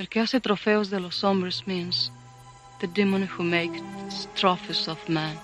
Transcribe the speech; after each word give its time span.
El 0.00 0.08
que 0.08 0.20
hace 0.20 0.40
trofeos 0.40 0.88
de 0.88 0.98
los 0.98 1.22
hombres 1.24 1.66
means 1.66 2.10
the 2.80 2.86
demon 2.86 3.28
who 3.28 3.44
makes 3.44 3.82
trophies 4.34 4.88
of 4.88 4.98
man. 5.10 5.36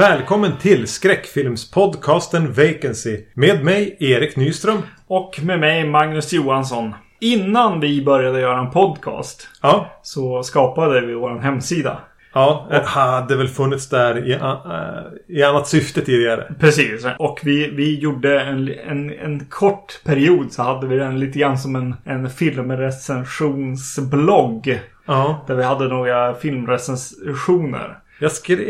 Välkommen 0.00 0.52
till 0.60 0.88
skräckfilmspodcasten 0.88 2.52
Vacancy. 2.52 3.20
Med 3.34 3.64
mig 3.64 3.96
Erik 4.00 4.36
Nyström. 4.36 4.78
Och 5.06 5.40
med 5.42 5.60
mig 5.60 5.88
Magnus 5.88 6.32
Johansson. 6.32 6.94
Innan 7.20 7.80
vi 7.80 8.04
började 8.04 8.40
göra 8.40 8.58
en 8.58 8.70
podcast 8.70 9.48
Ja, 9.62 10.00
så 10.02 10.42
skapade 10.42 11.06
vi 11.06 11.14
vår 11.14 11.38
hemsida. 11.38 11.98
ja 12.34 12.66
det 12.70 12.82
hade 12.82 13.36
väl 13.36 13.48
funnits 13.48 13.88
där 13.88 14.28
i, 14.28 14.34
uh, 14.34 14.56
i 15.28 15.42
annat 15.42 15.68
syfte 15.68 16.00
tidigare. 16.00 16.54
Precis. 16.60 17.06
Och 17.18 17.40
vi, 17.42 17.70
vi 17.70 17.98
gjorde 17.98 18.40
en, 18.40 18.74
en, 18.88 19.10
en 19.10 19.44
kort 19.44 20.00
period 20.04 20.52
så 20.52 20.62
hade 20.62 20.86
vi 20.86 20.96
den 20.96 21.20
lite 21.20 21.38
grann 21.38 21.58
som 21.58 21.76
en, 21.76 21.94
en 22.04 22.30
filmrecensionsblogg. 22.30 24.80
Ja, 25.06 25.44
Där 25.46 25.54
vi 25.54 25.62
hade 25.62 25.88
några 25.88 26.34
filmrecensioner. 26.34 27.98
Jag 28.20 28.32
skrev... 28.32 28.60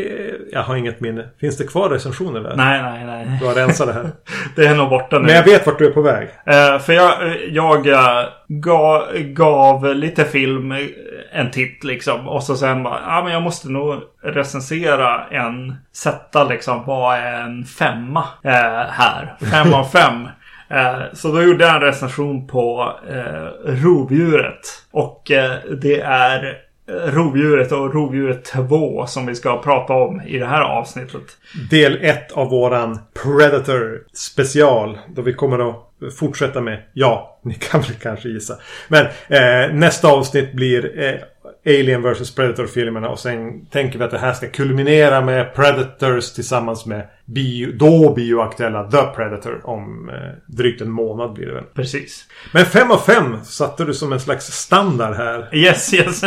Jag 0.51 0.63
har 0.63 0.75
inget 0.75 0.99
minne. 0.99 1.29
Finns 1.39 1.57
det 1.57 1.63
kvar 1.63 1.89
recensioner 1.89 2.39
där? 2.39 2.55
Nej, 2.55 2.81
nej, 2.81 3.05
nej. 3.05 3.37
Du 3.39 3.45
har 3.45 3.53
rensat 3.53 3.87
det 3.87 3.93
här. 3.93 4.09
Det 4.55 4.65
är 4.65 4.75
nog 4.75 4.89
borta 4.89 5.19
nu. 5.19 5.25
Men 5.25 5.35
jag 5.35 5.43
vet 5.43 5.65
vart 5.65 5.79
du 5.79 5.87
är 5.87 5.91
på 5.91 6.01
väg. 6.01 6.27
Eh, 6.45 6.79
för 6.79 6.93
jag, 6.93 7.13
jag 7.49 7.87
eh, 7.87 8.25
gav, 8.47 9.17
gav 9.17 9.95
lite 9.95 10.25
film 10.25 10.71
eh, 10.71 10.77
en 11.31 11.51
titt 11.51 11.83
liksom. 11.83 12.27
Och 12.27 12.43
så 12.43 12.55
sen 12.55 12.83
bara, 12.83 12.99
ja 13.07 13.23
men 13.23 13.33
jag 13.33 13.41
måste 13.41 13.69
nog 13.69 13.95
recensera 14.23 15.27
en, 15.27 15.75
sätta 15.93 16.43
liksom, 16.43 16.83
vad 16.85 17.17
är 17.17 17.33
en 17.33 17.65
femma 17.65 18.23
eh, 18.43 18.89
här? 18.89 19.35
Fem 19.51 19.73
av 19.73 19.83
fem. 19.93 20.27
Eh, 20.69 21.01
så 21.13 21.31
då 21.31 21.43
gjorde 21.43 21.65
jag 21.65 21.75
en 21.75 21.81
recension 21.81 22.47
på 22.47 22.93
eh, 23.09 23.71
rovdjuret. 23.83 24.59
Och 24.91 25.31
eh, 25.31 25.51
det 25.81 26.01
är 26.01 26.45
eh, 26.45 26.53
Rovdjuret 26.91 27.71
och 27.71 27.93
Rovdjuret 27.93 28.45
2 28.45 29.05
som 29.07 29.25
vi 29.25 29.35
ska 29.35 29.61
prata 29.61 29.93
om 29.93 30.21
i 30.21 30.37
det 30.37 30.45
här 30.45 30.61
avsnittet. 30.61 31.23
Del 31.69 31.97
1 32.01 32.31
av 32.31 32.49
våran 32.49 32.99
Predator 33.23 34.03
special. 34.13 34.97
Då 35.15 35.21
vi 35.21 35.33
kommer 35.33 35.69
att 35.69 35.75
fortsätta 36.19 36.61
med, 36.61 36.83
ja, 36.93 37.39
ni 37.43 37.53
kan 37.53 37.81
väl 37.81 37.93
kanske 37.93 38.29
gissa. 38.29 38.57
Men 38.87 39.05
eh, 39.27 39.73
nästa 39.73 40.07
avsnitt 40.07 40.53
blir 40.53 40.99
eh, 40.99 41.15
Alien 41.65 42.01
vs 42.01 42.35
Predator-filmerna 42.35 43.09
och 43.09 43.19
sen 43.19 43.65
tänker 43.65 43.99
vi 43.99 44.05
att 44.05 44.11
det 44.11 44.17
här 44.17 44.33
ska 44.33 44.47
kulminera 44.47 45.21
med 45.21 45.55
Predators 45.55 46.31
tillsammans 46.31 46.85
med 46.85 47.07
bio, 47.25 47.71
då 47.71 48.13
bioaktuella 48.13 48.83
The 48.83 49.03
Predator 49.15 49.61
om 49.63 50.09
eh, 50.09 50.15
drygt 50.45 50.81
en 50.81 50.91
månad 50.91 51.33
blir 51.33 51.45
det 51.45 51.53
väl. 51.53 51.63
Precis. 51.63 52.25
Men 52.53 52.65
5 52.65 52.91
av 52.91 52.97
5 52.97 53.37
satte 53.43 53.85
du 53.85 53.93
som 53.93 54.13
en 54.13 54.19
slags 54.19 54.45
standard 54.45 55.15
här. 55.15 55.55
Yes, 55.55 55.93
yes. 55.93 56.21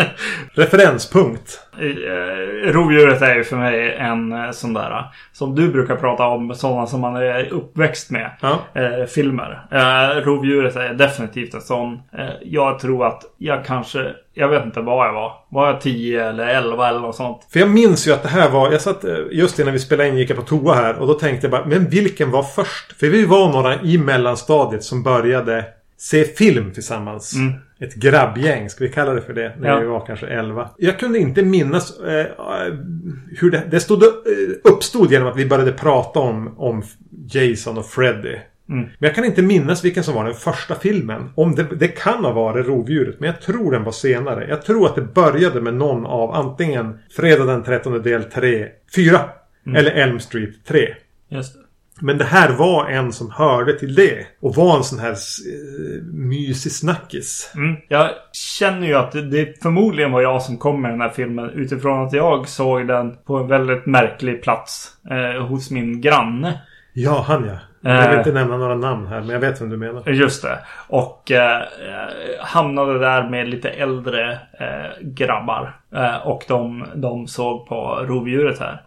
Referenspunkt. 0.54 1.60
Eh, 1.78 2.72
Rovdjuret 2.72 3.22
är 3.22 3.34
ju 3.34 3.44
för 3.44 3.56
mig 3.56 3.94
en 3.94 4.32
eh, 4.32 4.50
sån 4.50 4.72
där 4.74 4.90
eh, 4.90 5.04
som 5.32 5.54
du 5.54 5.68
brukar 5.68 5.96
prata 5.96 6.26
om, 6.26 6.54
sådana 6.54 6.86
som 6.86 7.00
man 7.00 7.16
är 7.16 7.52
uppväxt 7.52 8.10
med. 8.10 8.30
Ja. 8.40 8.58
Eh, 8.74 9.06
filmer. 9.06 9.66
Eh, 9.70 10.20
Rovdjuret 10.24 10.76
är 10.76 10.94
definitivt 10.94 11.54
en 11.54 11.60
sån. 11.60 12.02
Eh, 12.18 12.28
jag 12.42 12.78
tror 12.78 13.06
att 13.06 13.22
jag 13.38 13.64
kanske, 13.64 14.12
jag 14.34 14.48
vet 14.48 14.64
inte 14.64 14.80
vad 14.80 15.08
jag 15.08 15.12
var. 15.12 15.32
Var 15.54 15.66
jag 15.66 15.80
10 15.80 16.28
eller 16.28 16.46
11 16.46 16.88
eller 16.88 17.00
något 17.00 17.16
sånt? 17.16 17.46
För 17.52 17.60
jag 17.60 17.70
minns 17.70 18.08
ju 18.08 18.12
att 18.12 18.22
det 18.22 18.28
här 18.28 18.50
var, 18.50 18.72
jag 18.72 18.80
satt 18.80 19.04
eh, 19.04 19.16
just 19.32 19.58
innan 19.58 19.72
vi 19.72 19.78
spelade 19.78 20.08
in 20.08 20.16
gick 20.18 20.30
jag 20.30 20.36
på 20.36 20.42
toa 20.44 20.74
här 20.74 20.98
och 20.98 21.06
då 21.06 21.14
tänkte 21.14 21.44
jag 21.46 21.50
bara, 21.50 21.64
men 21.66 21.88
vilken 21.88 22.30
var 22.30 22.42
först? 22.42 22.92
För 23.00 23.06
vi 23.06 23.24
var 23.24 23.52
några 23.52 23.82
i 23.82 23.98
mellanstadiet 23.98 24.84
som 24.84 25.02
började 25.02 25.64
se 25.96 26.24
film 26.24 26.72
tillsammans. 26.72 27.34
Mm. 27.34 27.52
Ett 27.80 27.94
grabbgäng, 27.94 28.70
ska 28.70 28.84
vi 28.84 28.90
kalla 28.90 29.12
det 29.12 29.20
för 29.22 29.32
det? 29.32 29.52
När 29.58 29.68
Ja. 29.68 29.78
vi 29.80 29.86
var 29.86 30.06
kanske 30.06 30.26
11. 30.26 30.70
Jag 30.78 30.98
kunde 30.98 31.18
inte 31.18 31.42
minnas 31.42 32.00
eh, 32.00 32.20
eh, 32.20 32.26
hur 33.38 33.50
det, 33.50 33.62
det 33.70 33.80
stod, 33.80 34.02
eh, 34.02 34.08
uppstod 34.64 35.12
genom 35.12 35.28
att 35.28 35.36
vi 35.36 35.46
började 35.46 35.72
prata 35.72 36.20
om, 36.20 36.54
om 36.58 36.82
Jason 37.30 37.78
och 37.78 37.86
Freddy. 37.86 38.36
Mm. 38.68 38.84
Men 38.84 38.94
jag 38.98 39.14
kan 39.14 39.24
inte 39.24 39.42
minnas 39.42 39.84
vilken 39.84 40.04
som 40.04 40.14
var 40.14 40.24
den 40.24 40.34
första 40.34 40.74
filmen. 40.74 41.30
Om 41.34 41.54
det, 41.54 41.62
det 41.62 41.88
kan 41.88 42.24
ha 42.24 42.32
varit 42.32 42.66
Rovdjuret, 42.66 43.20
men 43.20 43.26
jag 43.26 43.40
tror 43.40 43.72
den 43.72 43.84
var 43.84 43.92
senare. 43.92 44.46
Jag 44.48 44.62
tror 44.62 44.86
att 44.86 44.94
det 44.94 45.02
började 45.14 45.60
med 45.60 45.74
någon 45.74 46.06
av 46.06 46.30
antingen 46.34 46.98
Fredag 47.16 47.44
den 47.44 47.62
13 47.62 48.02
del 48.02 48.24
3, 48.24 48.66
4 48.94 49.20
Mm. 49.66 49.76
eller 49.76 49.90
Elm 49.90 50.20
Street 50.20 50.64
3. 50.68 50.88
Just 51.28 51.54
det. 51.54 51.60
Men 52.00 52.18
det 52.18 52.24
här 52.24 52.52
var 52.56 52.88
en 52.90 53.12
som 53.12 53.30
hörde 53.30 53.78
till 53.78 53.94
det. 53.94 54.26
Och 54.40 54.54
var 54.54 54.76
en 54.76 54.84
sån 54.84 54.98
här 54.98 55.10
eh, 55.12 56.02
mysig 56.12 56.72
snackis. 56.72 57.52
Mm. 57.56 57.76
Jag 57.88 58.10
känner 58.32 58.86
ju 58.86 58.94
att 58.94 59.12
det, 59.12 59.22
det 59.22 59.62
förmodligen 59.62 60.12
var 60.12 60.20
jag 60.20 60.42
som 60.42 60.58
kom 60.58 60.82
med 60.82 60.90
den 60.90 61.00
här 61.00 61.08
filmen 61.08 61.50
utifrån 61.50 62.06
att 62.06 62.12
jag 62.12 62.48
såg 62.48 62.86
den 62.88 63.16
på 63.26 63.36
en 63.36 63.48
väldigt 63.48 63.86
märklig 63.86 64.42
plats 64.42 64.90
eh, 65.10 65.46
hos 65.46 65.70
min 65.70 66.00
granne. 66.00 66.60
Ja, 66.92 67.24
han 67.28 67.44
ja. 67.44 67.58
Jag 67.84 68.00
vill 68.02 68.10
Eh. 68.12 68.18
inte 68.18 68.32
nämna 68.32 68.56
några 68.56 68.74
namn 68.74 69.06
här, 69.06 69.20
men 69.20 69.28
jag 69.28 69.40
vet 69.40 69.60
vem 69.60 69.70
du 69.70 69.76
menar. 69.76 70.08
Just 70.10 70.42
det. 70.42 70.58
Och 70.88 71.30
eh, 71.30 71.62
hamnade 72.40 72.98
där 72.98 73.28
med 73.28 73.48
lite 73.48 73.68
äldre 73.70 74.32
eh, 74.52 74.90
grabbar. 75.00 75.76
Eh, 75.94 76.16
och 76.26 76.44
de, 76.48 76.84
de 76.94 77.26
såg 77.26 77.66
på 77.68 78.04
rovdjuret 78.08 78.58
här. 78.60 78.82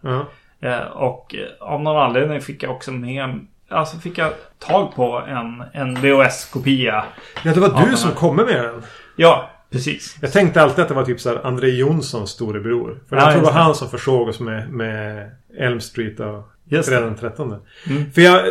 Eh, 0.61 0.87
och 0.91 1.35
eh, 1.35 1.67
av 1.69 1.81
någon 1.81 1.97
anledning 2.03 2.41
fick 2.41 2.63
jag 2.63 2.71
också 2.71 2.91
med 2.91 3.39
Alltså 3.69 3.97
fick 3.97 4.17
jag 4.17 4.31
tag 4.59 4.95
på 4.95 5.21
en, 5.27 5.63
en 5.73 5.95
VHS-kopia. 5.95 7.03
ja, 7.43 7.53
det 7.53 7.59
var 7.59 7.85
du 7.89 7.95
som 7.97 8.11
kom 8.11 8.35
med 8.35 8.47
den. 8.47 8.83
Ja, 9.15 9.49
precis. 9.71 10.17
Jag 10.21 10.31
tänkte 10.33 10.61
alltid 10.61 10.81
att 10.81 10.87
det 10.87 10.93
var 10.93 11.03
typ 11.05 11.19
så 11.19 11.29
här 11.29 11.45
André 11.47 11.69
Jonssons 11.69 12.29
storebror. 12.29 12.99
För 13.09 13.15
Ja, 13.15 13.21
jag 13.23 13.31
tror 13.31 13.41
det 13.41 13.45
var 13.53 13.61
han 13.63 13.75
som 13.75 13.89
försåg 13.89 14.27
oss 14.27 14.39
med, 14.39 14.69
med 14.73 15.31
Elm 15.59 15.79
Street 15.81 16.19
och 16.19 16.49
Just 16.69 16.89
Fredag 16.89 17.05
den 17.05 17.15
13. 17.15 17.55
Mm. 17.89 18.11
För 18.11 18.21
jag... 18.21 18.47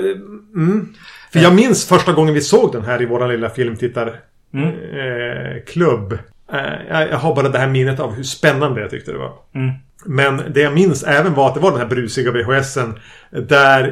Mm, 0.56 0.94
för 1.32 1.41
jag 1.41 1.54
minns 1.54 1.88
första 1.88 2.12
gången 2.12 2.34
vi 2.34 2.41
såg 2.41 2.72
den 2.72 2.84
här 2.84 3.03
i 3.03 3.06
våran 3.06 3.28
lilla 3.28 3.50
filmtittarklubb. 3.50 6.19
Mm. 6.53 6.59
Eh, 6.91 7.00
eh, 7.00 7.09
jag, 7.10 7.19
har 7.19 7.34
bara 7.34 7.49
det 7.49 7.59
här 7.59 7.69
minnet 7.69 8.00
av 8.00 8.15
hur 8.15 8.22
spännande 8.22 8.81
jag 8.81 8.91
tyckte 8.91 9.12
det 9.12 9.19
var. 9.19 9.32
Mm. 9.55 9.71
Men 10.06 10.43
det 10.50 10.60
jag 10.60 10.75
minns 10.75 11.03
även 11.03 11.34
var 11.34 11.49
att 11.49 11.55
det 11.55 11.60
var 11.60 11.71
den 11.71 11.81
här 11.81 11.87
brusiga 11.87 12.32
VHSen. 12.32 12.99
Där 13.31 13.84
eh, 13.84 13.91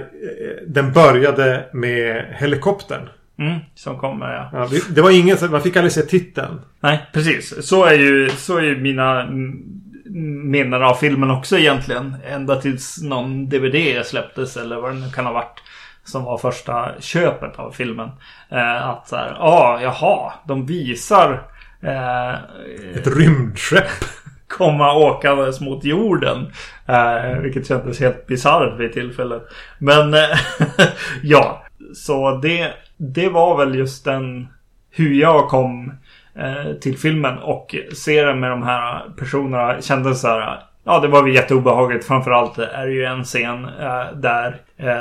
den 0.67 0.93
började 0.93 1.69
med 1.73 2.25
helikoptern. 2.39 3.09
Mm, 3.39 3.59
som 3.75 3.99
kommer 3.99 4.35
ja. 4.35 4.51
Ja, 4.53 4.69
det 4.91 5.01
var 5.01 5.11
ingen, 5.11 5.37
man 5.51 5.63
fick 5.63 5.77
aldrig 5.77 5.93
se 5.93 6.03
titeln. 6.03 6.61
Nej, 6.81 7.07
precis. 7.13 7.67
Så 7.67 7.85
är 7.85 7.95
ju, 7.95 8.29
så 8.29 8.57
är 8.57 8.63
ju 8.63 8.77
mina 8.77 9.23
mm, 9.23 9.63
minnen 10.11 10.83
av 10.83 10.95
filmen 10.95 11.31
också 11.31 11.59
egentligen. 11.59 12.17
Ända 12.25 12.61
tills 12.61 13.03
någon 13.03 13.49
DVD 13.49 14.07
släpptes 14.07 14.57
eller 14.57 14.77
vad 14.77 14.95
det 14.95 15.01
nu 15.01 15.11
kan 15.11 15.27
ha 15.27 15.33
varit. 15.33 15.63
Som 16.05 16.25
var 16.25 16.39
första 16.39 17.01
köpet 17.01 17.59
av 17.59 17.71
filmen. 17.71 18.11
Eh, 18.49 18.89
att 18.89 19.09
så 19.09 19.17
här, 19.17 19.37
ja, 19.39 19.45
ah, 19.45 19.81
jaha, 19.83 20.33
de 20.47 20.67
visar 20.67 21.49
eh, 21.83 22.35
Ett 22.97 23.07
rymdskepp. 23.07 23.85
komma 24.57 24.95
åkandes 24.95 25.61
mot 25.61 25.85
jorden. 25.85 26.53
Eh, 26.87 27.39
vilket 27.39 27.67
kändes 27.67 28.01
helt 28.01 28.27
bisarrt 28.27 28.81
vid 28.81 28.93
tillfället. 28.93 29.43
Men 29.79 30.15
eh, 30.15 30.39
ja, 31.23 31.65
så 31.95 32.37
det, 32.37 32.73
det 32.97 33.29
var 33.29 33.57
väl 33.57 33.75
just 33.75 34.05
den 34.05 34.49
hur 34.91 35.15
jag 35.15 35.49
kom 35.49 35.93
Eh, 36.39 36.73
till 36.73 36.99
filmen 36.99 37.39
och 37.39 37.75
ser 37.97 38.27
den 38.27 38.41
med 38.41 38.51
de 38.51 38.63
här 38.63 39.03
personerna 39.19 39.81
kändes 39.81 40.21
så 40.21 40.29
här. 40.29 40.63
Ja, 40.85 41.01
det 41.01 41.09
var 41.09 41.23
väl 41.23 41.35
jätteobehagligt. 41.35 42.07
Framförallt 42.07 42.59
är 42.59 42.87
det 42.87 42.93
ju 42.93 43.05
en 43.05 43.25
scen 43.25 43.65
eh, 43.65 44.13
där 44.15 44.57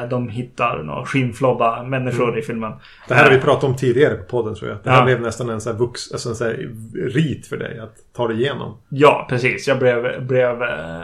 de 0.10 0.30
hittar 0.30 0.84
några 0.84 1.06
skinnflodda 1.06 1.84
människor 1.84 2.40
i 2.40 2.42
filmen. 2.42 2.74
Det 3.08 3.14
här 3.14 3.24
har 3.24 3.30
vi 3.31 3.38
Eh, 3.38 3.44
pratat 3.44 3.64
om 3.64 3.75
tidigare 3.75 4.16
på 4.16 4.24
podden 4.24 4.56
tror 4.56 4.70
jag. 4.70 4.80
Det 4.84 4.90
här 4.90 4.98
Ja. 5.00 5.06
blev 5.06 5.22
nästan 5.22 5.50
en 5.50 5.62
sån 5.62 5.72
här, 5.74 5.80
vux, 5.80 6.12
alltså 6.12 6.30
en 6.30 6.36
sån 6.36 6.48
här 6.48 6.70
rit 7.10 7.48
för 7.48 7.58
dig 7.58 7.80
att 7.80 7.96
ta 8.16 8.28
dig 8.28 8.38
igenom. 8.42 8.78
Ja, 8.90 9.25
precis. 9.30 9.68
Jag 9.68 9.80
blev, 9.80 10.28
blev 10.28 10.64
eh, 10.64 11.02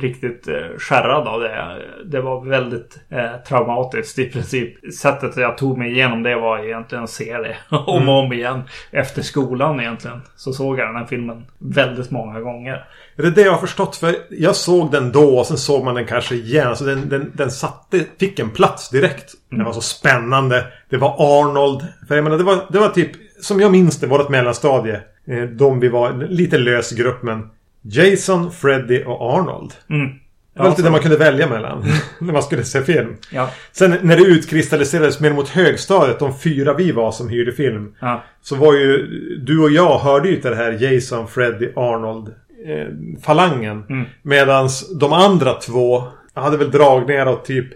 riktigt 0.00 0.48
eh, 0.48 0.54
skärrad 0.78 1.28
av 1.28 1.40
det. 1.40 1.76
Det 2.04 2.20
var 2.20 2.44
väldigt 2.44 2.98
eh, 3.08 3.36
traumatiskt 3.48 4.18
i 4.18 4.30
princip. 4.30 4.94
Sättet 4.94 5.36
jag 5.36 5.58
tog 5.58 5.78
mig 5.78 5.90
igenom 5.92 6.22
det 6.22 6.34
var 6.36 6.58
egentligen 6.58 7.04
att 7.04 7.10
se 7.10 7.36
det 7.38 7.56
om 7.76 8.08
och 8.08 8.14
om 8.24 8.32
igen. 8.32 8.62
Efter 8.90 9.22
skolan 9.22 9.80
egentligen. 9.80 10.20
Så 10.36 10.52
såg 10.52 10.78
jag 10.78 10.88
den 10.88 10.96
här 10.96 11.06
filmen 11.06 11.44
väldigt 11.58 12.10
många 12.10 12.40
gånger. 12.40 12.84
Det 13.16 13.26
är 13.26 13.30
det 13.30 13.40
jag 13.42 13.52
har 13.52 13.58
förstått. 13.58 13.96
För 13.96 14.14
jag 14.30 14.56
såg 14.56 14.92
den 14.92 15.12
då 15.12 15.38
och 15.38 15.46
sen 15.46 15.56
såg 15.56 15.84
man 15.84 15.94
den 15.94 16.06
kanske 16.06 16.34
igen. 16.34 16.68
Alltså 16.68 16.84
den, 16.84 17.08
den, 17.08 17.32
den 17.34 17.50
satte, 17.90 18.04
fick 18.18 18.38
en 18.38 18.50
plats 18.50 18.90
direkt. 18.90 19.34
Det 19.50 19.64
var 19.64 19.72
så 19.72 19.80
spännande. 19.80 20.66
Det 20.90 20.96
var 20.96 21.16
Arnold. 21.18 21.86
För 22.08 22.14
jag 22.14 22.24
menar, 22.24 22.38
det 22.38 22.44
var, 22.44 22.66
det 22.72 22.78
var 22.78 22.88
typ, 22.88 23.10
som 23.40 23.60
jag 23.60 23.72
minns 23.72 24.00
det, 24.00 24.06
vårt 24.06 24.28
mellanstadie. 24.28 25.00
Eh, 25.26 25.42
De 25.42 25.80
vi 25.80 25.88
var, 25.88 26.26
lite 26.28 26.58
lös 26.58 26.92
grupp 26.92 27.22
men 27.22 27.48
Jason, 27.82 28.52
Freddy 28.52 29.04
och 29.04 29.34
Arnold. 29.34 29.72
Mm. 29.90 30.08
Det 30.54 30.62
var 30.62 30.70
lite 30.70 30.82
det 30.82 30.90
man 30.90 31.00
kunde 31.00 31.16
välja 31.16 31.48
mellan. 31.48 31.84
när 32.18 32.32
man 32.32 32.42
skulle 32.42 32.64
se 32.64 32.82
film. 32.82 33.16
Ja. 33.32 33.50
Sen 33.72 33.96
när 34.02 34.16
det 34.16 34.22
utkristalliserades 34.22 35.20
mer 35.20 35.32
mot 35.32 35.48
högstadiet, 35.48 36.18
de 36.18 36.38
fyra 36.38 36.74
vi 36.74 36.92
var 36.92 37.12
som 37.12 37.28
hyrde 37.28 37.52
film. 37.52 37.94
Ja. 38.00 38.22
Så 38.42 38.56
var 38.56 38.72
ju 38.74 39.06
du 39.46 39.62
och 39.62 39.70
jag 39.70 39.98
hörde 39.98 40.28
ju 40.28 40.40
till 40.40 40.50
det 40.50 40.56
här 40.56 40.72
Jason, 40.72 41.28
Freddy, 41.28 41.68
Arnold 41.76 42.28
eh, 42.66 43.22
falangen. 43.22 43.84
Mm. 43.88 44.06
Medans 44.22 44.98
de 44.98 45.12
andra 45.12 45.54
två 45.54 46.02
hade 46.34 46.56
väl 46.56 46.70
dragningar 46.70 47.28
åt 47.28 47.44
typ 47.44 47.66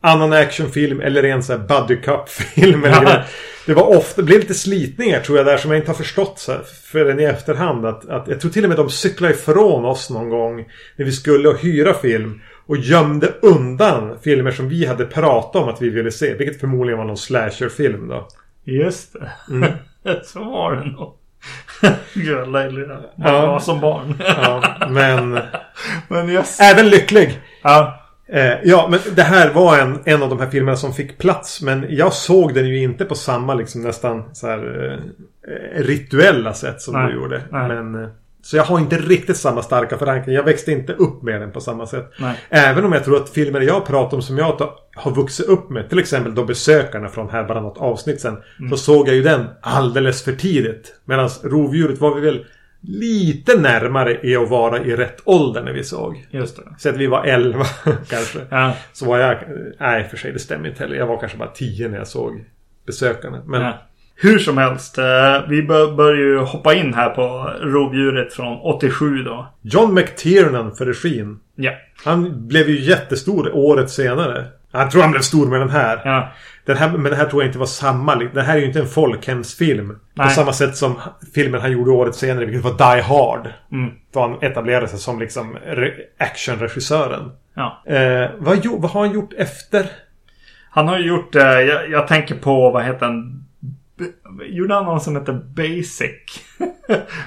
annan 0.00 0.32
actionfilm 0.32 1.00
eller 1.00 1.22
en 1.22 1.42
sån 1.42 1.60
här 1.60 1.66
buddy 1.68 1.96
cup-film. 1.96 2.84
eller 2.84 3.02
Ja. 3.04 3.22
Det 3.66 3.74
var 3.74 3.96
ofta, 3.96 4.20
det 4.22 4.26
blev 4.26 4.40
lite 4.40 4.54
slitningar 4.54 5.20
tror 5.20 5.38
jag 5.38 5.46
där 5.46 5.56
som 5.56 5.70
jag 5.70 5.80
inte 5.80 5.90
har 5.90 5.96
förstått 5.96 6.38
så 6.38 6.52
här, 6.52 6.60
förrän 6.92 7.20
i 7.20 7.24
efterhand. 7.24 7.86
Att, 7.86 8.08
att, 8.08 8.28
jag 8.28 8.40
tror 8.40 8.50
till 8.50 8.62
och 8.64 8.68
med 8.68 8.78
de 8.78 8.90
cyklade 8.90 9.34
ifrån 9.34 9.84
oss 9.84 10.10
någon 10.10 10.30
gång 10.30 10.64
när 10.96 11.04
vi 11.04 11.12
skulle 11.12 11.48
hyra 11.52 11.94
film. 11.94 12.40
Och 12.66 12.76
gömde 12.76 13.32
undan 13.42 14.18
filmer 14.22 14.50
som 14.50 14.68
vi 14.68 14.86
hade 14.86 15.04
pratat 15.04 15.62
om 15.62 15.68
att 15.68 15.82
vi 15.82 15.88
ville 15.90 16.10
se. 16.10 16.34
Vilket 16.34 16.60
förmodligen 16.60 16.98
var 16.98 17.04
någon 17.04 17.16
slasherfilm 17.16 18.08
då. 18.08 18.28
Just 18.64 19.12
det. 19.12 19.30
Mm. 19.50 19.72
så 20.24 20.44
var 20.44 20.76
det 20.76 20.84
nog. 20.90 21.14
Gud 22.14 22.48
vad. 22.48 22.88
Man 22.88 23.34
Ja. 23.34 23.46
var 23.46 23.60
som 23.60 23.80
barn. 23.80 24.14
Ja, 24.26 24.76
men 24.90 25.38
Men 26.08 26.30
yes. 26.30 26.60
även 26.60 26.88
lycklig. 26.88 27.40
Ja. 27.62 27.97
Eh, 28.32 28.54
ja, 28.64 28.88
men 28.90 29.00
det 29.16 29.22
här 29.22 29.52
var 29.52 29.78
en, 29.78 29.98
en 30.04 30.22
av 30.22 30.28
de 30.28 30.40
här 30.40 30.50
filmerna 30.50 30.76
som 30.76 30.94
fick 30.94 31.18
plats. 31.18 31.62
Men 31.62 31.86
jag 31.88 32.12
såg 32.12 32.54
den 32.54 32.68
ju 32.68 32.82
inte 32.82 33.04
på 33.04 33.14
samma 33.14 33.54
liksom 33.54 33.82
nästan 33.82 34.24
så 34.32 34.46
här 34.46 34.92
eh, 34.92 35.82
rituella 35.82 36.54
sätt 36.54 36.80
som 36.80 36.94
Nej, 36.94 37.06
du 37.12 37.14
gjorde. 37.18 37.42
nej. 37.50 37.68
Men, 37.68 38.04
eh, 38.04 38.08
så 38.42 38.56
jag 38.56 38.64
har 38.64 38.78
inte 38.78 38.96
riktigt 38.96 39.36
samma 39.36 39.62
starka 39.62 39.98
förankring. 39.98 40.34
Jag 40.34 40.42
växte 40.42 40.72
inte 40.72 40.92
upp 40.92 41.22
med 41.22 41.40
den 41.40 41.52
på 41.52 41.60
samma 41.60 41.86
sätt. 41.86 42.12
Nej. 42.20 42.34
Även 42.50 42.84
om 42.84 42.92
jag 42.92 43.04
tror 43.04 43.16
att 43.16 43.28
filmer 43.30 43.60
jag 43.60 43.86
pratar 43.86 44.16
om 44.16 44.22
som 44.22 44.38
jag 44.38 44.70
har 44.96 45.10
vuxit 45.14 45.46
upp 45.46 45.70
med. 45.70 45.88
Till 45.88 45.98
exempel 45.98 46.34
då 46.34 46.44
Besökarna 46.44 47.08
från 47.08 47.28
här 47.28 47.44
bara 47.44 47.60
något 47.60 47.78
avsnitt 47.78 48.20
sen. 48.20 48.36
Mm. 48.58 48.70
Så 48.70 48.76
såg 48.76 49.08
jag 49.08 49.14
ju 49.14 49.22
den 49.22 49.46
alldeles 49.60 50.24
för 50.24 50.32
tidigt. 50.32 51.00
Medan 51.04 51.28
Rovdjuret 51.42 52.00
var 52.00 52.14
vi 52.14 52.20
väl 52.20 52.44
lite 52.88 53.60
närmare 53.60 54.18
i 54.22 54.36
att 54.36 54.48
vara 54.48 54.78
i 54.78 54.96
rätt 54.96 55.20
ålder 55.24 55.62
när 55.62 55.72
vi 55.72 55.84
såg. 55.84 56.26
Just 56.30 56.56
det. 56.56 56.62
Så 56.78 56.88
att 56.88 56.96
vi 56.96 57.06
var 57.06 57.24
11 57.24 57.64
kanske. 58.08 58.38
Ja. 58.50 58.72
Så 58.92 59.06
var 59.06 59.18
jag... 59.18 59.38
Nej, 59.80 60.04
för 60.04 60.16
sig 60.16 60.32
det 60.32 60.38
stämmer 60.38 60.68
inte 60.68 60.82
heller. 60.82 60.96
Jag 60.96 61.06
var 61.06 61.20
kanske 61.20 61.38
bara 61.38 61.48
10 61.50 61.88
när 61.88 61.98
jag 61.98 62.06
såg 62.08 62.44
Besökarna. 62.86 63.42
Men 63.46 63.60
Ja. 63.62 63.82
Hur 64.20 64.38
som 64.38 64.58
helst. 64.58 64.98
eh, 64.98 65.04
Vi 65.48 65.62
bör, 65.62 65.94
bör 65.96 66.14
ju 66.14 66.38
hoppa 66.38 66.74
in 66.74 66.94
här 66.94 67.10
på 67.10 67.52
rovdjuret 67.60 68.32
från 68.32 68.58
87 68.60 69.22
då. 69.22 69.46
John 69.62 69.94
McTiernan 69.94 70.74
för 70.76 70.86
regin. 70.86 71.38
Ja. 71.54 71.72
Han 72.04 72.48
blev 72.48 72.68
ju 72.70 72.80
jättestor 72.80 73.50
året 73.54 73.90
senare. 73.90 74.44
Jag 74.72 74.90
tror 74.90 75.02
han 75.02 75.10
blev 75.10 75.20
stor 75.20 75.46
med 75.46 75.60
den 75.60 75.70
här. 75.70 76.00
Ja. 76.04 76.28
Den 76.64 76.76
här 76.76 76.88
men 76.90 77.02
den 77.04 77.14
här 77.14 77.26
tror 77.26 77.42
jag 77.42 77.48
inte 77.48 77.58
var 77.58 77.66
samma. 77.66 78.14
Det 78.14 78.42
här 78.42 78.56
är 78.56 78.60
ju 78.60 78.66
inte 78.66 78.80
en 78.80 78.86
folkhemsfilm. 78.86 79.88
På 79.88 80.22
Nej. 80.22 80.30
samma 80.30 80.52
sätt 80.52 80.76
som 80.76 81.00
filmen 81.34 81.60
han 81.60 81.72
gjorde 81.72 81.90
året 81.90 82.14
senare, 82.14 82.44
vilket 82.44 82.64
var 82.64 82.94
Die 82.94 83.02
Hard. 83.02 83.52
Mm. 83.72 83.90
Då 84.12 84.20
han 84.20 84.42
etablerade 84.42 84.88
sig 84.88 84.98
som 84.98 85.18
liksom 85.20 85.56
re- 85.56 85.94
actionregissören. 86.18 87.30
ja. 87.54 87.82
Eh, 87.86 88.30
vad, 88.38 88.66
vad 88.66 88.90
har 88.90 89.00
han 89.06 89.14
gjort 89.14 89.32
efter? 89.38 89.86
Han 90.70 90.88
har 90.88 90.98
ju 90.98 91.06
gjort, 91.08 91.34
eh, 91.34 91.42
jag, 91.42 91.90
jag 91.90 92.08
tänker 92.08 92.34
på, 92.34 92.70
vad 92.70 92.84
heter 92.84 93.06
den? 93.06 93.44
Gjorde 94.42 94.74
han 94.74 94.84
någon 94.84 95.00
som 95.00 95.16
heter 95.16 95.32
Basic? 95.32 96.44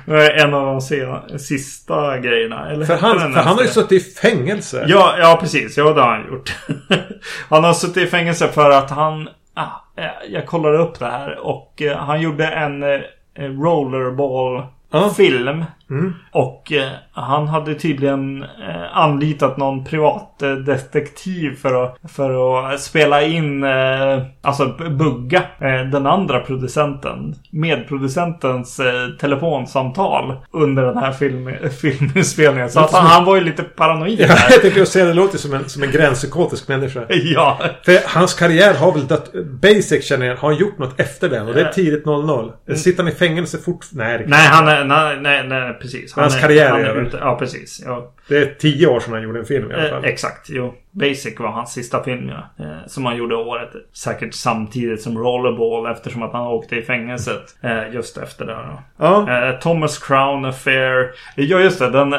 en 0.37 0.53
av 0.53 0.65
de 0.65 0.81
se- 0.81 1.39
sista 1.39 2.17
grejerna. 2.17 2.69
Eller 2.71 2.85
För 2.85 2.93
hette 2.93 3.05
han, 3.05 3.33
för 3.33 3.41
han 3.41 3.55
har 3.55 3.61
ju 3.61 3.67
suttit 3.67 3.91
i 3.91 3.99
fängelse. 4.13 4.85
Ja, 4.87 5.15
ja 5.19 5.37
precis. 5.41 5.77
Ja, 5.77 5.93
det 5.93 6.01
har 6.01 6.09
han 6.17 6.27
gjort. 6.27 6.55
han 7.49 7.63
har 7.63 7.73
suttit 7.73 7.97
i 7.97 8.07
fängelse 8.07 8.47
för 8.47 8.69
att 8.69 8.89
han... 8.89 9.29
Ah, 9.53 9.69
eh, 9.97 10.05
jag 10.29 10.47
kollade 10.47 10.77
upp 10.77 10.99
det 10.99 11.05
här 11.05 11.39
och 11.39 11.81
eh, 11.81 11.97
han 11.97 12.21
gjorde 12.21 12.47
en 12.47 12.83
eh, 12.83 12.99
rollerball-film. 13.35 15.65
Mm. 15.91 16.13
Och 16.31 16.71
eh, 16.71 16.89
han 17.11 17.47
hade 17.47 17.75
tydligen 17.75 18.43
eh, 18.43 18.97
anlitat 18.97 19.57
någon 19.57 19.83
privat 19.83 20.41
eh, 20.41 20.51
detektiv 20.51 21.55
för 21.55 21.83
att, 21.83 21.97
för 22.11 22.71
att 22.73 22.81
spela 22.81 23.21
in, 23.21 23.63
eh, 23.63 24.21
alltså 24.41 24.65
bugga 24.89 25.43
eh, 25.59 25.89
den 25.91 26.05
andra 26.07 26.39
producenten. 26.39 27.35
Medproducentens 27.49 28.79
eh, 28.79 29.09
telefonsamtal 29.19 30.35
under 30.51 30.83
den 30.83 30.97
här 30.97 31.11
film, 31.11 31.51
filminspelningen. 31.81 32.69
Så 32.69 32.79
att 32.79 32.91
han, 32.91 33.05
han 33.05 33.25
var 33.25 33.35
ju 33.35 33.41
lite 33.43 33.63
paranoid 33.63 34.19
Ja, 34.19 34.27
där. 34.27 34.35
jag 34.49 34.61
tänkte 34.61 34.85
säga 34.85 35.05
det 35.05 35.13
låter 35.13 35.37
som 35.37 35.53
en, 35.53 35.69
som 35.69 35.83
en 35.83 35.91
gränspsykotisk 35.91 36.67
människa. 36.67 37.01
Ja. 37.23 37.59
För 37.85 37.97
hans 38.07 38.33
karriär 38.33 38.73
har 38.73 38.91
väl 38.91 39.07
dött. 39.07 39.31
Basic 39.61 40.07
känner 40.07 40.25
jag, 40.25 40.35
har 40.35 40.49
han 40.49 40.59
gjort 40.59 40.77
något 40.77 40.99
efter 40.99 41.29
den? 41.29 41.47
Och 41.47 41.53
det 41.53 41.61
är 41.61 41.71
tidigt 41.71 42.05
00. 42.05 42.51
Sitter 42.75 43.03
han 43.03 43.11
i 43.11 43.15
fängelse 43.15 43.57
fort? 43.57 43.85
Nej, 43.91 44.25
Nej, 44.27 44.47
han 44.47 44.67
är... 44.67 44.85
Nej, 44.85 45.17
nej, 45.21 45.47
nej 45.47 45.77
precis. 45.81 46.13
Hans 46.13 46.35
är- 46.35 46.39
karriär 46.41 46.69
han 46.69 46.79
är 46.81 46.85
är 46.85 46.89
över. 46.89 47.19
Ja, 47.21 47.37
precis. 47.39 47.81
Ja. 47.85 48.13
det 48.27 48.37
är 48.37 48.55
tio 48.59 48.87
år 48.87 48.99
sedan 48.99 49.13
han 49.13 49.23
gjorde 49.23 49.39
en 49.39 49.45
film 49.45 49.71
i 49.71 49.73
alla 49.73 49.83
Eh, 49.85 49.89
fall. 49.89 50.05
exakt, 50.05 50.49
jo. 50.49 50.73
Basic 50.93 51.39
var 51.39 51.47
hans 51.51 51.73
sista 51.73 52.03
film 52.03 52.29
ja. 52.29 52.65
eh, 52.65 52.71
Som 52.87 53.05
han 53.05 53.17
gjorde 53.17 53.35
året. 53.35 53.69
Säkert 53.93 54.33
samtidigt 54.33 55.01
som 55.01 55.17
Rollerball 55.17 55.91
eftersom 55.91 56.23
att 56.23 56.33
han 56.33 56.47
åkte 56.47 56.75
i 56.75 56.81
fängelset. 56.81 57.41
Eh, 57.61 57.93
just 57.93 58.17
efter 58.17 58.45
det. 58.45 58.53
Då. 58.53 58.81
Ja. 59.05 59.47
Eh, 59.49 59.59
Thomas 59.59 59.97
Crown 59.97 60.45
Affair. 60.45 61.11
Ja 61.35 61.59
just 61.59 61.79
det, 61.79 61.89
den, 61.89 62.09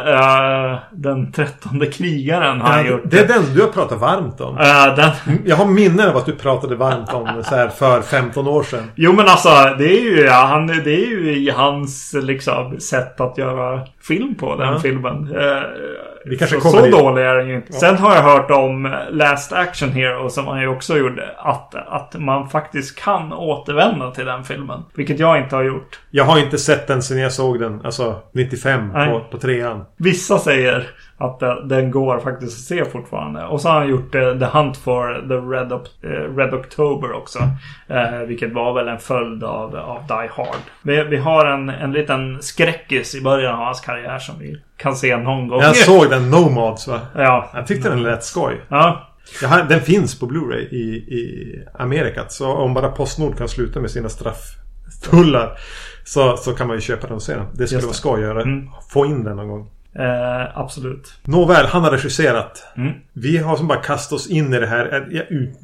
den 0.93 1.33
trettonde 1.33 1.87
krigaren 1.87 2.61
har 2.61 2.69
han 2.69 2.85
Ja, 2.85 2.91
gjort. 2.91 3.03
det 3.05 3.19
är 3.19 3.29
den 3.29 3.55
du 3.55 3.61
har 3.63 3.69
pratat 3.69 4.01
varmt 4.01 4.41
om. 4.41 4.57
Den, 4.97 5.39
Jag 5.47 5.57
har 5.57 5.67
minnen 5.67 6.09
av 6.09 6.17
att 6.17 6.27
du 6.27 6.33
pratade 6.33 6.75
varmt 6.77 7.13
om 7.13 7.43
så 7.45 7.55
här 7.55 7.69
för 7.69 8.01
15 8.03 8.47
år 8.49 8.63
sedan. 8.63 8.91
Jo 8.95 9.13
men 9.13 9.29
alltså 9.29 9.49
det 9.79 9.99
är 9.99 10.03
ju, 10.03 10.21
ja, 10.21 10.33
han, 10.51 10.67
det 10.67 10.75
är 10.95 11.07
ju 11.07 11.33
i 11.37 11.51
hans 11.51 12.15
liksom, 12.23 12.81
sätt 12.81 13.21
att 13.21 13.39
göra 13.39 13.81
film 14.03 14.35
på 14.35 14.57
den 14.57 14.73
Ja. 14.73 14.79
filmen. 14.81 15.35
Vi 16.25 16.37
kanske 16.37 16.61
så 16.61 16.71
så 16.71 16.83
dit. 16.83 16.93
dålig 16.93 17.23
är 17.23 17.35
den 17.35 17.49
ju 17.49 17.55
inte. 17.55 17.73
Sen 17.73 17.97
har 17.97 18.15
jag 18.15 18.23
hört 18.23 18.51
om 18.51 18.97
Last 19.11 19.53
Action 19.53 19.93
Hero 19.93 20.31
som 20.31 20.47
han 20.47 20.61
ju 20.61 20.69
också 20.69 20.99
gjorde. 20.99 21.35
Att, 21.39 21.75
att 21.75 22.15
man 22.19 22.49
faktiskt 22.49 22.99
kan 22.99 23.33
återvända 23.33 24.11
till 24.11 24.25
den 24.25 24.45
filmen. 24.45 24.83
Vilket 24.95 25.19
jag 25.19 25.39
inte 25.39 25.57
har 25.57 25.63
gjort. 25.63 26.01
Jag 26.11 26.25
har 26.25 26.39
inte 26.39 26.59
sett 26.59 26.87
den 26.87 27.03
sen 27.03 27.19
jag 27.19 27.33
såg 27.33 27.61
den. 27.61 27.81
Alltså 27.85 28.21
95 28.33 28.89
Nej. 28.95 29.11
på, 29.11 29.21
på 29.21 29.39
trean. 29.39 29.85
Vissa 29.97 30.39
säger 30.39 30.91
att 31.19 31.41
den 31.69 31.91
går 31.91 32.19
faktiskt 32.19 32.53
att 32.53 32.65
se 32.79 32.91
fortfarande. 32.91 33.45
Och 33.47 33.61
så 33.61 33.69
har 33.69 33.79
han 33.79 33.89
gjort 33.89 34.15
eh, 34.15 34.39
The 34.39 34.45
Hunt 34.45 34.77
for 34.77 35.29
the 35.29 35.35
Red, 35.35 35.73
Op- 35.73 36.05
eh, 36.05 36.37
Red 36.37 36.55
October 36.55 37.13
också. 37.13 37.39
Eh, 37.89 38.19
vilket 38.27 38.53
var 38.53 38.73
väl 38.75 38.89
en 38.89 38.99
följd 38.99 39.45
av, 39.45 39.77
av 39.77 40.07
Die 40.07 40.31
Hard. 40.37 40.63
Vi, 40.83 41.05
vi 41.05 41.17
har 41.17 41.47
en, 41.47 41.69
en 41.69 41.93
liten 41.93 42.43
skräckis 42.43 43.15
i 43.15 43.21
början 43.23 43.55
av 43.55 43.65
hans 43.65 43.81
karriär 43.81 44.19
som 44.19 44.39
vi 44.39 44.57
kan 44.77 44.97
se 44.97 45.17
någon 45.17 45.49
gång. 45.49 45.61
Jag 45.61 45.77
såg 45.77 46.11
den 46.11 46.31
Nomads 46.31 46.89
va? 46.89 47.01
Ja. 47.17 47.51
Jag 47.55 47.67
tyckte 47.67 47.89
den 47.89 48.03
lät 48.03 48.25
skoj. 48.25 48.61
Ja. 48.69 49.09
Har, 49.47 49.63
den 49.63 49.81
finns 49.81 50.21
på 50.21 50.27
Blu-ray 50.27 50.69
i, 50.69 50.95
i 50.95 51.59
Amerikat. 51.75 52.33
Så 52.33 52.53
om 52.53 52.75
bara 52.75 52.89
Postnord 52.89 53.39
kan 53.39 53.49
sluta 53.49 53.81
med 53.81 53.91
sina 53.91 54.09
strafftullar. 54.09 55.59
Så, 56.05 56.37
så 56.37 56.53
kan 56.53 56.67
man 56.67 56.77
ju 56.77 56.81
köpa 56.81 57.07
den 57.07 57.17
och 57.17 57.23
se 57.23 57.35
den. 57.35 57.47
Det 57.55 57.67
skulle 57.67 57.83
vara 57.83 57.93
skoj 57.93 58.25
att. 58.25 58.45
Mm. 58.45 58.69
Få 58.93 59.07
in 59.07 59.25
den 59.25 59.37
någon 59.37 59.49
gång. 59.49 59.71
Eh, 59.99 60.59
absolut. 60.59 61.15
Nåväl, 61.25 61.67
han 61.67 61.83
har 61.83 61.91
regisserat. 61.91 62.65
Mm. 62.77 62.93
Vi 63.13 63.39
har 63.39 63.57
som 63.57 63.69
bara 63.69 63.79
kastat 63.79 64.13
oss 64.17 64.31
in 64.31 64.55
i 64.55 64.61
det 64.61 64.67
här. 64.67 65.07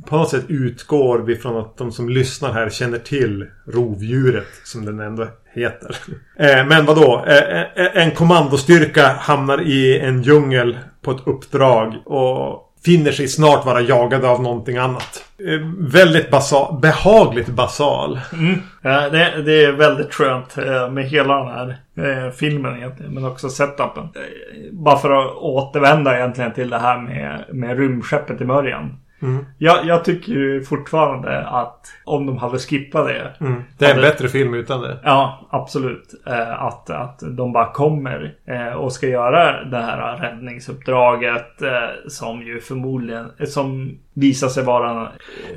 På 0.07 0.17
något 0.17 0.31
sätt 0.31 0.45
utgår 0.49 1.19
vi 1.19 1.37
från 1.37 1.57
att 1.57 1.77
de 1.77 1.93
som 1.93 2.09
lyssnar 2.09 2.53
här 2.53 2.71
känner 2.71 2.99
till 2.99 3.47
rovdjuret. 3.67 4.47
Som 4.65 4.85
den 4.85 5.01
ändå 5.01 5.27
heter. 5.55 5.97
Eh, 6.41 6.67
men 6.67 6.87
vadå? 6.87 7.25
Eh, 7.27 7.61
eh, 7.61 8.03
en 8.03 8.11
kommandostyrka 8.11 9.07
hamnar 9.07 9.63
i 9.63 9.99
en 10.01 10.23
djungel 10.23 10.79
på 11.03 11.11
ett 11.11 11.27
uppdrag. 11.27 11.95
Och 12.05 12.68
finner 12.85 13.13
sig 13.13 13.29
snart 13.29 13.67
vara 13.67 13.81
jagade 13.81 14.29
av 14.29 14.43
någonting 14.43 14.77
annat. 14.77 15.25
Eh, 15.39 15.67
väldigt 15.79 16.31
basal, 16.31 16.81
behagligt 16.81 17.49
basal. 17.49 18.21
Mm. 18.33 18.61
Ja, 18.83 19.09
det, 19.09 19.43
det, 19.43 19.65
är 19.65 19.73
väldigt 19.73 20.15
skönt 20.15 20.59
eh, 20.59 20.91
med 20.91 21.05
hela 21.05 21.45
den 21.45 21.49
här 21.49 21.77
eh, 21.97 22.33
filmen 22.33 22.77
egentligen. 22.77 23.15
Men 23.15 23.25
också 23.25 23.49
setupen. 23.49 24.05
Eh, 24.05 24.73
bara 24.73 24.99
för 24.99 25.11
att 25.11 25.37
återvända 25.37 26.17
egentligen 26.17 26.53
till 26.53 26.71
det 26.71 26.79
här 26.79 26.99
med, 26.99 27.45
med 27.53 27.79
rymdskeppet 27.79 28.41
i 28.41 28.45
början. 28.45 28.97
Mm. 29.23 29.47
Jag, 29.59 29.87
jag 29.87 30.05
tycker 30.05 30.33
ju 30.33 30.63
fortfarande 30.65 31.47
att 31.47 31.87
om 32.05 32.27
de 32.27 32.39
hade 32.39 32.59
skippat 32.59 33.07
det. 33.07 33.35
Mm. 33.41 33.63
Det 33.79 33.85
är 33.85 33.91
en 33.91 33.97
hade, 33.97 34.09
bättre 34.09 34.29
film 34.29 34.55
utan 34.55 34.81
det. 34.81 34.99
Ja, 35.05 35.49
absolut. 35.51 36.15
Eh, 36.27 36.63
att, 36.63 36.91
att 36.91 37.23
de 37.37 37.53
bara 37.53 37.73
kommer 37.73 38.35
eh, 38.47 38.73
och 38.73 38.93
ska 38.93 39.07
göra 39.09 39.65
det 39.65 39.79
här 39.79 40.17
räddningsuppdraget. 40.17 41.63
Eh, 41.63 42.09
som 42.09 42.43
ju 42.43 42.61
förmodligen, 42.61 43.31
som 43.47 43.99
visar 44.15 44.49
sig 44.49 44.65
vara 44.65 45.09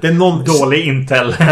Det 0.01 0.07
är 0.07 0.13
någon... 0.13 0.43
dålig 0.43 0.87
intel. 0.87 1.35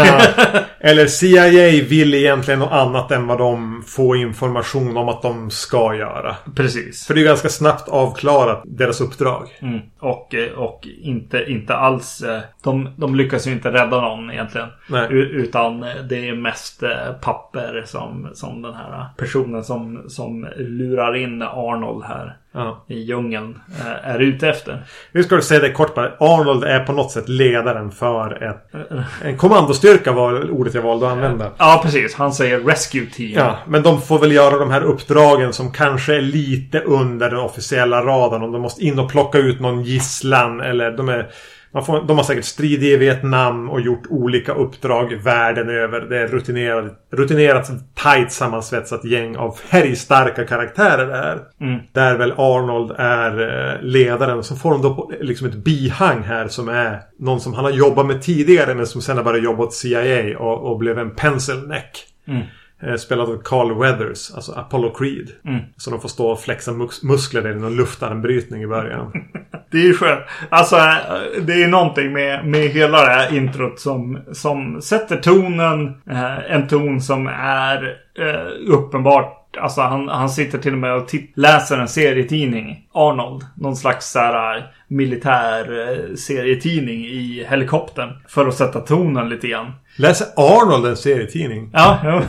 Eller 0.82 1.06
CIA 1.06 1.84
vill 1.88 2.14
egentligen 2.14 2.60
något 2.60 2.72
annat 2.72 3.10
än 3.10 3.26
vad 3.26 3.38
de 3.38 3.82
får 3.86 4.16
information 4.16 4.96
om 4.96 5.08
att 5.08 5.22
de 5.22 5.50
ska 5.50 5.94
göra. 5.94 6.36
Precis. 6.56 7.06
För 7.06 7.14
det 7.14 7.20
är 7.20 7.24
ganska 7.24 7.48
snabbt 7.48 7.88
avklarat 7.88 8.62
deras 8.64 9.00
uppdrag. 9.00 9.48
Mm. 9.62 9.80
Och, 9.98 10.34
eh, 10.34 10.52
och 10.52 10.88
inte, 11.02 11.44
inte 11.48 11.74
alls... 11.74 12.22
eh, 12.22 12.40
De, 12.64 12.88
de 12.96 13.14
lyckas 13.14 13.46
ju 13.46 13.52
inte 13.52 13.72
rädda 13.72 14.00
någon 14.00 14.30
egentligen. 14.30 14.68
Nej. 14.88 15.06
Utan 15.10 15.80
det 15.80 16.28
är 16.28 16.34
mest 16.34 16.82
eh, 16.82 17.12
papper 17.20 17.82
som, 17.86 18.30
som 18.34 18.62
den 18.62 18.74
här 18.74 19.06
personen 19.16 19.64
som, 19.64 20.04
som 20.08 20.48
lurar 20.56 21.16
in 21.16 21.42
Arnold 21.42 22.04
här 22.04 22.36
Ja. 22.52 22.84
i 22.88 23.00
djungeln 23.00 23.60
eh, 23.80 24.10
är 24.10 24.18
ute 24.18 24.48
efter. 24.48 24.82
Nu 25.12 25.22
ska 25.22 25.42
säga 25.42 25.60
det 25.60 25.72
kort 25.72 25.94
bara. 25.94 26.12
Arnold 26.20 26.64
är 26.64 26.80
på 26.84 26.92
något 26.92 27.10
sätt 27.10 27.28
ledaren 27.28 27.90
för 27.90 28.42
ett... 28.42 28.74
En 29.22 29.36
kommandostyrka 29.36 30.12
var 30.12 30.50
ordet 30.50 30.74
jag 30.74 30.82
valde 30.82 31.06
att 31.06 31.12
använda. 31.12 31.50
Ja, 31.58 31.80
precis. 31.84 32.14
Han 32.14 32.32
säger 32.32 32.60
Rescue 32.60 33.06
Team. 33.06 33.32
Ja, 33.34 33.58
men 33.66 33.82
de 33.82 34.02
får 34.02 34.18
väl 34.18 34.32
göra 34.32 34.58
de 34.58 34.70
här 34.70 34.82
uppdragen 34.82 35.52
som 35.52 35.72
kanske 35.72 36.16
är 36.16 36.20
lite 36.20 36.80
under 36.80 37.30
den 37.30 37.40
officiella 37.40 38.02
radarn. 38.04 38.42
Om 38.42 38.52
de 38.52 38.62
måste 38.62 38.84
in 38.84 38.98
och 38.98 39.10
plocka 39.10 39.38
ut 39.38 39.60
någon 39.60 39.82
gisslan 39.82 40.60
eller 40.60 40.90
de 40.90 41.08
är... 41.08 41.30
Man 41.72 41.84
får, 41.84 42.02
de 42.02 42.16
har 42.16 42.24
säkert 42.24 42.44
stridit 42.44 42.82
i 42.82 42.96
Vietnam 42.96 43.70
och 43.70 43.80
gjort 43.80 44.06
olika 44.08 44.52
uppdrag 44.52 45.14
världen 45.14 45.68
över. 45.68 46.00
Det 46.00 46.18
är 46.18 46.28
rutinerat, 46.28 46.84
rutinerat 47.12 47.70
tight 47.94 48.32
sammansvetsat 48.32 49.04
gäng 49.04 49.36
av 49.36 49.52
färgstarka 49.52 50.46
karaktärer 50.46 51.06
det 51.06 51.16
här. 51.16 51.38
Mm. 51.60 51.80
Där 51.92 52.16
väl 52.16 52.32
Arnold 52.32 52.90
är 52.98 53.40
eh, 53.40 53.82
ledaren. 53.82 54.44
Så 54.44 54.56
får 54.56 54.70
de 54.70 54.82
då 54.82 55.10
liksom 55.20 55.46
ett 55.46 55.64
bihang 55.64 56.22
här 56.22 56.48
som 56.48 56.68
är 56.68 57.00
någon 57.18 57.40
som 57.40 57.54
han 57.54 57.64
har 57.64 57.72
jobbat 57.72 58.06
med 58.06 58.22
tidigare 58.22 58.74
men 58.74 58.86
som 58.86 59.02
sen 59.02 59.16
har 59.16 59.24
börjat 59.24 59.44
jobba 59.44 59.64
åt 59.64 59.74
CIA 59.74 60.38
och, 60.38 60.70
och 60.70 60.78
blev 60.78 60.98
en 60.98 61.10
pencil 61.10 61.68
neck. 61.68 62.06
Mm. 62.28 62.42
Eh, 62.82 62.94
Spelad 62.96 63.28
av 63.28 63.42
Carl 63.44 63.78
Weathers, 63.78 64.30
alltså 64.34 64.52
Apollo 64.52 64.90
Creed. 64.94 65.30
Mm. 65.46 65.60
Så 65.76 65.90
de 65.90 66.00
får 66.00 66.08
stå 66.08 66.30
och 66.30 66.40
flexa 66.40 66.72
mus- 66.72 67.02
muskler 67.02 67.50
i 67.50 67.54
någon 67.54 67.76
luftarmbrytning 67.76 68.62
i 68.62 68.66
början. 68.66 69.12
Det 69.70 69.78
är 69.78 69.82
ju 69.82 69.94
skönt. 69.94 70.20
Alltså, 70.48 70.76
eh, 70.76 71.42
det 71.42 71.62
är 71.62 71.68
någonting 71.68 72.12
med, 72.12 72.46
med 72.46 72.68
hela 72.68 73.04
det 73.04 73.10
här 73.10 73.36
introt 73.36 73.80
som, 73.80 74.18
som 74.32 74.82
sätter 74.82 75.16
tonen. 75.16 75.86
Eh, 76.10 76.52
en 76.54 76.68
ton 76.68 77.00
som 77.00 77.26
är 77.42 77.96
eh, 78.18 78.74
uppenbart 78.74 79.36
Alltså 79.60 79.80
han, 79.80 80.08
han 80.08 80.30
sitter 80.30 80.58
till 80.58 80.72
och 80.72 80.78
med 80.78 80.94
och 80.94 81.08
läser 81.34 81.78
en 81.78 81.88
serietidning. 81.88 82.86
Arnold. 82.92 83.42
Någon 83.56 83.76
slags 83.76 84.10
så 84.10 84.18
här, 84.18 84.56
eh, 84.56 84.62
militär 84.88 85.88
eh, 85.88 86.14
serietidning 86.14 87.04
i 87.04 87.46
helikoptern. 87.50 88.10
För 88.28 88.46
att 88.48 88.54
sätta 88.54 88.80
tonen 88.80 89.28
lite 89.28 89.48
grann. 89.48 89.72
Läser 89.96 90.26
Arnold 90.36 90.86
en 90.86 90.96
serietidning? 90.96 91.70
Ja, 91.72 91.98
ja. 92.04 92.22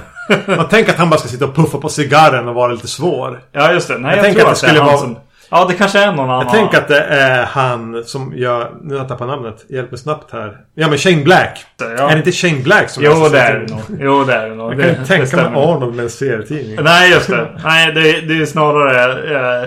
Man 0.57 0.69
tänker 0.69 0.91
att 0.91 0.97
han 0.97 1.09
bara 1.09 1.19
ska 1.19 1.29
sitta 1.29 1.45
och 1.45 1.55
puffa 1.55 1.77
på 1.77 1.89
cigarren 1.89 2.47
och 2.47 2.55
vara 2.55 2.71
lite 2.71 2.87
svår. 2.87 3.41
ja 3.51 3.71
just 3.73 3.87
det. 3.87 3.97
Nej, 3.97 4.09
Jag 4.09 4.17
jag, 4.17 4.25
tänker 4.25 4.45
att 4.45 4.51
att 4.51 4.61
det 4.61 4.67
det, 4.67 4.71
är 4.71 4.75
skulle 4.75 4.85
vara- 4.91 4.97
som... 4.97 5.17
Ja, 5.53 5.65
det 5.69 5.73
kanske 5.73 5.99
är 5.99 6.11
någon 6.11 6.19
annan. 6.29 6.39
Jag 6.45 6.49
tänker 6.53 6.77
att 6.77 6.87
det 6.87 6.99
är 7.03 7.45
han 7.45 8.03
som 8.03 8.33
gör... 8.35 8.71
Nu 8.81 8.93
har 8.93 8.99
jag 9.01 9.07
tappat 9.07 9.27
namnet. 9.27 9.65
Hjälp 9.69 9.91
mig 9.91 9.97
snabbt 9.99 10.31
här. 10.33 10.57
Ja 10.75 10.87
men 10.89 10.97
Shane 10.97 11.23
Black. 11.23 11.65
Ja. 11.79 11.85
Är 11.85 12.11
det 12.11 12.17
inte 12.17 12.31
Shane 12.31 12.59
Black 12.63 12.89
som 12.89 13.03
Jo, 13.03 13.11
det 13.31 13.39
är 13.39 13.59
det 13.59 13.73
nog. 13.73 13.81
Jo, 13.99 14.23
det 14.23 14.33
är 14.33 14.49
det 14.49 14.55
nog. 14.55 14.71
Jag 14.71 14.77
Det, 14.77 14.83
kan 14.83 14.89
inte 14.89 15.01
det 15.01 15.07
tänka 15.07 15.25
stämmer. 15.25 15.49
mig 15.49 15.63
Arnold 15.63 15.95
med 15.95 16.03
en 16.03 16.09
serietidning. 16.09 16.77
Nej, 16.83 17.11
just 17.11 17.29
det. 17.29 17.47
Nej, 17.63 17.91
det, 17.93 18.01
det 18.21 18.41
är 18.41 18.45
snarare 18.45 19.13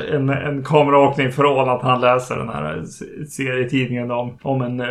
eh, 0.06 0.14
en, 0.14 0.28
en 0.28 0.64
kameraåkning 0.64 1.32
från 1.32 1.68
att 1.68 1.82
han 1.82 2.00
läser 2.00 2.36
den 2.36 2.48
här 2.48 2.82
se- 2.86 3.26
serietidningen 3.30 4.10
om, 4.10 4.38
om 4.42 4.62
en 4.62 4.80
eh, 4.80 4.86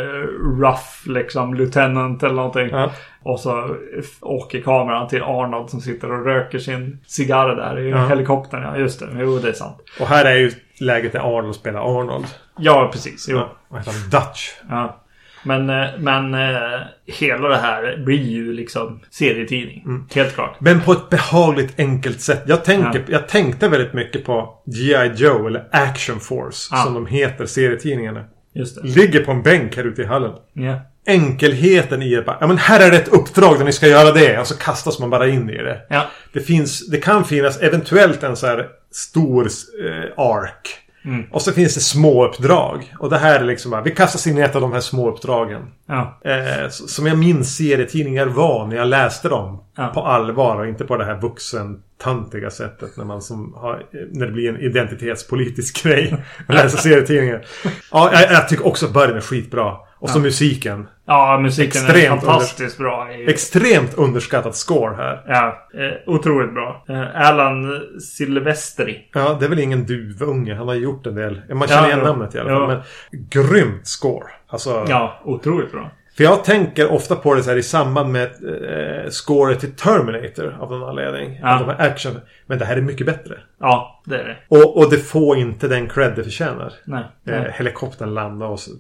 rough 0.60 0.84
liksom 1.06 1.54
lieutenant 1.54 2.24
eller 2.24 2.36
någonting. 2.36 2.70
Ja. 2.72 2.92
Och 3.26 3.40
så 3.40 3.76
åker 4.22 4.62
kameran 4.62 5.08
till 5.08 5.22
Arnold 5.24 5.70
som 5.70 5.82
sitter 5.82 6.12
och 6.12 6.26
röker 6.26 6.60
sin 6.60 7.00
cigarr 7.08 7.56
där 7.56 7.80
i 7.80 7.90
Ja. 7.90 8.08
helikoptern. 8.08 8.62
Ja, 8.64 8.78
just 8.78 9.00
det. 9.00 9.08
Jo, 9.20 9.38
det 9.38 9.50
är 9.50 9.54
sant. 9.54 9.78
Och 10.00 10.08
här 10.08 10.26
är 10.26 10.36
ju 10.36 10.52
läget 10.80 11.12
där 11.12 11.38
Arnold 11.38 11.56
spelar 11.56 12.00
Arnold. 12.00 12.26
Ja, 12.58 12.90
precis. 12.94 13.26
Jo. 13.30 13.38
Ja, 13.38 13.58
vad 13.70 13.80
heter 13.80 13.92
han? 13.92 14.10
Dutch. 14.10 14.50
Ja. 14.70 15.00
Men, 15.46 15.70
eh, 15.70 15.88
men 16.00 16.34
eh, 16.34 16.80
hela 17.06 17.48
det 17.48 17.58
här 17.58 17.98
blir 18.06 18.24
ju 18.24 18.54
liksom 18.54 19.00
serietidning. 19.12 19.84
Mm. 19.86 20.08
Helt 20.16 20.34
klart. 20.36 20.56
Men 20.60 20.82
på 20.82 20.92
ett 20.92 21.10
behagligt 21.10 21.80
enkelt 21.80 22.22
sätt. 22.22 22.44
Jag, 22.48 22.66
tänker, 22.66 23.00
Ja. 23.00 23.06
jag 23.08 23.28
tänkte 23.28 23.68
väldigt 23.68 23.94
mycket 23.94 24.26
på 24.26 24.62
G.I. 24.66 25.12
Joe 25.16 25.48
eller 25.48 25.68
Action 25.72 26.20
Force. 26.20 26.70
Ja. 26.72 26.78
Som 26.84 26.94
de 26.94 27.06
heter, 27.08 27.46
serietidningarna. 27.46 28.24
Just 28.56 28.82
det. 28.82 28.88
Ligger 28.88 29.26
på 29.26 29.32
en 29.32 29.44
bänk 29.44 29.76
här 29.78 29.84
ute 29.84 30.02
i 30.02 30.06
hallen. 30.06 30.32
Ja. 30.54 30.80
Enkelheten 31.06 32.02
i 32.02 32.16
det. 32.16 32.22
bara, 32.22 32.38
Ja 32.40 32.48
men 32.48 32.58
här 32.58 32.80
är 32.88 32.92
det 32.92 32.98
ett 32.98 33.08
uppdrag 33.08 33.58
där 33.58 33.66
ni 33.66 33.72
ska 33.74 33.88
göra 33.88 34.12
det. 34.12 34.40
Och 34.40 34.48
så 34.48 34.58
kastas 34.58 35.00
man 35.00 35.10
bara 35.10 35.28
in 35.28 35.50
i 35.50 35.58
det. 35.58 35.82
Ja. 35.90 36.06
Det 36.34 36.40
finns, 36.40 36.88
det 36.90 36.98
kan 36.98 37.26
finnas 37.26 37.62
eventuellt 37.62 38.24
en 38.24 38.36
så 38.36 38.48
här 38.48 38.68
stor 38.94 39.48
eh, 39.86 40.24
ark. 40.24 40.80
Mm. 41.06 41.24
Och 41.32 41.42
så 41.42 41.52
finns 41.52 41.76
det 41.76 41.82
små 41.82 42.28
uppdrag. 42.28 42.96
Och 43.00 43.10
det 43.10 43.18
här 43.18 43.40
är 43.40 43.46
liksom 43.46 43.72
bara, 43.72 43.82
vi 43.82 43.92
kastas 43.92 44.28
in 44.28 44.38
i 44.38 44.42
ett 44.42 44.56
av 44.56 44.62
de 44.62 44.74
här 44.74 44.80
små 44.80 45.12
uppdragen. 45.12 45.62
Ja. 45.86 46.20
Eh, 46.26 46.70
som 46.70 47.08
jag 47.08 47.18
minns 47.18 47.56
serietidningar 47.56 48.26
var 48.26 48.68
när 48.68 48.76
jag 48.76 48.88
läste 48.88 49.30
dem. 49.30 49.64
Ja. 49.78 49.88
På 49.88 50.02
allvar 50.02 50.60
och 50.60 50.68
inte 50.68 50.86
på 50.86 50.98
det 50.98 51.06
här 51.06 51.22
vuxentöntiga 51.22 52.50
sättet. 52.50 52.98
När 52.98 53.06
man 53.06 53.22
som 53.22 53.54
har, 53.54 53.86
när 54.12 54.26
det 54.26 54.32
blir 54.32 54.50
en 54.50 54.60
identitetspolitisk 54.60 55.84
grej. 55.84 56.24
Att 56.48 56.56
läsa 56.56 56.78
serietidningar. 56.82 57.46
Ja, 57.92 58.10
jag, 58.14 58.32
jag 58.32 58.50
tycker 58.50 58.68
också 58.68 58.86
att 58.86 58.94
början 58.94 59.18
är 59.18 59.22
skitbra. 59.22 59.78
Och 60.04 60.10
så 60.10 60.20
musiken. 60.20 60.88
Ja, 61.06 61.40
musiken 61.42 61.82
är 61.82 61.86
Extremt 61.90 62.24
fantastiskt 62.24 62.78
bra. 62.78 63.12
I, 63.14 63.30
Extremt 63.30 63.94
underskattat 63.94 64.56
score 64.56 64.96
här. 64.96 65.24
ja, 65.28 65.68
eh, 65.74 66.14
otroligt 66.14 66.54
bra. 66.54 66.86
Eh, 66.90 67.28
Alan 67.30 67.82
Silvestri. 68.02 69.10
Ja, 69.14 69.38
det 69.40 69.46
är 69.46 69.50
väl 69.50 69.60
ingen 69.60 69.86
duvunge. 69.86 70.56
Han 70.56 70.68
har 70.68 70.76
gjort 70.76 71.08
en 71.08 71.16
del. 71.16 71.42
Man 71.54 71.68
känner 71.68 71.82
Ja, 71.82 71.88
igen 71.88 72.00
namnet 72.00 72.36
i 72.36 72.40
alla 72.40 72.50
fall. 72.50 72.62
Ja. 72.62 72.68
Men 72.68 72.82
grymt 73.30 73.88
score. 73.88 74.26
Alltså, 74.48 74.86
Ja, 74.90 75.22
otroligt 75.24 75.72
bra. 75.72 75.92
För 76.18 76.24
jag 76.24 76.44
tänker 76.44 76.92
ofta 76.92 77.16
på 77.16 77.34
det 77.36 77.44
så 77.44 77.50
här 77.50 77.58
i 77.58 77.64
samband 77.64 78.12
med 78.12 78.24
eh, 79.04 79.10
scoret 79.10 79.60
till 79.60 79.76
Terminator 79.76 80.58
av 80.60 80.72
någon 80.72 80.90
anledning. 80.90 81.40
Ja. 81.42 81.60
De 81.60 81.66
här 81.66 81.92
action. 81.92 82.20
Men 82.46 82.60
det 82.60 82.66
här 82.66 82.78
är 82.78 82.82
mycket 82.82 83.06
bättre. 83.06 83.38
Ja, 83.60 84.02
det 84.06 84.16
är 84.16 84.24
det. 84.24 84.38
Och, 84.48 84.78
och 84.78 84.90
det 84.92 84.98
får 84.98 85.38
inte 85.38 85.68
den 85.68 85.90
cred 85.90 86.14
det 86.16 86.24
förtjänar. 86.24 86.74
Nej. 86.86 87.00
Eh, 87.00 87.08
nej. 87.42 87.52
helikoptern 87.58 88.14
landar 88.14 88.48
och 88.48 88.60
så, 88.60 88.72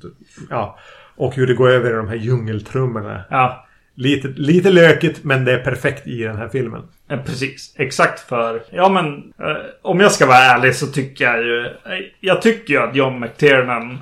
Ja. 0.50 0.78
Och 1.16 1.36
hur 1.36 1.48
det 1.48 1.54
går 1.54 1.70
över 1.70 1.90
i 1.90 1.96
de 1.96 2.08
här 2.08 2.16
djungeltrummorna. 2.16 3.24
Ja, 3.30 3.66
Lite, 3.96 4.28
lite 4.28 4.70
lökigt 4.70 5.24
men 5.24 5.46
det 5.46 5.52
är 5.52 5.58
perfekt 5.64 6.08
i 6.08 6.24
den 6.24 6.36
här 6.36 6.48
filmen. 6.50 6.82
eh, 7.10 7.20
precis. 7.26 7.74
Exakt 7.78 8.20
för... 8.20 8.62
Ja, 8.72 8.90
men 8.90 9.06
eh, 9.50 9.58
om 9.82 10.00
jag 10.00 10.12
ska 10.12 10.26
vara 10.26 10.38
ärlig 10.38 10.76
så 10.76 10.88
tycker 10.88 11.26
jag 11.26 11.44
ju... 11.44 11.66
eh, 11.66 11.72
Jag 12.20 12.42
tycker 12.42 12.74
ju 12.74 12.80
att 12.80 12.96
John 12.96 13.20
McTiernan 13.20 14.00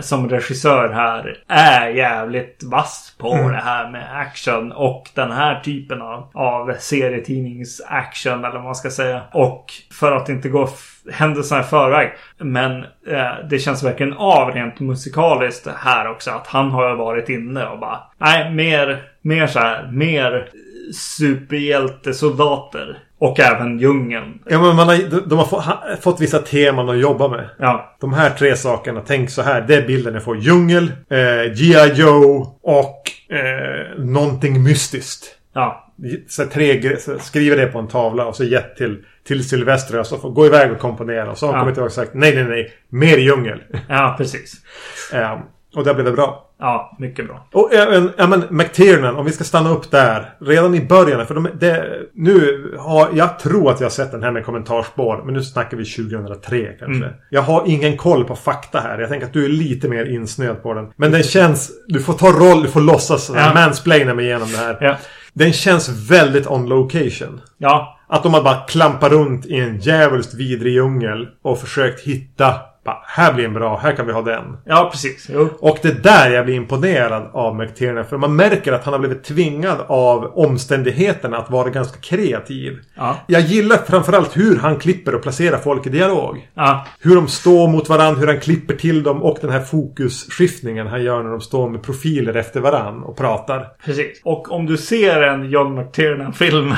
som 0.00 0.28
regissör 0.28 0.88
här 0.88 1.36
är 1.48 1.88
jävligt 1.88 2.62
vass 2.62 3.16
på 3.18 3.32
Mm. 3.32 3.52
det 3.52 3.60
här 3.60 3.90
med 3.90 4.20
action 4.20 4.72
och 4.72 5.10
den 5.14 5.32
här 5.32 5.60
typen 5.60 6.02
av, 6.02 6.30
av 6.34 6.72
serietidnings-action 6.78 8.38
eller 8.44 8.54
vad 8.54 8.64
man 8.64 8.74
ska 8.74 8.90
säga. 8.90 9.22
Och 9.32 9.64
för 9.92 10.12
att 10.12 10.28
inte 10.28 10.48
gå 10.48 10.68
händelserna 11.12 11.60
i 11.60 11.64
förväg. 11.64 12.12
Men 12.38 12.82
eh, 13.06 13.32
det 13.50 13.58
känns 13.58 13.82
verkligen 13.82 14.12
av 14.12 14.50
rent 14.50 14.80
musikaliskt 14.80 15.68
här 15.76 16.10
också. 16.10 16.30
Att 16.30 16.46
han 16.46 16.70
har 16.70 16.94
varit 16.94 17.28
inne 17.28 17.66
och 17.66 17.78
bara 17.78 17.98
nej, 18.18 18.50
mer, 18.50 19.02
mer 19.22 19.46
så 19.46 19.58
här, 19.58 19.88
mer 19.92 20.48
superhjältesoldater. 20.94 22.98
Och 23.24 23.40
även 23.40 23.78
djungeln. 23.78 24.38
Ja, 24.46 24.62
men 24.62 24.76
man 24.76 24.88
har, 24.88 24.96
de, 25.10 25.28
de 25.28 25.38
har 25.38 25.44
få, 25.46 25.60
ha, 25.60 25.82
fått 26.00 26.20
vissa 26.20 26.38
teman 26.38 26.88
att 26.88 26.98
jobba 26.98 27.28
med. 27.28 27.48
Ja, 27.58 27.96
De 28.00 28.12
här 28.12 28.30
tre 28.30 28.56
sakerna, 28.56 29.02
tänk 29.06 29.30
så 29.30 29.42
här. 29.42 29.60
Det 29.60 29.74
är 29.76 29.86
bilden 29.86 30.14
jag 30.14 30.22
får. 30.22 30.36
Djungel, 30.38 30.92
eh, 31.10 31.52
G.I. 31.54 31.92
Joe 31.94 32.58
och 32.62 33.02
eh, 33.36 33.98
någonting 34.04 34.62
mystiskt. 34.62 35.24
Ja. 35.54 35.92
Så 36.28 36.46
tre, 36.46 36.96
så 36.96 37.18
skriver 37.18 37.56
det 37.56 37.66
på 37.66 37.78
en 37.78 37.88
tavla 37.88 38.26
och 38.26 38.36
så 38.36 38.44
gett 38.44 38.76
till, 38.76 39.04
till 39.26 39.48
Sylvester 39.48 39.98
och 40.00 40.06
så 40.06 40.18
får 40.18 40.30
gå 40.30 40.46
iväg 40.46 40.72
och 40.72 40.78
komponera. 40.78 41.30
Och 41.30 41.38
så 41.38 41.46
har 41.46 41.52
han 41.52 41.58
Ja. 41.58 41.62
kommit 41.64 41.74
tillbaka 41.74 41.88
och 41.90 41.92
sagt 41.92 42.14
nej, 42.14 42.34
nej, 42.34 42.44
nej. 42.44 42.72
Mer 42.88 43.18
djungel. 43.18 43.62
Ja, 43.88 44.14
precis. 44.18 44.54
Eh, 45.14 45.38
och 45.76 45.84
det 45.84 45.94
blev 45.94 46.14
bra. 46.14 46.48
Ja, 46.62 46.96
mycket 46.98 47.26
bra. 47.26 47.46
Och 47.52 47.74
även, 47.74 48.10
ja 48.16 48.26
men 48.26 48.44
McTiernan, 48.50 49.16
om 49.16 49.24
vi 49.24 49.32
ska 49.32 49.44
stanna 49.44 49.70
upp 49.70 49.90
där. 49.90 50.34
Redan 50.40 50.74
i 50.74 50.80
början, 50.80 51.26
för 51.26 51.34
de, 51.34 51.48
det, 51.60 51.84
nu 52.14 52.64
har, 52.78 53.08
jag 53.12 53.38
tror 53.38 53.70
att 53.70 53.80
jag 53.80 53.84
har 53.84 53.90
sett 53.90 54.10
den 54.10 54.22
här 54.22 54.30
med 54.30 54.44
kommentarspår. 54.44 55.22
Men 55.24 55.34
nu 55.34 55.42
snackar 55.42 55.76
vi 55.76 55.84
2003 55.84 56.72
kanske. 56.78 57.10
Jag 57.30 57.42
har 57.42 57.62
ingen 57.66 57.96
koll 57.96 58.24
på 58.24 58.36
fakta 58.36 58.80
här. 58.80 58.98
Jag 58.98 59.08
tänker 59.08 59.26
att 59.26 59.32
du 59.32 59.44
är 59.44 59.48
lite 59.48 59.88
mer 59.88 60.04
insnöad 60.04 60.62
på 60.62 60.74
den. 60.74 60.92
Men 60.96 61.12
den 61.12 61.22
känns, 61.22 61.70
du 61.86 62.00
får 62.00 62.12
ta 62.12 62.26
roll, 62.26 62.62
du 62.62 62.68
får 62.68 62.80
låtsas 62.80 63.30
ja. 63.34 63.54
mansplaina 63.54 64.14
mig 64.14 64.24
igenom 64.24 64.48
det 64.52 64.58
här. 64.58 64.78
Ja. 64.80 64.96
Den 65.32 65.52
känns 65.52 66.10
väldigt 66.10 66.46
on 66.46 66.68
location. 66.68 67.40
Ja. 67.58 67.98
Att 68.08 68.22
de 68.22 68.34
har 68.34 68.42
bara 68.42 68.66
klampat 68.68 69.12
runt 69.12 69.46
i 69.46 69.60
en 69.60 69.78
djävulskt 69.78 70.34
vidrig 70.34 70.72
djungel 70.72 71.28
och 71.42 71.60
försökt 71.60 72.00
hitta 72.00 72.54
bara, 72.84 72.98
här 73.06 73.32
blir 73.32 73.44
en 73.44 73.54
bra, 73.54 73.76
här 73.76 73.92
kan 73.92 74.06
vi 74.06 74.12
ha 74.12 74.22
den. 74.22 74.56
Ja, 74.64 74.88
precis. 74.92 75.28
Jo. 75.32 75.48
Och 75.60 75.78
det 75.82 75.88
är 75.88 75.94
där 75.94 76.30
jag 76.30 76.44
blir 76.44 76.54
imponerad 76.54 77.30
av 77.32 77.56
McTiernan. 77.56 78.04
För 78.04 78.16
man 78.16 78.36
märker 78.36 78.72
att 78.72 78.84
han 78.84 78.94
har 78.94 78.98
blivit 78.98 79.24
tvingad 79.24 79.78
av 79.86 80.24
omständigheterna 80.24 81.36
att 81.36 81.50
vara 81.50 81.70
ganska 81.70 82.00
kreativ. 82.00 82.78
Ja. 82.94 83.16
Jag 83.26 83.40
gillar 83.40 83.76
framförallt 83.76 84.36
hur 84.36 84.56
han 84.56 84.78
klipper 84.78 85.14
och 85.14 85.22
placerar 85.22 85.58
folk 85.58 85.86
i 85.86 85.90
dialog. 85.90 86.48
Ja. 86.54 86.86
Hur 87.00 87.14
de 87.14 87.28
står 87.28 87.68
mot 87.68 87.88
varandra, 87.88 88.20
hur 88.20 88.26
han 88.26 88.40
klipper 88.40 88.74
till 88.74 89.02
dem 89.02 89.22
och 89.22 89.38
den 89.40 89.50
här 89.50 89.60
fokusskiftningen 89.60 90.86
han 90.86 91.02
gör 91.02 91.22
när 91.22 91.30
de 91.30 91.40
står 91.40 91.68
med 91.68 91.82
profiler 91.82 92.34
efter 92.34 92.60
varandra 92.60 93.06
och 93.06 93.16
pratar. 93.16 93.68
Precis. 93.84 94.20
Och 94.24 94.52
om 94.52 94.66
du 94.66 94.76
ser 94.76 95.22
en 95.22 95.50
John 95.50 95.74
McTiernan-film 95.74 96.74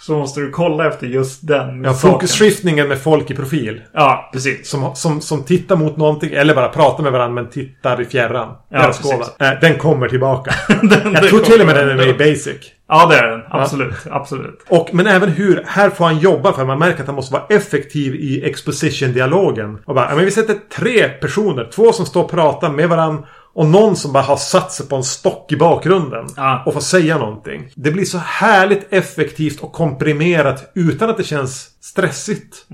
så 0.00 0.18
måste 0.18 0.40
du 0.40 0.50
kolla 0.50 0.88
efter 0.88 1.06
just 1.06 1.46
den 1.46 1.84
Ja, 1.84 1.92
fokusskiftningen 1.94 2.88
med 2.88 2.98
folk 2.98 3.30
i 3.30 3.34
profil. 3.34 3.80
Ja, 3.92 4.30
precis. 4.32 4.68
Som, 4.70 4.94
som, 4.94 5.20
som 5.20 5.44
tittar 5.44 5.76
mot 5.76 5.96
någonting 5.96 6.30
eller 6.32 6.54
bara 6.54 6.68
pratar 6.68 7.02
med 7.02 7.12
varandra 7.12 7.42
men 7.42 7.50
tittar 7.50 8.00
i 8.00 8.04
fjärran. 8.04 8.48
Ja. 8.70 8.92
Eh, 9.40 9.50
Den 9.60 9.78
kommer 9.78 10.08
tillbaka. 10.08 10.54
Den- 10.82 10.90
jag 11.04 11.12
den 11.14 11.28
tror 11.28 11.40
till 11.40 11.60
och 11.60 11.66
med 11.66 11.76
den 11.76 11.88
är 11.88 11.94
med 11.94 12.08
i 12.08 12.14
Basic. 12.14 12.56
Ja, 12.88 13.06
det 13.06 13.16
är 13.16 13.26
den. 13.30 13.40
Absolut. 13.50 13.94
Absolut. 14.10 14.64
Och, 14.68 14.88
men 14.92 15.06
även 15.06 15.28
hur, 15.28 15.64
här 15.66 15.90
får 15.90 16.04
han 16.04 16.18
jobba 16.18 16.52
för 16.52 16.64
man 16.64 16.78
märker 16.78 17.00
att 17.00 17.06
han 17.06 17.16
måste 17.16 17.32
vara 17.32 17.46
effektiv 17.48 18.14
i 18.14 18.44
exposition-dialogen. 18.44 19.78
Och 19.84 19.94
bara, 19.94 20.08
ja, 20.10 20.16
men 20.16 20.24
vi 20.24 20.30
sätter 20.30 20.56
tre 20.76 21.08
personer. 21.08 21.68
Två 21.74 21.92
som 21.92 22.06
står 22.06 22.24
och 22.24 22.30
pratar 22.30 22.70
med 22.70 22.88
varandra. 22.88 23.22
Och 23.52 23.66
någon 23.66 23.96
som 23.96 24.12
bara 24.12 24.22
har 24.22 24.36
satt 24.36 24.72
sig 24.72 24.88
på 24.88 24.96
en 24.96 25.04
stock 25.04 25.52
i 25.52 25.56
bakgrunden. 25.56 26.26
Ja. 26.36 26.62
Och 26.66 26.72
får 26.72 26.80
säga 26.80 27.18
någonting. 27.18 27.68
Det 27.74 27.90
blir 27.90 28.04
så 28.04 28.18
härligt 28.18 28.92
effektivt 28.92 29.60
och 29.60 29.72
komprimerat 29.72 30.70
utan 30.74 31.10
att 31.10 31.16
det 31.16 31.24
känns 31.24 31.70
stressigt. 31.80 32.66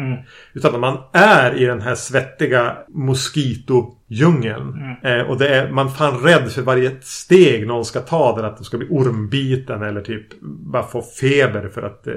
Utan 0.54 0.74
att 0.74 0.80
man 0.80 0.98
är 1.12 1.54
i 1.54 1.64
den 1.64 1.80
här 1.80 1.94
svettiga 1.94 2.76
Mosquito-djungeln. 2.88 4.96
Eh, 5.02 5.20
och 5.20 5.38
det 5.38 5.48
är, 5.48 5.70
man 5.70 5.86
är 5.86 5.90
fan 5.90 6.18
rädd 6.18 6.52
för 6.52 6.62
varje 6.62 6.96
steg 7.00 7.66
någon 7.66 7.84
ska 7.84 8.00
ta. 8.00 8.36
Där 8.36 8.44
att 8.44 8.56
de 8.56 8.64
ska 8.64 8.78
bli 8.78 8.88
ormbiten 8.90 9.82
eller 9.82 10.00
typ 10.00 10.40
bara 10.42 10.82
få 10.82 11.02
feber 11.02 11.68
för 11.68 11.82
att 11.82 12.06
eh, 12.06 12.14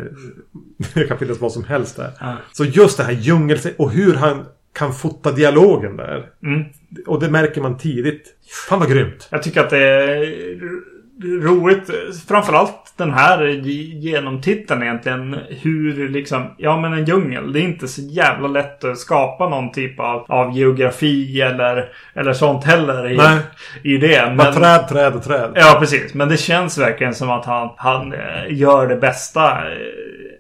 det 0.94 1.04
kan 1.04 1.18
finnas 1.18 1.42
vad 1.42 1.52
som 1.52 1.64
helst 1.64 1.96
där. 1.96 2.12
Ja. 2.20 2.38
Så 2.52 2.66
just 2.66 2.98
det 2.98 3.04
här 3.04 3.14
djungel 3.14 3.58
och 3.78 3.92
hur 3.92 4.16
han 4.16 4.46
kan 4.74 4.94
fota 4.94 5.32
dialogen 5.32 5.98
där. 5.98 6.30
Mm. 6.44 6.66
Och 7.08 7.20
det 7.20 7.30
märker 7.30 7.62
man 7.62 7.78
tidigt. 7.78 8.36
Fan 8.70 8.80
vad 8.80 8.90
grymt. 8.90 9.28
Jag 9.32 9.44
tycker 9.44 9.62
att 9.62 9.70
det 9.70 9.84
är 9.84 10.60
roligt. 11.24 11.90
Framförallt 12.28 12.94
den 12.98 13.14
här 13.14 13.48
genomtiteln 13.48 14.84
egentligen. 14.84 15.36
Hur 15.50 16.10
liksom, 16.10 16.56
ja 16.58 16.80
men 16.80 16.94
en 16.94 17.06
djungel. 17.06 17.54
Det 17.54 17.60
är 17.60 17.64
inte 17.64 17.88
så 17.88 18.02
jävla 18.02 18.48
lätt 18.48 18.84
att 18.84 18.98
skapa 18.98 19.50
någon 19.50 19.72
typ 19.72 20.00
av, 20.00 20.26
av 20.28 20.58
geografi 20.58 21.42
eller, 21.42 21.90
eller 22.14 22.34
sånt 22.34 22.64
heller 22.64 23.12
i, 23.12 23.18
Nej. 23.18 23.40
i 23.84 23.98
det. 23.98 24.36
Bara 24.38 24.54
träd, 24.54 24.88
träd 24.90 25.16
och 25.16 25.24
träd. 25.24 25.52
Ja, 25.56 25.78
precis. 25.80 26.14
Men 26.14 26.30
det 26.30 26.38
känns 26.38 26.78
verkligen 26.78 27.16
som 27.16 27.30
att 27.30 27.46
han, 27.46 27.70
han 27.78 28.14
eh, 28.14 28.20
gör 28.50 28.88
det 28.88 28.96
bästa. 28.96 29.58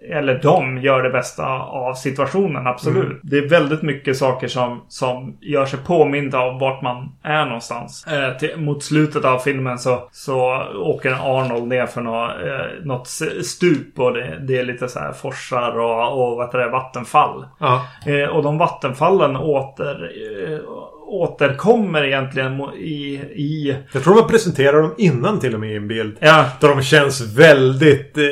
Eller 0.09 0.39
de 0.43 0.77
gör 0.77 1.03
det 1.03 1.09
bästa 1.09 1.47
av 1.59 1.93
situationen, 1.93 2.67
absolut. 2.67 3.03
Mm. 3.03 3.19
Det 3.23 3.37
är 3.37 3.49
väldigt 3.49 3.81
mycket 3.81 4.17
saker 4.17 4.47
som, 4.47 4.81
som 4.87 5.37
gör 5.41 5.65
sig 5.65 5.79
påminda 5.85 6.39
av 6.39 6.59
vart 6.59 6.81
man 6.81 7.11
är 7.23 7.45
någonstans. 7.45 8.07
Eh, 8.07 8.37
till, 8.37 8.57
mot 8.57 8.83
slutet 8.83 9.25
av 9.25 9.39
filmen 9.39 9.79
så, 9.79 10.09
så 10.11 10.63
åker 10.75 11.11
Arnold 11.11 11.67
ner 11.67 11.85
för 11.85 12.01
något, 12.01 12.31
eh, 12.31 12.85
något 12.85 13.07
stup 13.45 13.99
och 13.99 14.13
det, 14.13 14.39
det 14.47 14.57
är 14.57 14.63
lite 14.63 14.87
så 14.87 14.99
här 14.99 15.11
forsar 15.11 15.79
och, 15.79 16.29
och 16.31 16.37
vad 16.37 16.51
det, 16.51 16.69
vattenfall. 16.69 17.45
Ja. 17.59 17.85
Eh, 18.05 18.29
och 18.29 18.43
de 18.43 18.57
vattenfallen 18.57 19.35
åter, 19.35 20.11
eh, 20.47 20.59
återkommer 21.07 22.03
egentligen 22.03 22.61
i, 22.61 23.13
i 23.35 23.75
Jag 23.93 24.03
tror 24.03 24.15
man 24.15 24.27
presenterar 24.27 24.81
dem 24.81 24.93
innan 24.97 25.39
till 25.39 25.53
och 25.53 25.59
med 25.59 25.71
i 25.71 25.75
en 25.75 25.87
bild. 25.87 26.17
ja, 26.19 26.45
Där 26.61 26.67
de 26.67 26.81
känns 26.81 27.21
väldigt... 27.37 28.17
Eh, 28.17 28.23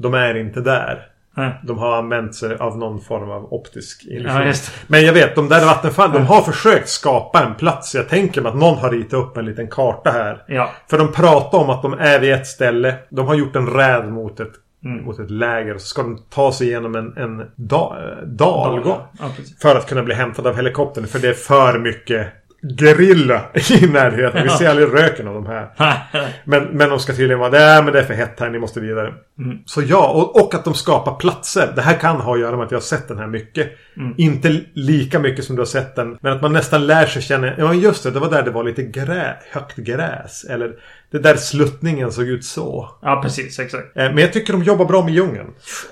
de 0.00 0.14
är 0.14 0.34
inte 0.34 0.60
där. 0.60 1.06
Nej. 1.34 1.60
De 1.62 1.78
har 1.78 1.96
använt 1.96 2.34
sig 2.34 2.56
av 2.56 2.78
någon 2.78 3.00
form 3.00 3.30
av 3.30 3.52
optisk 3.52 4.04
illusion. 4.06 4.46
Ja. 4.46 4.52
Men 4.86 5.02
jag 5.04 5.12
vet, 5.12 5.34
de 5.34 5.48
där 5.48 5.66
Vattenfall, 5.66 6.12
de 6.12 6.26
har 6.26 6.42
försökt 6.42 6.88
skapa 6.88 7.44
en 7.44 7.54
plats. 7.54 7.94
Jag 7.94 8.08
tänker 8.08 8.40
mig 8.40 8.50
att 8.50 8.56
någon 8.58 8.78
har 8.78 8.90
ritat 8.90 9.12
upp 9.12 9.36
en 9.36 9.44
liten 9.44 9.68
karta 9.68 10.10
här. 10.10 10.42
Ja. 10.46 10.70
För 10.90 10.98
de 10.98 11.12
pratar 11.12 11.58
om 11.58 11.70
att 11.70 11.82
de 11.82 11.92
är 11.92 12.20
vid 12.20 12.32
ett 12.32 12.46
ställe. 12.46 12.94
De 13.08 13.26
har 13.26 13.34
gjort 13.34 13.56
en 13.56 13.66
räd 13.66 14.12
mot 14.12 14.40
ett, 14.40 14.52
Mm. 14.84 15.04
mot 15.04 15.18
ett 15.18 15.30
läger. 15.30 15.74
Så 15.78 15.86
ska 15.86 16.02
de 16.02 16.18
ta 16.30 16.52
sig 16.52 16.66
igenom 16.68 16.94
en, 16.94 17.16
en 17.16 17.50
da, 17.56 17.98
eh, 18.02 18.26
dalgång. 18.26 18.98
Ja. 19.20 19.24
För 19.62 19.76
att 19.76 19.86
kunna 19.88 20.02
bli 20.02 20.14
hämtad 20.14 20.46
av 20.46 20.56
helikoptern. 20.56 21.06
För 21.06 21.18
det 21.18 21.28
är 21.28 21.32
för 21.34 21.78
mycket 21.78 22.26
gerilla 22.62 23.42
i 23.54 23.86
närheten. 23.86 24.42
Vi 24.42 24.48
ser 24.58 24.70
aldrig 24.70 24.94
röken 24.94 25.28
av 25.28 25.34
de 25.34 25.46
här. 25.46 25.68
Men, 26.44 26.64
men 26.64 26.90
de 26.90 26.98
ska 26.98 27.12
tydligen 27.12 27.38
vara 27.38 27.50
där, 27.50 27.82
men 27.82 27.92
det 27.92 27.98
är 27.98 28.04
för 28.04 28.14
hett 28.14 28.40
här, 28.40 28.50
ni 28.50 28.58
måste 28.58 28.80
vidare. 28.80 29.14
Så 29.66 29.82
ja, 29.82 30.08
och, 30.08 30.44
och 30.44 30.54
att 30.54 30.64
de 30.64 30.74
skapar 30.74 31.14
platser. 31.14 31.72
Det 31.76 31.82
här 31.82 31.94
kan 31.94 32.16
ha 32.16 32.34
att 32.34 32.40
göra 32.40 32.56
med 32.56 32.64
att 32.64 32.70
jag 32.70 32.78
har 32.78 32.82
sett 32.82 33.08
den 33.08 33.18
här 33.18 33.26
mycket. 33.26 33.70
Inte 34.16 34.60
lika 34.74 35.18
mycket 35.18 35.44
som 35.44 35.56
du 35.56 35.60
har 35.60 35.66
sett 35.66 35.96
den. 35.96 36.18
Men 36.20 36.32
att 36.32 36.42
man 36.42 36.52
nästan 36.52 36.86
lär 36.86 37.06
sig 37.06 37.22
känna, 37.22 37.52
ja 37.58 37.74
just 37.74 38.02
det, 38.02 38.10
det 38.10 38.20
var 38.20 38.30
där 38.30 38.42
det 38.42 38.50
var 38.50 38.64
lite 38.64 38.82
grä, 38.82 39.36
högt 39.52 39.76
gräs. 39.76 40.44
Eller 40.44 40.72
det 41.12 41.18
där 41.18 41.36
sluttningen 41.36 42.12
såg 42.12 42.26
ut 42.26 42.44
så. 42.44 42.88
Ja, 43.02 43.20
precis. 43.22 43.58
Exakt. 43.58 43.96
Eh, 43.96 44.04
Men 44.04 44.18
jag 44.18 44.32
tycker 44.32 44.52
de 44.52 44.62
jobbar 44.62 44.84
bra 44.84 45.04
med 45.04 45.14
djungeln. 45.14 45.48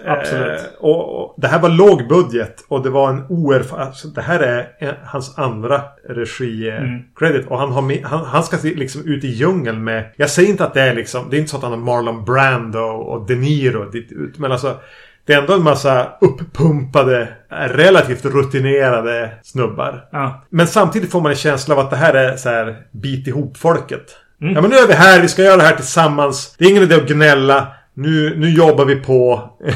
Absolut. 0.06 0.60
Eh, 0.60 0.64
och, 0.78 1.22
och 1.22 1.34
det 1.36 1.48
här 1.48 1.60
var 1.60 1.68
låg 1.68 2.08
budget 2.08 2.64
och 2.68 2.82
det 2.82 2.90
var 2.90 3.10
en 3.10 3.24
oerfaren... 3.28 3.86
Alltså, 3.86 4.08
det 4.08 4.22
här 4.22 4.40
är 4.40 4.68
eh, 4.80 4.94
hans 5.04 5.38
andra 5.38 5.82
regi-credit. 6.08 7.46
Och 7.46 7.58
han, 7.58 7.72
har 7.72 8.02
han, 8.04 8.24
han 8.24 8.42
ska 8.42 8.56
liksom 8.62 9.04
ut 9.04 9.24
i 9.24 9.28
djungeln 9.28 9.84
med... 9.84 10.12
Jag 10.16 10.30
säger 10.30 10.48
inte 10.48 10.64
att 10.64 10.74
det 10.74 10.82
är 10.82 10.94
liksom... 10.94 11.30
Det 11.30 11.36
är 11.36 11.38
inte 11.38 11.50
så 11.50 11.56
att 11.56 11.62
han 11.62 11.72
har 11.72 11.78
Marlon 11.78 12.24
Brando 12.24 12.78
och 12.78 13.26
De 13.26 13.34
Niro 13.34 13.90
dit 13.90 14.12
ut. 14.12 14.38
Men 14.38 14.52
alltså... 14.52 14.76
Det 15.24 15.34
är 15.34 15.40
ändå 15.40 15.54
en 15.54 15.62
massa 15.62 16.12
uppumpade, 16.20 17.28
relativt 17.50 18.24
rutinerade 18.24 19.32
snubbar. 19.42 20.08
Ja. 20.12 20.44
Men 20.50 20.66
samtidigt 20.66 21.10
får 21.10 21.20
man 21.20 21.30
en 21.30 21.36
känsla 21.36 21.74
av 21.74 21.80
att 21.80 21.90
det 21.90 21.96
här 21.96 22.14
är 22.14 22.36
så 22.36 22.48
här 22.48 22.76
bit 22.92 23.26
ihop 23.26 23.56
folket. 23.56 24.16
Ja 24.38 24.60
men 24.60 24.70
nu 24.70 24.76
är 24.76 24.86
vi 24.88 24.94
här, 24.94 25.20
vi 25.20 25.28
ska 25.28 25.42
göra 25.42 25.56
det 25.56 25.62
här 25.62 25.76
tillsammans. 25.76 26.56
Det 26.58 26.64
är 26.64 26.70
ingen 26.70 26.82
idé 26.82 26.94
att 26.94 27.08
gnälla. 27.08 27.66
Nu, 27.94 28.36
nu 28.36 28.50
jobbar 28.50 28.84
vi 28.84 28.96
på. 28.96 29.50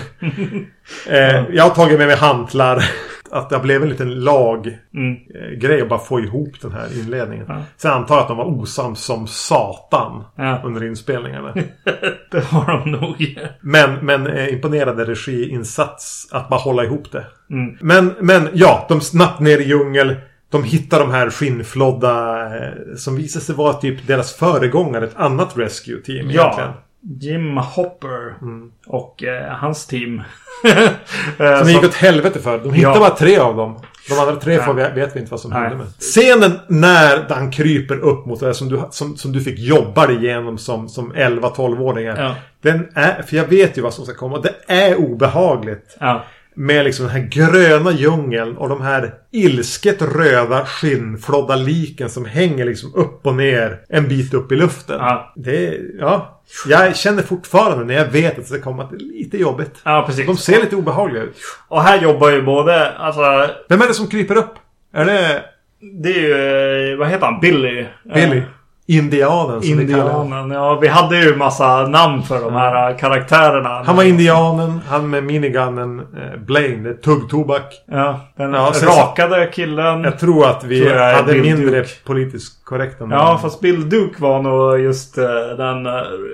eh, 1.08 1.44
jag 1.52 1.62
har 1.64 1.70
tagit 1.70 1.98
med 1.98 2.06
mig 2.06 2.16
hantlar. 2.16 2.84
Att 3.34 3.50
det 3.50 3.58
blev 3.58 3.82
en 3.82 3.88
liten 3.88 4.14
lag 4.24 4.78
Mm. 4.94 5.16
eh, 5.72 5.82
att 5.82 5.88
bara 5.88 5.98
få 5.98 6.20
ihop 6.20 6.60
den 6.62 6.72
här 6.72 7.00
inledningen. 7.00 7.44
Ja. 7.48 7.62
Sen 7.76 7.90
antar 7.92 8.14
jag 8.14 8.22
att 8.22 8.28
de 8.28 8.36
var 8.36 8.44
osams 8.44 9.00
som 9.04 9.26
satan 9.26 10.24
Ja. 10.36 10.60
under 10.64 10.84
inspelningarna. 10.84 11.54
Det 12.30 12.44
har 12.44 12.66
de 12.66 12.90
nog. 12.90 13.38
Men, 13.60 13.94
men 14.02 14.26
eh, 14.26 14.52
imponerande 14.52 15.04
regiinsats 15.04 16.28
att 16.32 16.48
bara 16.48 16.60
hålla 16.60 16.84
ihop 16.84 17.12
det. 17.12 17.24
Mm. 17.50 17.76
Men, 17.80 18.14
men 18.20 18.48
ja, 18.52 18.86
de 18.88 19.00
snabbt 19.00 19.40
ner 19.40 19.58
i 19.58 19.64
djungel. 19.64 20.16
De 20.52 20.64
hittar 20.64 20.98
de 21.00 21.10
här 21.10 21.30
skinnflodda 21.30 22.44
eh, 22.56 22.72
som 22.96 23.16
visar 23.16 23.40
sig 23.40 23.54
vara 23.54 23.72
typ 23.72 24.06
deras 24.06 24.34
föregångare. 24.34 25.04
Ett 25.04 25.16
annat 25.16 25.52
rescue 25.58 25.96
team 26.02 26.16
egentligen. 26.30 26.70
Ja. 26.70 26.82
Jim 27.20 27.56
Hopper 27.56 28.34
och 28.86 29.22
eh, 29.24 29.52
hans 29.52 29.86
team. 29.86 30.22
Eh, 31.38 31.56
Som 31.56 31.66
som- 31.66 31.68
gick 31.68 31.84
åt 31.84 31.94
helvete 31.94 32.38
för. 32.40 32.58
De 32.58 32.72
hittade 32.72 32.94
Ja. 32.94 33.00
bara 33.00 33.16
tre 33.16 33.36
av 33.38 33.56
dem. 33.56 33.80
De 34.08 34.18
andra 34.18 34.36
tre 34.36 34.58
får 34.62 34.74
vet 34.74 35.16
vi 35.16 35.20
inte 35.20 35.30
vad 35.30 35.40
som 35.40 35.50
Nej. 35.50 35.60
hände 35.60 35.76
med. 35.76 35.86
Scenen 35.98 36.58
när 36.68 37.24
han 37.34 37.50
kryper 37.50 37.98
upp 37.98 38.26
mot 38.26 38.40
det 38.40 38.46
där 38.46 38.52
som 38.52 38.68
du, 38.68 38.80
som, 38.90 39.16
som 39.16 39.32
du 39.32 39.40
fick 39.40 39.58
jobba 39.58 40.06
dig 40.06 40.16
igenom 40.16 40.58
som, 40.58 40.88
som 40.88 41.12
11-12-åringar. 41.12 42.16
Ja. 42.22 42.34
Den 42.62 42.88
är, 42.94 43.22
för 43.22 43.36
jag 43.36 43.44
vet 43.44 43.78
ju 43.78 43.82
vad 43.82 43.94
som 43.94 44.04
ska 44.04 44.14
komma. 44.14 44.38
Det 44.40 44.54
är 44.74 44.96
obehagligt. 44.96 45.96
Ja. 46.00 46.24
Med 46.54 46.84
liksom 46.84 47.06
den 47.06 47.14
här 47.14 47.28
gröna 47.28 47.92
djungeln 47.92 48.56
och 48.56 48.68
de 48.68 48.80
här 48.80 49.14
ilsket 49.30 50.02
röda 50.02 50.64
skinnflodda 50.66 51.56
liken 51.56 52.10
som 52.10 52.24
hänger 52.24 52.64
liksom 52.64 52.94
upp 52.94 53.26
och 53.26 53.34
ner 53.34 53.80
en 53.88 54.08
bit 54.08 54.34
upp 54.34 54.52
i 54.52 54.56
luften. 54.56 54.96
Ja. 55.00 55.32
Det 55.36 55.80
ja. 55.98 56.42
Jag 56.66 56.96
känner 56.96 57.22
fortfarande 57.22 57.84
när 57.84 57.94
jag 57.94 58.08
vet 58.08 58.38
att 58.38 58.48
det 58.48 58.58
kommer 58.58 58.82
att 58.82 58.90
det 58.90 58.96
är 58.96 58.98
lite 58.98 59.38
jobbigt. 59.38 59.80
Ja, 59.84 60.04
precis. 60.06 60.26
De 60.26 60.36
ser 60.36 60.60
lite 60.60 60.76
obehagliga 60.76 61.22
ut. 61.22 61.36
Och 61.68 61.82
här 61.82 62.02
jobbar 62.02 62.30
ju 62.30 62.42
både, 62.42 62.92
alltså... 62.92 63.20
Vem 63.68 63.82
är 63.82 63.86
det 63.86 63.94
som 63.94 64.06
kryper 64.06 64.36
upp? 64.36 64.54
Är 64.94 65.04
det 65.04 65.42
Det 66.02 66.08
är 66.08 66.20
ju, 66.20 66.92
eh, 66.92 66.98
vad 66.98 67.08
heter 67.08 67.26
han? 67.26 67.40
Billy. 67.40 67.86
Billy? 68.14 68.42
Eh, 68.88 68.96
Indianen 68.96 69.62
som. 69.62 69.80
Indianen. 69.80 70.50
Ja, 70.50 70.78
vi 70.80 70.88
hade 70.88 71.16
ju 71.18 71.36
massa 71.36 71.86
namn 71.86 72.22
för 72.22 72.40
de 72.40 72.52
här 72.54 72.90
eh, 72.90 72.96
karaktärerna. 72.96 73.82
Han 73.86 73.96
var 73.96 74.04
indianen, 74.04 74.80
han 74.88 75.10
med 75.10 75.24
minigunnen, 75.24 75.98
eh, 76.00 76.40
Blaine, 76.46 76.94
tuggtobak. 77.04 77.82
Ja, 77.86 78.20
den 78.36 78.52
Ja, 78.52 78.72
rakade 78.82 79.46
killen. 79.46 80.04
Jag 80.04 80.18
tror 80.18 80.46
att 80.46 80.64
vi 80.64 80.80
Tror 80.80 80.96
hade 80.98 81.32
Bill 81.32 81.42
mindre 81.42 81.78
Duke. 81.80 81.88
politiskt 82.06 82.64
korrekta 82.64 83.06
namn. 83.06 83.12
Ja, 83.26 83.38
fast 83.42 83.60
Bill 83.60 83.88
Duke 83.88 84.22
var 84.22 84.42
nog 84.42 84.80
just 84.80 85.18
eh, 85.18 85.24
den, 85.56 85.86
eh, 85.86 85.92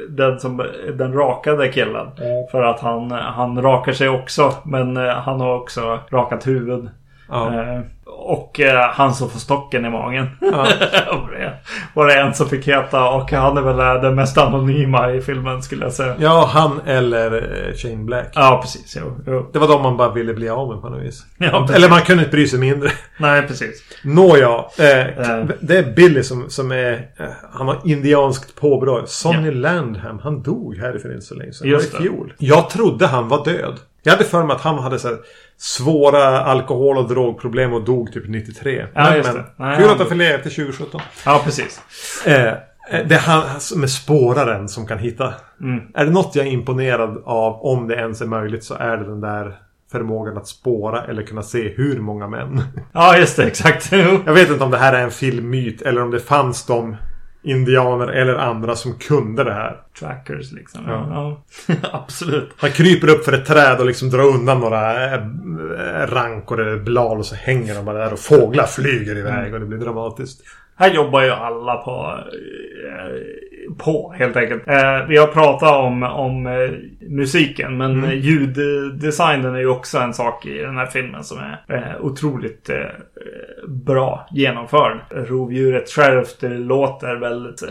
den 0.09 0.41
som 0.41 0.63
den 0.99 1.13
rakade 1.13 1.69
killen. 1.69 2.07
För 2.51 2.63
att 2.63 2.81
han, 2.81 3.11
han 3.11 3.63
rakar 3.63 3.93
sig 3.93 4.09
också. 4.09 4.53
Men 4.65 4.97
eh, 4.97 5.09
han 5.15 5.41
har 5.41 5.55
också 5.55 5.99
rakat 6.11 6.47
huvud. 6.47 6.89
Ja. 7.29 7.55
Eh, 7.75 7.81
Och 8.07 8.61
eh, 8.61 8.91
han 8.93 9.15
som 9.15 9.31
får 9.31 9.39
stocken 9.39 9.85
i 9.85 9.91
magen. 9.91 10.27
Ja. 10.41 10.49
var, 11.13 11.39
det, 11.39 11.55
var 11.95 12.09
en 12.09 12.35
som 12.35 12.49
fick 12.49 12.69
heta. 12.69 13.09
Och 13.09 13.33
han 13.33 13.57
är 13.57 13.63
väl 13.63 13.79
eh, 13.79 14.03
den 14.03 14.15
mest 14.15 14.39
anonyma 14.39 15.11
i 15.13 15.21
filmen 15.21 15.63
skulle 15.63 15.85
jag 15.85 15.93
säga. 15.93 16.15
ja, 16.19 16.49
han 16.53 16.81
eller 16.87 17.73
Shane 17.77 17.97
Black. 18.05 18.29
Ja, 18.35 18.59
precis. 18.63 18.97
Jo, 19.01 19.21
jo. 19.27 19.51
Det 19.53 19.59
var 19.59 19.69
de 19.69 19.83
man 19.83 19.97
bara 19.97 20.13
ville 20.13 20.35
bli 20.35 20.49
av 20.49 20.69
med 20.73 20.81
på 20.83 20.89
något 20.89 21.03
vis. 21.03 21.27
Ja, 21.39 21.69
eller 21.75 21.89
man 21.89 22.01
kunde 22.01 22.23
inte 22.23 22.37
bry 22.37 22.47
sig 22.47 22.59
mindre. 22.59 22.91
Nej, 23.19 23.43
precis. 23.47 23.83
Nåja, 24.05 24.65
eh, 24.79 25.07
Eh. 25.07 25.45
det 25.61 25.79
är 25.79 25.93
Billy 25.95 26.23
som, 26.23 26.51
som 26.51 26.73
är... 26.73 27.07
Han 27.53 27.69
har 27.69 27.79
indianskt 27.85 28.61
påbrå. 28.61 29.03
Sonny 29.07 29.51
Landham, 29.51 30.19
han 30.23 30.43
dog 30.43 30.77
här 30.77 30.99
för 30.99 31.13
inte 31.13 31.27
så 31.27 31.35
länge 31.35 31.53
sedan. 31.53 31.69
Just 31.69 31.93
det. 31.93 31.99
i 31.99 32.01
fjol. 32.01 32.33
Jag 32.39 32.71
trodde 32.71 33.07
han 33.07 33.29
var 33.29 33.45
död. 33.45 33.75
Jag 34.03 34.13
hade 34.13 34.25
för 34.25 34.43
mig 34.45 34.57
att 34.57 34.63
han 34.63 34.79
hade 34.79 34.99
så 34.99 35.09
här, 35.09 35.17
svåra 35.59 36.41
alkohol 36.41 36.99
och 36.99 37.09
drogproblem 37.09 37.73
och 37.73 37.85
dog 37.85 38.13
typ 38.13 38.29
93. 38.29 38.87
Ja, 38.95 39.17
just 39.17 39.33
det. 39.33 39.45
Nej, 39.57 39.77
Kul 39.77 39.91
att 39.91 39.99
han 39.99 40.07
förlevde 40.07 40.43
till 40.43 40.55
2017. 40.55 41.01
Ja, 41.25 41.41
precis. 41.45 41.83
Eh, 42.27 42.47
eh, 42.47 42.55
det 42.91 43.15
är 43.15 43.19
han 43.19 43.43
är 43.83 43.87
spåraren 43.87 44.69
som 44.69 44.87
kan 44.87 44.99
hitta. 44.99 45.35
Mm. 45.61 45.81
Är 45.95 46.05
det 46.05 46.11
något 46.11 46.35
jag 46.35 46.47
är 46.47 46.51
imponerad 46.51 47.23
av, 47.25 47.61
om 47.63 47.89
det 47.89 47.95
ens 47.95 48.21
är 48.21 48.27
möjligt, 48.27 48.65
så 48.65 48.75
är 48.75 48.97
det 48.97 49.05
den 49.05 49.21
där 49.21 49.59
förmågan 49.93 50.37
att 50.37 50.49
spåra 50.49 51.05
eller 51.05 51.23
kunna 51.23 51.43
se 51.43 51.69
hur 51.69 52.01
många 52.01 52.29
män. 52.29 52.63
Ja, 52.93 53.17
just 53.17 53.37
det. 53.37 53.45
Exakt. 53.45 53.93
Jag 54.27 54.33
vet 54.33 54.51
inte 54.51 54.65
om 54.65 54.71
det 54.71 54.79
här 54.79 54.93
är 54.93 55.03
en 55.03 55.11
filmmyt 55.11 55.83
eller 55.83 56.03
om 56.03 56.11
det 56.11 56.21
fanns 56.21 56.67
de 56.67 56.97
indianer 57.43 58.07
eller 58.09 58.35
andra 58.35 58.77
som 58.77 58.99
kunde 58.99 59.45
det 59.45 59.53
här. 59.53 59.77
Trackers 59.99 60.53
liksom. 60.53 60.81
Ja. 60.87 61.07
Ja. 61.11 61.77
Absolut. 61.93 62.51
Han 62.57 62.71
kryper 62.71 63.11
upp 63.11 63.25
för 63.25 63.33
ett 63.33 63.47
träd 63.47 63.81
och 63.81 63.87
liksom 63.87 64.11
drar 64.11 64.25
undan 64.25 64.61
några 64.61 65.15
äh, 65.15 65.21
rankor 66.07 66.61
eller 66.61 66.79
blad 66.79 67.19
och 67.19 67.27
så 67.27 67.35
hänger 67.35 67.75
de 67.75 67.85
bara 67.85 67.99
där 67.99 68.13
och 68.13 68.19
fåglar 68.19 68.67
flyger 68.67 69.17
iväg 69.17 69.55
och 69.55 69.61
det 69.61 69.67
blir 69.67 69.79
dramatiskt. 69.79 70.43
Här 70.77 70.91
jobbar 70.91 71.23
ju 71.23 71.31
alla 71.31 71.77
på, 71.77 72.19
eh, 72.89 73.75
på 73.79 74.15
helt 74.19 74.37
enkelt. 74.37 74.69
Eh, 74.69 75.07
vi 75.09 75.17
har 75.17 75.27
pratat 75.27 75.77
om, 75.77 76.03
om 76.03 76.47
eh, 76.47 76.71
musiken 77.09 77.77
men 77.77 77.91
Mm. 77.91 78.05
mm. 78.05 78.19
ljuddesignen 78.19 79.55
är 79.55 79.59
ju 79.59 79.69
också 79.69 79.99
en 79.99 80.15
sak 80.15 80.47
i 80.47 80.59
den 80.59 80.77
här 80.77 80.87
filmen 80.87 81.25
som 81.25 81.39
är 81.39 81.77
eh, 81.77 82.01
otroligt 82.05 82.71
eh, 82.71 82.77
bra 83.69 84.29
genomförd. 84.31 85.01
Rovdjuret 85.11 85.97
det 86.41 86.49
låter 86.49 87.17
väldigt 87.17 87.63
eh, 87.63 87.69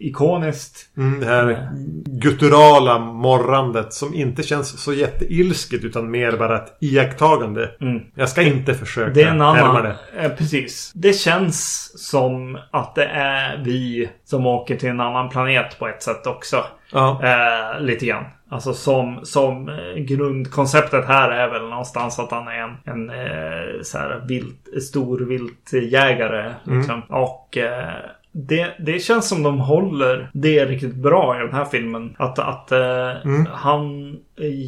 ikoniskt. 0.00 0.96
Mm, 0.96 1.20
det 1.20 1.26
här 1.26 1.68
gutturala 2.04 2.98
morrandet 2.98 3.92
som 3.92 4.14
inte 4.14 4.42
känns 4.42 4.82
så 4.82 4.92
jätteilsket 4.92 5.84
utan 5.84 6.10
mer 6.10 6.32
bara 6.32 6.56
ett 6.56 6.76
iakttagande. 6.80 7.70
Mm. 7.80 8.02
Jag 8.14 8.28
ska 8.28 8.42
inte 8.42 8.74
försöka 8.74 9.10
Det 9.10 9.22
är 9.22 9.30
en 9.30 9.42
annan... 9.42 9.84
det. 9.84 9.96
Eh, 10.16 10.30
precis. 10.30 10.92
Det 10.94 11.12
känns 11.12 11.90
som 12.08 12.58
att 12.70 12.94
det 12.94 13.06
är 13.06 13.62
vi 13.64 14.10
som 14.24 14.46
åker 14.46 14.76
till 14.76 14.88
en 14.88 15.00
annan 15.00 15.28
planet 15.28 15.78
på 15.78 15.88
ett 15.88 16.02
sätt 16.02 16.26
också. 16.26 16.64
Ja. 16.92 17.20
Eh, 17.22 17.80
lite 17.80 18.06
grann. 18.06 18.24
Alltså 18.54 18.74
som, 18.74 19.20
som 19.22 19.68
eh, 19.68 20.02
grundkonceptet 20.02 21.04
här 21.04 21.30
är 21.30 21.50
väl 21.50 21.68
någonstans 21.68 22.18
att 22.18 22.30
han 22.30 22.48
är 22.48 22.62
en, 22.62 22.76
en 22.84 23.10
eh, 23.10 23.82
så 23.82 23.98
här 23.98 24.22
vilt, 24.28 24.82
stor 24.82 25.18
viltjägare. 25.18 26.54
Liksom. 26.64 27.02
Och 27.08 27.58
eh, 27.58 27.92
det, 28.32 28.74
det 28.78 28.98
känns 28.98 29.28
som 29.28 29.42
de 29.42 29.60
håller 29.60 30.30
det 30.32 30.64
riktigt 30.64 30.94
bra 30.94 31.36
i 31.36 31.38
den 31.38 31.54
här 31.54 31.64
filmen. 31.64 32.14
Att, 32.18 32.38
att 32.38 32.72
eh, 32.72 33.12
han 33.52 34.16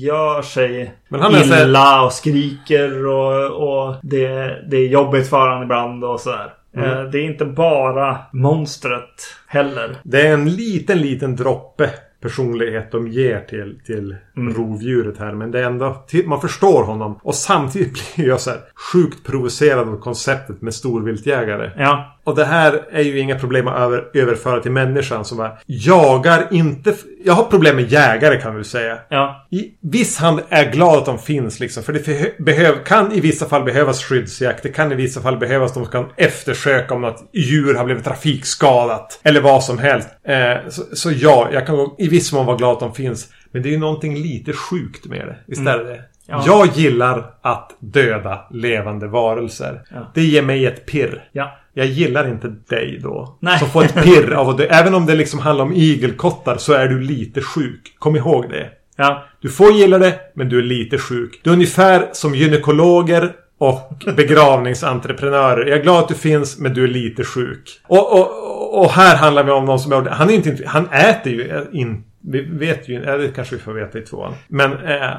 gör 0.00 0.42
sig 0.42 0.94
Men 1.08 1.20
han 1.20 1.34
illa 1.34 2.04
och 2.04 2.12
skriker 2.12 3.06
och, 3.06 3.50
och 3.68 3.94
det, 4.02 4.56
det 4.70 4.76
är 4.76 4.88
jobbigt 4.88 5.30
för 5.30 5.48
honom 5.48 5.62
ibland 5.62 6.04
och 6.04 6.20
sådär. 6.20 6.52
Eh, 6.76 7.02
det 7.02 7.18
är 7.18 7.24
inte 7.24 7.44
bara 7.44 8.18
monstret 8.32 9.36
heller. 9.46 9.96
Det 10.02 10.28
är 10.28 10.34
en 10.34 10.50
liten, 10.50 11.00
liten 11.00 11.36
droppe 11.36 11.90
personlighet 12.20 12.92
de 12.92 13.08
ger 13.08 13.40
till, 13.40 13.80
till 13.86 14.16
Mm. 14.36 14.54
rovdjuret 14.54 15.18
här. 15.18 15.32
Men 15.34 15.50
det 15.50 15.60
är 15.60 15.64
ändå... 15.64 16.04
till- 16.08 16.28
Man 16.28 16.40
förstår 16.40 16.84
honom. 16.84 17.18
Och 17.22 17.34
samtidigt 17.34 17.92
blir 18.16 18.26
jag 18.28 18.40
så 18.40 18.50
här 18.50 18.60
sjukt 18.92 19.26
provocerad 19.26 19.88
av 19.88 20.00
konceptet 20.00 20.62
med 20.62 20.74
storviltjägare. 20.74 21.70
Ja, 21.76 22.15
Och 22.26 22.34
det 22.34 22.44
här 22.44 22.82
är 22.90 23.02
ju 23.02 23.18
inga 23.18 23.38
problem 23.38 23.68
att 23.68 23.78
över, 23.78 24.04
överföra 24.14 24.60
till 24.60 24.70
människan 24.70 25.24
som 25.24 25.38
bara 25.38 25.52
jagar 25.66 26.48
inte... 26.50 26.94
Jag 27.24 27.32
har 27.32 27.44
problem 27.44 27.76
med 27.76 27.92
jägare 27.92 28.40
kan 28.40 28.56
vi 28.56 28.64
säga. 28.64 28.98
ja, 29.08 29.46
I 29.50 29.70
viss 29.80 30.18
hand 30.18 30.40
är 30.48 30.72
glad 30.72 30.98
att 30.98 31.06
de 31.06 31.18
finns 31.18 31.60
liksom. 31.60 31.82
För 31.82 31.92
det 31.92 32.38
behöv, 32.38 32.84
kan 32.84 33.12
i 33.12 33.20
vissa 33.20 33.46
fall 33.46 33.64
behövas 33.64 34.04
skyddsjakt. 34.04 34.62
Det 34.62 34.68
kan 34.68 34.92
i 34.92 34.94
vissa 34.94 35.20
fall 35.20 35.36
behövas 35.36 35.74
de 35.74 35.84
som 35.84 35.92
kan 35.92 36.10
eftersöka 36.16 36.94
om 36.94 37.00
något 37.00 37.30
djur 37.32 37.74
har 37.74 37.84
blivit 37.84 38.04
trafikskadat. 38.04 39.20
Eller 39.22 39.40
vad 39.40 39.64
som 39.64 39.78
helst. 39.78 40.08
Eh, 40.28 40.68
så, 40.68 40.82
så 40.92 41.10
ja, 41.12 41.48
jag 41.52 41.66
kan 41.66 41.76
i 41.98 42.08
viss 42.08 42.32
mån 42.32 42.46
vara 42.46 42.56
glad 42.56 42.72
att 42.72 42.80
de 42.80 42.94
finns. 42.94 43.28
Men 43.52 43.62
det 43.62 43.68
är 43.68 43.70
ju 43.70 43.78
någonting 43.78 44.16
lite 44.16 44.52
sjukt 44.52 45.06
med 45.06 45.26
det. 45.26 45.36
Visst 45.46 45.66
är 45.66 45.78
det 45.78 45.84
det? 45.84 46.00
Ja. 46.28 46.42
Jag 46.46 46.66
gillar 46.74 47.34
att 47.42 47.76
döda 47.80 48.46
levande 48.50 49.06
varelser. 49.06 49.82
Ja. 49.90 50.10
Det 50.14 50.22
ger 50.22 50.42
mig 50.42 50.66
ett 50.66 50.86
pirr. 50.86 51.28
ja. 51.32 51.58
Jag 51.78 51.86
gillar 51.86 52.28
inte 52.28 52.48
dig 52.68 53.00
då. 53.02 53.36
Nej. 53.40 53.58
Som 53.58 53.68
får 53.68 53.84
ett 53.84 54.04
pirr 54.04 54.32
av 54.32 54.48
att. 54.48 54.60
Även 54.60 54.94
om 54.94 55.06
det 55.06 55.14
liksom 55.14 55.40
handlar 55.40 55.64
om 55.64 55.72
igelkottar 55.72 56.56
så 56.56 56.72
är 56.72 56.88
du 56.88 57.00
lite 57.00 57.40
sjuk. 57.40 57.96
Kom 57.98 58.16
ihåg 58.16 58.48
det. 58.50 58.70
Ja, 58.96 59.24
Du 59.42 59.48
får 59.48 59.72
gilla 59.72 59.98
det, 59.98 60.14
men 60.34 60.48
du 60.48 60.58
är 60.58 60.62
lite 60.62 60.98
sjuk. 60.98 61.40
Du 61.44 61.50
är 61.50 61.54
ungefär 61.54 62.08
som 62.12 62.34
gynekologer 62.34 63.32
och 63.58 64.04
begravningsentreprenörer. 64.16 65.66
Jag 65.66 65.78
är 65.78 65.82
glad 65.82 65.98
att 66.02 66.08
du 66.08 66.14
finns, 66.14 66.58
men 66.58 66.74
du 66.74 66.84
är 66.84 66.88
lite 66.88 67.24
sjuk. 67.24 67.80
Och, 67.86 68.12
och, 68.20 68.80
och 68.80 68.90
här 68.90 69.16
handlar 69.16 69.44
det 69.44 69.52
om 69.52 69.64
någon 69.64 69.80
som 69.80 69.92
är... 69.92 70.10
Han 70.10 70.30
är 70.30 70.34
inte... 70.34 70.56
Han 70.66 70.88
äter 70.90 71.32
ju 71.32 71.64
in... 71.72 72.04
Vi 72.28 72.40
vet 72.40 72.88
ju... 72.88 72.94
Ja, 72.94 73.16
det 73.16 73.28
kanske 73.28 73.56
vi 73.56 73.62
får 73.62 73.72
veta 73.72 73.98
i 73.98 74.02
tvåan. 74.02 74.34
Men 74.48 74.72
eh, 74.72 75.10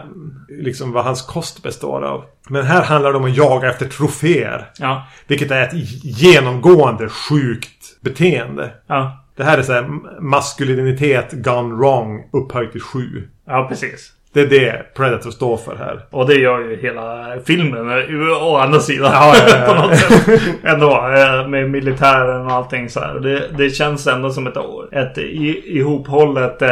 liksom 0.49 0.91
vad 0.91 1.03
hans 1.03 1.21
kost 1.21 1.63
består 1.63 2.01
av. 2.01 2.25
Men 2.49 2.65
här 2.65 2.83
handlar 2.83 3.11
det 3.11 3.17
om 3.17 3.25
att 3.25 3.37
jaga 3.37 3.69
efter 3.69 3.85
troféer. 3.85 4.69
ja, 4.79 5.07
Vilket 5.27 5.51
är 5.51 5.61
ett 5.61 5.73
genomgående 6.03 7.09
sjukt 7.09 8.01
beteende. 8.01 8.71
ja. 8.87 9.23
Det 9.35 9.43
här 9.43 9.57
är 9.57 9.61
så 9.61 9.73
här 9.73 9.89
maskulinitet 10.21 11.31
gone 11.31 11.75
wrong 11.75 12.29
upphöjt 12.33 12.71
till 12.71 12.81
sju. 12.81 13.27
Ja, 13.45 13.65
precis. 13.69 14.13
Det 14.37 14.43
är 14.43 14.47
det 14.49 14.85
Predator 14.95 15.31
står 15.31 15.57
för 15.57 15.75
här. 15.75 15.99
Och 16.09 16.27
det 16.27 16.33
gör 16.35 16.59
ju 16.59 16.75
hela 16.81 17.27
filmen 17.45 17.89
eh, 17.89 18.43
å 18.43 18.57
andra 18.57 18.79
sidan. 18.79 19.11
Ja, 19.13 19.35
ja, 19.47 19.57
ja. 19.59 19.65
på 19.73 19.73
något 19.81 19.97
sätt. 19.99 20.41
Ändå. 20.63 20.91
eh, 20.91 21.47
Med 21.47 21.69
militären 21.69 22.45
och 22.45 22.51
allting 22.51 22.89
så 22.89 22.99
här. 22.99 23.13
Det, 23.19 23.47
det 23.57 23.69
känns 23.69 24.07
ändå 24.07 24.29
som 24.29 24.47
ett, 24.47 24.57
ett 24.91 25.17
ihophållet 25.17 26.61
eh, 26.61 26.69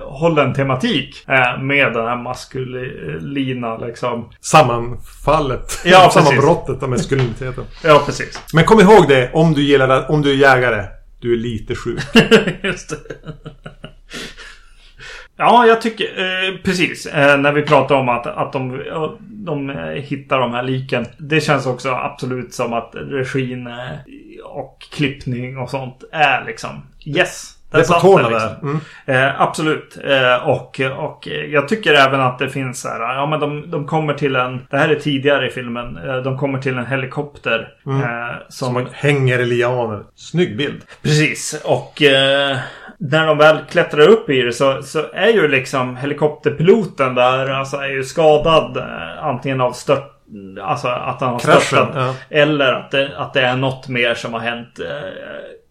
hållen 0.00 0.54
tematik. 0.54 1.24
Eh, 1.28 1.62
med 1.62 1.92
den 1.92 2.06
här 2.06 2.16
maskulina 2.16 3.76
liksom. 3.78 4.30
Sammanfallet. 4.40 5.80
Ja. 5.84 6.10
Sammanbrottet 6.12 6.82
av 6.82 6.88
maskuliniteten. 6.90 7.64
Ja, 7.84 8.02
precis. 8.06 8.42
Men 8.54 8.64
kom 8.64 8.80
ihåg 8.80 9.08
det 9.08 9.30
om 9.32 9.54
du 9.54 9.62
gillar 9.62 10.10
om 10.10 10.22
du 10.22 10.30
är 10.30 10.34
jägare. 10.34 10.84
Du 11.20 11.32
är 11.32 11.36
lite 11.36 11.74
sjuk. 11.74 12.00
Just 12.62 12.90
det. 12.90 12.96
Ja, 15.40 15.66
jag 15.66 15.80
tycker 15.80 16.04
eh, 16.04 16.56
precis. 16.64 17.06
Eh, 17.06 17.38
när 17.40 17.52
vi 17.52 17.62
pratar 17.62 17.94
om 17.94 18.08
att, 18.08 18.26
att 18.26 18.52
de, 18.52 18.80
eh, 18.80 19.10
de 19.20 19.70
eh, 19.70 19.76
hittar 19.86 20.40
de 20.40 20.52
här 20.52 20.62
liken. 20.62 21.06
Det 21.18 21.40
känns 21.40 21.66
också 21.66 21.90
absolut 21.90 22.54
som 22.54 22.72
att 22.72 22.90
regin 22.94 23.66
eh, 23.66 24.44
och 24.44 24.86
klippning 24.92 25.58
och 25.58 25.70
sånt 25.70 26.04
är 26.12 26.44
liksom 26.44 26.70
yes. 27.04 27.57
Det 27.70 27.78
är 27.78 27.84
på 27.84 28.00
tårna 28.00 28.28
liksom. 28.28 28.80
där. 29.06 29.14
Mm. 29.16 29.28
Eh, 29.28 29.40
absolut. 29.40 29.98
Eh, 30.04 30.48
och, 30.48 30.80
och 30.98 31.28
jag 31.48 31.68
tycker 31.68 31.94
även 31.94 32.20
att 32.20 32.38
det 32.38 32.48
finns 32.48 32.80
så 32.80 32.88
här. 32.88 33.00
Ja 33.14 33.26
men 33.26 33.40
de, 33.40 33.70
de 33.70 33.86
kommer 33.86 34.14
till 34.14 34.36
en. 34.36 34.66
Det 34.70 34.76
här 34.76 34.88
är 34.88 34.94
tidigare 34.94 35.46
i 35.46 35.50
filmen. 35.50 35.96
Eh, 35.96 36.16
de 36.16 36.38
kommer 36.38 36.58
till 36.58 36.78
en 36.78 36.86
helikopter. 36.86 37.68
Eh, 37.86 38.36
som, 38.48 38.74
Som 38.74 38.86
hänger 38.92 39.38
i 39.38 39.46
lianer. 39.46 40.02
Snygg 40.14 40.56
bild. 40.56 40.82
Precis. 41.02 41.62
Och 41.64 42.02
eh, 42.02 42.56
när 42.98 43.26
de 43.26 43.38
väl 43.38 43.58
klättrar 43.70 44.08
upp 44.08 44.30
i 44.30 44.42
det 44.42 44.52
så, 44.52 44.82
så 44.82 45.02
är 45.12 45.28
ju 45.28 45.48
liksom 45.48 45.96
helikopterpiloten 45.96 47.14
där. 47.14 47.50
Alltså 47.50 47.76
är 47.76 47.88
ju 47.88 48.04
skadad. 48.04 48.76
Eh, 48.76 49.24
antingen 49.24 49.60
av 49.60 49.72
stört. 49.72 50.14
Alltså 50.62 50.88
att 50.88 51.20
han 51.20 51.32
har 51.32 51.38
Kraschen, 51.38 51.60
störtat. 51.60 51.92
ja. 51.94 52.14
Eller 52.30 52.72
att 52.72 52.90
det, 52.90 53.10
att 53.16 53.34
det 53.34 53.40
är 53.40 53.56
något 53.56 53.88
mer 53.88 54.14
som 54.14 54.32
har 54.32 54.40
hänt. 54.40 54.80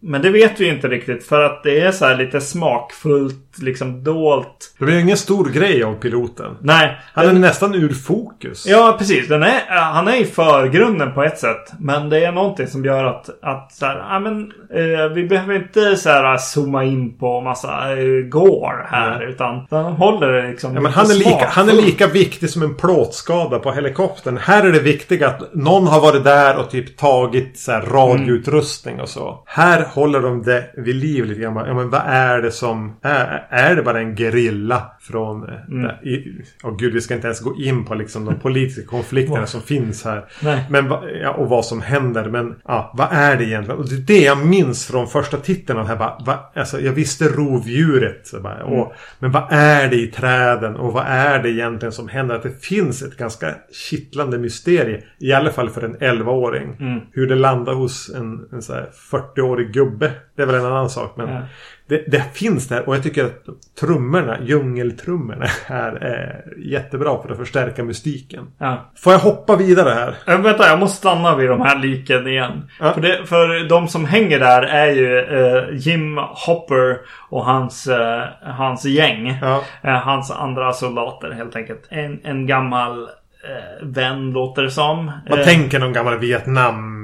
Eh, 0.03 0.09
men 0.09 0.21
det 0.21 0.29
vet 0.29 0.59
vi 0.59 0.69
inte 0.69 0.87
riktigt. 0.87 1.27
För 1.27 1.43
att 1.43 1.63
det 1.63 1.79
är 1.79 1.91
så 1.91 2.13
lite 2.13 2.41
smakfullt. 2.41 3.43
Liksom 3.61 4.03
dolt. 4.03 4.75
Det 4.79 4.85
blir 4.85 4.99
ingen 4.99 5.17
stor 5.17 5.45
grej 5.49 5.83
av 5.83 5.93
piloten. 5.93 6.57
Nej. 6.61 6.97
Han 7.13 7.25
är 7.25 7.31
den- 7.33 7.41
nästan 7.41 7.75
ur 7.75 7.89
fokus. 7.93 8.65
Ja, 8.67 8.95
precis. 8.99 9.31
Är, 9.31 9.41
eh, 9.41 9.49
han 9.69 10.07
är 10.07 10.21
i 10.21 10.25
förgrunden 10.25 11.13
på 11.13 11.23
ett 11.23 11.39
sätt. 11.39 11.71
Men 11.79 12.09
det 12.09 12.25
är 12.25 12.31
någonting 12.31 12.67
som 12.67 12.85
gör 12.85 13.03
att, 13.03 13.29
att 13.41 13.71
så 13.71 13.85
här, 13.85 13.95
ja, 14.09 14.19
men, 14.19 14.51
eh, 14.73 15.09
vi 15.15 15.23
behöver 15.27 15.55
inte 15.55 15.95
så 15.97 16.09
här, 16.09 16.37
zooma 16.37 16.83
in 16.83 17.17
på 17.17 17.41
massa 17.41 17.91
eh, 17.97 18.05
gore 18.29 18.85
här. 18.89 19.17
Nej. 19.19 19.29
Utan 19.29 19.67
han 19.69 19.93
håller 19.93 20.31
det 20.33 20.47
liksom 20.49 20.75
Ja, 20.75 20.81
men 20.81 20.91
han, 20.91 21.05
är 21.11 21.15
lika, 21.15 21.45
han 21.49 21.69
är 21.69 21.73
lika 21.73 22.07
viktig 22.07 22.49
som 22.49 22.61
en 22.63 22.75
plåtskada 22.75 23.59
på 23.59 23.71
helikoptern. 23.71 24.37
Här 24.37 24.65
är 24.65 24.71
det 24.71 24.79
viktiga 24.79 25.27
att 25.27 25.53
någon 25.53 25.87
har 25.87 26.01
varit 26.01 26.23
där 26.23 26.57
och 26.57 26.69
typ 26.69 26.97
tagit 26.97 27.59
så 27.59 27.71
här 27.71 27.81
radioutrustning 27.81 29.01
och 29.01 29.09
så. 29.09 29.43
Här 29.45 29.86
håller 29.93 30.21
de 30.21 30.43
det 30.43 30.69
vid 30.77 30.95
liv 30.95 31.25
lite 31.25 31.41
grann. 31.41 31.55
Ja, 31.55 31.73
men 31.73 31.89
vad 31.89 32.01
är 32.05 32.41
det 32.41 32.51
som... 32.51 32.95
Är, 33.01 33.47
är 33.49 33.75
det 33.75 33.83
bara 33.83 33.99
en 33.99 34.15
gerilla 34.15 34.91
från... 35.07 35.49
eh, 35.49 36.07
i, 36.07 36.41
oh, 36.63 36.77
gud, 36.77 36.93
vi 36.93 37.01
ska 37.01 37.13
inte 37.15 37.27
ens 37.27 37.39
gå 37.39 37.55
in 37.55 37.85
på 37.85 37.95
liksom 37.95 38.25
de 38.25 38.35
politiska 38.39 38.87
konflikterna 38.89 39.45
som 39.45 39.61
finns 39.61 40.05
här. 40.05 40.25
Nej. 40.43 40.65
Men, 40.69 40.89
va- 40.89 41.03
ja, 41.21 41.29
och 41.31 41.49
vad 41.49 41.65
som 41.65 41.81
händer. 41.81 42.29
Men 42.29 42.55
ja, 42.65 42.91
vad 42.97 43.07
är 43.11 43.35
det 43.37 43.43
egentligen? 43.45 43.79
Och 43.79 43.89
det 43.89 43.95
är 43.95 43.99
det 44.19 44.23
jag 44.25 44.45
minns 44.45 44.85
från 44.87 45.07
första 45.07 45.37
titeln. 45.37 45.85
Här, 45.85 45.95
bara, 45.95 46.17
va, 46.25 46.51
alltså, 46.55 46.79
jag 46.81 46.93
visste 46.93 47.25
rovdjuret. 47.27 48.27
Så 48.27 48.39
bara, 48.39 48.63
och, 48.63 48.93
men 49.19 49.31
vad 49.31 49.47
är 49.49 49.87
det 49.89 49.95
i 49.95 50.07
träden? 50.07 50.75
Och 50.75 50.93
vad 50.93 51.05
är 51.07 51.43
det 51.43 51.49
egentligen 51.49 51.91
som 51.91 52.07
händer? 52.07 52.35
Att 52.35 52.43
det 52.43 52.63
finns 52.65 53.01
ett 53.03 53.17
ganska 53.17 53.55
kittlande 53.89 54.37
mysterie. 54.37 55.03
I 55.19 55.33
alla 55.33 55.51
fall 55.51 55.69
för 55.69 55.81
en 55.81 55.97
11-åring. 55.97 56.75
Hur 57.11 57.27
det 57.27 57.35
landar 57.35 57.73
hos 57.73 58.09
en, 58.15 58.47
en 58.51 58.61
så 58.61 58.73
här 58.73 58.89
40-årig 59.11 59.71
gubbe. 59.73 60.11
Det 60.35 60.41
är 60.41 60.45
väl 60.45 60.55
en 60.55 60.65
annan 60.65 60.89
sak. 60.89 61.13
Men 61.17 61.29
Ja. 61.29 61.41
Det, 61.89 62.03
det 62.07 62.23
finns 62.33 62.67
där. 62.67 62.89
Och 62.89 62.95
jag 62.95 63.03
tycker 63.03 63.25
att 63.25 63.45
trummorna, 63.79 64.37
djungeltrummorna, 64.41 65.45
här 65.65 65.91
är 65.91 66.43
jättebra 66.57 67.21
för 67.21 67.31
att 67.31 67.37
förstärka 67.37 67.83
mystiken. 67.83 68.43
Ja. 68.57 68.91
Får 68.95 69.13
jag 69.13 69.19
hoppa 69.19 69.55
vidare 69.55 69.89
här? 69.89 70.15
Äh, 70.33 70.41
vänta, 70.41 70.67
jag 70.67 70.79
måste 70.79 70.97
stanna 70.97 71.35
vid 71.35 71.49
de 71.49 71.61
här 71.61 71.79
liken 71.79 72.27
igen. 72.27 72.69
Ja. 72.79 72.93
För, 72.93 73.01
det, 73.01 73.25
för 73.25 73.69
de 73.69 73.87
som 73.87 74.05
hänger 74.05 74.39
där 74.39 74.61
är 74.61 74.91
ju 74.91 75.19
eh, 75.19 75.63
Jim 75.71 76.17
Hopper 76.17 76.97
och 77.29 77.45
hans, 77.45 77.87
eh, 77.87 78.23
hans 78.41 78.85
gäng. 78.85 79.37
Ja. 79.41 79.63
Eh, 79.83 79.93
hans 79.93 80.31
andra 80.31 80.73
soldater 80.73 81.31
helt 81.31 81.55
enkelt. 81.55 81.87
En, 81.89 82.19
en 82.23 82.47
gammal 82.47 83.03
eh, 83.03 83.87
vän 83.87 84.31
låter 84.31 84.63
det 84.63 84.71
som. 84.71 85.05
Man 85.29 85.39
Eh, 85.39 85.45
tänker 85.45 85.79
någon 85.79 85.93
gammal 85.93 86.17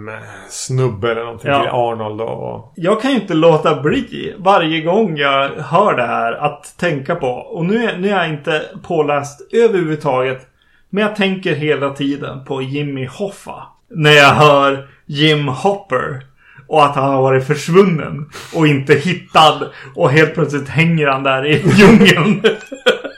Vietnam-snubbe 0.07 1.11
eller 1.11 1.23
någonting 1.23 1.51
Ja. 1.51 1.61
till 1.61 1.71
Arnold 1.71 2.21
och... 2.21 2.73
Jag 2.75 3.01
kan 3.01 3.11
ju 3.11 3.17
inte 3.17 3.33
låta 3.33 3.81
bli 3.81 4.33
varje 4.37 4.81
gång 4.81 5.17
jag 5.17 5.49
hör 5.49 5.93
det 5.97 6.03
här 6.05 6.33
att 6.33 6.77
tänka 6.77 7.15
på. 7.15 7.27
Och 7.27 7.65
nu 7.65 7.83
är, 7.83 7.97
nu 7.97 8.09
är 8.09 8.17
jag 8.17 8.29
inte 8.29 8.61
påläst 8.83 9.53
överhuvudtaget. 9.53 10.47
Men 10.89 11.03
jag 11.03 11.15
tänker 11.15 11.55
hela 11.55 11.89
tiden 11.89 12.45
på 12.45 12.61
Jimmy 12.61 13.05
Hoffa. 13.05 13.63
När 13.89 14.11
jag 14.11 14.29
hör 14.33 14.87
Jim 15.05 15.47
Hopper. 15.47 16.25
Och 16.67 16.85
att 16.85 16.95
han 16.95 17.13
har 17.13 17.21
varit 17.21 17.47
försvunnen. 17.47 18.29
Och 18.55 18.67
inte 18.67 18.93
hittad. 18.93 19.59
Och 19.95 20.09
helt 20.11 20.33
plötsligt 20.33 20.69
hänger 20.69 21.07
han 21.07 21.23
där 21.23 21.45
i 21.45 21.63
djungeln. 21.65 22.43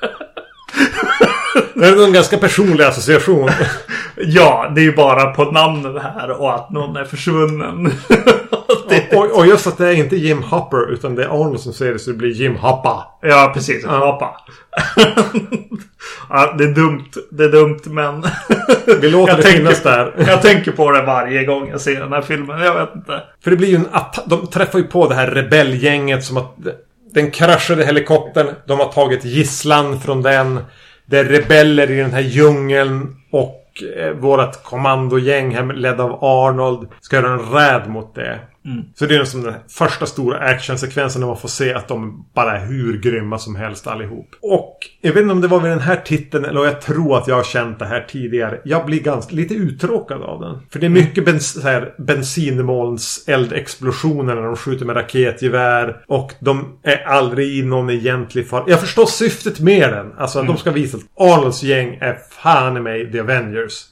Det 1.76 1.88
är 1.88 2.06
en 2.06 2.14
ganska 2.14 2.38
personlig 2.38 2.84
association. 2.84 3.50
ja, 4.16 4.72
det 4.76 4.82
är 4.82 4.86
ju 4.86 4.96
bara 4.96 5.26
på 5.26 5.52
namnet 5.52 6.04
här. 6.04 6.42
Och 6.42 6.56
att 6.56 6.70
någon 6.70 6.96
är 6.96 7.06
försvunnen. 7.06 7.92
det, 8.90 9.18
och, 9.18 9.38
och 9.38 9.48
just 9.48 9.68
att 9.68 9.78
det 9.78 9.88
är 9.88 9.94
inte 9.94 10.16
Jim 10.16 10.44
Hopper 10.44 10.94
utan 10.94 11.16
det 11.16 11.24
är 11.24 11.28
Arnold 11.28 11.60
som 11.60 11.74
säger 11.74 11.94
det 11.94 12.00
så 12.00 12.12
det 12.12 12.18
blir 12.18 12.32
Jim 12.32 12.56
Hoppa. 12.56 13.08
Ja, 13.22 13.52
precis. 13.54 13.86
Hoppa. 13.86 14.36
ja, 16.30 16.56
det 16.58 16.64
är 16.64 16.74
dumt. 16.74 17.10
Det 17.32 17.44
är 17.44 17.50
dumt, 17.50 17.80
men... 17.86 18.26
Vi 19.02 19.10
låter 19.10 19.34
Jag 19.34 19.44
det 19.44 19.48
finnas 19.48 19.84
där. 19.84 20.14
jag 20.28 20.42
tänker 20.42 20.72
på 20.72 20.92
det 20.92 21.02
varje 21.02 21.46
gång 21.46 21.70
jag 21.70 21.82
ser 21.82 22.00
den 22.00 22.14
här 22.14 22.22
filmen. 22.22 22.60
Jag 22.60 22.74
vet 22.74 22.96
inte. 22.96 23.24
För 23.44 23.52
det 23.52 23.58
blir 23.58 23.70
ju 23.70 23.76
en 23.76 23.88
attack. 23.92 24.24
De 24.26 24.48
träffar 24.48 24.80
ju 24.80 24.86
på 24.86 25.08
det 25.08 25.16
här 25.16 25.28
rebellgänget 25.28 26.24
som 26.24 26.38
att 26.38 26.56
den 27.14 27.32
kraschade 27.32 27.86
helikoptern. 27.86 28.48
De 28.68 28.80
har 28.80 28.92
tagit 28.92 29.26
gisslan 29.26 30.00
från 30.00 30.22
den. 30.22 30.60
Det 31.06 31.20
är 31.20 31.24
rebeller 31.24 31.92
i 31.92 31.96
den 31.96 32.14
här 32.14 32.22
djungeln. 32.22 33.16
Och 33.32 33.84
eh, 33.98 34.12
vårat 34.12 34.64
kommandogäng 34.64 35.56
här 35.56 35.74
ledd 35.74 36.02
av 36.02 36.24
Arnold 36.24 36.88
ska 37.02 37.16
göra 37.16 37.34
en 37.34 37.52
räd 37.52 37.90
mot 37.90 38.16
det. 38.16 38.40
Så 38.96 39.06
det 39.06 39.16
är 39.16 39.24
som 39.24 39.42
den 39.42 39.54
första 39.70 40.06
stora 40.06 40.38
actionsekvensen 40.38 41.20
när 41.22 41.28
man 41.28 41.38
får 41.38 41.50
se 41.50 41.74
att 41.74 41.88
de 41.88 42.26
bara 42.36 42.58
är 42.58 42.66
hur 42.66 42.98
grymma 43.02 43.38
som 43.38 43.56
helst 43.56 43.88
allihop. 43.88 44.36
Och 44.42 44.78
jag 45.02 45.14
vet 45.14 45.22
inte 45.22 45.32
om 45.32 45.42
det 45.42 45.48
var 45.48 45.60
vid 45.60 45.72
den 45.72 45.80
här 45.80 45.96
titeln 45.96 46.46
eller 46.46 46.66
jag 46.66 46.82
tror 46.82 47.18
att 47.18 47.28
jag 47.28 47.36
har 47.36 47.44
känt 47.44 47.80
det 47.80 47.86
här 47.86 48.06
tidigare. 48.10 48.62
Jag 48.66 48.86
blir 48.86 49.00
ganska 49.00 49.36
lite 49.36 49.54
uttråkad 49.54 50.22
av 50.22 50.42
den. 50.42 50.58
För 50.70 50.80
det 50.80 50.86
är 50.86 50.90
mycket 50.90 51.26
bens 51.26 51.62
så 51.62 51.62
här, 51.62 51.94
bensinmolns 51.98 53.24
eldexplosioner 53.28 54.36
när 54.36 54.42
de 54.42 54.56
skjuter 54.56 54.86
med 54.86 54.96
raketgevär. 54.96 56.04
Och 56.08 56.32
de 56.40 56.80
är 56.84 57.04
aldrig 57.08 57.58
i 57.58 57.64
någon 57.64 57.90
egentlig 57.90 58.50
fara. 58.50 58.64
Jag 58.68 58.80
förstår 58.80 59.06
syftet 59.06 59.60
med 59.60 59.90
den. 59.90 60.14
Alltså 60.18 60.40
att 60.40 60.48
de 60.48 60.58
ska 60.58 60.72
visa 60.72 60.98
att 60.98 61.04
Arnolds 61.16 61.64
gäng 61.64 61.98
är 62.02 62.18
fan 62.30 62.78
i 62.78 62.80
mig 62.80 63.12
The 63.12 63.20
Avengers. 63.20 63.90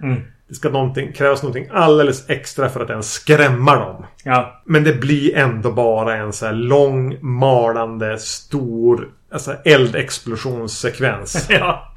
Det 0.54 0.58
ska 0.58 0.70
någonting, 0.70 1.14
krävas 1.14 1.44
någonting 1.44 1.68
alldeles 1.72 2.30
extra 2.30 2.70
för 2.70 2.80
att 2.80 2.90
ens 2.90 3.14
skrämma 3.14 3.76
dem. 3.76 4.06
Ja. 4.24 4.62
Men 4.66 4.84
det 4.84 4.94
blir 4.94 5.36
ändå 5.36 5.72
bara 5.72 6.16
en 6.16 6.34
så 6.34 6.46
här 6.46 6.54
lång, 6.54 7.18
malande, 7.22 8.18
stor 8.18 9.08
alltså 9.32 9.56
eldexplosionssekvens. 9.66 11.46
ja. 11.50 11.94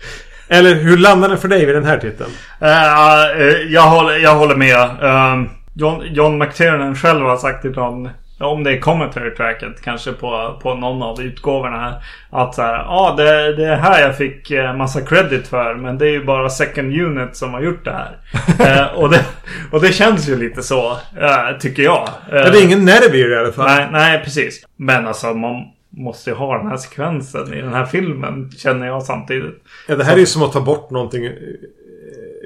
Eller 0.48 0.74
hur 0.74 0.96
landar 0.96 1.28
den 1.28 1.38
för 1.38 1.48
dig 1.48 1.66
vid 1.66 1.74
den 1.74 1.84
här 1.84 1.98
titeln? 1.98 2.30
Eh, 2.60 3.22
eh, 3.40 3.72
jag, 3.72 3.82
håller, 3.82 4.18
jag 4.18 4.34
håller 4.34 4.56
med. 4.56 4.96
Um, 5.00 5.50
John, 5.74 6.02
John 6.10 6.38
McTiernan 6.38 6.94
själv 6.94 7.24
har 7.26 7.36
sagt 7.36 7.64
i 7.64 7.68
någon 7.68 8.08
om 8.38 8.64
det 8.64 8.70
är 8.70 8.80
commentary 8.80 9.34
tracket 9.34 9.82
kanske 9.82 10.12
på, 10.12 10.58
på 10.62 10.74
någon 10.74 11.02
av 11.02 11.22
utgåvorna 11.22 11.76
här. 11.76 11.94
Att 12.30 12.54
så 12.54 12.62
här, 12.62 12.74
ja 12.74 12.86
ah, 12.88 13.16
det, 13.16 13.56
det 13.56 13.66
är 13.66 13.76
här 13.76 14.02
jag 14.02 14.16
fick 14.16 14.50
eh, 14.50 14.76
massa 14.76 15.00
credit 15.00 15.48
för. 15.48 15.74
Men 15.74 15.98
det 15.98 16.06
är 16.06 16.10
ju 16.10 16.24
bara 16.24 16.50
second 16.50 17.00
unit 17.00 17.36
som 17.36 17.54
har 17.54 17.60
gjort 17.60 17.84
det 17.84 17.92
här. 17.92 18.18
Eh, 18.66 18.86
och, 18.86 19.10
det, 19.10 19.24
och 19.72 19.80
det 19.80 19.92
känns 19.92 20.28
ju 20.28 20.36
lite 20.36 20.62
så, 20.62 20.90
eh, 20.92 21.58
tycker 21.60 21.82
jag. 21.82 22.08
Eh, 22.28 22.32
det 22.32 22.58
är 22.58 22.64
ingen 22.64 22.84
nerv 22.84 23.14
i 23.14 23.22
det 23.22 23.34
i 23.34 23.38
alla 23.38 23.52
fall. 23.52 23.66
nej, 23.66 23.88
nej, 23.92 24.20
precis. 24.24 24.66
Men 24.76 25.06
alltså 25.06 25.34
man 25.34 25.64
måste 25.90 26.30
ju 26.30 26.36
ha 26.36 26.58
den 26.58 26.66
här 26.66 26.76
sekvensen 26.76 27.54
i 27.54 27.60
den 27.60 27.72
här 27.72 27.84
filmen. 27.84 28.50
Känner 28.50 28.86
jag 28.86 29.02
samtidigt. 29.02 29.62
Ja, 29.88 29.96
det 29.96 30.04
här 30.04 30.14
är 30.14 30.18
ju 30.18 30.26
som 30.26 30.42
att 30.42 30.52
ta 30.52 30.60
bort 30.60 30.90
någonting 30.90 31.24
eh, 31.24 31.32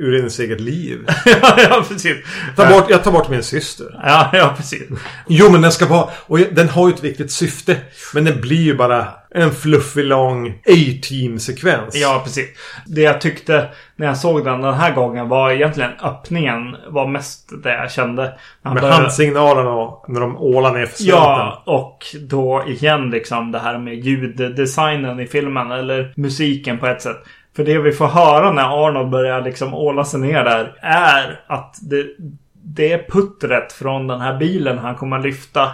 ur 0.00 0.14
ens 0.16 0.38
eget 0.40 0.60
liv. 0.60 0.98
ja, 1.68 1.84
precis. 1.88 2.16
Ta 2.56 2.68
bort, 2.68 2.90
jag 2.90 3.04
tar 3.04 3.12
bort 3.12 3.28
min 3.28 3.42
syster. 3.42 3.86
Ja, 4.04 4.30
ja, 4.32 4.54
precis. 4.56 4.82
Jo, 5.28 5.50
men 5.52 5.60
den 5.62 5.72
ska 5.72 5.86
vara... 5.86 6.08
Och 6.26 6.38
den 6.38 6.68
har 6.68 6.88
ju 6.88 6.94
ett 6.94 7.04
viktigt 7.04 7.32
syfte. 7.32 7.76
Men 8.14 8.24
den 8.24 8.40
blir 8.40 8.62
ju 8.62 8.76
bara 8.76 9.08
en 9.34 9.50
fluffig 9.52 10.04
lång 10.04 10.48
A-team-sekvens. 10.66 11.94
Ja, 11.96 12.20
precis. 12.24 12.46
Det 12.86 13.00
jag 13.00 13.20
tyckte 13.20 13.68
när 13.96 14.06
jag 14.06 14.16
såg 14.16 14.44
den 14.44 14.60
den 14.60 14.74
här 14.74 14.94
gången 14.94 15.28
var 15.28 15.50
egentligen 15.50 15.90
öppningen 16.02 16.76
var 16.88 17.06
mest 17.06 17.50
det 17.62 17.74
jag 17.74 17.90
kände. 17.92 18.22
När 18.22 18.30
han 18.62 18.74
Med 18.74 18.80
började- 18.82 19.02
handsignalerna 19.02 19.70
och 19.70 20.04
när 20.08 20.20
de 20.20 20.36
ålar 20.36 20.72
ner 20.74 20.86
för 20.86 20.96
slänten. 20.96 21.20
Ja, 21.22 21.62
och 21.66 21.98
då 22.20 22.64
igen 22.68 23.10
liksom 23.10 23.52
det 23.52 23.58
här 23.58 23.78
med 23.78 23.94
ljuddesignen 23.94 25.20
i 25.20 25.26
filmen. 25.26 25.70
Eller 25.70 26.12
musiken 26.16 26.78
på 26.78 26.86
ett 26.86 27.02
sätt. 27.02 27.16
För 27.60 27.64
det 27.64 27.78
vi 27.78 27.92
får 27.92 28.06
höra 28.06 28.52
när 28.52 28.86
Arnold 28.86 29.10
börjar 29.10 29.40
liksom 29.40 29.74
åla 29.74 30.04
sig 30.04 30.20
ner 30.20 30.44
där 30.44 30.74
är 30.80 31.40
att 31.46 31.78
det, 31.82 32.06
det 32.52 32.92
är 32.92 33.06
puttret 33.10 33.72
från 33.72 34.06
den 34.06 34.20
här 34.20 34.38
bilen 34.38 34.78
han 34.78 34.94
kommer 34.94 35.18
att 35.18 35.22
lyfta 35.22 35.70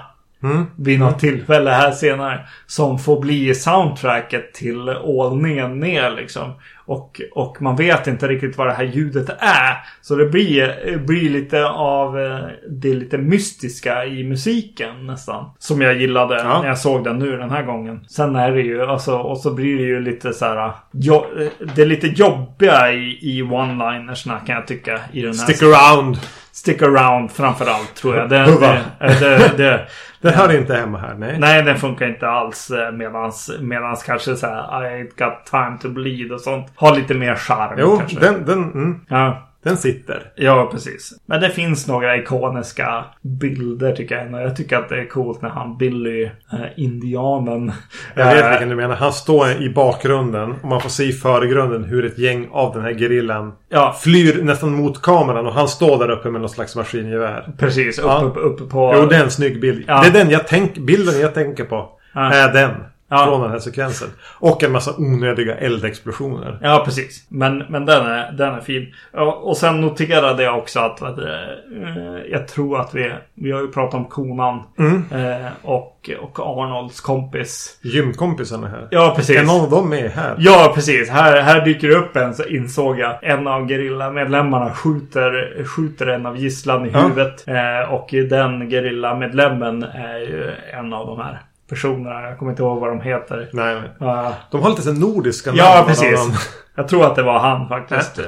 Mm. 0.50 0.66
vid 0.76 1.00
något 1.00 1.18
tillfälle 1.18 1.70
här 1.70 1.90
senare. 1.92 2.40
Som 2.66 2.98
får 2.98 3.20
bli 3.20 3.54
soundtracket 3.54 4.54
till 4.54 4.88
ålningen 4.88 5.80
ner 5.80 6.11
liksom. 6.11 6.52
Och, 6.88 7.20
och 7.32 7.62
man 7.62 7.76
vet 7.76 8.06
inte 8.06 8.28
riktigt 8.28 8.59
vad 8.59 8.66
det 8.66 8.72
här 8.72 8.85
ljudet 8.85 9.28
är. 9.38 9.76
Så 10.00 10.14
det 10.16 10.26
blir, 10.26 10.96
blir 10.98 11.30
lite 11.30 11.66
av 11.68 12.20
eh, 12.20 12.38
det 12.70 12.94
lite 12.94 13.18
mystiska 13.18 14.04
i 14.04 14.24
musiken 14.24 15.06
nästan. 15.06 15.50
Som 15.59 15.80
jag 15.80 16.00
gillade 16.00 16.35
Ja. 16.37 16.61
när 16.61 16.68
jag 16.68 16.78
såg 16.78 17.04
den 17.04 17.18
nu 17.18 17.37
den 17.37 17.50
här 17.50 17.62
gången. 17.62 18.04
Sen 18.09 18.37
är 18.37 18.50
det 18.52 18.61
ju, 18.62 18.82
alltså, 18.82 19.16
och 19.18 19.38
så 19.38 19.54
blir 19.54 19.76
det 19.76 19.82
ju 19.85 20.00
lite 20.00 20.32
så 20.32 20.44
här. 20.44 20.72
Jo, 20.92 21.26
det 21.74 21.82
är 21.82 21.87
lite 21.87 22.06
jobbiga 22.06 22.92
i, 22.92 23.18
i 23.22 23.42
one-linersna 23.42 24.38
kan 24.46 24.54
jag 24.54 24.66
tycka. 24.66 25.00
I 25.12 25.22
den 25.22 25.38
här 25.38 25.46
Stick 25.46 25.62
around. 25.62 26.18
Stick 26.52 26.82
around 26.82 27.30
framförallt 27.30 27.94
tror 27.94 28.16
jag. 28.16 28.28
Det, 28.28 28.37
det, 28.38 28.82
det, 29.20 29.52
det, 29.56 29.87
Den 30.20 30.35
hör 30.35 30.57
inte 30.59 30.74
hemma 30.74 30.98
här, 30.98 31.14
nej. 31.14 31.37
nej, 31.38 31.62
den 31.62 31.76
funkar 31.76 32.07
inte 32.09 32.29
alls. 32.29 32.70
eh, 32.70 32.92
Medans, 32.92 33.50
medans 33.61 34.02
kanske 34.02 34.37
så 34.37 34.46
här 34.46 34.83
I 34.85 35.02
ain't 35.05 35.24
got 35.24 35.46
time 35.50 35.79
to 35.83 35.88
bleed 35.88 36.33
och 36.33 36.40
sånt. 36.40 36.72
Har 36.76 36.94
lite 36.96 37.14
mer 37.14 37.35
charm 37.35 37.76
Jo, 37.79 37.96
kanske. 37.98 38.20
den, 38.20 38.44
den, 38.44 38.59
mm, 38.72 39.00
Ja. 39.09 39.42
Den 39.66 39.76
sitter. 39.76 40.22
Ja, 40.37 40.68
precis. 40.72 41.12
Men 41.26 41.40
det 41.40 41.50
finns 41.50 41.88
några 41.88 42.16
ikoniska 42.16 43.05
bilder 43.22 43.92
tycker 43.92 44.16
jag. 44.16 44.35
Och 44.35 44.40
jag 44.40 44.57
tycker 44.57 44.76
att 44.79 44.88
det 44.88 45.00
är 45.00 45.05
coolt 45.09 45.42
när 45.42 45.48
han 45.48 45.76
Billy, 45.79 46.24
eh, 46.24 46.31
indianen. 46.76 47.72
Jag 48.14 48.35
vet 48.35 48.44
eh, 48.44 48.50
vilken 48.50 48.68
du 48.68 48.76
menar. 48.76 48.94
Han 48.96 49.12
står 49.12 49.48
i 49.62 49.70
bakgrunden 49.70 50.55
och 50.62 50.68
man 50.68 50.81
får 50.81 50.88
se 50.90 51.05
i 51.05 51.12
förgrunden 51.12 51.85
hur 51.85 52.05
ett 52.05 52.18
gäng 52.18 52.48
av 52.52 52.72
den 52.74 52.83
här 52.83 52.94
gerillan 52.94 53.52
Ja, 53.68 53.96
flyr 54.00 54.42
nästan 54.42 54.72
mot 54.74 55.02
kameran 55.02 55.46
och 55.46 55.52
han 55.55 55.68
står 55.68 55.98
där 55.98 56.11
uppe 56.11 56.31
med 56.31 56.40
någon 56.40 56.50
slags 56.50 56.76
maskingevär. 56.76 57.48
precis. 57.59 57.98
Uppe 57.98 58.09
Ja. 58.09 58.20
upp, 58.24 58.37
upp 58.37 58.70
på... 58.70 58.94
Jo, 58.96 59.07
det 59.07 59.16
är 59.16 59.22
en 59.24 59.31
snygg 59.31 59.61
bild. 59.61 59.85
Ja. 59.88 60.00
Det 60.02 60.09
är 60.09 60.24
den 60.24 60.31
jag 60.31 60.46
tänk, 60.48 60.79
bilden 60.79 61.20
jag 61.20 61.35
tänker 61.35 61.64
på. 61.64 61.88
Är 62.14 62.52
den. 62.52 62.70
Ja. 63.09 63.25
Från 63.27 63.40
den 63.42 63.51
här 63.51 63.59
sekvensen. 63.59 64.09
Och 64.38 64.62
en 64.62 64.73
massa 64.73 64.90
onödiga 64.99 65.55
eldexplosioner. 65.57 66.59
Ja, 66.62 66.83
precis. 66.85 67.27
Men, 67.29 67.59
men 67.59 67.87
den, 67.87 68.07
är, 68.07 68.33
den 68.33 68.55
är 68.55 68.61
fin. 68.61 68.95
Och 69.42 69.57
sen 69.57 69.81
noterade 69.81 70.42
jag 70.42 70.59
också 70.59 70.81
att 70.81 71.01
heter 71.01 71.16
det, 71.23 71.49
eh, 71.87 72.31
jag 72.33 72.49
tror 72.49 72.81
att 72.81 72.95
vi, 72.95 73.12
vi 73.35 73.51
har 73.53 73.61
ju 73.61 73.69
pratat 73.69 73.95
om 73.95 74.05
konan 74.05 74.62
Mm. 74.79 75.05
eh, 75.12 75.47
och, 75.62 76.11
och 76.21 76.40
Arnolds 76.40 77.01
kompis. 77.01 77.79
Gymkompisarna 77.83 78.69
här. 78.69 78.88
Ja, 78.90 79.12
precis. 79.16 79.37
Är 79.38 79.45
någon 79.45 79.61
av 79.64 79.71
dem 79.71 79.88
med 79.90 80.11
här? 80.11 80.35
Ja, 80.38 80.73
precis. 80.75 81.09
Här, 81.11 81.40
här 81.42 81.64
dyker 81.64 81.88
det 81.88 81.95
upp 81.95 82.16
en, 82.16 82.35
så 82.35 82.45
insåg 82.45 82.99
jag. 82.99 83.19
En 83.23 83.47
av 83.47 83.69
gerillamedlemmarna 83.69 84.71
skjuter, 84.75 85.64
skjuter 85.64 86.07
en 86.07 86.27
av 86.27 86.37
gisslan 86.37 86.87
i 86.87 86.90
Ja. 86.92 87.01
huvudet. 87.01 87.45
Eh, 87.49 87.92
och 87.95 88.09
den 88.31 88.71
gerillamedlemmen 88.71 89.83
är 89.83 90.19
ju 90.19 90.51
en 90.73 90.92
av 90.92 91.07
de 91.07 91.19
här 91.21 91.38
personerna. 91.68 92.22
Jag 92.22 92.38
kommer 92.38 92.52
inte 92.52 92.62
ihåg 92.62 92.81
vad 92.81 92.90
de 92.90 93.00
heter. 93.00 93.50
Nej. 93.52 93.83
Ja, 94.00 94.35
De 94.50 94.62
har 94.62 94.70
lite 94.70 94.83
så 94.83 94.92
nordiska 94.92 95.50
Ja, 95.55 95.74
namn, 95.74 95.87
precis. 95.88 96.11
någon 96.12 96.20
annan. 96.20 96.37
Jag 96.76 96.88
tror 96.88 97.07
att 97.07 97.16
det 97.16 97.22
var 97.22 97.38
han 97.38 97.68
faktiskt. 97.68 98.18
Eh, 98.18 98.24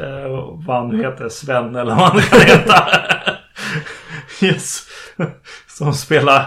vad 0.67 0.77
han 0.77 0.89
nu 0.89 1.03
heter. 1.03 1.29
Sven 1.29 1.77
eller 1.77 1.95
vad 1.95 2.09
han 2.09 2.21
kan 2.21 2.41
heta. 2.41 2.89
yes. 4.41 4.83
Som 5.69 5.93
spelar 5.93 6.47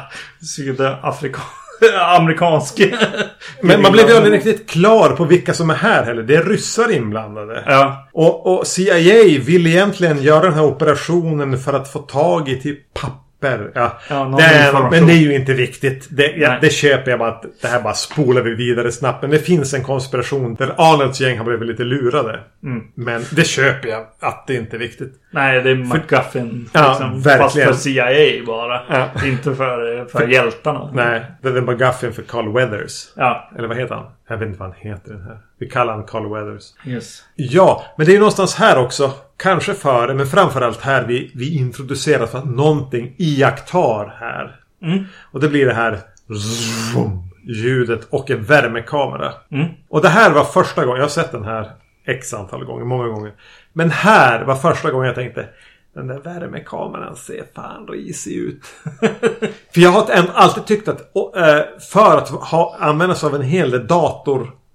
sydafrikansk... 0.56 1.47
Amerikansk. 2.17 2.82
Men 3.62 3.82
man 3.82 3.91
blev 3.91 4.10
ju 4.10 4.15
aldrig 4.15 4.34
riktigt 4.34 4.69
klar 4.69 5.10
på 5.10 5.23
vilka 5.23 5.54
som 5.54 5.69
är 5.69 5.75
här 5.75 6.04
heller. 6.04 6.23
Det 6.23 6.36
är 6.36 6.43
ryssar 6.43 6.91
inblandade. 6.91 7.63
Ja. 7.67 8.08
Och, 8.13 8.47
och 8.60 8.67
CIA 8.67 9.39
vill 9.45 9.67
egentligen 9.67 10.21
göra 10.21 10.41
den 10.41 10.54
här 10.54 10.63
operationen 10.65 11.58
för 11.58 11.73
att 11.73 11.91
få 11.91 11.99
tag 11.99 12.49
i 12.49 12.62
typ 12.62 12.93
papper. 12.93 13.17
Ja, 13.41 13.99
Ja, 14.10 14.23
någon 14.23 14.36
det 14.36 14.43
är, 14.43 14.89
men 14.91 15.08
det 15.08 15.13
är 15.13 15.17
ju 15.17 15.36
inte 15.36 15.54
viktigt. 15.54 16.08
Det, 16.12 16.27
ja, 16.32 16.58
det 16.62 16.69
köper 16.69 17.12
jag 17.12 17.19
bara 17.19 17.30
att 17.30 17.45
det 17.62 17.67
här 17.67 17.82
bara 17.82 17.93
spolar 17.93 18.41
vi 18.41 18.56
vidare 18.56 18.91
snabbt. 18.91 19.21
Men 19.21 19.32
det 19.32 19.39
finns 19.39 19.73
en 19.73 19.84
konspiration 19.84 20.56
där 20.56 20.73
Arnolds 20.77 21.21
gäng 21.21 21.38
har 21.38 21.45
blivit 21.45 21.67
lite 21.67 21.84
lurade. 21.84 22.39
Mm. 22.63 22.84
Men 22.95 23.25
det 23.32 23.43
köper 23.47 23.89
jag 23.89 24.06
att 24.19 24.47
det 24.47 24.56
inte 24.56 24.77
är 24.77 24.80
viktigt. 24.80 25.13
Nej, 25.32 25.62
det 25.62 25.69
är 25.69 25.75
McGuffin. 25.75 26.69
Ja, 26.73 26.89
liksom, 26.89 27.21
verkligen. 27.21 27.67
Fast 27.67 27.84
för 27.84 27.89
CIA 27.89 28.45
bara. 28.45 28.82
Ja. 28.89 29.25
Inte 29.25 29.56
för, 29.56 30.06
för 30.06 30.27
hjältarna. 30.27 30.91
Nej, 30.93 31.21
det 31.41 31.49
är 31.49 31.62
McGuffin 31.62 32.13
för 32.13 32.21
Carl 32.21 32.54
Weathers. 32.54 33.08
Ja, 33.15 33.51
Eller 33.58 33.67
vad 33.67 33.77
heter 33.77 33.95
han? 33.95 34.06
Jag 34.27 34.38
vet 34.38 34.47
inte 34.47 34.60
vad 34.60 34.69
han 34.69 34.77
heter 34.80 35.12
den 35.13 35.21
här. 35.21 35.38
Vi 35.60 35.69
kallar 35.69 35.93
han 35.93 36.04
Carl 36.04 36.34
Weathers. 36.34 36.63
yes. 36.86 37.23
Ja, 37.36 37.86
men 37.97 38.06
det 38.06 38.12
är 38.12 38.13
ju 38.13 38.19
någonstans 38.19 38.56
här 38.56 38.77
också. 38.77 39.12
Kanske 39.41 39.73
före, 39.73 40.13
men 40.13 40.27
framförallt 40.27 40.82
här 40.82 41.06
vi, 41.06 41.32
vi 41.36 41.58
introducerar 41.58 42.25
för 42.25 42.38
att 42.38 42.45
någonting 42.45 43.15
iakttar 43.17 44.15
här. 44.19 44.56
Mm. 44.82 45.04
Och 45.32 45.39
det 45.39 45.49
blir 45.49 45.65
det 45.65 45.73
här 45.73 45.99
zoom, 46.93 47.30
ljudet 47.43 48.08
och 48.10 48.32
en 48.32 48.43
värmekamera. 48.43 49.34
Mm. 49.51 49.67
Och 49.89 50.01
det 50.01 50.10
här 50.10 50.32
var 50.32 50.43
första 50.43 50.86
gången, 50.86 50.97
jag 50.97 51.06
har 51.06 51.10
sett 51.10 51.32
den 51.32 51.45
här 51.45 51.71
x 52.06 52.34
antal 52.34 52.65
gånger, 52.65 52.86
många 52.86 53.08
gånger. 53.08 53.34
Men 53.73 53.91
här 53.91 54.43
var 54.43 54.56
första 54.56 54.91
gången 54.91 55.08
jag 55.08 55.15
tänkte 55.15 55.49
den 55.93 56.08
där 56.08 56.19
värmekameran 56.19 57.15
ser 57.15 57.43
fan 57.56 57.88
risig 57.88 58.36
ut. 58.36 58.65
för 59.73 59.82
jag 59.82 59.91
har 59.91 60.30
alltid 60.34 60.65
tyckt 60.65 60.88
att 60.88 61.15
eh, 61.36 61.80
för 61.91 62.17
att 62.17 62.30
ha, 62.30 62.75
använda 62.80 63.15
sig 63.15 63.27
av 63.27 63.36
en 63.36 63.41
hel 63.41 63.71
del 63.71 63.88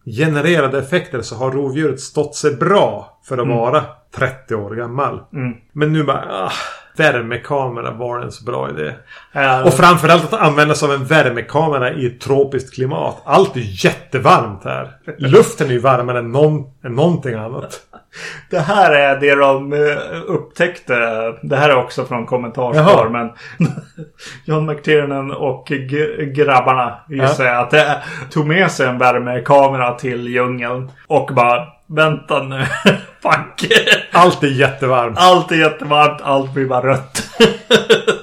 datorgenererade 0.06 0.78
effekter 0.78 1.22
så 1.22 1.36
har 1.36 1.50
rovdjuret 1.50 2.00
stått 2.00 2.34
sig 2.34 2.56
bra 2.56 3.20
för 3.24 3.38
att 3.38 3.48
vara 3.48 3.84
30 4.16 4.54
år 4.54 4.74
gammal. 4.74 5.20
Mm. 5.32 5.56
Men 5.72 5.92
nu 5.92 6.04
bara... 6.04 6.24
Ah, 6.30 6.52
värmekamera 6.96 7.90
var 7.90 8.20
en 8.20 8.32
så 8.32 8.44
bra 8.44 8.70
idé. 8.70 8.92
Och 9.64 9.74
framförallt 9.74 10.32
att 10.32 10.40
använda 10.40 10.74
sig 10.74 10.88
av 10.88 10.94
en 10.94 11.04
värmekamera 11.04 11.92
i 11.92 12.06
ett 12.06 12.20
tropiskt 12.20 12.74
klimat. 12.74 13.22
Allt 13.24 13.56
är 13.56 13.84
jättevarmt 13.84 14.64
här. 14.64 14.90
Luften 15.18 15.66
är 15.66 15.72
ju 15.72 15.78
varmare 15.78 16.18
än, 16.18 16.32
någon, 16.32 16.64
än 16.84 16.94
någonting 16.94 17.34
annat. 17.34 17.80
Det 18.50 18.58
här 18.58 18.92
är 18.92 19.20
det 19.20 19.34
de 19.34 19.72
eh, 19.72 19.78
upptäckte. 20.26 20.94
Det 21.42 21.56
här 21.56 21.70
är 21.70 21.76
också 21.76 22.04
från 22.04 22.26
kommentarsspår. 22.26 23.08
Men 23.08 23.30
John 24.44 24.66
McTiernan 24.66 25.30
och 25.30 25.66
grabbarna 26.34 26.98
gissar 27.08 27.44
jag 27.44 27.62
att 27.62 27.70
det 27.70 28.02
tog 28.30 28.46
med 28.46 28.70
sig 28.70 28.88
en 28.88 28.98
värmekamera 28.98 29.94
till 29.94 30.28
djungeln. 30.28 30.90
Och 31.06 31.30
bara 31.34 31.75
vänta 31.86 32.42
nu. 32.42 32.66
Fuck. 33.22 33.72
Allt 34.12 34.42
är 34.42 34.46
jättevarmt. 34.46 35.18
Allt 35.18 35.52
är 35.52 35.56
jättevarmt. 35.56 36.20
Allt 36.22 36.52
blir 36.54 36.66
bara 36.66 36.86
rött. 36.86 37.22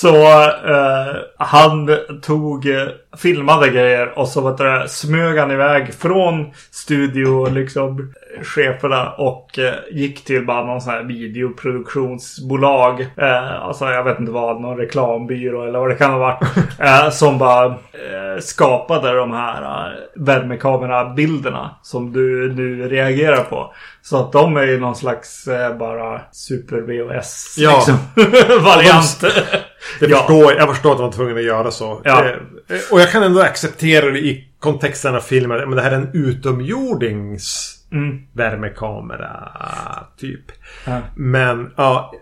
Så 0.00 0.24
eh, 0.44 1.16
han 1.38 1.90
tog, 2.22 2.66
eh, 2.66 2.88
filmade 3.16 3.68
grejer 3.70 4.18
och 4.18 4.28
så 4.28 4.40
vet 4.50 4.58
du, 4.58 4.84
smög 4.88 5.38
han 5.38 5.50
iväg 5.50 5.94
från 5.94 6.50
studio 6.70 7.50
liksom 7.50 8.12
cheferna 8.42 9.10
och 9.10 9.58
eh, 9.58 9.74
gick 9.90 10.24
till 10.24 10.46
bara 10.46 10.64
någon 10.64 10.80
sån 10.80 10.92
här 10.92 11.02
videoproduktionsbolag. 11.02 13.00
Eh, 13.00 13.62
alltså 13.62 13.84
jag 13.84 14.04
vet 14.04 14.20
inte 14.20 14.32
vad, 14.32 14.60
någon 14.60 14.76
reklambyrå 14.76 15.64
eller 15.64 15.78
vad 15.78 15.88
det 15.90 15.94
kan 15.94 16.10
ha 16.10 16.18
varit. 16.18 16.42
eh, 16.78 17.10
som 17.10 17.38
bara 17.38 17.66
eh, 17.66 18.40
skapade 18.40 19.16
de 19.16 19.32
här 19.32 19.62
eh, 19.62 19.92
värmekamerabilderna 20.16 21.70
som 21.82 22.12
du 22.12 22.52
nu 22.54 22.88
reagerar 22.88 23.44
på. 23.44 23.74
Så 24.02 24.20
att 24.20 24.32
de 24.32 24.56
är 24.56 24.66
ju 24.66 24.80
någon 24.80 24.96
slags 24.96 25.48
eh, 25.48 25.76
bara 25.76 26.20
super 26.32 26.76
VHS 26.76 27.54
Ja. 27.58 27.76
liksom, 27.76 27.98
variant. 28.64 29.24
Det 30.00 30.06
Ja. 30.06 30.16
förstår, 30.18 30.52
jag 30.52 30.68
förstår 30.68 30.92
att 30.92 30.98
de 30.98 31.04
var 31.04 31.12
tvungna 31.12 31.34
att 31.40 31.44
göra 31.46 31.70
så. 31.70 32.00
Ja. 32.04 32.24
Eh, 32.24 32.32
Och 32.92 33.00
jag 33.00 33.10
kan 33.12 33.22
ändå 33.22 33.40
acceptera 33.40 34.10
det 34.10 34.18
i 34.18 34.48
kontexten 34.58 35.14
av 35.14 35.20
filmen. 35.20 35.58
Men 35.58 35.70
det 35.70 35.82
här 35.82 35.90
är 35.90 35.96
en 35.96 36.10
utomjordings 36.14 37.70
Mm. 37.92 38.18
värmekamera. 38.32 39.50
Typ. 40.20 40.40
Ja. 40.86 41.00
Men 41.16 41.70
ja, 41.76 42.12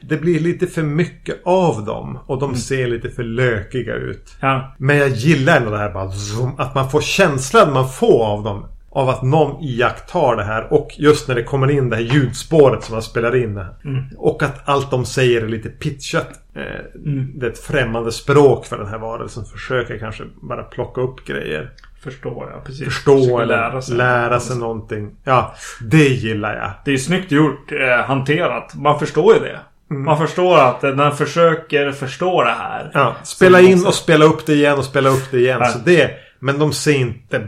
det 0.00 0.16
blir 0.16 0.40
lite 0.40 0.66
för 0.66 0.82
mycket 0.82 1.36
av 1.44 1.84
dem. 1.84 2.18
Och 2.26 2.42
Mm. 2.42 2.52
de 2.54 2.58
ser 2.60 2.86
lite 2.86 3.10
för 3.10 3.22
lökiga 3.22 3.94
ut. 3.94 4.36
Men 4.78 4.96
jag 4.96 5.08
gillar 5.08 5.56
ändå 5.56 5.70
det 5.70 5.78
här 5.78 5.90
bara 5.92 6.10
zoom, 6.10 6.54
Att 6.58 6.74
man 6.74 6.90
får 6.90 7.00
känslan 7.00 7.72
man 7.72 7.88
får 7.88 8.24
av 8.26 8.42
dem. 8.44 8.66
Av 8.98 9.08
att 9.08 9.22
någon 9.22 9.62
iakttar 9.64 10.36
det 10.36 10.44
här. 10.44 10.72
Och 10.72 10.88
just 10.98 11.28
när 11.28 11.34
det 11.34 11.42
kommer 11.42 11.70
in 11.70 11.90
det 11.90 11.96
här 11.96 12.02
ljudspåret 12.02 12.84
som 12.84 12.92
man 12.94 13.02
spelar 13.02 13.36
in. 13.36 13.58
Mm. 13.84 14.04
Och 14.16 14.42
att 14.42 14.68
allt 14.68 14.90
de 14.90 15.04
säger 15.04 15.42
är 15.42 15.48
lite 15.48 15.68
pitchat. 15.68 16.28
Eh, 16.54 16.62
Mm. 17.06 17.32
Det 17.34 17.46
är 17.46 17.50
ett 17.50 17.58
främmande 17.58 18.12
språk 18.12 18.66
för 18.66 18.78
den 18.78 18.86
här 18.86 18.98
varelsen. 18.98 19.44
Försöker 19.44 19.98
kanske 19.98 20.24
bara 20.42 20.62
plocka 20.62 21.00
upp 21.00 21.24
grejer. 21.26 21.70
Förstår 22.04 22.50
jag. 22.52 22.64
Precis. 22.64 22.84
Förstå 22.84 23.16
Försöker 23.16 23.42
eller 23.42 23.56
lära 23.56 23.82
sig. 23.82 23.96
lära 23.96 24.40
sig 24.40 24.56
någonting. 24.58 25.10
Ja, 25.24 25.54
det 25.90 26.08
gillar 26.08 26.56
jag. 26.56 26.70
Det 26.84 26.90
är 26.90 26.92
ju 26.92 26.98
snyggt 26.98 27.32
gjort, 27.32 27.72
eh, 27.72 28.04
hanterat. 28.06 28.74
Man 28.74 28.98
förstår 28.98 29.34
ju 29.34 29.40
det. 29.40 29.58
Mm. 29.90 30.04
Man 30.04 30.18
förstår 30.18 30.58
att 30.58 30.80
den 30.80 31.12
försöker 31.16 31.92
förstå 31.92 32.42
det 32.44 32.50
här. 32.58 32.90
Ja, 32.94 33.16
spela 33.22 33.60
in 33.60 33.86
och 33.86 33.94
spela 33.94 34.24
upp 34.24 34.46
det 34.46 34.52
igen 34.54 34.78
och 34.78 34.84
spela 34.84 35.08
upp 35.08 35.30
det 35.30 35.38
igen. 35.38 35.58
Ja. 35.62 35.66
Så 35.66 35.78
det, 35.78 36.10
men 36.38 36.58
de 36.58 36.72
ser 36.72 36.94
inte... 36.94 37.46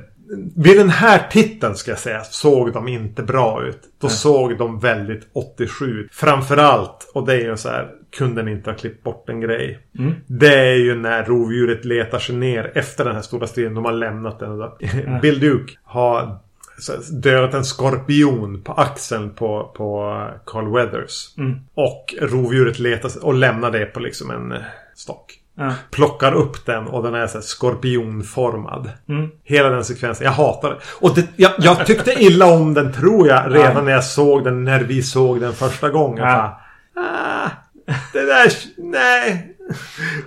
Vid 0.56 0.78
den 0.78 0.90
här 0.90 1.26
titeln 1.30 1.74
ska 1.76 1.90
jag 1.90 1.98
säga 1.98 2.24
såg 2.24 2.72
de 2.72 2.88
inte 2.88 3.22
bra 3.22 3.66
ut. 3.66 3.80
Då 4.00 4.08
såg 4.08 4.58
de 4.58 4.78
väldigt 4.80 5.28
87 5.32 6.00
ut. 6.00 6.08
Framförallt, 6.14 7.10
och 7.14 7.26
det 7.26 7.34
är 7.34 7.40
ju 7.40 7.56
så 7.56 7.68
här, 7.68 7.90
kunden 8.16 8.48
inte 8.48 8.70
har 8.70 8.78
klippt 8.78 9.02
bort 9.02 9.28
en 9.28 9.40
grej. 9.40 9.78
Mm. 9.98 10.14
Det 10.26 10.58
är 10.58 10.74
ju 10.74 10.94
när 10.94 11.24
rovdjuret 11.24 11.84
letar 11.84 12.18
sig 12.18 12.34
ner 12.36 12.72
efter 12.74 13.04
den 13.04 13.14
här 13.14 13.22
stora 13.22 13.46
striden. 13.46 13.74
De 13.74 13.84
har 13.84 13.92
lämnat 13.92 14.38
den. 14.38 14.58
Då. 14.58 14.78
Bill 15.22 15.40
Duke 15.40 15.72
har 15.82 16.38
dödat 17.22 17.54
en 17.54 17.64
skorpion 17.64 18.62
på 18.62 18.72
axeln 18.72 19.30
på, 19.30 19.72
på 19.76 20.16
Carl 20.46 20.72
Weathers. 20.72 21.38
Mm. 21.38 21.58
Och 21.74 22.14
rovdjuret 22.20 22.78
letar 22.78 23.08
sig- 23.08 23.22
och 23.22 23.34
lämnar 23.34 23.70
det 23.70 23.86
på 23.86 24.00
liksom 24.00 24.30
en 24.30 24.52
eh, 24.52 24.58
stock. 24.94 25.39
Ja. 25.58 25.72
Plockar 25.90 26.32
upp 26.32 26.66
den 26.66 26.86
och 26.86 27.02
den 27.02 27.14
är 27.14 27.26
så 27.26 27.40
skorpionformad. 27.40 28.90
Mm. 29.08 29.30
Hela 29.44 29.68
den 29.70 29.84
sekvensen. 29.84 30.24
Jag 30.24 30.32
hatar 30.32 30.70
det. 30.70 30.76
Och 31.00 31.14
det, 31.14 31.26
jag, 31.36 31.52
jag 31.58 31.86
tyckte 31.86 32.22
illa 32.22 32.46
om 32.46 32.74
den 32.74 32.92
tror 32.92 33.28
jag 33.28 33.54
redan 33.54 33.72
Ja. 33.76 33.82
när 33.82 33.92
jag 33.92 34.04
såg 34.04 34.44
den. 34.44 34.64
När 34.64 34.80
vi 34.80 35.02
såg 35.02 35.40
den 35.40 35.52
första 35.52 35.88
gången. 35.88 36.24
Ja. 36.24 36.60
Bara, 36.94 37.04
ah, 37.06 37.50
det 38.12 38.26
där... 38.26 38.52
Nej. 38.76 39.46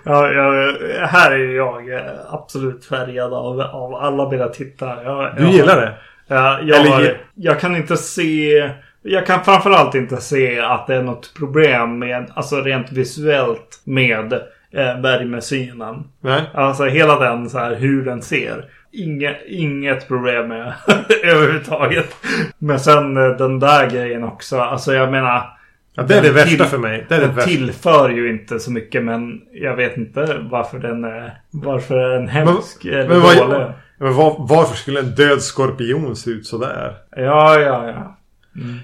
Ja, 0.04 0.32
jag, 0.32 0.74
här 1.08 1.32
är 1.32 1.38
ju 1.38 1.56
jag 1.56 1.94
eh, 1.94 2.02
absolut 2.30 2.86
färgad 2.86 3.34
av, 3.34 3.62
av 3.62 3.96
alla 3.96 4.30
mina 4.30 4.48
tittare. 4.48 5.04
Jag, 5.04 5.36
Du 5.38 5.44
jag, 5.44 5.52
gillar 5.52 5.82
det? 5.82 5.94
Ja, 6.28 6.60
jag, 6.62 6.80
Eller 6.80 7.22
jag 7.36 7.60
kan 7.60 7.76
inte 7.76 7.98
se... 7.98 8.70
Jag 9.06 9.26
kan 9.26 9.44
framförallt 9.44 9.96
inte 9.96 10.18
se 10.18 10.60
att 10.60 10.88
det 10.88 10.96
är 10.96 11.04
något 11.04 11.34
problem 11.38 12.00
med, 12.00 12.32
alltså 12.36 12.62
rent 12.62 12.92
visuellt 12.92 13.82
med 13.84 14.42
eh, 14.76 15.02
värmesynen. 15.02 16.04
Nej. 16.22 16.42
Alltså 16.54 16.84
hela 16.86 17.20
den 17.20 17.50
så 17.50 17.58
här 17.60 17.76
hur 17.76 18.06
den 18.06 18.22
ser. 18.22 18.66
Inge, 18.92 19.36
inget 19.48 20.08
problem 20.08 20.48
med 20.48 20.74
överhuvudtaget. 21.24 22.16
Men 22.58 22.80
sen 22.80 23.18
eh, 23.18 23.38
den 23.38 23.60
där 23.60 23.90
grejen 23.90 24.24
också. 24.24 24.60
Alltså 24.60 24.94
jag 24.94 25.12
menar. 25.12 25.50
Ja, 25.96 26.04
det 26.04 26.18
är 26.18 26.22
det 26.22 26.28
den 26.28 26.36
värsta 26.36 26.66
för 26.66 26.78
mig. 26.78 27.06
Det 27.10 27.16
är 27.16 27.20
det 27.20 27.26
den 27.26 27.36
värsta. 27.36 27.50
tillför 27.50 28.10
ju 28.10 28.30
inte 28.30 28.60
så 28.60 28.72
mycket 28.72 29.04
men 29.04 29.42
jag 29.52 29.76
vet 29.76 29.98
inte 29.98 30.38
varför 30.52 30.80
den 30.80 31.04
är, 31.04 31.38
varför 31.52 32.10
den 32.10 32.24
är 32.24 32.28
hemsk 32.28 32.86
eller 32.86 33.08
Men 33.08 33.22
vad, 33.22 33.38
dålig. 33.38 33.66
men 33.98 34.14
var, 34.14 34.36
varför 34.40 34.76
skulle 34.76 35.00
en 35.00 35.16
död 35.16 35.42
skorpion 35.42 36.16
se 36.16 36.30
ut 36.30 36.46
sådär? 36.46 36.94
Ja, 37.16 37.60
ja, 37.60 37.88
ja. 37.88 38.18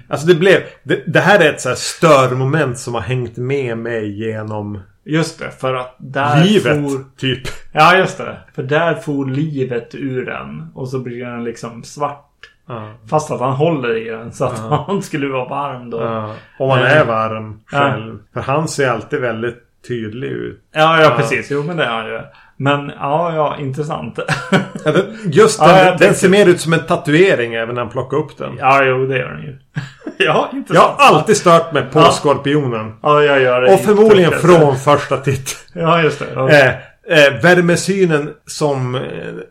Alltså 0.08 0.26
det 0.26 0.34
blev... 0.34 0.60
Det, 0.82 1.02
det 1.06 1.20
här 1.20 1.40
är 1.40 1.50
ett 1.52 1.60
så 1.60 1.68
här 1.68 1.76
störmoment 1.76 2.78
som 2.78 2.94
har 2.94 3.00
hängt 3.00 3.36
med 3.36 3.78
mig 3.78 4.24
genom 4.26 4.80
Just 5.04 5.38
det, 5.38 5.50
för 5.50 5.74
att 5.74 5.94
där 5.98 6.44
livet. 6.44 6.90
for... 6.90 7.04
Typ. 7.16 7.42
Ja, 7.72 7.96
just 7.96 8.18
det. 8.18 8.36
För 8.54 8.62
där 8.62 8.94
for 8.94 9.26
livet 9.26 9.94
ur 9.94 10.26
den. 10.26 10.66
Och 10.74 10.88
så 10.88 10.98
blir 10.98 11.24
den 11.26 11.44
liksom 11.44 11.82
svart. 11.84 12.26
Ja. 12.68 12.92
Fast 13.10 13.30
att 13.30 13.40
han 13.40 13.52
håller 13.52 13.96
i 13.96 14.10
den 14.10 14.32
så 14.32 14.44
att 14.44 14.58
han 14.86 15.02
skulle 15.02 15.28
vara 15.28 15.48
varm 15.48 15.90
då. 15.90 16.00
Ja, 16.00 16.04
Ja. 16.28 16.34
Om 16.58 16.68
man 16.68 16.78
Eh. 16.78 16.96
är 16.96 17.04
varm 17.04 17.60
själv. 17.66 18.18
För 18.34 18.40
han 18.40 18.68
ser 18.68 18.88
alltid 18.90 19.20
väldigt 19.20 19.58
tydlig 19.88 20.28
ut. 20.28 20.60
ja, 20.72 21.14
precis. 21.16 21.50
Jo, 21.50 21.62
men 21.62 21.76
det 21.76 21.84
är 21.84 21.90
han 21.90 22.06
ju. 22.06 22.20
Men 22.62 22.92
ja, 22.98 23.34
ja, 23.34 23.56
intressant. 23.60 24.18
Ja, 24.84 24.92
det, 24.92 25.04
just 25.32 25.60
Ja, 25.60 25.66
den, 25.68 25.76
jag 25.76 25.86
den 25.86 25.98
tänkte- 25.98 26.18
ser 26.18 26.28
mer 26.28 26.46
ut 26.46 26.60
som 26.60 26.72
en 26.72 26.86
tatuering 26.86 27.54
även 27.54 27.74
när 27.74 27.82
han 27.82 27.90
plockar 27.90 28.16
upp 28.16 28.38
den. 28.38 28.56
ja, 28.58 28.84
jo, 28.84 29.06
det 29.06 29.18
gör 29.18 29.28
den 29.30 29.42
ju. 29.42 29.58
ja, 30.18 30.48
Jag 30.52 30.58
intressant. 30.58 30.94
har 30.98 31.06
alltid 31.16 31.36
stört 31.36 31.72
mig 31.72 31.82
på 31.92 31.98
Ja. 31.98 32.10
skorpionen. 32.10 32.92
Ja, 33.02 33.22
jag 33.22 33.40
gör 33.42 33.62
det. 33.62 33.74
Och 33.74 33.80
förmodligen 33.80 34.32
från 34.32 34.76
första 34.78 35.16
titt. 35.16 35.56
Ja, 35.74 36.02
just 36.02 36.18
det. 36.18 36.26
Ja. 36.34 36.48
Eh, 36.50 36.68
eh, 36.68 37.42
värmesynen 37.42 38.30
som 38.46 38.94
eh, 38.94 39.00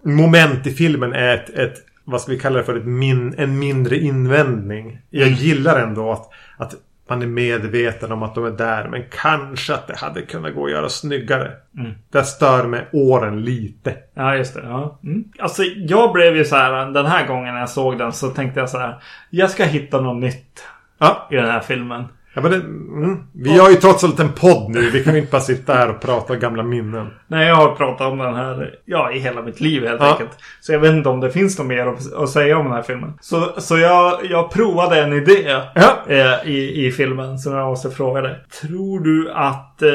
moment 0.04 0.68
i 0.68 0.72
filmen 0.74 1.14
är 1.14 1.34
ett, 1.36 1.50
ett 1.50 1.74
vad 2.06 2.22
ska 2.22 2.32
vi 2.32 2.40
kalla 2.40 2.58
det 2.58 2.64
för, 2.64 2.76
ett 2.78 2.86
min, 2.86 3.36
en 3.38 3.60
mindre 3.60 3.98
invändning. 3.98 5.00
Jag 5.10 5.28
Mm. 5.28 5.40
gillar 5.40 5.80
ändå 5.80 6.12
att, 6.12 6.30
att 6.58 6.74
man 7.10 7.22
är 7.22 7.28
medveten 7.28 8.12
om 8.12 8.24
att 8.24 8.36
de 8.36 8.46
är 8.46 8.52
där. 8.52 8.88
Men 8.88 9.04
kanske 9.22 9.74
att 9.74 9.88
det 9.88 9.98
hade 9.98 10.22
kunnat 10.22 10.56
gå 10.56 10.66
att 10.66 10.72
göra 10.72 10.90
snyggare. 10.90 11.52
Mm. 11.78 11.92
Det 12.12 12.24
stör 12.24 12.68
mig 12.68 12.88
åren 12.94 13.42
lite. 13.42 13.96
Ja, 14.14 14.36
just 14.36 14.54
det. 14.54 14.62
Ja. 14.64 15.00
Mm. 15.04 15.24
Alltså, 15.40 15.64
jag 15.64 16.14
blev 16.14 16.36
ju 16.36 16.46
så 16.46 16.56
här, 16.56 16.92
den 16.92 17.06
här 17.06 17.28
gången 17.28 17.54
när 17.54 17.60
jag 17.60 17.70
såg 17.70 17.98
den 17.98 18.12
så 18.12 18.30
tänkte 18.30 18.60
jag 18.60 18.70
så 18.70 18.78
här. 18.78 19.04
Jag 19.30 19.50
ska 19.50 19.64
hitta 19.64 20.02
något 20.02 20.22
nytt 20.22 20.64
Ja, 21.00 21.28
i 21.32 21.36
den 21.36 21.52
här 21.52 21.60
filmen. 21.60 22.06
Ja 22.34 22.42
men 22.42 22.52
det, 22.52 22.58
mm. 22.58 23.18
Vi 23.34 23.58
har 23.60 23.70
ju 23.70 23.76
trots 23.76 24.04
allt 24.04 24.20
en 24.20 24.32
podd 24.34 24.70
nu. 24.70 24.90
Vi 24.90 25.04
kan 25.04 25.14
ju 25.14 25.20
inte 25.20 25.32
bara 25.32 25.42
sitta 25.42 25.74
här 25.74 25.90
och 25.90 26.02
prata 26.02 26.36
gamla 26.36 26.64
minnen. 26.64 27.08
Nej, 27.28 27.48
jag 27.48 27.56
har 27.56 27.76
pratat 27.76 28.12
om 28.12 28.18
den 28.18 28.36
här 28.36 28.76
ja, 28.86 29.12
i 29.12 29.20
hela 29.20 29.42
mitt 29.42 29.60
liv 29.62 29.88
helt 29.88 30.02
Ja. 30.02 30.12
enkelt. 30.12 30.30
Så 30.62 30.74
jag 30.74 30.80
vet 30.80 30.92
inte 30.94 31.10
om 31.10 31.20
det 31.20 31.32
finns 31.32 31.58
något 31.58 31.68
mer 31.68 31.88
att, 31.88 32.14
att 32.14 32.30
säga 32.30 32.58
om 32.58 32.66
den 32.66 32.74
här 32.74 32.82
filmen. 32.84 33.14
Så, 33.22 33.54
så 33.58 33.78
jag, 33.78 34.20
jag 34.30 34.52
provade 34.52 35.02
en 35.04 35.14
idé 35.14 35.62
Ja. 35.76 35.98
eh, 36.08 36.50
i, 36.52 36.86
i 36.88 36.92
filmen 36.92 37.40
som 37.40 37.54
jag 37.54 37.66
måste 37.68 37.90
fråga 37.92 38.22
dig. 38.22 38.36
Tror 38.62 39.00
du 39.00 39.32
att 39.32 39.82
eh, 39.82 39.90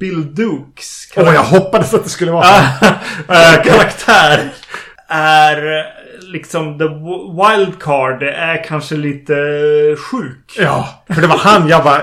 Bill 0.00 0.34
Dukes 0.34 1.12
Åh, 1.16 1.34
jag 1.34 1.42
hoppades 1.42 1.94
att 1.94 2.04
det 2.04 2.10
skulle 2.10 2.32
vara 2.32 2.44
äh, 3.28 3.62
karaktär 3.64 4.40
är 5.08 5.84
liksom 6.32 6.78
the 6.78 6.84
wildcard 7.42 8.22
är 8.22 8.64
kanske 8.64 8.94
lite 8.94 9.34
sjuk. 9.96 10.56
Ja, 10.58 11.04
för 11.08 11.20
det 11.20 11.26
var 11.26 11.38
han 11.38 11.68
jag 11.68 11.84
bara... 11.84 12.00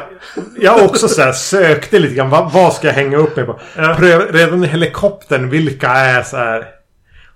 Jag 0.60 0.84
också 0.84 1.08
så 1.08 1.22
här 1.22 1.32
sökte 1.32 2.00
lite 2.00 2.16
grann. 2.16 2.30
Vad, 2.30 2.52
vad 2.52 2.74
ska 2.74 2.88
jag 2.88 2.94
hänga 2.94 3.18
upp 3.18 3.36
mig 3.36 3.46
på? 3.46 3.60
Ja. 3.76 3.96
Pröv, 3.98 4.32
redan 4.32 4.64
i 4.64 4.68
helikoptern, 4.68 5.50
vilka 5.50 5.88
är 5.90 6.24
så 6.24 6.38
här... 6.38 6.66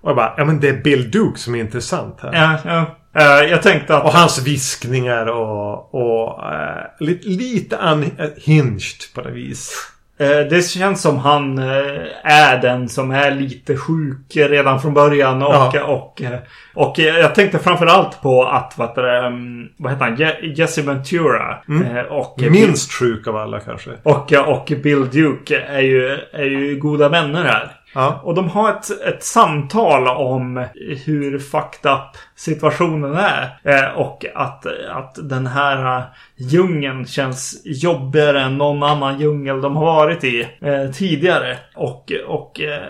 Och 0.00 0.10
jag 0.10 0.16
bara, 0.16 0.34
ja 0.36 0.44
men 0.44 0.60
det 0.60 0.68
är 0.68 0.82
Bill 0.82 1.10
Duke 1.10 1.38
som 1.38 1.54
är 1.54 1.60
intressant 1.60 2.18
här. 2.22 2.32
Ja, 2.32 2.58
ja. 2.64 2.98
Eh, 3.20 3.50
jag 3.50 3.62
tänkte 3.62 3.96
att... 3.96 4.04
Och 4.04 4.12
hans 4.12 4.42
viskningar 4.42 5.26
och... 5.26 5.94
och 5.94 6.52
eh, 6.52 6.84
lite, 7.00 7.28
lite 7.28 7.76
unhinged 7.76 9.14
på 9.14 9.20
det 9.20 9.30
vis. 9.30 9.90
Eh, 10.18 10.28
Det 10.50 10.68
känns 10.68 11.02
som 11.02 11.18
han 11.18 11.58
eh, 11.58 12.02
är 12.24 12.60
den 12.62 12.88
som 12.88 13.10
är 13.10 13.30
lite 13.30 13.76
sjuk 13.76 14.36
redan 14.36 14.80
från 14.80 14.94
början. 14.94 15.42
Och, 15.42 15.54
Ja. 15.54 15.84
och, 15.84 16.22
eh, 16.22 16.38
och 16.74 16.98
jag 16.98 17.34
tänkte 17.34 17.58
framförallt 17.58 18.22
på 18.22 18.44
att 18.44 18.72
vad, 18.76 18.98
um, 18.98 19.68
vad 19.76 19.92
heter 19.92 20.04
han? 20.04 20.16
Je- 20.16 20.52
Jesse 20.56 20.82
Ventura. 20.82 21.58
eh, 21.90 22.12
Och, 22.12 22.42
Minst 22.50 22.92
sjuk 22.92 23.26
av 23.26 23.36
alla 23.36 23.60
kanske. 23.60 23.90
och, 24.02 24.32
och 24.32 24.72
Bill 24.82 25.10
Duke 25.10 25.60
är 25.68 25.80
ju, 25.80 26.18
är 26.32 26.44
ju 26.44 26.76
goda 26.76 27.08
vänner 27.08 27.44
här. 27.44 27.70
Ja. 27.94 28.20
Och 28.24 28.34
de 28.34 28.48
har 28.48 28.70
ett, 28.70 29.02
ett 29.02 29.24
samtal 29.24 30.08
om 30.08 30.64
hur 31.04 31.38
fucked 31.38 31.92
up 31.92 32.16
situationen 32.36 33.14
är. 33.14 33.58
Eh, 33.62 33.98
och 33.98 34.24
att, 34.34 34.66
att 34.90 35.18
den 35.22 35.46
här 35.46 35.96
eh, 35.96 36.04
djungeln 36.36 37.06
känns 37.06 37.62
jobbigare 37.64 38.40
än 38.40 38.58
någon 38.58 38.82
annan 38.82 39.20
djungel 39.20 39.60
de 39.60 39.76
har 39.76 39.84
varit 39.84 40.24
i 40.24 40.48
eh, 40.60 40.90
tidigare. 40.92 41.58
Och, 41.74 42.12
och 42.26 42.60
eh, 42.60 42.82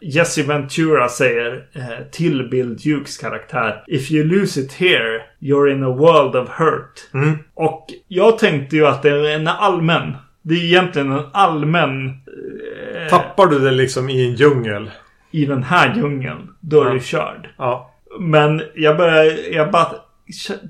Jesse 0.00 0.42
Ventura 0.42 1.08
säger 1.08 1.66
eh, 1.72 2.06
till 2.10 2.48
Bill 2.48 2.76
Dukes 2.76 3.18
karaktär 3.18 3.84
If 3.86 4.10
you 4.10 4.24
lose 4.24 4.60
it 4.60 4.72
here, 4.72 5.22
you're 5.40 5.72
in 5.72 5.84
a 5.84 5.90
world 5.90 6.36
of 6.36 6.48
hurt. 6.48 7.10
Mm. 7.14 7.38
Och 7.54 7.86
jag 8.08 8.38
tänkte 8.38 8.76
ju 8.76 8.86
att 8.86 9.02
det 9.02 9.10
är 9.10 9.34
en 9.34 9.48
allmän. 9.48 10.16
Det 10.42 10.54
är 10.54 10.64
egentligen 10.64 11.12
en 11.12 11.24
allmän 11.32 12.06
eh, 12.06 12.14
Tappar 13.10 13.46
du 13.46 13.58
det 13.58 13.70
liksom 13.70 14.10
i 14.10 14.26
en 14.28 14.34
djungel? 14.34 14.90
i 15.30 15.46
den 15.46 15.62
här 15.62 15.94
djungeln, 15.96 16.48
då 16.60 16.80
är 16.82 16.86
Ja. 16.86 16.92
du 16.92 17.00
körd. 17.00 17.48
Ja. 17.58 17.94
Men 18.20 18.62
jag 18.74 18.96
började, 18.96 19.40
jag 19.48 19.70
bara 19.70 19.86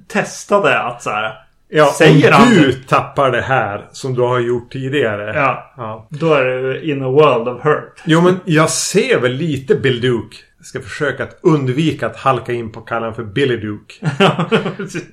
testade 0.09 0.79
att 0.79 1.03
så 1.03 1.11
här. 1.11 1.35
Ja, 1.69 1.87
Säger 1.99 2.29
om 2.29 2.35
han 2.35 2.55
du 2.55 2.67
det? 2.73 2.89
tappar 2.89 3.31
det 3.31 3.41
här 3.43 3.87
som 3.93 4.15
du 4.15 4.21
har 4.23 4.39
gjort 4.41 4.73
tidigare. 4.73 5.33
Ja, 5.35 5.75
ja. 5.77 6.07
då 6.11 6.35
är 6.35 6.45
du 6.45 6.81
in 6.83 7.03
a 7.03 7.09
world 7.09 7.49
of 7.49 7.65
hurt. 7.65 8.03
Jo, 8.05 8.21
men 8.21 8.41
jag 8.45 8.71
ser 8.71 9.21
väl 9.21 9.33
lite 9.33 9.75
Bill 9.75 10.01
Duke. 10.01 10.37
Jag 10.59 10.67
ska 10.67 10.81
försöka 10.81 11.23
att 11.25 11.39
undvika 11.43 12.07
att 12.07 12.17
halka 12.17 12.53
in 12.53 12.73
på 12.73 12.81
att 12.81 12.87
kalla 12.87 13.01
honom 13.01 13.15
för 13.15 13.25
Billy 13.25 13.57
Duke. 13.57 13.95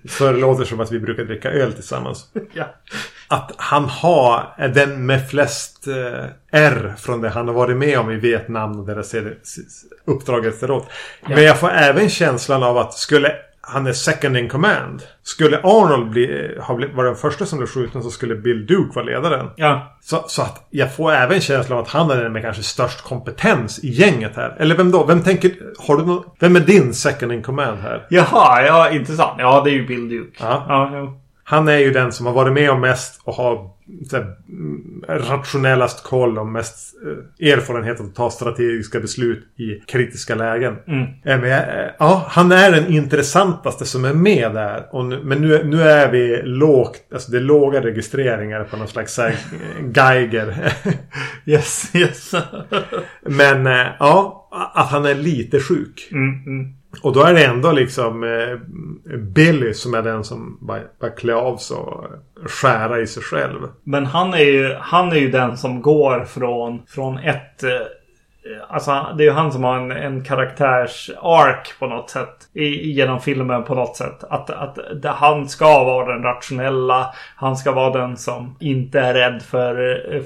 Så 0.09 0.31
det 0.31 0.39
låter 0.39 0.63
som 0.65 0.79
att 0.79 0.91
vi 0.91 0.99
brukar 0.99 1.23
dricka 1.23 1.51
öl 1.51 1.73
tillsammans. 1.73 2.25
ja. 2.53 2.65
Att 3.31 3.51
han 3.57 3.85
har 3.85 4.53
den 4.73 5.05
med 5.05 5.29
flest 5.29 5.87
eh, 5.87 6.25
R 6.51 6.93
från 6.97 7.21
det 7.21 7.29
han 7.29 7.47
har 7.47 7.55
varit 7.55 7.77
med 7.77 7.99
om 7.99 8.11
i 8.11 8.15
Vietnam 8.15 8.79
och 8.79 8.85
deras 8.85 9.15
uppdrag 10.05 10.45
efteråt. 10.45 10.87
Men 11.27 11.43
jag 11.43 11.59
får 11.59 11.69
även 11.69 12.09
känslan 12.09 12.63
av 12.63 12.77
att 12.77 12.93
skulle 12.93 13.35
han 13.63 13.87
är 13.87 13.93
second 13.93 14.37
in 14.37 14.49
command. 14.49 15.01
Skulle 15.23 15.57
Arnold 15.57 16.09
bli, 16.09 16.57
ha 16.61 16.75
blivit, 16.75 16.95
vara 16.95 17.07
den 17.07 17.15
första 17.15 17.45
som 17.45 17.57
blev 17.57 17.67
skjuten 17.67 18.03
så 18.03 18.09
skulle 18.09 18.35
Bill 18.35 18.65
Duke 18.65 18.91
vara 18.95 19.05
ledaren. 19.05 19.49
ja. 19.55 19.97
Så, 20.01 20.23
så 20.27 20.41
att 20.41 20.67
jag 20.69 20.95
får 20.95 21.11
även 21.11 21.41
känslan 21.41 21.77
av 21.77 21.83
att 21.83 21.91
han 21.91 22.11
är 22.11 22.23
den 22.23 22.33
med 22.33 22.41
kanske 22.41 22.63
störst 22.63 23.01
kompetens 23.01 23.79
i 23.83 23.89
gänget 23.89 24.35
här. 24.35 24.55
Eller 24.59 24.75
vem 24.75 24.91
då? 24.91 25.05
Vem 25.05 25.23
tänker... 25.23 25.51
Har 25.87 25.97
du 25.97 26.05
någon, 26.05 26.23
Vem 26.39 26.55
är 26.55 26.59
din 26.59 26.93
second 26.93 27.31
in 27.31 27.43
command 27.43 27.79
här? 27.79 28.07
Jaha, 28.09 28.65
ja 28.65 28.89
intressant. 28.89 29.35
Ja, 29.37 29.61
det 29.65 29.69
är 29.69 29.73
ju 29.73 29.87
Bill 29.87 30.09
Duke. 30.09 30.37
Ja. 30.39 30.65
ja, 30.67 30.91
ja. 30.93 31.20
Han 31.51 31.67
är 31.67 31.77
ju 31.77 31.91
den 31.91 32.11
som 32.11 32.25
har 32.25 32.33
varit 32.33 32.53
med 32.53 32.71
om 32.71 32.81
mest 32.81 33.21
och 33.23 33.33
har 33.33 33.69
här, 34.11 34.25
mm, 34.49 35.03
rationellast 35.07 36.03
koll 36.03 36.37
och 36.39 36.47
mest 36.47 36.95
eh, 37.39 37.47
erfarenhet 37.51 37.99
av 37.99 38.05
att 38.05 38.15
ta 38.15 38.29
strategiska 38.29 38.99
beslut 38.99 39.47
i 39.57 39.79
kritiska 39.87 40.35
lägen. 40.35 40.75
Mm. 40.87 41.01
Eh, 41.01 41.09
Men, 41.23 41.43
eh, 41.43 41.91
ja, 41.99 42.25
han 42.27 42.51
är 42.51 42.71
den 42.71 42.87
intressantaste 42.87 43.85
som 43.85 44.05
är 44.05 44.13
med 44.13 44.53
där. 44.53 44.87
Och 44.91 45.05
nu, 45.05 45.21
men 45.23 45.41
nu, 45.41 45.63
nu 45.63 45.81
är 45.81 46.11
vi 46.11 46.41
lågt, 46.43 46.97
alltså 47.13 47.31
det 47.31 47.37
är 47.37 47.41
låga 47.41 47.81
registreringar 47.81 48.63
på 48.63 48.77
någon 48.77 48.87
slags 48.87 49.17
här, 49.17 49.35
Geiger. 49.93 50.73
Yes, 51.45 51.91
yes. 51.95 52.31
men 53.21 53.65
ja, 53.99 54.47
att 54.73 54.89
han 54.89 55.05
är 55.05 55.15
lite 55.15 55.59
sjuk. 55.59 56.09
mm, 56.11 56.43
mm. 56.45 56.80
Och 57.01 57.13
då 57.13 57.23
är 57.23 57.33
det 57.33 57.45
ändå 57.45 57.71
liksom 57.71 58.23
eh, 58.23 58.57
Billy 59.17 59.73
som 59.73 59.93
är 59.93 60.01
den 60.01 60.23
som 60.23 60.57
bara, 60.61 60.79
bara 60.99 61.11
klär 61.11 61.33
av 61.33 61.57
sig 61.57 61.77
och 61.77 62.05
skära 62.45 62.99
i 62.99 63.07
sig 63.07 63.23
själv. 63.23 63.59
Men 63.83 64.05
han 64.05 64.33
är 64.33 64.45
ju, 64.45 64.75
han 64.79 65.11
är 65.11 65.15
ju 65.15 65.31
den 65.31 65.57
som 65.57 65.81
går 65.81 66.25
från, 66.25 66.81
från 66.87 67.17
ett... 67.17 67.63
eh, 67.63 67.69
Alltså 68.67 69.07
det 69.17 69.23
är 69.23 69.25
ju 69.25 69.31
han 69.31 69.51
som 69.51 69.63
har 69.63 69.77
en, 69.77 69.91
en 69.91 70.23
karaktärs-ark 70.23 71.73
på 71.79 71.87
något 71.87 72.09
sätt. 72.09 72.35
I, 72.53 72.91
genom 72.91 73.21
filmen 73.21 73.63
på 73.63 73.75
något 73.75 73.97
sätt. 73.97 74.23
Att, 74.29 74.49
att 74.49 74.77
det, 75.01 75.09
han 75.09 75.49
ska 75.49 75.83
vara 75.83 76.13
den 76.13 76.23
rationella. 76.23 77.13
Han 77.35 77.57
ska 77.57 77.71
vara 77.71 77.99
den 77.99 78.17
som 78.17 78.55
inte 78.59 78.99
är 78.99 79.13
rädd 79.13 79.41
för, 79.41 79.75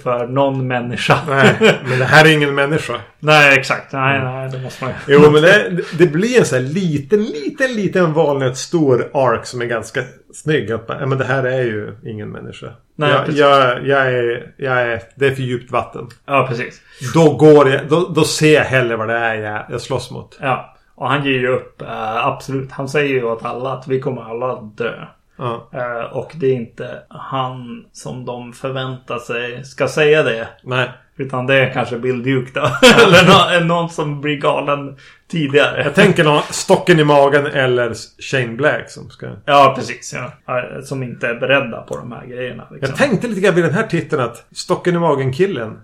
för 0.04 0.28
någon 0.28 0.68
människa. 0.68 1.18
Nej, 1.28 1.56
men 1.90 2.00
det 2.00 2.06
här 2.06 2.26
är 2.26 2.34
ingen 2.34 2.56
människa. 2.56 2.94
Nej, 3.20 3.60
exakt. 3.60 3.94
Nej, 3.94 4.20
nej, 4.24 4.50
det 4.50 4.60
måste 4.60 4.84
man 4.84 4.94
ju. 5.08 5.14
Jo, 5.14 5.32
men 5.32 5.42
det, 5.42 5.82
det 5.98 6.08
blir 6.08 6.40
en 6.40 6.46
sån 6.46 6.60
här 6.60 6.66
liten, 6.66 7.24
liten, 7.24 7.74
liten 7.74 8.14
valnötsstor 8.14 9.10
ark 9.14 9.46
som 9.46 9.62
är 9.62 9.66
ganska 9.66 10.02
snygg. 10.34 10.72
Att, 10.72 10.88
men 10.88 11.18
det 11.18 11.26
här 11.26 11.44
är 11.44 11.64
ju 11.64 11.96
ingen 12.06 12.30
människa. 12.30 12.68
Nej, 12.96 13.12
jag, 13.12 13.30
jag, 13.30 13.88
jag, 13.88 14.14
är, 14.14 14.54
jag 14.58 14.82
är... 14.82 15.02
Det 15.16 15.28
är 15.28 15.36
för 15.36 15.42
djupt 15.44 15.72
vatten. 15.72 16.08
Ja, 16.26 16.46
precis. 16.50 16.82
Då 17.14 17.34
går 17.36 17.70
jag... 17.70 17.88
Då, 17.88 18.10
då 18.16 18.24
ser 18.24 18.54
jag 18.54 18.64
hellre 18.64 18.96
vad 18.96 19.08
det 19.08 19.18
är 19.18 19.36
jag, 19.36 19.66
jag 19.70 19.82
slåss 19.82 20.12
mot. 20.12 20.38
Ja. 20.42 20.76
Och 20.96 21.10
han 21.10 21.26
ger 21.26 21.32
ju 21.40 21.48
upp. 21.48 21.82
eh, 21.82 22.26
absolut. 22.28 22.72
Han 22.72 22.90
säger 22.90 23.14
ju 23.14 23.24
åt 23.24 23.46
alla 23.46 23.74
att 23.74 23.88
vi 23.88 24.00
kommer 24.00 24.22
alla 24.22 24.62
dö. 24.62 24.94
Ja. 25.38 25.70
Eh, 25.74 26.18
och 26.18 26.32
det 26.36 26.48
är 26.48 26.54
inte 26.54 27.04
han 27.10 27.86
som 27.92 28.26
de 28.26 28.54
förväntar 28.54 29.20
sig 29.20 29.66
ska 29.66 29.88
säga 29.88 30.24
det. 30.24 30.48
Nej. 30.64 30.90
Utan 31.18 31.48
det 31.48 31.56
är 31.60 31.74
kanske 31.74 32.00
Bill 32.00 32.24
Duke 32.24 32.52
då. 32.54 32.62
Eller 33.04 33.60
nå- 33.60 33.66
någon 33.76 33.90
som 33.90 34.22
blir 34.22 34.38
galen 34.38 34.96
tidigare. 35.32 35.84
Jag 35.84 35.96
tänker 35.96 36.24
någon 36.24 36.42
stocken 36.50 37.00
i 37.00 37.04
magen 37.04 37.46
eller 37.46 37.94
Shane 38.32 38.48
Black 38.56 38.90
som 38.92 39.10
ska... 39.10 39.28
Ja, 39.46 39.74
precis. 39.78 40.16
Ja. 40.46 40.62
Som 40.84 41.04
inte 41.04 41.28
är 41.28 41.36
beredda 41.36 41.82
på 41.82 41.98
de 41.98 42.12
här 42.12 42.26
grejerna. 42.26 42.64
Liksom. 42.72 42.90
Jag 42.90 42.96
tänkte 42.98 43.28
lite 43.28 43.42
grann 43.42 43.56
vid 43.56 43.64
den 43.64 43.74
här 43.74 43.88
titeln 43.88 44.22
att 44.22 44.46
stocken 44.52 44.96
i 44.96 45.00
magen 45.00 45.34
killen. 45.34 45.78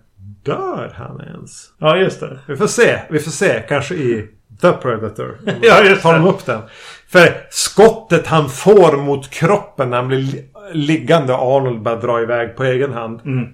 Dör 0.44 0.94
han 0.96 1.22
ens? 1.22 1.68
Ja, 1.80 1.98
just 1.98 2.20
det. 2.20 2.40
Vi 2.48 2.56
får 2.56 2.68
se. 2.68 3.00
Vi 3.10 3.20
får 3.20 3.32
se. 3.32 3.64
Kanske 3.68 3.96
i 3.96 4.28
The 4.62 4.72
Predator. 4.72 5.38
Ja, 5.62 5.84
just 5.84 6.02
Tar 6.02 6.14
de 6.14 6.24
det. 6.24 6.30
upp 6.30 6.46
den. 6.46 6.62
För 7.10 7.28
skottet 7.50 8.28
han 8.28 8.50
får 8.50 8.98
mot 8.98 9.30
kroppen 9.30 9.90
när 9.90 9.98
han 9.98 10.08
blir 10.08 10.18
li- 10.20 10.46
liggande 10.74 11.34
Arnold 11.36 11.82
bara 11.82 11.96
drar 11.96 12.22
iväg 12.22 12.56
på 12.56 12.64
egen 12.64 12.94
hand. 12.94 13.20
Mm. 13.26 13.48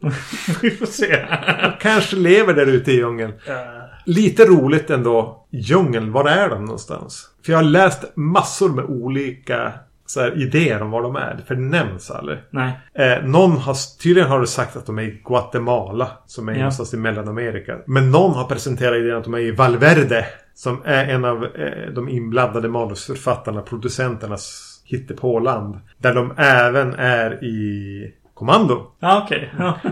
Vi 0.62 0.70
får 0.70 0.86
se. 0.86 1.26
Kanske 1.80 2.16
lever 2.16 2.54
där 2.54 2.66
ute 2.66 2.92
i 2.92 2.96
djungeln. 2.96 3.32
Lite 4.06 4.44
roligt 4.44 4.90
ändå. 4.90 5.46
Djungeln, 5.50 6.12
var 6.12 6.28
är 6.28 6.48
de 6.48 6.64
någonstans? 6.64 7.26
För 7.44 7.52
jag 7.52 7.58
har 7.58 7.64
läst 7.64 8.12
massor 8.16 8.68
med 8.68 8.84
olika 8.84 9.72
så 10.06 10.20
här, 10.20 10.42
idéer 10.42 10.82
om 10.82 10.90
var 10.90 11.02
de 11.02 11.16
är. 11.16 11.40
För 11.46 11.54
det 11.54 11.60
nämns 11.60 12.10
aldrig. 12.10 12.38
Nej. 12.50 12.72
Eh, 12.94 13.24
någon 13.24 13.56
har, 13.56 13.76
tydligen 14.02 14.28
har 14.28 14.40
du 14.40 14.46
sagt 14.46 14.76
att 14.76 14.86
de 14.86 14.98
är 14.98 15.02
i 15.02 15.20
Guatemala. 15.24 16.10
Som 16.26 16.48
är 16.48 16.52
Ja. 16.52 16.58
någonstans 16.58 16.94
i 16.94 16.96
Mellanamerika. 16.96 17.78
Men 17.86 18.10
någon 18.10 18.34
har 18.34 18.44
presenterat 18.44 18.96
idén 18.96 19.16
att 19.16 19.24
de 19.24 19.34
är 19.34 19.38
i 19.38 19.50
Valverde. 19.50 20.26
Som 20.54 20.82
är 20.84 21.04
en 21.04 21.24
av 21.24 21.44
eh, 21.44 21.90
de 21.94 22.08
inblandade 22.08 22.68
manusförfattarna, 22.68 23.62
producenternas 23.62 24.66
hittepåland. 24.84 25.78
Där 25.98 26.14
de 26.14 26.32
även 26.36 26.94
är 26.94 27.44
i 27.44 28.14
Kommando. 28.40 28.86
Ja, 29.00 29.22
okej. 29.24 29.50
Ja. 29.58 29.74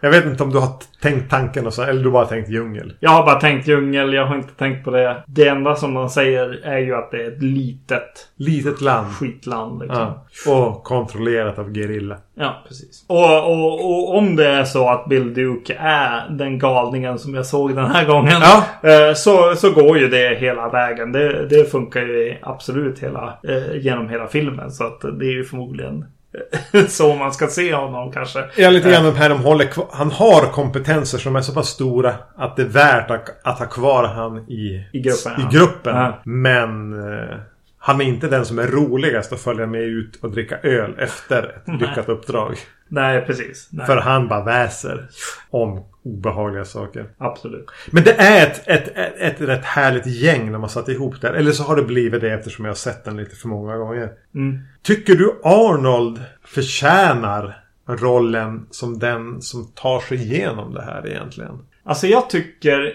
Jag 0.00 0.10
vet 0.10 0.26
inte 0.26 0.42
om 0.42 0.50
du 0.50 0.58
har 0.58 0.68
tänkt 1.02 1.30
tanken 1.30 1.66
och 1.66 1.74
så, 1.74 1.82
eller 1.82 2.04
du 2.04 2.10
bara 2.10 2.24
tänkt 2.26 2.48
djungel. 2.50 2.92
Jag 3.00 3.10
har 3.10 3.22
bara 3.26 3.40
tänkt 3.40 3.68
djungel. 3.68 4.12
Jag 4.12 4.26
har 4.26 4.34
inte 4.36 4.52
tänkt 4.54 4.84
på 4.84 4.90
det. 4.90 5.22
Det 5.26 5.48
enda 5.48 5.74
som 5.74 5.94
de 5.94 6.08
säger 6.08 6.60
är 6.64 6.78
ju 6.78 6.94
att 6.94 7.10
det 7.10 7.22
är 7.24 7.28
ett 7.32 7.42
litet 7.42 8.28
Litet 8.36 8.80
land. 8.80 9.06
skitland. 9.12 9.80
Liksom. 9.82 10.12
Ja. 10.46 10.52
Och 10.52 10.84
kontrollerat 10.84 11.58
av 11.58 11.72
gerilla. 11.76 12.16
Ja, 12.34 12.64
precis. 12.68 13.04
Och, 13.08 13.46
och, 13.50 13.74
och 13.90 14.16
om 14.18 14.36
det 14.36 14.46
är 14.48 14.64
så 14.64 14.88
att 14.88 15.06
Bill 15.08 15.34
Duke 15.34 15.74
är 15.80 16.28
den 16.30 16.58
galningen 16.58 17.18
som 17.18 17.34
jag 17.34 17.46
såg 17.46 17.74
den 17.76 17.90
här 17.90 18.06
gången. 18.06 18.36
Ja. 18.40 18.64
eh, 18.90 19.14
Så, 19.14 19.54
så 19.56 19.70
går 19.72 19.98
ju 19.98 20.08
det 20.08 20.38
hela 20.40 20.68
vägen. 20.68 21.12
Det, 21.12 21.46
det 21.48 21.70
funkar 21.70 22.00
ju 22.00 22.36
absolut 22.42 22.98
hela, 22.98 23.38
eh, 23.48 23.76
genom 23.76 24.08
hela 24.08 24.26
filmen. 24.26 24.70
Så 24.70 24.84
att 24.86 25.00
det 25.00 25.26
är 25.26 25.32
ju 25.32 25.44
förmodligen 25.44 26.04
så 26.88 27.14
man 27.14 27.32
ska 27.32 27.46
se 27.46 27.74
honom 27.74 28.12
kanske. 28.12 28.44
Ja, 28.56 28.70
lite 28.70 28.90
grann 28.90 29.04
de 29.04 29.16
här 29.16 29.28
de 29.28 29.40
håller. 29.40 29.68
Han 29.92 30.10
har 30.10 30.52
kompetenser 30.52 31.18
som 31.18 31.36
är 31.36 31.40
så 31.40 31.54
pass 31.54 31.68
stora 31.68 32.14
att 32.36 32.56
det 32.56 32.62
är 32.62 32.66
värt 32.66 33.10
att, 33.10 33.46
att 33.46 33.58
ha 33.58 33.66
kvar 33.66 34.04
han 34.04 34.38
i, 34.38 34.86
I 34.92 35.00
gruppen, 35.00 35.32
I 35.40 35.56
gruppen. 35.56 35.96
Ja. 35.96 36.20
Men 36.24 36.92
eh, 37.12 37.36
han 37.78 38.00
är 38.00 38.04
inte 38.04 38.28
den 38.28 38.44
som 38.46 38.58
är 38.58 38.66
roligast 38.66 39.32
att 39.32 39.40
följa 39.40 39.66
med 39.66 39.80
ut 39.80 40.16
och 40.22 40.30
dricka 40.30 40.58
öl 40.58 40.94
efter 40.98 41.42
ett 41.42 41.80
lyckat 41.80 42.08
uppdrag. 42.08 42.56
Nej, 42.88 43.26
precis. 43.26 43.68
Nej, 43.70 43.86
För 43.86 43.96
han 43.96 44.28
bara 44.28 44.44
väser 44.44 45.08
om 45.50 45.84
obehagliga 46.08 46.64
saker. 46.64 47.06
Absolut. 47.18 47.66
Men 47.90 48.04
det 48.04 48.12
är 48.12 48.46
ett, 48.46 48.68
ett, 48.68 48.88
ett, 48.96 49.14
ett 49.18 49.40
rätt 49.40 49.64
härligt 49.64 50.06
gäng 50.06 50.52
när 50.52 50.58
man 50.58 50.68
satt 50.70 50.88
ihop 50.88 51.20
det. 51.20 51.28
Eller 51.28 51.52
så 51.52 51.62
har 51.62 51.76
det 51.76 51.82
blivit 51.82 52.20
det 52.20 52.30
eftersom 52.32 52.64
jag 52.64 52.70
har 52.72 52.76
sett 52.76 53.04
den 53.04 53.16
lite 53.16 53.36
för 53.36 53.48
många 53.48 53.76
gånger. 53.76 54.10
Mm. 54.34 54.58
Tycker 54.82 55.14
du 55.14 55.40
Arnold 55.44 56.24
förtjänar 56.44 57.60
rollen 57.88 58.66
som 58.70 58.98
den 58.98 59.42
som 59.42 59.66
tar 59.74 60.00
sig 60.00 60.16
igenom 60.22 60.74
det 60.74 60.82
här 60.82 61.06
egentligen? 61.06 61.58
Alltså 61.84 62.06
jag 62.06 62.30
tycker... 62.30 62.92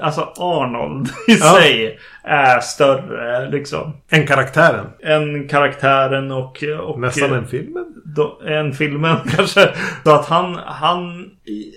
Alltså 0.00 0.20
Arnold 0.36 1.08
i 1.28 1.32
Ja. 1.40 1.54
sig 1.60 1.98
är 2.22 2.60
större 2.60 3.50
liksom. 3.50 3.96
Än 4.10 4.26
karaktären? 4.26 4.86
Än 5.02 5.48
karaktären 5.48 6.32
och... 6.32 6.64
och 6.82 7.00
Nästan 7.00 7.32
än 7.32 7.46
filmen? 7.46 7.84
då, 8.04 8.40
än 8.46 8.72
filmen 8.72 9.16
kanske. 9.36 9.68
Så 10.04 10.10
att 10.10 10.26
han, 10.26 10.54
han, 10.64 11.30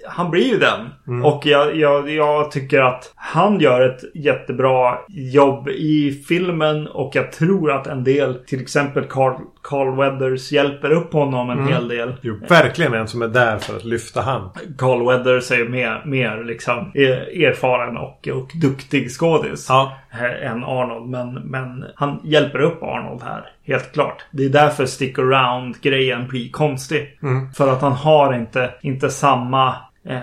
han 0.07 0.32
blir 0.32 0.43
ju 0.53 0.59
den. 0.59 0.89
Mm. 1.07 1.26
Och 1.26 1.45
jag, 1.45 1.76
jag, 1.76 2.09
jag 2.09 2.51
tycker 2.51 2.82
att 2.82 3.13
han 3.16 3.59
gör 3.59 3.82
ett 3.89 4.01
jättebra 4.16 4.97
jobb 5.07 5.70
i 5.70 6.24
filmen. 6.28 6.88
Och 6.88 7.11
jag 7.16 7.32
tror 7.32 7.72
att 7.72 7.88
en 7.88 8.03
del, 8.03 8.34
till 8.47 8.61
exempel 8.61 9.03
Carl, 9.03 9.34
Carl 9.61 9.95
Weathers, 9.97 10.51
hjälper 10.51 10.91
upp 10.91 11.13
honom 11.13 11.49
en 11.49 11.59
Mm. 11.59 11.74
hel 11.74 11.88
del. 11.88 12.13
Jo, 12.22 12.39
verkligen 12.49 12.93
en 12.93 13.07
som 13.07 13.22
är 13.22 13.28
där 13.28 13.57
för 13.57 13.76
att 13.76 13.86
lyfta 13.86 14.22
han. 14.22 14.49
Carl 14.78 15.05
Weathers 15.07 15.51
är 15.51 15.70
mer, 15.70 16.01
mer 16.05 16.43
liksom 16.43 16.91
er- 16.93 17.43
erfaren 17.45 17.97
och, 17.97 18.28
och 18.28 18.51
duktig 18.61 19.11
skådis. 19.11 19.66
Ja. 19.70 19.97
Än 20.24 20.63
Arnold. 20.63 21.09
Men, 21.09 21.34
men 21.34 21.86
han 21.95 22.20
hjälper 22.24 22.59
upp 22.61 22.84
Arnold 22.84 23.24
här. 23.24 23.49
Helt 23.63 23.93
klart. 23.93 24.26
Det 24.32 24.45
är 24.45 24.49
därför 24.49 24.86
stick 24.86 25.20
around-grejen 25.20 26.28
blir 26.28 26.51
konstig. 26.51 27.18
Mm. 27.24 27.51
För 27.53 27.74
att 27.74 27.82
han 27.82 27.91
har 27.91 28.34
inte, 28.34 28.70
inte 28.82 29.09
samma... 29.09 29.68
Eh, 30.09 30.20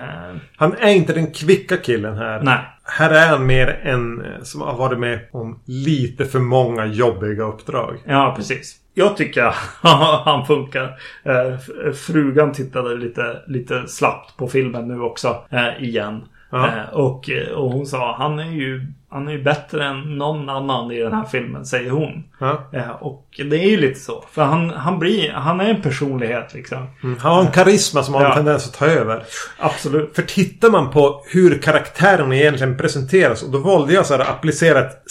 Han 0.57 0.73
är 0.79 0.89
inte 0.93 1.13
den 1.13 1.31
kvicka 1.31 1.77
killen 1.77 2.17
här. 2.17 2.41
nej. 2.43 2.59
Här 2.85 3.09
är 3.09 3.27
han 3.27 3.45
mer 3.45 3.79
en 3.83 4.25
eh, 4.25 4.41
som 4.41 4.61
har 4.61 4.77
varit 4.77 4.99
med 4.99 5.19
om 5.31 5.59
lite 5.65 6.25
för 6.25 6.39
många 6.39 6.85
jobbiga 6.85 7.43
uppdrag. 7.43 7.97
Ja, 8.05 8.33
precis. 8.37 8.75
Jag 8.93 9.17
tycker 9.17 9.55
han 10.25 10.45
funkar. 10.45 10.83
Eh, 11.23 11.57
frugan 11.93 12.51
tittade 12.51 12.95
lite, 12.95 13.41
lite 13.47 13.87
slappt 13.87 14.37
på 14.37 14.47
filmen 14.47 14.87
nu 14.87 15.01
också. 15.01 15.43
Eh, 15.49 15.83
igen. 15.83 16.21
Ja. 16.53 16.67
Eh, 16.67 16.89
och, 16.93 17.29
och 17.55 17.71
hon 17.71 17.85
sa 17.85 18.15
han 18.17 18.39
är 18.39 18.51
ju 18.51 18.87
han 19.09 19.27
är 19.27 19.31
ju 19.31 19.43
bättre 19.43 19.85
än 19.85 20.17
någon 20.17 20.49
annan 20.49 20.91
i 20.91 20.99
den 20.99 21.13
här 21.13 21.23
filmen, 21.23 21.65
säger 21.65 21.91
hon. 21.91 22.23
Ja. 22.39 22.69
Eh, 22.73 22.89
och 22.89 23.27
det 23.49 23.55
är 23.63 23.69
ju 23.69 23.77
lite 23.77 23.99
så. 23.99 24.23
För 24.31 24.43
han, 24.43 24.69
han 24.69 24.99
blir, 24.99 25.31
han 25.31 25.59
är 25.61 25.69
en 25.69 25.81
personlighet 25.81 26.53
liksom. 26.53 26.87
Mm. 27.03 27.17
Han 27.19 27.31
har 27.35 27.41
en 27.41 27.51
karisma 27.51 28.03
som 28.03 28.13
har 28.13 28.21
en 28.21 28.27
Ja. 28.29 28.35
tendens 28.35 28.67
att 28.67 28.73
ta 28.73 28.85
över. 28.85 29.23
Absolut. 29.59 30.15
För 30.15 30.21
tittar 30.21 30.69
man 30.69 30.89
på 30.91 31.23
hur 31.27 31.61
karaktären 31.61 32.33
egentligen 32.33 32.77
presenteras 32.77 33.43
och 33.43 33.51
då 33.51 33.57
valde 33.57 33.93
jag 33.93 34.05
så 34.05 34.13
här 34.13 34.21
att 34.21 34.29
applicera 34.29 34.79
ett 34.79 35.03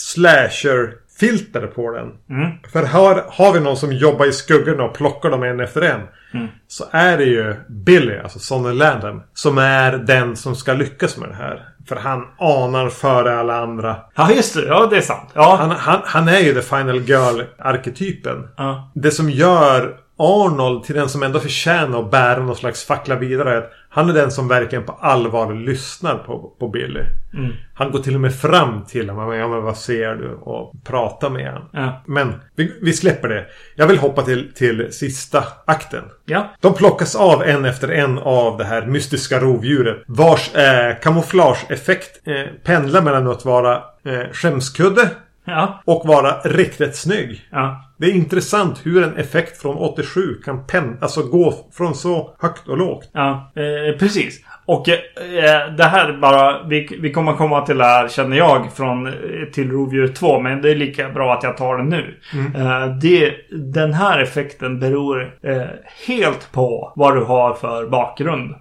slasher-filter 1.19 1.67
på 1.67 1.91
den. 1.91 2.11
Mm. 2.29 2.51
För 2.71 2.83
här 2.83 3.23
har 3.29 3.53
vi 3.53 3.59
någon 3.59 3.77
som 3.77 3.93
jobbar 3.93 4.25
i 4.25 4.31
skuggorna 4.31 4.83
och 4.83 4.93
plockar 4.93 5.29
dem 5.29 5.43
en 5.43 5.59
efter 5.59 5.81
en. 5.81 6.01
Mm. 6.33 6.47
Så 6.67 6.83
är 6.91 7.17
det 7.17 7.23
ju 7.25 7.55
Billy, 7.69 8.17
alltså 8.17 8.39
Sonny 8.39 8.73
Landham, 8.73 9.21
som 9.33 9.57
är 9.57 9.91
den 9.91 10.35
som 10.35 10.55
ska 10.55 10.73
lyckas 10.73 11.17
med 11.17 11.29
det 11.29 11.35
här. 11.35 11.69
För 11.87 11.95
han 11.95 12.27
anar 12.37 12.89
före 12.89 13.39
alla 13.39 13.61
andra. 13.61 13.95
Ja, 14.15 14.31
just 14.31 14.55
det. 14.55 14.65
Ja, 14.65 14.87
det 14.89 14.97
är 14.97 15.01
sant. 15.01 15.29
Ja. 15.33 15.55
Han, 15.59 15.71
han, 15.71 16.01
han 16.03 16.27
är 16.27 16.39
ju 16.39 16.53
the 16.53 16.61
final 16.61 16.99
girl-arketypen. 16.99 18.47
ja. 18.57 18.91
Det 18.95 19.11
som 19.11 19.29
gör 19.29 19.97
Arnold 20.17 20.83
till 20.83 20.95
den 20.95 21.09
som 21.09 21.23
ändå 21.23 21.39
förtjänar 21.39 21.99
att 21.99 22.11
bära 22.11 22.39
någon 22.39 22.55
slags 22.55 22.85
fackla 22.85 23.15
vidare. 23.15 23.57
Att 23.57 23.71
han 23.95 24.09
är 24.09 24.13
den 24.13 24.31
som 24.31 24.47
verkligen 24.47 24.83
på 24.85 24.91
allvar 24.91 25.53
lyssnar 25.53 26.17
på, 26.17 26.53
på 26.59 26.67
Billy. 26.67 27.01
Mm. 27.33 27.51
Han 27.73 27.91
går 27.91 27.99
till 27.99 28.15
och 28.15 28.21
med 28.21 28.35
fram 28.35 28.85
till 28.85 29.09
honom. 29.09 29.35
Ja, 29.35 29.47
men 29.47 29.63
vad 29.63 29.77
ser 29.77 30.15
du? 30.15 30.33
Och 30.33 30.73
pratar 30.83 31.29
med 31.29 31.47
honom. 31.53 31.69
Ja. 31.73 32.01
Men 32.05 32.33
vi, 32.55 32.73
vi 32.81 32.93
släpper 32.93 33.29
det. 33.29 33.45
Jag 33.75 33.87
vill 33.87 33.97
hoppa 33.97 34.21
till, 34.21 34.53
till 34.53 34.93
sista 34.93 35.43
akten. 35.65 36.03
Ja. 36.25 36.47
De 36.59 36.73
plockas 36.73 37.15
av 37.15 37.43
en 37.43 37.65
efter 37.65 37.89
en 37.89 38.19
av 38.19 38.57
det 38.57 38.65
här 38.65 38.85
mystiska 38.85 39.39
rovdjuret. 39.39 40.03
Vars 40.07 40.55
eh, 40.55 40.95
kamouflageeffekt 41.01 42.27
eh, 42.27 42.53
pendlar 42.63 43.01
mellan 43.01 43.27
att 43.27 43.45
vara 43.45 43.75
eh, 44.05 44.31
skämskudde 44.33 45.09
Ja. 45.45 45.81
och 45.85 46.07
vara 46.07 46.39
riktigt 46.43 46.95
snygg. 46.95 47.47
Ja. 47.51 47.81
Det 48.03 48.09
är 48.09 48.15
intressant 48.15 48.85
hur 48.85 49.03
en 49.03 49.17
effekt 49.17 49.61
från 49.61 49.77
87 49.77 50.41
kan 50.45 50.67
pen 50.67 50.97
alltså 51.01 51.23
gå 51.23 51.53
från 51.73 51.95
så 51.95 52.35
högt 52.39 52.67
och 52.67 52.77
lågt. 52.77 53.09
Ja, 53.13 53.51
eh, 53.55 53.97
precis. 53.99 54.39
Och 54.65 54.89
eh, 54.89 55.73
det 55.77 55.83
här 55.83 56.17
bara, 56.21 56.63
vi, 56.63 56.97
vi 57.01 57.11
kommer 57.11 57.33
komma 57.33 57.65
till 57.65 57.77
det 57.77 57.83
här 57.83 58.07
känner 58.07 58.37
jag 58.37 58.73
från 58.73 59.07
eh, 59.07 59.13
till 59.53 59.71
Rovdjur 59.71 60.07
2. 60.07 60.39
Men 60.39 60.61
det 60.61 60.71
är 60.71 60.75
lika 60.75 61.09
bra 61.09 61.33
att 61.33 61.43
jag 61.43 61.57
tar 61.57 61.77
det 61.77 61.83
nu. 61.83 62.19
Eh, 62.55 62.97
det, 63.01 63.33
den 63.51 63.93
här 63.93 64.19
effekten 64.19 64.79
beror 64.79 65.35
eh, 65.41 65.61
helt 66.07 66.51
på 66.51 66.93
vad 66.95 67.15
du 67.15 67.23
har 67.23 67.53
för 67.53 67.87
bakgrund. 67.87 68.55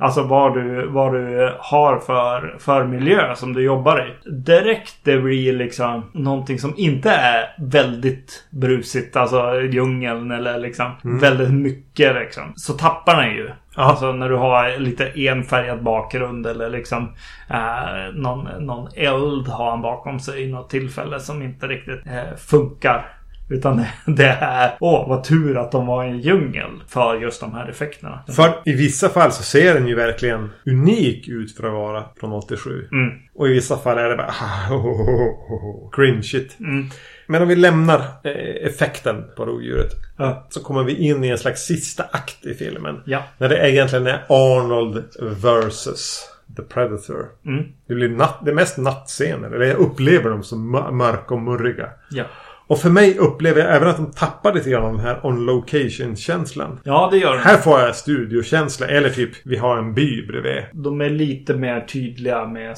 Alltså 0.00 0.22
vad 0.22 0.54
du, 0.54 0.86
vad 0.86 1.12
du 1.12 1.54
har 1.58 1.98
för, 1.98 2.56
för 2.58 2.84
miljö 2.84 3.34
som 3.34 3.52
du 3.52 3.62
jobbar 3.62 4.06
i. 4.06 4.30
Direkt 4.30 4.94
det 5.04 5.18
blir 5.18 5.52
liksom 5.52 6.10
någonting 6.12 6.58
som 6.58 6.74
inte 6.76 7.10
är 7.10 7.54
väldigt 7.58 8.46
brusigt. 8.50 9.16
Alltså 9.16 9.60
djungeln 9.60 10.30
eller 10.30 10.58
liksom 10.58 10.90
väldigt 11.02 11.50
mycket 11.50 12.14
liksom. 12.14 12.52
Så 12.56 12.72
tappar 12.72 13.22
den 13.22 13.34
ju. 13.34 13.50
Ja. 13.76 13.82
Alltså 13.82 14.12
när 14.12 14.28
du 14.28 14.36
har 14.36 14.78
lite 14.78 15.06
enfärgad 15.06 15.82
bakgrund 15.82 16.46
eller 16.46 16.70
liksom 16.70 17.12
eh, 17.50 18.14
någon, 18.14 18.66
någon 18.66 18.88
eld 18.94 19.48
har 19.48 19.70
han 19.70 19.82
bakom 19.82 20.20
sig 20.20 20.42
i 20.42 20.52
något 20.52 20.70
tillfälle 20.70 21.20
som 21.20 21.42
inte 21.42 21.66
riktigt 21.66 22.06
eh, 22.06 22.36
funkar. 22.36 23.15
Utan 23.48 23.84
det, 24.06 24.26
är, 24.40 24.76
åh 24.80 25.08
vad 25.08 25.24
tur 25.24 25.56
att 25.56 25.72
de 25.72 25.86
var 25.86 26.04
i 26.04 26.08
en 26.08 26.20
djungel 26.20 26.70
för 26.88 27.14
just 27.14 27.40
de 27.40 27.54
här 27.54 27.68
effekterna. 27.68 28.20
För 28.28 28.62
i 28.64 28.72
vissa 28.72 29.08
fall 29.08 29.32
så 29.32 29.42
ser 29.42 29.74
den 29.74 29.88
ju 29.88 29.94
verkligen 29.94 30.50
unik 30.66 31.28
ut 31.28 31.56
för 31.56 31.66
att 31.66 31.72
vara 31.72 32.04
från 32.20 32.32
87. 32.32 32.88
Mm. 32.92 33.14
Och 33.34 33.48
i 33.48 33.52
vissa 33.52 33.76
fall 33.76 33.98
är 33.98 34.08
det 34.08 34.16
bara 34.16 34.32
cringeigt. 35.92 36.60
Mm. 36.60 36.86
Men 37.26 37.42
om 37.42 37.48
vi 37.48 37.56
lämnar 37.56 37.98
eh, 38.24 38.66
effekten 38.66 39.24
på 39.36 39.44
rovdjuret. 39.44 39.92
Ja. 40.16 40.46
Så 40.48 40.62
kommer 40.62 40.84
vi 40.84 40.94
in 41.08 41.24
i 41.24 41.28
en 41.28 41.38
slags 41.38 41.62
sista 41.62 42.02
akt 42.02 42.46
i 42.46 42.54
filmen. 42.54 43.02
Ja. 43.06 43.22
När 43.38 43.48
det 43.48 43.70
egentligen 43.70 44.06
är 44.06 44.22
Arnold 44.28 45.04
versus 45.42 46.28
The 46.56 46.62
Predator. 46.62 47.26
Mm. 47.46 47.64
Det 47.88 47.94
blir 47.94 48.08
natt, 48.08 48.38
det 48.44 48.50
är 48.50 48.54
mest 48.54 48.78
nattscener. 48.78 49.50
Eller 49.50 49.66
jag 49.66 49.76
upplever 49.78 50.30
dem 50.30 50.42
som 50.42 50.76
mö- 50.76 50.90
mörka 50.90 51.34
och 51.34 51.42
murriga. 51.42 51.88
Ja. 52.10 52.24
Och 52.66 52.78
för 52.78 52.90
mig 52.90 53.18
upplever 53.18 53.60
jag 53.60 53.76
även 53.76 53.88
att 53.88 53.96
de 53.96 54.10
tappar 54.12 54.54
lite 54.54 54.70
grann 54.70 54.96
den 54.96 55.04
här 55.04 55.26
on 55.26 55.46
location-känslan. 55.46 56.80
Ja, 56.84 57.08
det 57.12 57.18
gör 57.18 57.32
de. 57.32 57.38
Här 57.38 57.56
får 57.56 57.80
jag 57.80 57.96
studiokänsla. 57.96 58.86
Eller 58.86 59.10
typ, 59.10 59.30
vi 59.44 59.56
har 59.56 59.78
en 59.78 59.94
by 59.94 60.26
bredvid. 60.26 60.62
De 60.72 61.00
är 61.00 61.10
lite 61.10 61.54
mer 61.54 61.80
tydliga 61.80 62.46
med, 62.46 62.76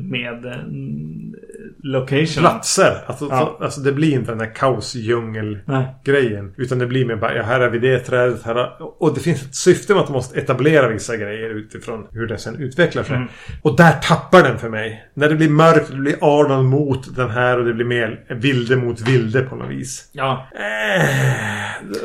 med 0.00 0.46
mm, 0.46 1.34
location. 1.82 2.40
Platser. 2.42 2.96
Alltså, 3.06 3.28
Ja. 3.30 3.56
så, 3.58 3.64
alltså 3.64 3.80
det 3.80 3.92
blir 3.92 4.12
inte 4.12 4.30
den 4.32 4.40
här 4.40 4.54
kaosdjungel-grejen. 4.54 6.54
Utan 6.56 6.78
det 6.78 6.86
blir 6.86 7.04
mer 7.04 7.16
bara, 7.16 7.34
ja 7.36 7.42
här 7.42 7.60
har 7.60 7.68
vi 7.68 7.78
det 7.78 7.98
trädet. 7.98 8.42
Här 8.42 8.54
har... 8.54 8.76
Och 8.98 9.14
det 9.14 9.20
finns 9.20 9.42
ett 9.42 9.54
syfte 9.54 9.92
med 9.92 10.00
att 10.00 10.06
de 10.06 10.12
måste 10.12 10.40
etablera 10.40 10.88
vissa 10.88 11.16
grejer 11.16 11.50
utifrån 11.50 12.06
hur 12.12 12.26
det 12.26 12.38
sen 12.38 12.56
utvecklar 12.56 13.02
sig. 13.02 13.16
Mm. 13.16 13.28
Och 13.62 13.76
där 13.76 13.92
tappar 13.92 14.42
den 14.42 14.58
för 14.58 14.68
mig. 14.68 15.04
När 15.14 15.28
det 15.28 15.34
blir 15.34 15.48
mörkt, 15.48 15.90
det 15.90 15.96
blir 15.96 16.16
Arnold 16.20 16.68
mot 16.68 17.16
den 17.16 17.30
här 17.30 17.58
och 17.58 17.64
det 17.64 17.72
blir 17.74 17.84
mer 17.86 18.20
vilde 18.28 18.76
mot 18.76 19.00
vilde 19.00 19.42
på 19.42 19.56
något 19.56 19.70
vis. 19.70 20.08
Ja. 20.12 20.46
Eh, 20.54 21.04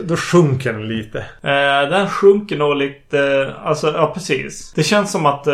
då 0.04 0.16
sjunker 0.16 0.74
den 0.74 0.88
lite. 0.88 1.20
Eh, 1.42 1.90
den 1.90 2.08
sjunker 2.10 2.58
nog 2.58 2.76
lite. 2.76 3.54
Alltså, 3.64 3.88
ja 3.88 4.12
precis. 4.14 4.74
Det 4.76 4.84
känns 4.84 5.12
som 5.12 5.26
att 5.26 5.48
eh, 5.48 5.54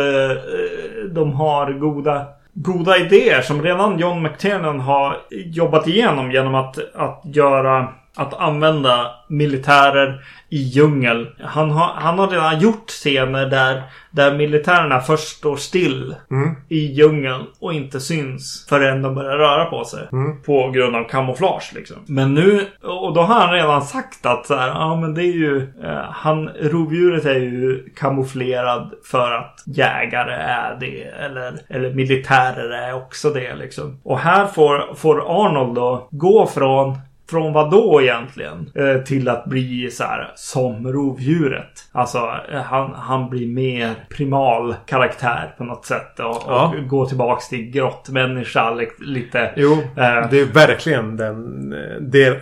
de 1.10 1.32
har 1.32 1.72
goda, 1.72 2.26
goda 2.54 2.98
idéer 2.98 3.40
som 3.42 3.62
redan 3.62 3.98
John 3.98 4.22
McTiernan 4.22 4.80
har 4.80 5.16
jobbat 5.30 5.88
igenom 5.88 6.30
genom 6.32 6.54
att, 6.54 6.94
att 6.94 7.20
göra 7.24 7.88
att 8.16 8.34
använda 8.34 9.10
militärer 9.28 10.24
i 10.48 10.56
djungel. 10.56 11.28
Han 11.40 11.70
har, 11.70 11.92
han 11.94 12.18
har 12.18 12.28
redan 12.28 12.60
gjort 12.60 12.90
scener 12.90 13.46
där, 13.46 13.82
där 14.10 14.34
militärerna 14.34 15.00
först 15.00 15.36
står 15.36 15.56
still 15.56 16.14
Mm. 16.30 16.54
i 16.68 16.78
djungeln 16.78 17.42
och 17.60 17.72
inte 17.72 18.00
syns 18.00 18.66
förrän 18.68 19.02
de 19.02 19.14
börjar 19.14 19.38
röra 19.38 19.64
på 19.64 19.84
sig. 19.84 20.08
Mm. 20.12 20.42
På 20.42 20.70
grund 20.70 20.96
av 20.96 21.08
kamouflage 21.08 21.72
liksom. 21.74 21.96
Men 22.06 22.34
nu, 22.34 22.66
och 22.82 23.14
då 23.14 23.20
har 23.20 23.40
han 23.40 23.52
redan 23.54 23.82
sagt 23.82 24.26
att 24.26 24.46
så 24.46 24.54
här, 24.56 24.68
ja 24.68 24.96
men 25.00 25.14
det 25.14 25.22
är 25.22 25.32
ju, 25.32 25.62
eh, 25.84 26.02
han, 26.10 26.48
rovdjuret 26.48 27.24
är 27.24 27.34
ju 27.40 27.88
kamouflerad 27.96 28.92
för 29.04 29.30
att 29.32 29.62
jägare 29.66 30.32
är 30.34 30.76
det. 30.80 31.02
Eller, 31.02 31.54
eller 31.68 31.94
militärer 31.94 32.70
är 32.70 32.94
också 32.94 33.30
det 33.30 33.54
liksom. 33.54 34.00
Och 34.04 34.18
här 34.18 34.46
får, 34.46 34.94
får 34.94 35.46
Arnold 35.46 35.74
då 35.74 36.08
gå 36.10 36.46
från 36.46 36.98
från 37.32 37.52
vad 37.52 37.70
då 37.70 38.02
egentligen? 38.02 38.70
Eh, 38.74 39.02
till 39.02 39.28
att 39.28 39.44
bli 39.44 39.90
så 39.90 40.04
här 40.04 40.32
som 40.34 40.92
rovdjuret. 40.92 41.88
Alltså 41.92 42.18
eh, 42.52 42.60
han, 42.62 42.90
han 42.94 43.30
blir 43.30 43.46
mer 43.46 43.90
primal 44.16 44.74
karaktär 44.86 45.54
på 45.58 45.64
något 45.64 45.86
sätt. 45.86 46.18
Och, 46.20 46.42
Ja. 46.46 46.74
och 46.82 46.88
går 46.88 47.06
tillbaks 47.06 47.48
till 47.48 47.70
grottmänniska 47.70 48.70
li- 48.74 48.88
lite. 48.98 49.50
Jo, 49.56 49.72
Eh. 49.72 50.28
det 50.30 50.40
är 50.40 50.54
verkligen 50.54 51.16
den... 51.16 51.72
eh, 51.72 52.00
Det 52.00 52.40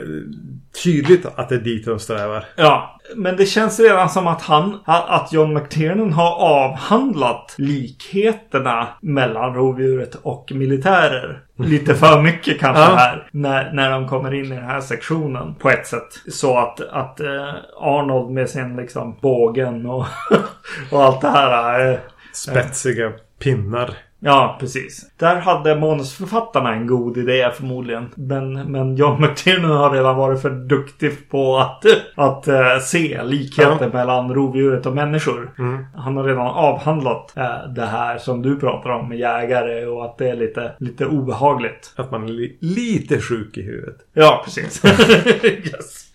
tydligt 0.85 1.27
att 1.37 1.49
det 1.49 1.55
är 1.55 1.59
dit 1.61 1.87
de 1.87 1.99
strävar. 1.99 2.45
Ja, 2.57 3.01
men 3.17 3.37
det 3.37 3.47
känns 3.47 3.81
redan 3.81 4.09
som 4.11 4.27
att 4.27 4.43
han, 4.43 4.79
att 4.85 5.33
John 5.33 5.55
McTiernan 5.55 6.13
har 6.13 6.35
avhandlat 6.35 7.55
likheterna 7.59 8.89
mellan 9.01 9.55
rovdjuret 9.55 10.15
och 10.23 10.53
militärer. 10.55 11.41
Lite 11.57 11.95
för 11.95 12.23
mycket 12.23 12.61
kanske 12.61 12.83
Ja. 12.83 12.95
här. 12.97 13.29
När, 13.33 13.73
när 13.73 13.91
de 13.91 14.09
kommer 14.09 14.35
in 14.35 14.45
i 14.53 14.57
den 14.57 14.65
här 14.65 14.81
sektionen 14.81 15.55
på 15.55 15.71
ett 15.71 15.87
sätt. 15.87 16.09
Så 16.33 16.59
att, 16.59 16.81
att 16.81 17.21
eh, 17.21 17.55
Arnold 17.81 18.31
med 18.31 18.51
sin 18.51 18.77
liksom 18.77 19.19
bågen 19.23 19.87
och, 19.87 20.07
och 20.93 21.05
allt 21.05 21.21
det 21.21 21.31
här. 21.31 21.93
Eh, 21.93 21.99
Spetsiga 22.33 23.13
pinnar. 23.39 23.91
Ja, 24.21 24.57
precis. 24.61 25.10
Där 25.21 25.37
hade 25.37 25.77
manusförfattarna 25.77 26.73
en 26.75 26.87
god 26.87 27.17
idé 27.17 27.51
förmodligen. 27.55 28.11
Men, 28.15 28.53
men 28.53 28.97
John 28.97 29.21
McTiernan 29.21 29.71
har 29.71 29.91
redan 29.91 30.17
varit 30.17 30.43
för 30.43 30.51
duktig 30.51 31.31
på 31.31 31.59
att, 31.59 31.85
att 32.15 32.49
eh, 32.49 32.79
se 32.83 33.23
likheter 33.23 33.91
mellan 33.93 34.35
rovdjuret 34.35 34.87
och 34.87 34.95
människor. 34.95 35.51
Han 35.97 36.17
har 36.17 36.25
redan 36.25 36.47
avhandlat 36.47 37.33
eh, 37.37 37.73
det 37.75 37.87
här 37.87 38.19
som 38.19 38.43
du 38.43 38.57
pratar 38.57 38.91
om 38.91 39.09
med 39.09 39.19
jägare 39.19 39.87
och 39.87 40.05
att 40.05 40.19
det 40.19 40.29
är 40.29 40.37
lite, 40.37 40.73
lite 40.79 41.07
obehagligt. 41.07 41.93
Att 41.97 42.11
man 42.11 42.25
är 42.25 42.29
li 42.29 42.57
lite 42.61 43.21
sjuk 43.21 43.59
i 43.59 43.63
huvudet. 43.63 43.97
Ja, 44.13 44.43
precis. 44.45 44.85
yes. 45.45 46.07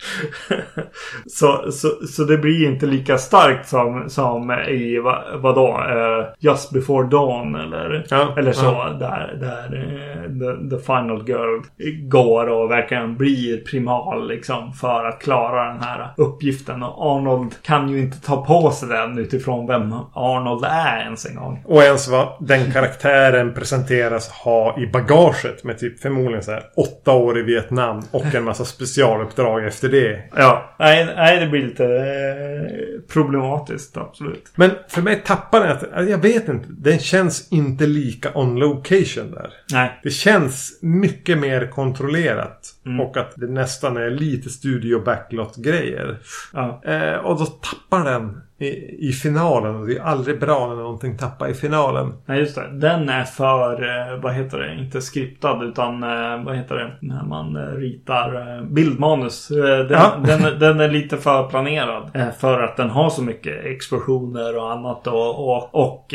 så, 1.25 1.71
så, 1.71 1.87
så 2.07 2.23
det 2.23 2.37
blir 2.37 2.67
inte 2.67 2.85
lika 2.85 3.17
starkt 3.17 3.67
som, 3.67 4.09
som 4.09 4.51
i 4.51 4.99
va, 4.99 5.23
vadå? 5.35 5.67
Uh, 5.67 6.25
Just 6.39 6.71
before 6.71 7.07
dawn 7.07 7.55
eller, 7.55 8.05
Ja, 8.09 8.33
eller 8.37 8.51
så. 8.51 8.65
ja. 8.65 8.94
Där, 8.99 9.37
där 9.39 9.65
eh, 9.75 10.29
the, 10.39 10.75
the 10.75 10.83
final 10.83 11.29
girl 11.29 11.61
går 12.07 12.47
och 12.47 12.71
verkligen 12.71 13.17
blir 13.17 13.57
primal 13.57 14.27
liksom 14.27 14.73
för 14.73 15.05
att 15.05 15.19
klara 15.19 15.73
den 15.73 15.83
här 15.83 16.13
uppgiften. 16.17 16.83
Och 16.83 17.15
Arnold 17.15 17.55
kan 17.61 17.89
ju 17.89 17.99
inte 17.99 18.21
ta 18.21 18.45
på 18.45 18.71
sig 18.71 18.89
den 18.89 19.17
utifrån 19.17 19.67
vem 19.67 19.93
Arnold 20.13 20.65
är 20.65 20.99
ens 20.99 21.25
en 21.25 21.35
gång. 21.35 21.63
Och 21.65 21.83
ens 21.83 22.07
vad 22.07 22.27
den 22.39 22.71
karaktären 22.71 23.53
presenteras 23.53 24.29
ha 24.29 24.79
i 24.79 24.87
bagaget. 24.87 25.63
Med 25.63 25.79
typ 25.79 25.99
förmodligen 25.99 26.43
så 26.43 26.51
här 26.51 26.63
åtta 26.75 27.11
år 27.11 27.39
i 27.39 27.41
Vietnam 27.41 28.01
och 28.11 28.35
en 28.35 28.43
massa 28.43 28.65
specialuppdrag 28.65 29.65
efter 29.65 29.89
det. 29.89 30.23
Ja, 30.35 30.75
nej, 30.79 31.05
nej 31.15 31.39
det 31.39 31.47
blir 31.47 31.63
lite 31.63 31.85
eh, 31.85 33.13
problematiskt 33.13 33.97
absolut. 33.97 34.51
Men 34.55 34.71
för 34.87 35.01
mig 35.01 35.21
tappar 35.25 35.59
den 35.59 35.71
att, 35.71 36.09
jag 36.09 36.17
vet 36.17 36.49
inte. 36.49 36.67
Den 36.69 36.99
känns 36.99 37.51
inte 37.51 37.85
lika 37.85 38.29
on 38.33 38.59
location 38.91 39.31
där. 39.31 39.53
Nej. 39.71 39.99
Det 40.03 40.09
känns 40.11 40.79
mycket 40.81 41.37
mer 41.37 41.67
kontrollerat. 41.67 42.74
Och 42.99 43.17
att 43.17 43.33
det 43.35 43.47
nästan 43.47 43.97
är 43.97 44.09
lite 44.09 44.49
studio 44.49 45.03
backlot-grejer. 45.03 46.17
Ja. 46.53 46.81
Eh, 46.85 47.15
och 47.15 47.39
då 47.39 47.45
tappar 47.45 48.11
den 48.11 48.41
i, 48.57 48.67
i 49.09 49.11
finalen. 49.11 49.75
Och 49.75 49.87
det 49.87 49.97
är 49.97 50.01
aldrig 50.01 50.39
bra 50.39 50.67
när 50.67 50.75
någonting 50.75 51.17
tappar 51.17 51.49
i 51.49 51.53
finalen. 51.53 52.13
Nej 52.25 52.39
just 52.39 52.55
det. 52.55 52.67
Den 52.71 53.09
är 53.09 53.23
för, 53.23 53.83
eh, 53.83 54.19
vad 54.21 54.33
heter 54.33 54.59
det, 54.59 54.75
inte 54.75 55.01
skriptad 55.01 55.63
utan 55.63 56.03
eh, 56.03 56.43
vad 56.43 56.55
heter 56.55 56.75
det, 56.75 56.91
när 56.99 57.23
man 57.23 57.55
eh, 57.55 57.61
ritar 57.61 58.61
bildmanus. 58.63 59.47
Den, 59.47 59.87
Ja. 59.89 60.15
den, 60.25 60.59
den 60.59 60.79
är 60.79 60.87
lite 60.87 61.17
för 61.17 61.49
planerad. 61.49 62.33
För 62.39 62.63
att 62.63 62.77
den 62.77 62.89
har 62.89 63.09
så 63.09 63.23
mycket 63.23 63.65
explosioner 63.65 64.57
och 64.57 64.71
annat 64.71 65.07
och, 65.07 65.55
och, 65.55 65.75
och 65.75 66.13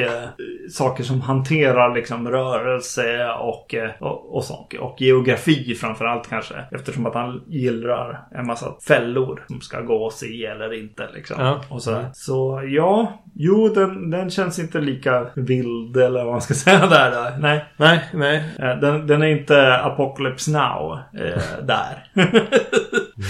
saker 0.71 1.05
som 1.05 1.21
hanterar 1.21 1.95
liksom 1.95 2.29
rörelse 2.29 3.29
och, 3.41 3.75
och, 4.01 4.37
och 4.37 4.45
sånt. 4.45 4.75
Och 4.81 5.01
geografi 5.01 5.75
framförallt 5.75 6.29
kanske. 6.29 6.60
Eftersom 6.71 7.07
att 7.07 7.15
han 7.15 7.43
gillrar 7.47 8.21
en 8.35 8.47
massa 8.47 8.67
fällor 8.89 9.45
som 9.49 9.61
ska 9.61 9.81
gås 9.81 10.23
i 10.23 10.45
eller 10.45 10.79
inte 10.81 11.09
liksom. 11.15 11.37
Ja. 11.41 11.61
Och 11.69 11.83
så, 11.83 12.05
så 12.13 12.63
ja, 12.69 13.23
jo 13.35 13.69
den, 13.69 14.11
den 14.11 14.31
känns 14.31 14.59
inte 14.59 14.81
lika 14.81 15.27
vild 15.35 15.97
eller 15.97 16.25
vad 16.25 16.33
man 16.33 16.41
ska 16.41 16.55
säga 16.65 16.87
där. 16.87 17.11
där. 17.11 17.39
Nej, 17.39 17.65
Nej, 17.77 18.01
nej. 18.15 18.45
eh, 18.59 18.77
den, 18.81 19.07
den 19.07 19.23
är 19.23 19.27
inte 19.27 19.77
Apocalypse 19.77 20.51
Now 20.51 20.99
eh, 21.15 21.43
där. 21.63 22.05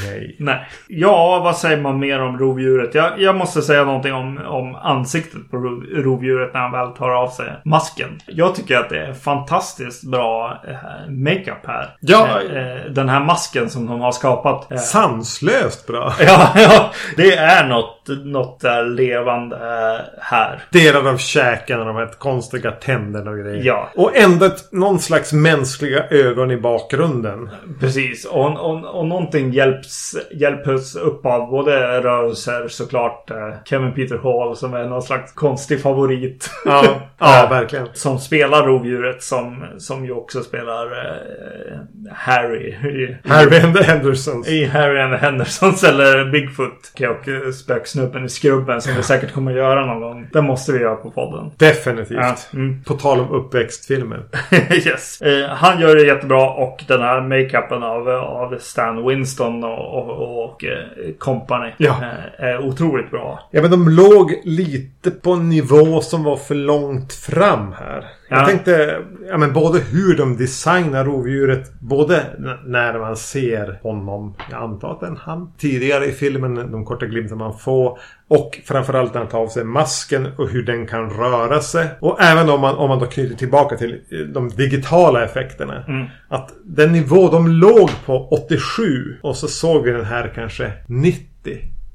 Nej. 0.05 0.37
Nej. 0.39 0.69
Ja, 0.89 1.41
vad 1.45 1.57
säger 1.57 1.81
man 1.81 1.99
mer 1.99 2.21
om 2.21 2.39
rovdjuret? 2.39 2.95
Jag, 2.95 3.21
jag 3.21 3.37
måste 3.37 3.63
säga 3.63 3.85
någonting 3.85 4.13
om, 4.13 4.39
om 4.47 4.75
ansiktet 4.75 5.51
på 5.51 5.57
rov, 5.57 5.83
rovdjuret 5.83 6.55
när 6.55 6.61
han 6.61 6.73
väl 6.73 6.97
tar 6.97 7.11
av 7.11 7.29
sig 7.29 7.47
masken. 7.65 8.21
Jag 8.27 8.55
tycker 8.55 8.77
att 8.77 8.89
det 8.89 8.99
är 8.99 9.13
fantastiskt 9.13 10.11
bra 10.11 10.63
eh, 10.69 11.11
makeup 11.11 11.67
här. 11.67 11.97
Ja. 12.01 12.29
Eh, 12.51 12.57
eh, 12.57 12.85
den 12.91 13.09
här 13.09 13.21
masken 13.21 13.71
som 13.71 13.87
de 13.87 14.01
har 14.01 14.13
skapat. 14.13 14.73
Eh, 14.73 14.79
Sanslöst 14.79 15.87
bra. 15.87 16.13
ja, 16.21 16.51
ja, 16.55 16.91
det 17.17 17.37
är 17.37 17.69
något, 17.69 18.09
något 18.25 18.61
där 18.61 18.85
levande 18.85 19.57
eh, 19.57 20.23
här. 20.23 20.63
Delar 20.71 21.09
av 21.09 21.17
käken 21.17 21.81
och 21.81 21.87
de 21.87 21.97
här 21.97 22.07
konstiga 22.19 22.71
tänderna 22.71 23.31
och 23.31 23.39
grejer. 23.39 23.65
Ja. 23.65 23.89
Och 23.95 24.17
ändå 24.17 24.47
ett, 24.47 24.73
någon 24.73 24.99
slags 24.99 25.33
mänskliga 25.33 26.05
ögon 26.11 26.51
i 26.51 26.57
bakgrunden. 26.57 27.51
Precis, 27.81 28.25
och, 28.25 28.61
och, 28.61 28.85
och 28.85 29.07
någonting 29.07 29.53
hjälps, 29.81 30.17
hjälps 30.31 30.97
upp 30.97 31.27
av 31.27 31.51
både 31.51 32.01
rörelser 32.01 32.69
såklart. 32.69 33.31
Eh, 33.31 33.37
Kevin 33.65 33.93
Peter 33.93 34.19
Hall 34.19 34.57
som 34.57 34.75
är 34.75 34.85
någon 34.85 35.03
slags 35.03 35.33
konstig 35.33 35.83
favorit. 35.83 36.51
Ja, 36.65 37.01
ja 37.19 37.47
verkligen. 37.51 37.89
som 37.93 38.19
spelar 38.19 38.67
rovdjuret 38.67 39.23
som, 39.23 39.65
som 39.79 40.05
ju 40.05 40.13
också 40.13 40.43
spelar 40.43 40.87
eh, 40.87 42.13
Harry. 42.13 42.69
I, 42.69 43.17
Harry 43.29 43.61
and 43.61 43.77
the 43.77 43.83
Hendersons. 43.83 44.49
I 44.49 44.65
Harry 44.65 45.01
and 45.01 45.13
the 45.13 45.27
Hendersons 45.27 45.85
eller 45.85 46.31
Bigfoot. 46.31 46.93
Och 46.95 47.29
eh, 47.29 47.51
spöksnubben 47.53 48.25
i 48.25 48.29
skrubben 48.29 48.83
som 48.83 48.95
vi 48.97 49.03
säkert 49.03 49.33
kommer 49.33 49.53
göra 49.53 49.87
någon 49.87 50.01
gång. 50.01 50.29
Det 50.33 50.43
måste 50.43 50.73
vi 50.73 50.79
göra 50.79 50.97
på 50.97 51.11
podden. 51.11 51.51
Definitivt. 51.57 52.19
Ja, 52.21 52.37
mm. 52.55 52.85
På 52.85 52.95
tal 52.95 53.21
om 53.21 53.31
uppväxtfilmer. 53.31 54.23
yes. 54.71 55.21
Eh, 55.21 55.49
han 55.49 55.81
gör 55.81 55.97
det 55.97 56.07
jättebra 56.07 56.51
och 56.51 56.85
den 56.89 57.01
här 57.01 57.21
makeupen 57.21 57.83
av, 57.83 58.09
av 58.09 58.59
Stan 58.59 59.07
Winston 59.07 59.65
och, 59.77 60.09
och, 60.21 60.45
och 60.45 60.65
eh, 60.65 61.13
company 61.19 61.73
Ja. 61.79 61.97
eh, 62.03 62.45
är 62.45 62.59
otroligt 62.59 63.11
bra. 63.11 63.49
Ja 63.51 63.63
men 63.63 63.71
de 63.71 63.89
låg 63.89 64.41
lite 64.45 65.11
på 65.11 65.33
en 65.33 65.49
nivå 65.49 66.01
som 66.01 66.25
var 66.25 66.37
för 66.37 66.55
långt 66.55 67.13
fram 67.13 67.73
här. 67.73 68.05
Jag 68.33 68.41
Ja. 68.43 68.47
tänkte, 68.47 68.99
ja 69.29 69.39
men 69.39 69.53
både 69.53 69.79
hur 69.79 70.17
de 70.17 70.37
designar 70.37 71.05
rovdjuret. 71.05 71.73
Både 71.81 72.23
när 72.67 72.99
man 72.99 73.17
ser 73.17 73.79
honom, 73.83 74.35
jag 74.51 74.63
antar 74.63 74.93
att 74.93 75.01
det 75.01 75.07
är 75.07 75.11
en 75.11 75.17
han. 75.17 75.53
Tidigare 75.59 76.05
i 76.07 76.13
filmen, 76.13 76.55
de 76.55 76.85
korta 76.85 77.07
glimtar 77.07 77.37
man 77.37 77.59
får. 77.59 77.99
Och 78.29 78.61
framförallt 78.65 79.15
när 79.15 79.21
han 79.21 79.29
tar 79.31 79.39
av 79.39 79.49
sig 79.49 79.65
masken 79.65 80.29
och 80.39 80.49
hur 80.49 80.63
den 80.63 80.87
kan 80.87 81.11
röra 81.11 81.61
sig. 81.61 81.87
Och 82.01 82.23
även 82.23 82.49
om 82.51 82.61
man, 82.61 82.75
om 82.75 82.89
man 82.89 82.99
då 82.99 83.07
knyter 83.07 83.35
tillbaka 83.37 83.77
till 83.77 83.93
eh, 84.11 84.19
de 84.19 84.49
digitala 84.49 85.25
effekterna. 85.25 85.85
Att 86.29 86.51
den 86.65 86.93
nivå 86.93 87.29
de 87.31 87.49
låg 87.49 87.91
på 88.07 88.29
87 88.31 89.17
och 89.23 89.37
så 89.37 89.49
såg 89.49 89.85
vi 89.85 89.91
den 89.91 90.05
här 90.05 90.33
kanske 90.35 90.73
90. 90.87 91.25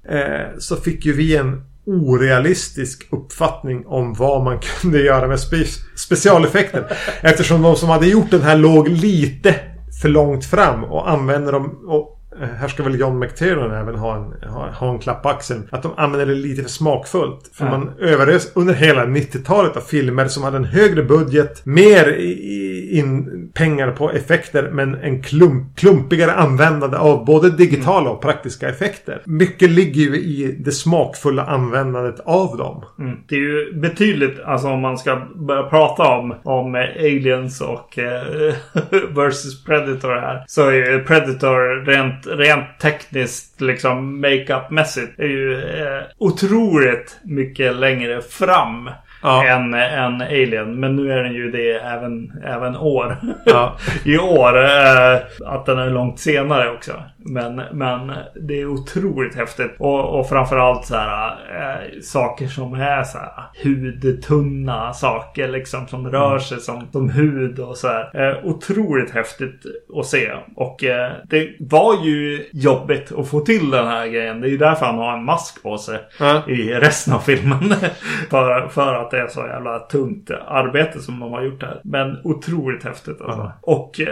Eh, 0.09 0.47
så 0.57 0.75
fick 0.75 1.05
ju 1.05 1.13
vi 1.13 1.35
en 1.37 1.61
orealistisk 1.85 3.07
uppfattning 3.11 3.85
om 3.85 4.13
vad 4.13 4.43
man 4.43 4.59
kunde 4.81 5.01
göra 5.01 5.27
med 5.27 5.39
spe 5.39 5.65
specialeffekter. 5.95 6.97
Eftersom 7.21 7.61
de 7.61 7.75
som 7.75 7.89
hade 7.89 8.07
gjort 8.07 8.31
den 8.31 8.41
här 8.41 8.57
låg 8.57 8.87
lite 8.87 9.55
för 10.01 10.09
långt 10.09 10.45
fram 10.45 10.83
och 10.83 11.09
använde 11.09 11.51
dem 11.51 11.85
och 11.87 12.14
här 12.59 12.67
ska 12.67 12.83
väl 12.83 12.99
John 12.99 13.19
McTiernan 13.19 13.71
även 13.71 13.95
ha 13.95 14.15
en, 14.15 14.49
ha, 14.49 14.69
ha 14.71 14.91
en 14.93 14.99
klapp 14.99 15.23
på 15.23 15.29
axeln. 15.29 15.67
Att 15.71 15.83
de 15.83 15.91
använder 15.97 16.25
det 16.25 16.35
lite 16.35 16.61
för 16.61 16.69
smakfullt. 16.69 17.49
För 17.53 17.65
Ja. 17.65 17.71
man 17.71 17.91
överös 17.99 18.51
under 18.55 18.73
hela 18.73 19.05
90-talet 19.05 19.77
av 19.77 19.81
filmer 19.81 20.27
som 20.27 20.43
hade 20.43 20.57
en 20.57 20.63
högre 20.65 21.03
budget. 21.03 21.65
Mer 21.65 22.07
i, 22.11 22.97
in 22.99 23.51
pengar 23.53 23.91
på 23.91 24.11
effekter. 24.11 24.69
Men 24.73 24.95
en 24.95 25.21
klump, 25.23 25.77
klumpigare 25.77 26.31
användande 26.33 26.97
av 26.97 27.25
både 27.25 27.49
digitala 27.49 28.09
och 28.09 28.21
praktiska 28.21 28.69
effekter. 28.69 29.21
Mycket 29.25 29.69
ligger 29.69 30.01
ju 30.01 30.15
i 30.15 30.55
det 30.59 30.71
smakfulla 30.71 31.45
användandet 31.45 32.19
av 32.25 32.57
dem. 32.57 32.83
Mm. 32.99 33.17
Det 33.27 33.35
är 33.35 33.39
ju 33.39 33.73
betydligt, 33.73 34.39
alltså 34.45 34.67
om 34.67 34.79
man 34.81 34.97
ska 34.97 35.21
börja 35.35 35.63
prata 35.63 36.03
om, 36.03 36.35
om 36.43 36.75
eh, 36.75 36.81
aliens 36.99 37.61
och 37.61 37.99
eh, 37.99 38.53
versus 39.15 39.63
Predator 39.63 40.09
här. 40.21 40.43
Så 40.47 40.69
är 40.69 40.73
ju 40.91 41.03
Predator 41.03 41.85
rent, 41.85 42.24
rent 42.27 42.79
tekniskt, 42.79 43.61
liksom 43.61 44.21
makeup-mässigt, 44.21 45.19
är 45.19 45.27
ju 45.27 45.63
eh, 45.63 46.03
otroligt 46.17 47.19
mycket 47.23 47.75
längre 47.75 48.21
fram. 48.21 48.89
Ja. 49.25 49.47
Än, 49.47 49.73
än 49.73 50.21
Alien. 50.21 50.79
Men 50.79 50.95
nu 50.95 51.11
är 51.11 51.23
den 51.23 51.33
ju 51.33 51.51
det 51.51 51.71
även, 51.71 52.31
även 52.45 52.77
år. 52.77 53.17
Ja. 53.45 53.75
I 54.05 54.17
år. 54.17 54.63
Eh, 54.63 55.19
att 55.45 55.65
den 55.65 55.79
är 55.79 55.89
långt 55.89 56.19
senare 56.19 56.71
också. 56.71 56.91
Men, 57.17 57.61
men 57.71 58.11
det 58.35 58.61
är 58.61 58.65
otroligt 58.65 59.35
häftigt. 59.35 59.75
Och, 59.79 60.19
och 60.19 60.29
framförallt 60.29 60.85
så 60.85 60.95
här 60.95 61.27
eh, 61.27 61.99
saker 62.01 62.47
som 62.47 62.73
är 62.73 63.03
så 63.03 63.17
här 63.17 63.63
hudtunna 63.63 64.93
saker 64.93 65.47
liksom 65.47 65.87
som 65.87 66.11
rör 66.11 66.39
sig 66.39 66.59
som, 66.59 66.87
som 66.91 67.09
hud 67.09 67.59
och 67.59 67.77
så 67.77 67.87
här. 67.87 68.29
Eh, 68.29 68.45
otroligt 68.45 69.11
häftigt 69.11 69.61
att 69.99 70.05
se. 70.05 70.31
Och 70.55 70.83
eh, 70.83 71.11
det 71.23 71.49
var 71.59 72.05
ju 72.05 72.45
jobbigt 72.53 73.11
att 73.17 73.27
få 73.29 73.39
till 73.39 73.69
den 73.71 73.87
här 73.87 74.07
grejen. 74.07 74.41
Det 74.41 74.47
är 74.47 74.51
ju 74.51 74.57
därför 74.57 74.85
han 74.85 74.97
har 74.97 75.13
en 75.17 75.25
mask 75.25 75.63
på 75.63 75.77
sig 75.77 75.99
Ja. 76.19 76.41
i 76.47 76.73
resten 76.73 77.13
av 77.13 77.19
filmen. 77.19 77.69
för, 78.29 78.67
för 78.67 78.93
att 78.93 79.11
det 79.15 79.21
är 79.21 79.27
så 79.27 79.39
jävla 79.39 79.79
tungt 79.79 80.31
arbete 80.31 80.99
som 80.99 81.19
de 81.19 81.31
har 81.31 81.43
gjort 81.43 81.63
här. 81.63 81.81
Men 81.83 82.17
otroligt 82.23 82.83
häftigt 82.83 83.21
alltså. 83.21 83.41
Ja. 83.41 83.53
Och 83.61 83.99
eh, 83.99 84.07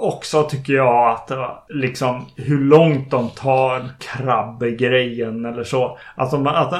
också 0.00 0.42
tycker 0.42 0.72
jag 0.72 1.10
att 1.10 1.30
liksom 1.68 2.26
hur 2.36 2.60
långt 2.60 3.10
de 3.10 3.28
tar 3.30 3.88
krabbegrejen 3.98 5.44
eller 5.44 5.64
så. 5.64 5.98
Att 6.14 6.30
de, 6.30 6.46
att 6.46 6.74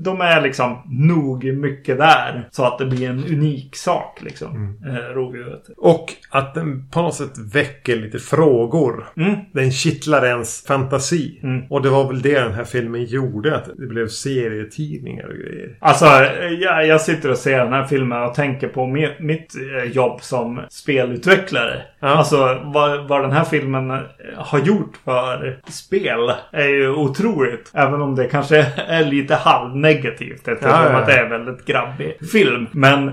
de, 0.00 0.20
är 0.20 0.40
liksom 0.40 0.82
nog 0.86 1.44
mycket 1.44 1.98
där. 1.98 2.48
Så 2.50 2.64
att 2.64 2.78
det 2.78 2.86
blir 2.86 3.08
en 3.08 3.24
unik 3.24 3.76
sak 3.76 4.18
liksom. 4.22 4.78
Eh, 4.86 5.14
rovdjuret. 5.14 5.62
Och 5.76 6.12
att 6.30 6.54
den 6.54 6.88
på 6.88 7.02
något 7.02 7.14
sätt 7.14 7.38
väcker 7.54 7.96
lite 7.96 8.18
frågor. 8.18 9.06
Mm. 9.16 9.34
Den 9.52 9.72
kittlar 9.72 10.26
ens 10.26 10.64
fantasi. 10.66 11.40
Mm. 11.42 11.66
Och 11.70 11.82
det 11.82 11.90
var 11.90 12.08
väl 12.08 12.22
det 12.22 12.40
den 12.40 12.54
här 12.54 12.64
filmen 12.64 13.04
gjorde. 13.04 13.56
Att 13.56 13.70
det 13.76 13.86
blev 13.86 14.08
serietidningar 14.08 15.26
och 15.26 15.34
grejer. 15.36 15.76
Alltså, 15.80 16.06
jag, 16.60 16.86
jag 16.86 17.00
sitter 17.00 17.30
och 17.30 17.38
ser 17.38 17.58
den 17.58 17.72
här 17.72 17.84
filmen 17.84 18.22
och 18.22 18.34
tänker 18.34 18.68
på 18.68 18.80
mi- 18.80 19.20
mitt 19.20 19.54
eh, 19.54 19.90
jobb 19.92 20.22
som 20.22 20.60
spelutvecklare. 20.68 21.82
Ja. 22.00 22.13
Alltså, 22.14 22.60
vad, 22.64 23.08
vad 23.08 23.22
den 23.22 23.32
här 23.32 23.44
filmen 23.44 23.90
eh, 23.90 23.96
har 24.36 24.58
gjort 24.58 24.92
för 25.04 25.58
spel 25.68 26.32
är 26.52 26.68
ju 26.68 26.90
otroligt. 26.90 27.70
Även 27.74 28.02
om 28.02 28.14
det 28.14 28.24
kanske 28.26 28.66
är 28.88 29.04
lite 29.04 29.34
halvnegativt 29.34 30.48
eftersom 30.48 30.70
Ja, 30.70 30.90
ja, 30.90 30.96
att 30.98 31.06
det 31.06 31.12
är 31.12 31.24
en 31.24 31.30
väldigt 31.30 31.64
grabbig 31.66 32.28
film. 32.32 32.66
Men 32.72 33.12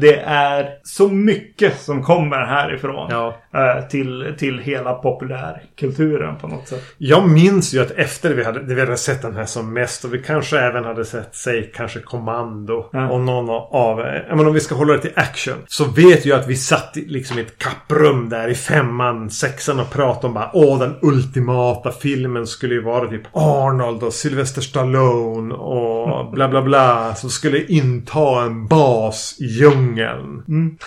det 0.00 0.16
är 0.26 0.66
så 0.82 1.08
mycket 1.08 1.80
som 1.80 2.02
kommer 2.02 2.36
härifrån. 2.46 3.08
Ja. 3.10 3.36
eh, 3.54 3.84
Till, 3.88 4.34
till 4.38 4.58
hela 4.58 4.94
populärkulturen 4.94 6.36
på 6.36 6.46
något 6.48 6.68
sätt. 6.68 6.82
Jag 6.98 7.28
minns 7.28 7.74
ju 7.74 7.82
att 7.82 7.90
efter 7.90 8.34
vi 8.34 8.44
hade, 8.44 8.74
vi 8.74 8.80
hade 8.80 8.96
sett 8.96 9.22
den 9.22 9.36
här 9.36 9.44
som 9.46 9.72
mest 9.72 10.04
och 10.04 10.14
vi 10.14 10.18
kanske 10.22 10.58
även 10.58 10.84
hade 10.84 11.04
sett, 11.04 11.34
säg 11.34 11.70
kanske 11.74 12.00
Kommando 12.00 12.88
Ja. 12.92 13.08
och 13.10 13.20
någon 13.20 13.50
av, 13.72 14.00
eh, 14.00 14.06
menar 14.36 14.46
om 14.46 14.54
vi 14.54 14.60
ska 14.60 14.74
hålla 14.74 14.92
det 14.92 14.98
till 15.00 15.12
action. 15.14 15.54
Så 15.66 15.84
vet 15.84 16.24
jag 16.26 16.40
att 16.40 16.46
vi 16.48 16.56
satt 16.56 16.96
liksom 16.96 17.38
i 17.38 17.40
ett 17.42 17.58
kapprum 17.58 18.28
där 18.34 18.48
i 18.48 18.54
femman, 18.54 19.30
sexan 19.30 19.80
och 19.80 19.90
pratade 19.90 20.26
om 20.26 20.34
bara 20.34 20.50
Åh, 20.52 20.78
den 20.78 20.96
ultimata 21.02 21.92
filmen 21.92 22.46
skulle 22.46 22.74
ju 22.74 22.82
vara 22.82 23.08
typ 23.08 23.22
Arnold 23.32 24.02
och 24.02 24.12
Sylvester 24.12 24.62
Stallone 24.62 25.54
och 25.54 26.30
bla 26.30 26.48
bla 26.48 26.62
bla. 26.62 27.14
Som 27.14 27.30
skulle 27.30 27.64
inta 27.64 28.42
en 28.42 28.66
bas 28.66 29.36
i 29.40 29.44
djungeln. 29.44 30.42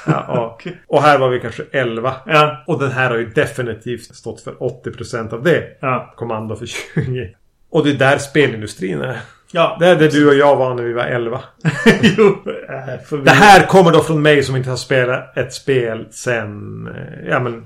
Ja, 0.06 0.46
och, 0.46 0.68
och 0.88 1.02
här 1.02 1.20
var 1.20 1.30
vi 1.30 1.40
kanske 1.40 1.64
11. 1.72 2.14
Ja. 2.26 2.64
Och 2.68 2.80
den 2.80 2.92
här 2.92 3.10
har 3.10 3.18
ju 3.18 3.30
definitivt 3.30 4.16
stått 4.16 4.42
för 4.42 4.52
80% 4.52 5.34
av 5.34 5.44
det. 5.44 5.64
Ja. 5.82 6.14
Kommando 6.18 6.56
för 6.56 6.66
20. 6.66 7.36
Och 7.70 7.84
det 7.84 7.92
är 7.92 7.96
där 7.96 8.18
spelindustrin 8.18 9.02
är. 9.02 9.20
Ja. 9.52 9.78
Det 9.80 9.88
är 9.88 9.96
där 9.96 10.10
du 10.10 10.28
och 10.28 10.36
jag 10.36 10.56
var 10.56 10.74
när 10.76 10.84
vi 10.84 10.94
var 10.94 11.04
11. 11.04 11.42
jo. 12.02 12.38
äh, 12.70 13.20
Det 13.24 13.32
här 13.32 13.66
kommer 13.68 13.92
då 13.92 14.04
från 14.04 14.22
mig 14.22 14.44
som 14.44 14.56
inte 14.56 14.70
har 14.70 14.78
spelat 14.78 15.38
ett 15.38 15.54
spel 15.54 16.08
sen... 16.12 16.88
eh, 16.88 17.28
Ja 17.30 17.40
men... 17.40 17.66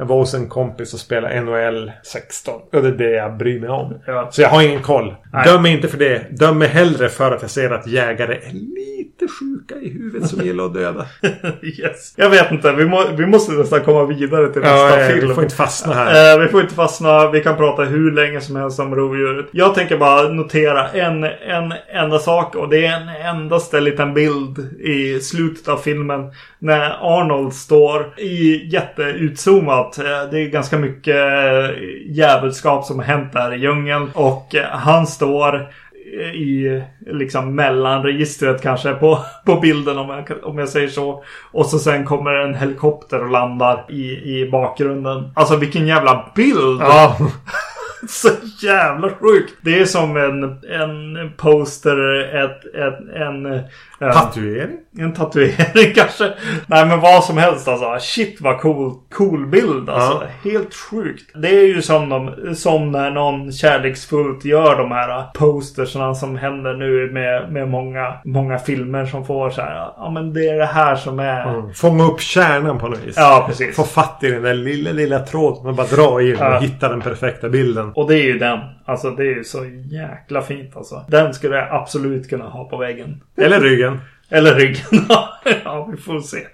Jag 0.00 0.06
var 0.06 0.16
hos 0.16 0.34
en 0.34 0.48
kompis 0.48 0.94
och 0.94 1.00
spelade 1.00 1.40
NHL 1.40 1.92
16. 2.02 2.60
Och 2.72 2.82
det 2.82 2.88
är 2.88 2.92
det 2.92 3.10
jag 3.10 3.36
bryr 3.36 3.60
mig 3.60 3.68
om. 3.68 3.94
Ja. 4.06 4.28
Så 4.32 4.42
jag 4.42 4.48
har 4.48 4.62
ingen 4.62 4.82
koll. 4.82 5.14
Nej. 5.32 5.44
Döm 5.44 5.62
mig 5.62 5.72
inte 5.72 5.88
för 5.88 5.98
det. 5.98 6.26
Döm 6.30 6.58
mig 6.58 6.68
hellre 6.68 7.08
för 7.08 7.32
att 7.32 7.42
jag 7.42 7.50
ser 7.50 7.70
att 7.70 7.86
jägare 7.86 8.34
är 8.34 8.52
lite 8.52 9.26
sjuka 9.40 9.74
i 9.74 9.90
huvudet 9.90 10.28
som 10.28 10.44
gillar 10.44 10.64
att 10.64 10.74
döda. 10.74 11.06
yes. 11.62 12.14
Jag 12.16 12.30
vet 12.30 12.50
inte. 12.50 12.72
Vi, 12.72 12.84
må, 12.84 13.04
vi 13.16 13.26
måste 13.26 13.52
nästan 13.52 13.80
komma 13.80 14.04
vidare 14.04 14.48
till 14.48 14.62
ja, 14.64 14.70
nästa 14.70 15.00
eh, 15.00 15.06
film. 15.06 15.28
vi 15.28 15.34
får 15.34 15.42
inte 15.42 15.56
fastna 15.56 15.94
här. 15.94 16.34
Eh, 16.34 16.40
vi 16.40 16.48
får 16.48 16.60
inte 16.60 16.74
fastna. 16.74 17.30
Vi 17.30 17.40
kan 17.42 17.56
prata 17.56 17.82
hur 17.82 18.12
länge 18.12 18.40
som 18.40 18.56
helst 18.56 18.80
om 18.80 18.94
rovdjuret. 18.94 19.46
Jag 19.50 19.74
tänker 19.74 19.96
bara 19.96 20.28
notera 20.28 20.88
en, 20.88 21.24
en 21.24 21.74
enda 21.92 22.18
sak. 22.18 22.56
Och 22.56 22.68
det 22.68 22.86
är 22.86 23.00
en 23.00 23.36
endaste 23.36 23.80
liten 23.80 24.14
bild 24.14 24.80
i 24.80 25.20
slutet 25.20 25.68
av 25.68 25.76
filmen. 25.76 26.32
När 26.58 27.20
Arnold 27.20 27.54
står 27.54 28.14
i 28.16 28.68
jätteutzoomat. 28.72 29.89
Eh, 29.98 30.30
Det 30.30 30.40
är 30.40 30.50
ganska 30.50 30.78
mycket 30.78 31.16
eh, 31.16 31.70
djävulskap 32.06 32.84
som 32.84 32.98
har 32.98 33.06
hänt 33.06 33.32
där 33.32 33.54
i 33.54 33.58
djungeln. 33.58 34.10
Och 34.14 34.54
eh, 34.54 34.68
han 34.70 35.06
står 35.06 35.68
i 36.34 36.82
liksom 37.06 37.54
mellanregistret 37.54 38.62
kanske 38.62 38.92
på, 38.92 39.18
på 39.46 39.56
bilden 39.56 39.98
om 39.98 40.08
jag, 40.08 40.44
om 40.44 40.58
jag 40.58 40.68
säger 40.68 40.88
så. 40.88 41.24
Och 41.52 41.66
så 41.66 41.78
sen 41.78 42.04
kommer 42.04 42.30
en 42.32 42.54
helikopter 42.54 43.22
och 43.24 43.30
landar 43.30 43.84
i, 43.88 44.02
i 44.40 44.48
bakgrunden. 44.52 45.32
Alltså 45.34 45.56
vilken 45.56 45.86
jävla 45.86 46.32
bild! 46.34 46.80
Ja. 46.80 47.16
Så 48.08 48.28
jävla 48.62 49.08
sjukt! 49.08 49.54
Det 49.62 49.80
är 49.80 49.84
som 49.84 50.16
en, 50.16 50.42
en 50.80 51.32
poster, 51.36 52.20
ett, 52.44 52.64
ett, 52.74 53.16
en... 53.16 53.46
eh, 53.46 53.60
Tatuering? 54.12 54.70
en 54.98 55.12
tatuering 55.14 55.92
kanske. 55.94 56.32
Nej 56.66 56.86
men 56.86 57.00
vad 57.00 57.24
som 57.24 57.38
helst 57.38 57.68
alltså. 57.68 57.96
Shit 58.00 58.40
vad 58.40 58.60
cool, 58.60 58.92
cool 59.14 59.46
bild 59.46 59.90
alltså. 59.90 60.22
Helt 60.44 60.74
sjukt. 60.74 61.30
Det 61.34 61.48
är 61.48 61.66
ju 61.66 61.82
som, 61.82 62.08
de, 62.08 62.54
som 62.54 62.90
när 62.92 63.10
någon 63.10 63.52
kärleksfullt 63.52 64.44
gör 64.44 64.76
de 64.78 64.90
här 64.92 65.24
postersarna 65.34 66.14
som 66.14 66.36
händer 66.36 66.74
nu 66.74 67.10
med, 67.12 67.52
med 67.52 67.68
många, 67.68 68.14
många 68.24 68.58
filmer 68.58 69.06
som 69.06 69.26
får 69.26 69.50
så 69.50 69.60
här. 69.60 69.74
Ja 69.96 70.10
men 70.14 70.32
det 70.32 70.48
är 70.48 70.58
det 70.58 70.66
här 70.66 70.96
som 70.96 71.18
är. 71.18 71.54
Mm. 71.54 71.74
Fånga 71.74 72.04
upp 72.04 72.20
kärnan 72.20 72.78
på 72.78 72.88
något 72.88 73.04
vis. 73.04 73.14
Ja 73.16 73.44
precis. 73.48 73.76
Få 73.76 73.82
fatt 73.84 74.18
i 74.22 74.30
den 74.30 74.42
där 74.42 74.54
lilla, 74.54 74.92
lilla 74.92 75.18
tråden. 75.18 75.64
Man 75.64 75.74
bara 75.76 75.86
dra 75.86 76.22
i 76.22 76.30
den 76.30 76.38
Ja. 76.40 76.56
och 76.56 76.62
hitta 76.62 76.88
den 76.88 77.00
perfekta 77.00 77.48
bilden. 77.48 77.89
Och 77.94 78.08
det 78.08 78.18
är 78.18 78.24
ju 78.24 78.38
den. 78.38 78.58
Alltså 78.84 79.10
det 79.10 79.22
är 79.22 79.36
ju 79.36 79.44
så 79.44 79.64
jäkla 79.90 80.42
fint 80.42 80.76
alltså. 80.76 81.04
Den 81.08 81.34
skulle 81.34 81.56
jag 81.56 81.68
absolut 81.70 82.28
kunna 82.28 82.44
ha 82.44 82.64
på 82.64 82.76
väggen. 82.76 83.22
Eller 83.36 83.60
ryggen. 83.60 84.00
Eller 84.28 84.54
ryggen. 84.54 84.84
ja, 85.64 85.88
vi 85.90 85.96
får 85.96 86.20
se. 86.20 86.46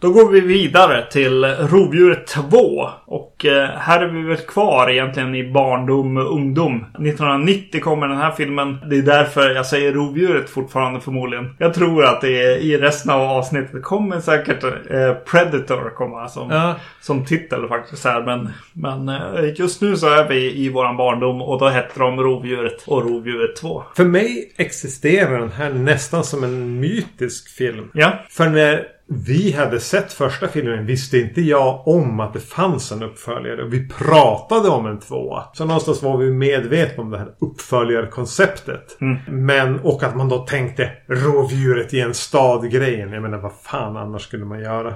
Då 0.00 0.10
går 0.12 0.30
vi 0.30 0.40
vidare 0.40 1.06
till 1.10 1.44
Rovdjuret 1.44 2.26
2. 2.26 2.88
Och 3.06 3.44
eh, 3.46 3.68
här 3.78 4.00
är 4.02 4.06
vi 4.08 4.22
väl 4.22 4.36
kvar 4.36 4.90
egentligen 4.90 5.34
i 5.34 5.52
barndom 5.52 6.16
och 6.16 6.34
ungdom. 6.34 6.76
1990 6.76 7.80
kommer 7.80 8.08
den 8.08 8.16
här 8.16 8.30
filmen. 8.30 8.76
Det 8.90 8.96
är 8.98 9.02
därför 9.02 9.50
jag 9.50 9.66
säger 9.66 9.92
Rovdjuret 9.92 10.50
fortfarande 10.50 11.00
förmodligen. 11.00 11.54
Jag 11.58 11.74
tror 11.74 12.04
att 12.04 12.20
det 12.20 12.42
är 12.42 12.56
i 12.56 12.78
resten 12.78 13.10
av 13.12 13.20
avsnittet 13.22 13.82
kommer 13.82 14.20
säkert 14.20 14.64
eh, 14.64 15.12
Predator 15.30 15.90
komma 15.96 16.28
som, 16.28 16.50
Ja. 16.50 16.74
som 17.00 17.24
titel 17.24 17.68
faktiskt 17.68 18.04
här. 18.04 18.22
Men, 18.22 18.48
men 18.72 19.08
eh, 19.08 19.52
just 19.56 19.82
nu 19.82 19.96
så 19.96 20.06
är 20.08 20.28
vi 20.28 20.56
i 20.56 20.68
våran 20.68 20.96
barndom 20.96 21.42
och 21.42 21.58
då 21.58 21.68
hette 21.68 21.98
de 22.00 22.20
Rovdjuret 22.22 22.84
och 22.86 23.02
Rovdjuret 23.10 23.56
2. 23.56 23.82
För 23.96 24.04
mig 24.04 24.52
existerar 24.56 25.38
den 25.40 25.52
här 25.52 25.70
nästan 25.70 26.24
som 26.24 26.44
en 26.44 26.80
mytisk 26.80 27.48
film. 27.48 27.90
Ja, 27.94 28.12
För 28.30 28.46
när 28.48 28.95
vi 29.08 29.52
hade 29.52 29.80
sett 29.80 30.12
första 30.12 30.48
filmen 30.48 30.86
visste 30.86 31.18
inte 31.18 31.40
jag 31.40 31.88
om 31.88 32.20
att 32.20 32.32
det 32.32 32.40
fanns 32.40 32.92
en 32.92 33.02
uppföljare. 33.02 33.64
Vi 33.64 33.88
pratade 33.88 34.68
om 34.68 34.86
en 34.86 35.00
tvåa. 35.00 35.44
Så 35.52 35.64
någonstans 35.64 36.02
var 36.02 36.16
vi 36.16 36.30
medvetna 36.30 37.02
om 37.02 37.10
det 37.10 37.18
här 37.18 37.28
uppföljarkonceptet. 37.38 38.96
Men, 39.28 39.80
och 39.80 40.02
att 40.02 40.16
man 40.16 40.28
då 40.28 40.38
tänkte 40.38 40.90
rovdjuret 41.08 41.94
i 41.94 42.00
en 42.00 42.14
stad-grejen. 42.14 43.12
Jag 43.12 43.22
menar, 43.22 43.38
vad 43.38 43.52
fan 43.62 43.96
annars 43.96 44.22
skulle 44.22 44.44
man 44.44 44.60
göra? 44.60 44.94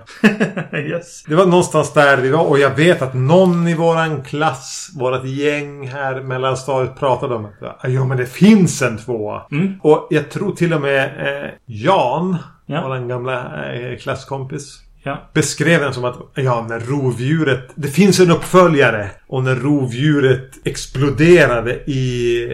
yes. 0.72 1.24
Det 1.28 1.34
var 1.34 1.46
någonstans 1.46 1.92
där 1.92 2.16
vi 2.16 2.30
var 2.30 2.44
och 2.44 2.58
jag 2.58 2.76
vet 2.76 3.02
att 3.02 3.14
någon 3.14 3.68
i 3.68 3.74
våran 3.74 4.22
klass, 4.22 4.90
vårat 4.98 5.24
gäng 5.24 5.88
här 5.88 6.20
mellanstadiet 6.22 6.98
pratade 6.98 7.34
om 7.34 7.44
att 7.44 7.80
ja 7.82 8.04
men 8.04 8.18
det 8.18 8.26
finns 8.26 8.82
en 8.82 8.98
tvåa. 8.98 9.42
Och 9.82 10.06
jag 10.10 10.30
tror 10.30 10.52
till 10.52 10.74
och 10.74 10.80
med 10.80 11.04
eh, 11.04 11.50
Jan, 11.66 12.36
Ja. 12.70 12.82
våran 12.82 13.08
gamla 13.08 13.64
eh, 13.72 13.98
klasskompis. 13.98 14.80
Ja. 15.02 15.30
Beskrev 15.32 15.80
den 15.80 15.94
som 15.94 16.04
att 16.04 16.16
ja, 16.34 16.66
när 16.68 16.80
rovdjuret... 16.80 17.70
Det 17.74 17.88
finns 17.88 18.20
en 18.20 18.30
uppföljare. 18.30 19.10
Och 19.26 19.44
när 19.44 19.54
rovdjuret 19.54 20.50
exploderade 20.64 21.74
i 21.74 22.44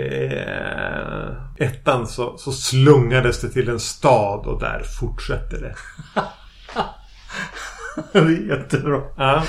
eh, 1.59 1.67
ettan 1.67 2.07
så, 2.07 2.39
så 2.39 2.53
slungades 2.53 3.41
det 3.41 3.49
till 3.49 3.69
en 3.69 3.81
stad 3.81 4.47
och 4.47 4.61
där 4.61 4.83
fortsätter 5.01 5.61
det. 5.61 5.75
Det 8.12 8.19
är 8.19 8.59
jättebra. 8.59 9.03
Ja. 9.17 9.45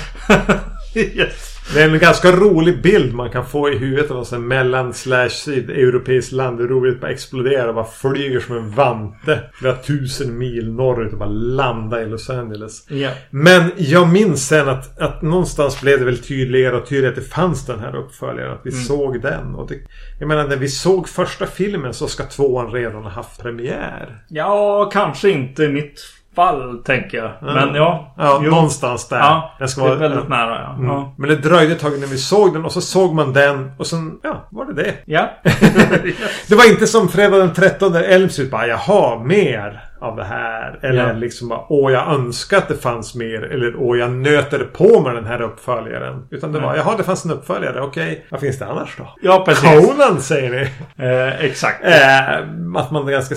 yes. 0.94 1.57
Det 1.74 1.82
är 1.82 1.88
en 1.88 1.98
ganska 1.98 2.32
rolig 2.32 2.82
bild 2.82 3.14
man 3.14 3.30
kan 3.30 3.46
få 3.46 3.70
i 3.70 3.78
huvudet 3.78 4.10
av 4.10 4.26
en 4.32 4.48
mellan 4.48 4.94
slash 4.94 5.48
europeiskt 5.48 6.32
land. 6.32 6.60
Hur 6.60 6.68
rovdjuret 6.68 7.00
bara 7.00 7.10
exploderar 7.10 7.68
och 7.68 7.74
bara 7.74 7.84
flyger 7.84 8.40
som 8.40 8.56
en 8.56 8.70
vante. 8.70 9.40
Flera 9.52 9.76
tusen 9.76 10.38
mil 10.38 10.72
norrut 10.72 11.12
och 11.12 11.18
bara 11.18 11.28
landar 11.28 12.00
i 12.00 12.06
Los 12.06 12.30
Angeles. 12.30 12.90
Ja. 12.90 13.10
Men 13.30 13.70
jag 13.76 14.08
minns 14.08 14.48
sen 14.48 14.68
att, 14.68 14.98
att 14.98 15.22
någonstans 15.22 15.80
blev 15.80 15.98
det 15.98 16.04
väl 16.04 16.18
tydligare 16.18 16.76
och 16.76 16.88
tydligare 16.88 17.08
att 17.08 17.22
det 17.22 17.34
fanns 17.34 17.66
den 17.66 17.80
här 17.80 17.96
uppföljaren. 17.96 18.52
Att 18.52 18.66
vi 18.66 18.72
såg 18.72 19.22
den. 19.22 19.54
Och 19.54 19.68
det, 19.68 19.74
jag 20.18 20.28
menar 20.28 20.48
när 20.48 20.56
vi 20.56 20.68
såg 20.68 21.08
första 21.08 21.46
filmen 21.46 21.94
så 21.94 22.08
ska 22.08 22.24
tvåan 22.24 22.72
redan 22.72 23.02
ha 23.02 23.10
haft 23.10 23.42
premiär. 23.42 24.18
Ja, 24.28 24.90
kanske 24.92 25.30
inte 25.30 25.68
mitt 25.68 26.17
fall, 26.38 26.78
tänker 26.84 27.18
jag. 27.18 27.30
Men 27.40 27.74
ja. 27.74 28.14
Ja, 28.18 28.40
jo. 28.44 28.50
någonstans 28.50 29.08
där. 29.08 29.18
Ja, 29.18 29.52
Den 29.58 29.68
ska 29.68 29.80
det 29.80 29.86
är 29.86 29.96
vara- 29.96 30.08
väldigt 30.08 30.28
nära. 30.28 30.60
Ja. 30.62 30.74
Mm. 30.74 30.86
Ja. 30.86 31.12
Men 31.18 31.28
det 31.28 31.36
dröjde 31.36 31.72
ett 31.72 31.80
tag 31.80 31.96
innan 31.96 32.08
vi 32.08 32.18
såg 32.18 32.52
den 32.52 32.64
och 32.64 32.72
så 32.72 32.80
såg 32.80 33.14
man 33.14 33.32
den 33.32 33.72
och 33.78 33.86
sen, 33.86 34.18
ja, 34.22 34.48
var 34.50 34.64
det 34.64 34.72
det. 34.82 34.94
ja. 35.04 35.30
Det 36.48 36.54
var 36.54 36.70
inte 36.70 36.86
som 36.86 37.08
fredag 37.08 37.36
den 37.38 37.52
13 37.54 37.94
Elm 37.94 38.28
Street 38.28 38.50
bara 38.50 38.66
jaha, 38.66 39.18
mer 39.24 39.84
av 40.00 40.16
det 40.16 40.24
här. 40.24 40.78
Eller 40.82 41.06
Ja. 41.06 41.12
liksom 41.12 41.48
bara 41.48 41.64
åh 41.68 41.92
jag 41.92 42.14
önskar 42.14 42.58
att 42.58 42.68
det 42.68 42.76
fanns 42.76 43.14
mer. 43.14 43.42
Eller 43.42 43.76
åh 43.76 43.98
jag 43.98 44.10
nöter 44.12 44.64
på 44.72 45.00
med 45.00 45.14
den 45.14 45.24
här 45.26 45.40
uppföljaren. 45.42 46.26
Utan 46.30 46.52
det 46.52 46.60
var 46.60 46.76
jaha 46.76 46.94
det 46.96 47.02
fanns 47.04 47.24
en 47.24 47.30
uppföljare. 47.30 47.80
Okej, 47.82 48.26
vad 48.30 48.40
finns 48.40 48.58
det 48.58 48.66
annars 48.66 48.94
då? 48.98 49.14
ja, 49.22 49.42
precis. 49.46 49.86
Conan 49.86 50.20
säger 50.20 50.50
ni. 50.50 50.70
Eh, 51.06 51.44
exakt. 51.44 51.84
Eh, 51.84 52.38
att 52.76 52.90
man 52.90 53.06
ganska 53.06 53.34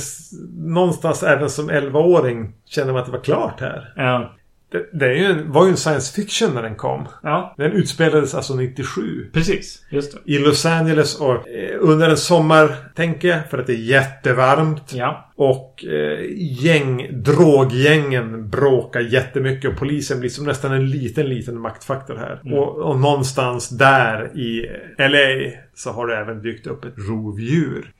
någonstans 0.57 1.24
även 1.24 1.49
som 1.49 1.70
11-åring 1.72 2.53
känner 2.66 2.91
man 2.93 2.99
att 2.99 3.05
det 3.05 3.12
var 3.12 3.24
klart 3.24 3.59
här. 3.59 3.93
Ja. 3.95 4.34
Det, 4.72 4.89
det 4.99 5.05
är 5.05 5.14
ju 5.16 5.26
en, 5.26 5.51
var 5.51 5.66
ju 5.66 5.72
en 5.72 5.78
science 5.78 6.14
fiction 6.22 6.53
när 6.53 6.62
den 6.64 6.76
kom. 6.76 7.07
ja, 7.24 7.53
Den 7.57 7.72
utspelades 7.72 8.36
alltså 8.36 8.53
97. 8.55 9.01
precis. 9.34 9.86
Just 9.89 10.12
det. 10.14 10.32
I 10.34 10.39
Los 10.39 10.66
Angeles 10.66 11.20
och 11.20 11.32
eh, 11.49 11.78
under 11.80 12.09
en 12.09 12.18
sommar, 12.18 12.76
tänker 12.95 13.28
jag. 13.28 13.49
För 13.49 13.57
att 13.57 13.68
det 13.68 13.74
är 13.74 13.78
jättevarmt. 13.78 14.93
Ja. 14.93 15.31
Och 15.42 15.86
eh, 15.86 16.20
gäng, 16.38 17.24
droggängen 17.24 18.50
bråkar 18.50 19.00
jättemycket 19.00 19.72
och 19.72 19.78
polisen 19.78 20.20
blir 20.20 20.30
som 20.30 20.46
nästan 20.46 20.72
en 20.72 20.89
liten, 20.89 21.30
liten 21.30 21.60
maktfaktor 21.60 22.16
här. 22.16 22.58
Och, 22.58 22.78
och 22.78 23.00
någonstans 23.00 23.70
där 23.70 24.38
i 24.38 24.70
LA 24.98 25.52
så 25.76 25.92
har 25.92 26.08
det 26.08 26.18
även 26.18 26.42
dykt 26.42 26.68
upp 26.68 26.86
ett 26.86 26.94
rovdjur. 26.98 27.92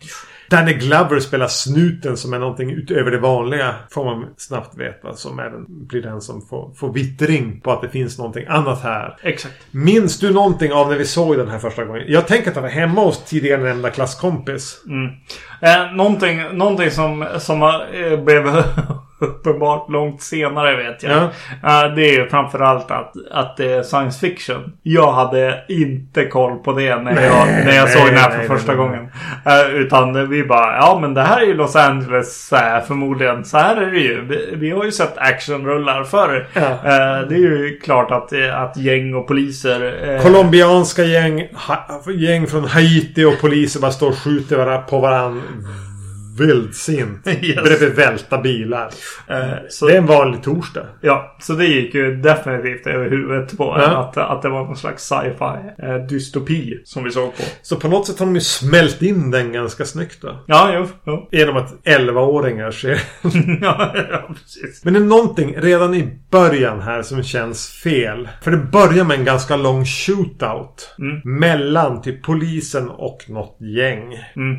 Danny 0.52 0.74
Glover 0.74 1.20
spelar 1.20 1.48
snuten 1.48 2.18
som 2.18 2.34
är 2.34 2.40
någonting 2.40 2.72
utöver 2.72 3.12
det 3.12 3.18
vanliga. 3.18 3.76
Får 3.92 4.06
man 4.06 4.34
snabbt 4.38 4.78
veta. 4.78 5.14
Som 5.14 5.40
även 5.40 5.88
blir 5.88 6.02
den 6.02 6.22
som 6.22 6.42
får, 6.42 6.74
får 6.76 6.94
vittring 6.94 7.62
på 7.62 7.72
att 7.72 7.82
det 7.82 7.90
finns 7.90 8.18
någonting 8.18 8.46
annat 8.48 8.84
här. 8.84 9.18
Exakt. 9.22 9.56
Minns 9.72 10.20
du 10.20 10.34
någonting 10.34 10.74
av 10.74 10.90
när 10.90 10.98
vi 10.98 11.06
såg 11.06 11.38
den 11.38 11.50
här 11.50 11.60
första 11.60 11.86
gången? 11.86 12.04
Jag 12.08 12.28
tänker 12.28 12.50
att 12.50 12.56
det 12.56 12.62
var 12.62 12.70
hemma 12.70 13.02
hos 13.02 13.26
tidigare 13.26 13.64
nämnda 13.64 13.90
klasskompis. 13.90 14.82
Mm. 14.88 15.12
Eh, 15.62 15.96
någonting, 15.96 16.58
någonting 16.58 16.92
som, 16.92 17.28
som 17.40 17.64
eh, 17.64 18.20
blev 18.24 18.48
uppenbart 19.22 19.90
långt 19.90 20.22
senare 20.22 20.76
vet 20.76 21.04
jag. 21.04 21.12
Ja. 21.64 21.86
Eh, 21.86 21.96
det 21.96 22.06
är 22.06 22.14
ju 22.14 22.30
framförallt 22.30 22.92
att, 22.92 23.14
att 23.32 23.58
det 23.58 23.74
är 23.74 23.84
science 23.84 24.20
fiction. 24.20 24.74
Jag 24.84 25.12
hade 25.12 25.64
inte 25.68 26.26
koll 26.26 26.58
på 26.58 26.72
det 26.72 26.96
när 26.96 27.12
jag, 27.24 27.48
när 27.48 27.76
jag 27.76 27.86
nej, 27.86 27.98
såg 27.98 28.06
den 28.06 28.18
här 28.18 28.30
för 28.30 28.38
nej, 28.38 28.48
första 28.48 28.76
nej, 28.76 28.78
nej. 28.78 28.88
gången. 28.88 29.12
Eh, 29.46 29.76
utan 29.76 30.30
vi 30.30 30.44
bara, 30.44 30.76
ja 30.76 31.00
men 31.02 31.14
det 31.14 31.22
här 31.22 31.42
är 31.42 31.46
ju 31.46 31.54
Los 31.54 31.76
Angeles 31.76 32.48
så 32.48 32.56
här, 32.56 32.82
förmodligen. 32.82 33.46
Så 33.46 33.58
här 33.58 33.76
är 33.76 33.92
det 33.92 34.00
ju. 34.00 34.22
Vi, 34.22 34.50
vi 34.56 34.72
har 34.72 34.86
ju 34.86 34.92
sett 34.92 35.18
actionrullar 35.18 36.04
förr. 36.04 36.48
Ja. 36.54 36.62
Det 37.30 37.36
är 37.36 37.40
ju 37.40 37.80
klart 37.84 38.12
att, 38.12 38.34
att 38.54 38.78
gäng 38.78 39.14
och 39.14 39.28
poliser... 39.28 40.20
Colombianska 40.22 41.04
gäng, 41.04 41.48
gäng 42.16 42.48
från 42.48 42.66
Haiti 42.66 43.26
och 43.26 43.42
poliser 43.42 43.80
bara 43.80 43.92
står 43.92 44.10
och 44.10 44.18
skjuter 44.18 44.78
på 44.78 45.00
varandra. 45.00 45.42
Vildsint. 46.40 47.28
Yes. 47.42 47.64
Bredvid 47.64 47.96
välta 47.96 48.38
bilar. 48.42 48.90
eh, 49.28 49.54
så, 49.70 49.88
Det 49.88 49.94
är 49.94 49.98
en 49.98 50.06
vanlig 50.06 50.44
torsdag. 50.44 50.86
Ja, 51.02 51.38
så 51.40 51.54
det 51.54 51.66
gick 51.66 51.94
ju 51.96 52.16
definitivt 52.16 52.88
över 52.88 53.10
huvudet 53.10 53.58
på 53.58 53.72
en. 53.74 53.82
Att, 53.92 54.18
att 54.18 54.42
det 54.42 54.50
var 54.50 54.64
någon 54.66 54.76
slags 54.78 55.04
sci-fi 55.04 55.86
eh, 55.88 55.96
dystopi 55.96 56.82
som 56.84 57.04
vi 57.04 57.12
såg 57.12 57.38
på. 57.38 57.44
Så 57.62 57.76
på 57.76 57.88
något 57.88 58.08
sätt 58.08 58.20
har 58.20 58.26
de 58.26 58.36
ju 58.36 58.42
smält 58.42 59.02
in 59.02 59.32
den 59.32 59.52
ganska 59.52 59.86
snyggt 59.86 60.22
då. 60.22 60.44
Ja, 60.48 60.72
jo. 60.74 60.88
jo. 61.06 61.28
Genom 61.32 61.58
att 61.58 61.74
11-åringar 61.86 62.72
ser. 62.72 63.02
ja, 63.62 63.92
ja, 64.12 64.28
precis. 64.28 64.86
Men 64.86 64.94
det 64.94 65.00
är 65.00 65.04
någonting 65.04 65.56
redan 65.58 65.94
i 65.94 66.20
början 66.32 66.82
här 66.82 67.02
som 67.02 67.24
känns 67.24 67.70
fel. 67.84 68.30
För 68.42 68.52
det 68.52 68.58
börjar 68.58 69.04
med 69.06 69.20
en 69.20 69.26
ganska 69.26 69.56
lång 69.56 69.86
shootout. 69.86 70.96
Mellan 71.24 72.02
typ 72.02 72.24
polisen 72.24 72.90
och 72.90 73.26
något 73.28 73.58
gäng. 73.78 74.14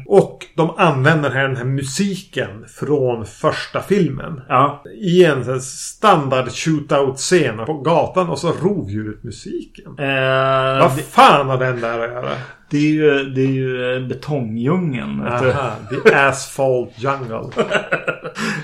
Och 0.06 0.38
de 0.56 0.70
använder 0.76 1.30
här 1.30 1.42
den 1.48 1.56
här 1.56 1.61
musiken 1.64 2.64
från 2.68 3.26
första 3.26 3.80
filmen. 3.80 4.40
Ja. 4.48 4.84
I 5.00 5.24
en 5.24 5.42
här 5.42 5.58
standard 5.58 6.48
shootout-scen 6.48 7.66
på 7.66 7.74
gatan 7.74 8.28
och 8.28 8.38
så 8.38 8.52
rovdjuret 8.62 9.24
musiken. 9.24 9.98
Eh, 9.98 10.80
Vad 10.82 11.00
fan 11.00 11.48
har 11.48 11.58
den 11.58 11.80
där 11.80 11.98
att 11.98 12.10
göra? 12.10 12.30
Det 12.72 12.78
är 12.78 12.92
ju, 12.92 13.24
det 13.24 13.40
är 13.40 13.46
ju 13.52 13.94
eh, 13.96 14.00
betongdjungeln. 14.08 15.20
Aha, 15.26 15.70
the 16.04 16.14
asphalt 16.14 16.90
jungle. 16.96 17.42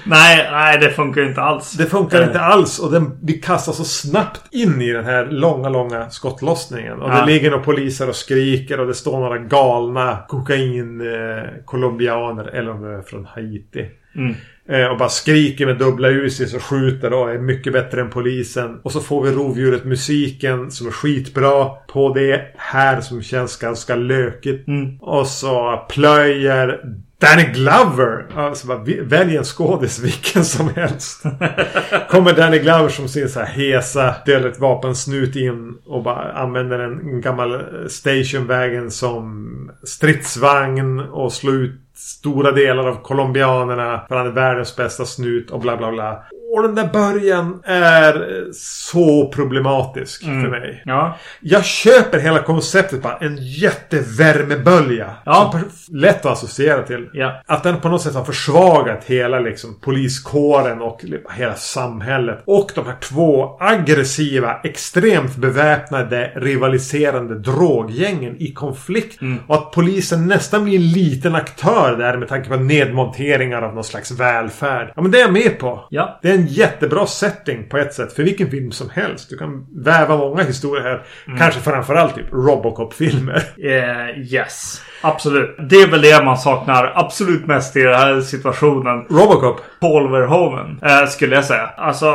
Nej, 0.07 0.49
nej, 0.53 0.79
det 0.79 0.91
funkar 0.91 1.23
inte 1.23 1.41
alls. 1.43 1.73
Det 1.73 1.87
funkar 1.87 2.21
Eh, 2.21 2.27
inte 2.27 2.41
alls 2.41 2.79
och 2.79 2.93
den, 2.93 3.19
vi 3.23 3.33
kastas 3.33 3.77
så 3.77 3.85
snabbt 3.85 4.55
in 4.55 4.81
i 4.83 4.93
den 4.93 5.05
här 5.05 5.27
långa, 5.27 5.69
långa 5.69 6.11
skottlossningen. 6.11 7.01
Och 7.01 7.11
Ja. 7.11 7.21
det 7.21 7.27
ligger 7.27 7.51
några 7.51 7.65
poliser 7.65 8.09
och 8.09 8.15
skriker 8.17 8.81
och 8.81 8.87
det 8.87 8.95
står 8.95 9.21
några 9.21 9.39
galna 9.39 10.19
kokain 10.29 11.01
eh, 11.01 11.43
colombianer 11.65 12.45
eller 12.45 12.71
om 12.71 12.83
det 12.83 12.89
är 12.95 13.03
från 13.03 13.25
Haiti. 13.27 13.87
Mm. 14.17 14.35
Eh, 14.71 14.87
och 14.87 14.99
bara 14.99 15.09
skriker 15.09 15.67
med 15.67 15.79
dubbla 15.79 16.09
usis 16.09 16.55
och 16.55 16.63
skjuter 16.63 17.13
och 17.13 17.31
är 17.31 17.39
mycket 17.39 17.73
bättre 17.73 18.01
än 18.01 18.11
polisen. 18.11 18.81
Och 18.83 18.93
så 18.93 19.01
får 19.01 19.23
vi 19.23 19.31
rovdjuret 19.31 19.85
musiken 19.85 20.71
som 20.71 20.87
är 20.87 20.91
skitbra 20.91 21.65
på 21.93 22.15
det 22.15 22.55
här 22.57 23.01
som 23.01 23.23
känns 23.23 23.57
ganska 23.57 23.97
lökigt. 23.97 24.69
Mm. 24.69 24.99
Och 25.01 25.27
så 25.27 25.87
plöjer 25.89 26.81
Danny 27.21 27.45
Glover. 27.45 28.27
Alltså 28.35 28.67
bara, 28.67 28.85
välj 29.03 29.37
en 29.37 29.45
skådis 29.45 29.99
vilken 30.05 30.45
som 30.45 30.69
helst. 30.69 31.23
Kommer 32.11 32.33
Danny 32.33 32.59
Glover 32.59 32.89
som 32.89 33.09
sin 33.09 33.29
så 33.29 33.41
här 33.41 33.47
hesa 33.47 34.15
dödligt 34.27 34.61
vapensnut 34.61 35.37
in 35.37 35.75
och 35.87 36.03
bara 36.03 36.33
använder 36.33 36.79
en, 36.79 37.01
en 37.01 37.21
gammal 37.21 37.65
stationwagen 37.89 38.91
som 38.91 39.71
stridsvagn 39.85 41.01
och 41.01 41.33
slår 41.33 41.55
ut 41.55 41.81
stora 41.99 42.53
delar 42.53 42.87
av 42.87 43.03
colombianerna 43.03 44.05
för 44.09 44.17
han 44.17 44.27
är 44.27 44.31
världens 44.31 44.77
bästa 44.77 45.05
snut 45.05 45.51
och 45.51 45.61
bla 45.61 45.77
bla 45.77 45.93
bla. 45.93 46.25
Och 46.51 46.63
den 46.63 46.75
där 46.75 46.89
början 46.93 47.63
är 47.65 48.45
så 48.53 49.29
problematisk 49.29 50.23
för 50.23 50.51
mig. 50.51 50.83
Ja. 50.85 51.19
Jag 51.41 51.65
köper 51.65 52.19
hela 52.19 52.39
konceptet 52.39 53.03
bara. 53.03 53.17
En 53.17 53.37
jättevärmebölja. 53.41 55.11
Ja. 55.25 55.55
Lätt 55.93 56.27
att 56.27 56.33
associera 56.33 56.83
till. 56.83 57.09
Ja. 57.13 57.43
Att 57.47 57.63
den 57.63 57.81
på 57.81 57.89
något 57.89 58.03
sätt 58.03 58.15
har 58.15 58.25
försvagat 58.25 59.05
hela 59.05 59.41
liksom 59.41 59.81
poliskåren 59.81 60.81
och 60.81 61.05
hela 61.37 61.55
samhället. 61.55 62.43
Och 62.47 62.71
de 62.75 62.87
här 62.87 62.97
två 63.01 63.57
aggressiva, 63.61 64.61
extremt 64.65 65.37
beväpnade, 65.37 66.33
rivaliserande 66.37 67.39
droggängen 67.39 68.37
i 68.39 68.53
konflikt. 68.53 69.21
Mm. 69.21 69.39
Och 69.47 69.55
att 69.55 69.73
polisen 69.73 70.27
nästan 70.27 70.65
blir 70.65 70.77
en 70.77 70.93
liten 70.93 71.35
aktör 71.35 71.97
där 71.99 72.17
med 72.17 72.29
tanke 72.29 72.49
på 72.49 72.57
nedmonteringar 72.57 73.63
av 73.63 73.75
någon 73.75 73.85
slags 73.85 74.11
välfärd. 74.11 74.93
Ja 74.97 75.03
men 75.03 75.11
det 75.11 75.19
är 75.19 75.23
jag 75.23 75.33
med 75.33 75.59
på. 75.59 75.87
Ja. 75.91 76.19
Det 76.23 76.31
är 76.31 76.38
en 76.39 76.47
jättebra 76.47 77.07
setting 77.07 77.69
på 77.69 77.79
ett 77.79 77.95
sätt 77.95 78.13
för 78.13 78.23
vilken 78.23 78.51
film 78.51 78.73
som 78.73 78.91
helst. 78.91 79.31
Du 79.31 79.39
kan 79.39 79.67
väva 79.85 80.17
många 80.17 80.43
historier 80.43 80.83
här. 80.83 81.03
Mm. 81.27 81.39
Kanske 81.39 81.61
framförallt 81.61 82.15
typ 82.15 82.33
Robocop-filmer. 82.33 83.43
Eh, 83.69 84.35
yes. 84.35 84.83
Absolut. 85.01 85.57
Det 85.71 85.77
är 85.77 85.89
väl 85.89 86.03
det 86.03 86.25
man 86.25 86.39
saknar 86.39 86.93
absolut 86.95 87.47
mest 87.47 87.77
i 87.77 87.83
den 87.83 87.95
här 87.95 88.21
situationen. 88.21 89.07
Robocop. 89.11 89.61
Paul 89.81 90.11
Verhoeven, 90.11 90.81
eh, 90.83 91.07
skulle 91.09 91.35
jag 91.35 91.45
säga. 91.45 91.71
Alltså, 91.77 92.15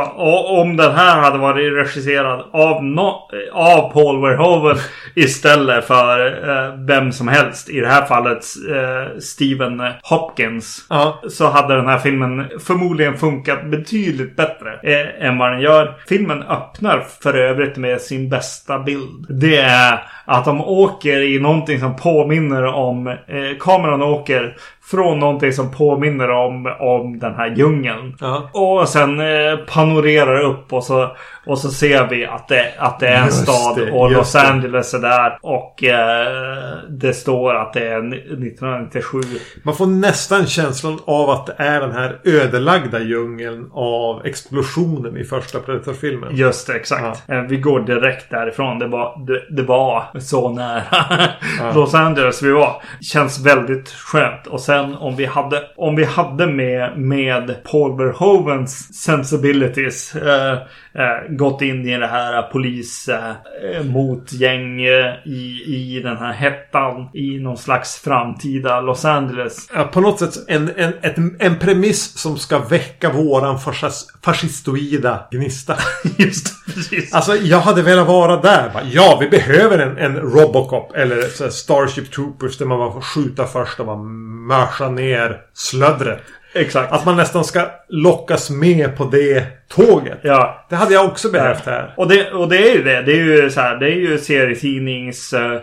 om 0.62 0.76
den 0.76 0.94
här 0.94 1.20
hade 1.20 1.38
varit 1.38 1.72
regisserad 1.72 2.44
av, 2.52 2.84
no 2.84 3.28
av 3.52 3.92
Paul 3.92 4.20
Verhoeven 4.20 4.76
istället 5.14 5.84
för 5.84 6.26
eh, 6.48 6.86
vem 6.86 7.12
som 7.12 7.28
helst. 7.28 7.70
I 7.70 7.80
det 7.80 7.88
här 7.88 8.06
fallet 8.06 8.44
Stephen 9.22 9.82
Hopkins. 10.02 10.86
Ja. 10.88 11.22
Så 11.28 11.48
hade 11.48 11.76
den 11.76 11.86
här 11.86 11.98
filmen 11.98 12.48
förmodligen 12.60 13.18
funkat 13.18 13.70
betydligt 13.70 14.13
betydligt 14.14 14.36
bättre 14.36 14.80
eh, 14.82 15.26
än 15.28 15.38
vad 15.38 15.52
den 15.52 15.60
gör. 15.60 15.94
Filmen 16.08 16.42
öppnar 16.42 17.00
för 17.20 17.34
övrigt 17.34 17.76
med 17.76 18.00
sin 18.00 18.28
bästa 18.28 18.78
bild. 18.78 19.26
Det 19.28 19.56
är 19.56 20.08
att 20.24 20.44
de 20.44 20.60
åker 20.60 21.22
i 21.22 21.40
någonting 21.40 21.80
som 21.80 21.96
påminner 21.96 22.64
om... 22.64 23.06
Eh, 23.06 23.16
kameran 23.60 24.02
åker 24.02 24.56
från 24.90 25.18
någonting 25.18 25.52
som 25.52 25.70
påminner 25.70 26.30
om, 26.30 26.66
om 26.80 27.18
den 27.18 27.34
här 27.34 27.54
djungeln. 27.56 28.16
Ja. 28.20 28.50
Och 28.52 28.88
sen 28.88 29.20
eh, 29.20 29.56
panorerar 29.56 30.40
upp 30.40 30.72
och 30.72 30.84
så, 30.84 31.16
och 31.46 31.58
så 31.58 31.68
ser 31.70 32.06
vi 32.08 32.26
att 32.26 32.48
det, 32.48 32.74
att 32.78 33.00
det 33.00 33.08
är 33.08 33.18
en 33.18 33.24
Just 33.24 33.42
stad 33.42 33.76
det, 33.76 33.92
och 33.92 34.10
Los 34.12 34.32
det. 34.32 34.48
Angeles 34.48 34.94
är 34.94 34.98
där. 34.98 35.38
Och 35.42 35.84
eh, 35.84 36.78
det 36.88 37.12
står 37.14 37.54
att 37.54 37.72
det 37.72 37.88
är 37.88 38.02
ni- 38.02 38.16
1997. 38.16 39.18
Man 39.62 39.74
får 39.76 39.86
nästan 39.86 40.46
känslan 40.46 40.98
av 41.06 41.30
att 41.30 41.46
det 41.46 41.54
är 41.58 41.80
den 41.80 41.92
här 41.92 42.20
ödelagda 42.24 43.00
djungeln 43.00 43.70
av 43.74 44.26
explosionen 44.26 45.16
i 45.16 45.24
första 45.24 45.58
Predator-filmen. 45.58 46.36
Just 46.36 46.66
det, 46.66 46.74
exakt. 46.74 47.28
Eh, 47.28 47.40
Vi 47.40 47.56
går 47.56 47.80
direkt 47.80 48.30
därifrån. 48.30 48.78
Det 48.78 48.86
var, 48.86 49.26
det, 49.26 49.56
det 49.56 49.62
var 49.62 50.04
så 50.20 50.48
nära 50.52 50.82
Los 51.74 51.94
Angeles 51.94 52.42
vi 52.42 52.50
var. 52.52 52.82
Känns 53.00 53.46
väldigt 53.46 53.88
skönt. 53.88 54.46
Och 54.46 54.60
sen 54.60 54.73
om 54.80 55.16
vi 55.16 55.24
hade, 55.24 55.62
om 55.76 55.96
vi 55.96 56.04
hade 56.04 56.46
med, 56.46 56.98
med 56.98 57.54
Paul 57.64 57.96
Verhovens 57.96 59.02
sensibilities 59.02 60.16
eh, 60.16 60.58
gått 61.28 61.62
in 61.62 61.88
i 61.88 61.98
det 61.98 62.06
här 62.06 62.42
polis 62.42 63.08
eh, 63.08 63.84
mot 63.84 64.32
gäng 64.32 64.82
eh, 64.82 65.14
i, 65.24 65.64
i 65.66 66.00
den 66.04 66.16
här 66.16 66.32
hettan 66.32 67.08
i 67.14 67.38
någon 67.38 67.56
slags 67.56 67.96
framtida 67.96 68.80
Los 68.80 69.04
Angeles. 69.04 69.70
Ja, 69.74 69.84
på 69.84 70.00
något 70.00 70.18
sätt 70.18 70.44
en, 70.48 70.70
en, 70.76 70.92
ett, 71.02 71.16
en 71.38 71.58
premiss 71.58 72.18
som 72.18 72.38
ska 72.38 72.58
väcka 72.58 73.10
våran 73.10 73.60
fascis, 73.60 74.06
fascistoida 74.22 75.28
gnista. 75.30 75.76
Just 76.16 76.66
precis. 76.66 77.14
Alltså 77.14 77.36
jag 77.36 77.60
hade 77.60 77.82
velat 77.82 78.08
vara 78.08 78.36
där. 78.36 78.70
Ja, 78.92 79.18
vi 79.20 79.28
behöver 79.28 79.78
en, 79.78 79.98
en 79.98 80.16
Robocop 80.16 80.96
eller 80.96 81.50
Starship 81.50 82.12
Troopers 82.12 82.58
där 82.58 82.66
man 82.66 82.78
bara 82.78 82.92
får 82.92 83.00
skjuta 83.00 83.46
först 83.46 83.80
och 83.80 83.86
bara 83.86 84.02
mörsa 84.48 84.88
ner 84.88 85.40
slöddret. 85.54 86.22
Exakt. 86.54 86.92
Att 86.92 87.04
man 87.04 87.16
nästan 87.16 87.44
ska 87.44 87.70
lockas 87.88 88.50
med 88.50 88.96
på 88.96 89.04
det 89.04 89.46
tåget. 89.68 90.18
Ja, 90.22 90.66
Det 90.68 90.76
hade 90.76 90.94
jag 90.94 91.04
också 91.04 91.30
behövt 91.30 91.66
här. 91.66 91.94
Och 91.96 92.08
det, 92.08 92.32
och 92.32 92.48
det 92.48 92.70
är 92.70 92.74
ju 92.74 92.82
det. 92.82 93.02
Det 93.02 93.12
är 93.12 93.24
ju 93.24 93.50
så 93.50 93.60
här. 93.60 93.76
Det 93.76 93.86
är 93.86 93.96
ju 93.96 94.18
serietidnings... 94.18 95.32
eh, 95.32 95.60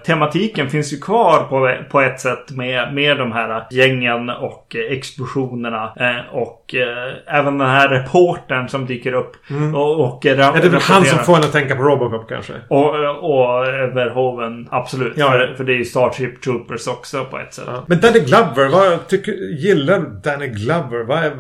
finns 0.69 0.93
ju 0.93 0.97
kvar 0.97 1.43
på, 1.43 1.75
på 1.91 2.01
ett 2.01 2.19
sätt 2.19 2.51
med, 2.51 2.93
med 2.93 3.17
de 3.17 3.31
här 3.31 3.67
gängen 3.71 4.29
och 4.29 4.75
explosionerna. 4.89 5.93
Eh, 5.99 6.35
och 6.35 6.75
eh, 6.75 7.37
även 7.39 7.57
den 7.57 7.67
här 7.69 7.89
reportern 7.89 8.67
som 8.67 8.85
dyker 8.85 9.13
upp. 9.13 9.31
Och, 9.75 9.99
och 9.99 10.25
Mm. 10.25 10.39
Ja, 10.39 10.61
det 10.61 10.67
är 10.67 10.71
väl 10.71 10.81
han 10.81 11.05
som 11.05 11.19
får 11.19 11.35
en 11.35 11.39
att 11.43 11.51
tänka 11.51 11.75
på 11.75 11.83
Robocop 11.83 12.29
kanske. 12.29 12.53
Och, 12.67 12.89
och 13.05 13.67
Verhoeven, 13.95 14.67
absolut. 14.71 15.13
Ja. 15.15 15.31
För, 15.31 15.53
för 15.57 15.63
det 15.63 15.73
är 15.73 15.77
ju 15.77 15.85
Starship 15.85 16.41
Troopers 16.41 16.87
också 16.87 17.25
på 17.25 17.39
ett 17.39 17.53
sätt. 17.53 17.65
Ja. 17.67 17.83
Men 17.87 17.99
Danny 17.99 18.19
Glover, 18.19 18.69
vad 18.69 19.07
tycker, 19.07 19.31
gillar 19.31 19.99
Danny 19.99 20.47
Glover? 20.47 21.03
Vad 21.03 21.17
är... 21.17 21.31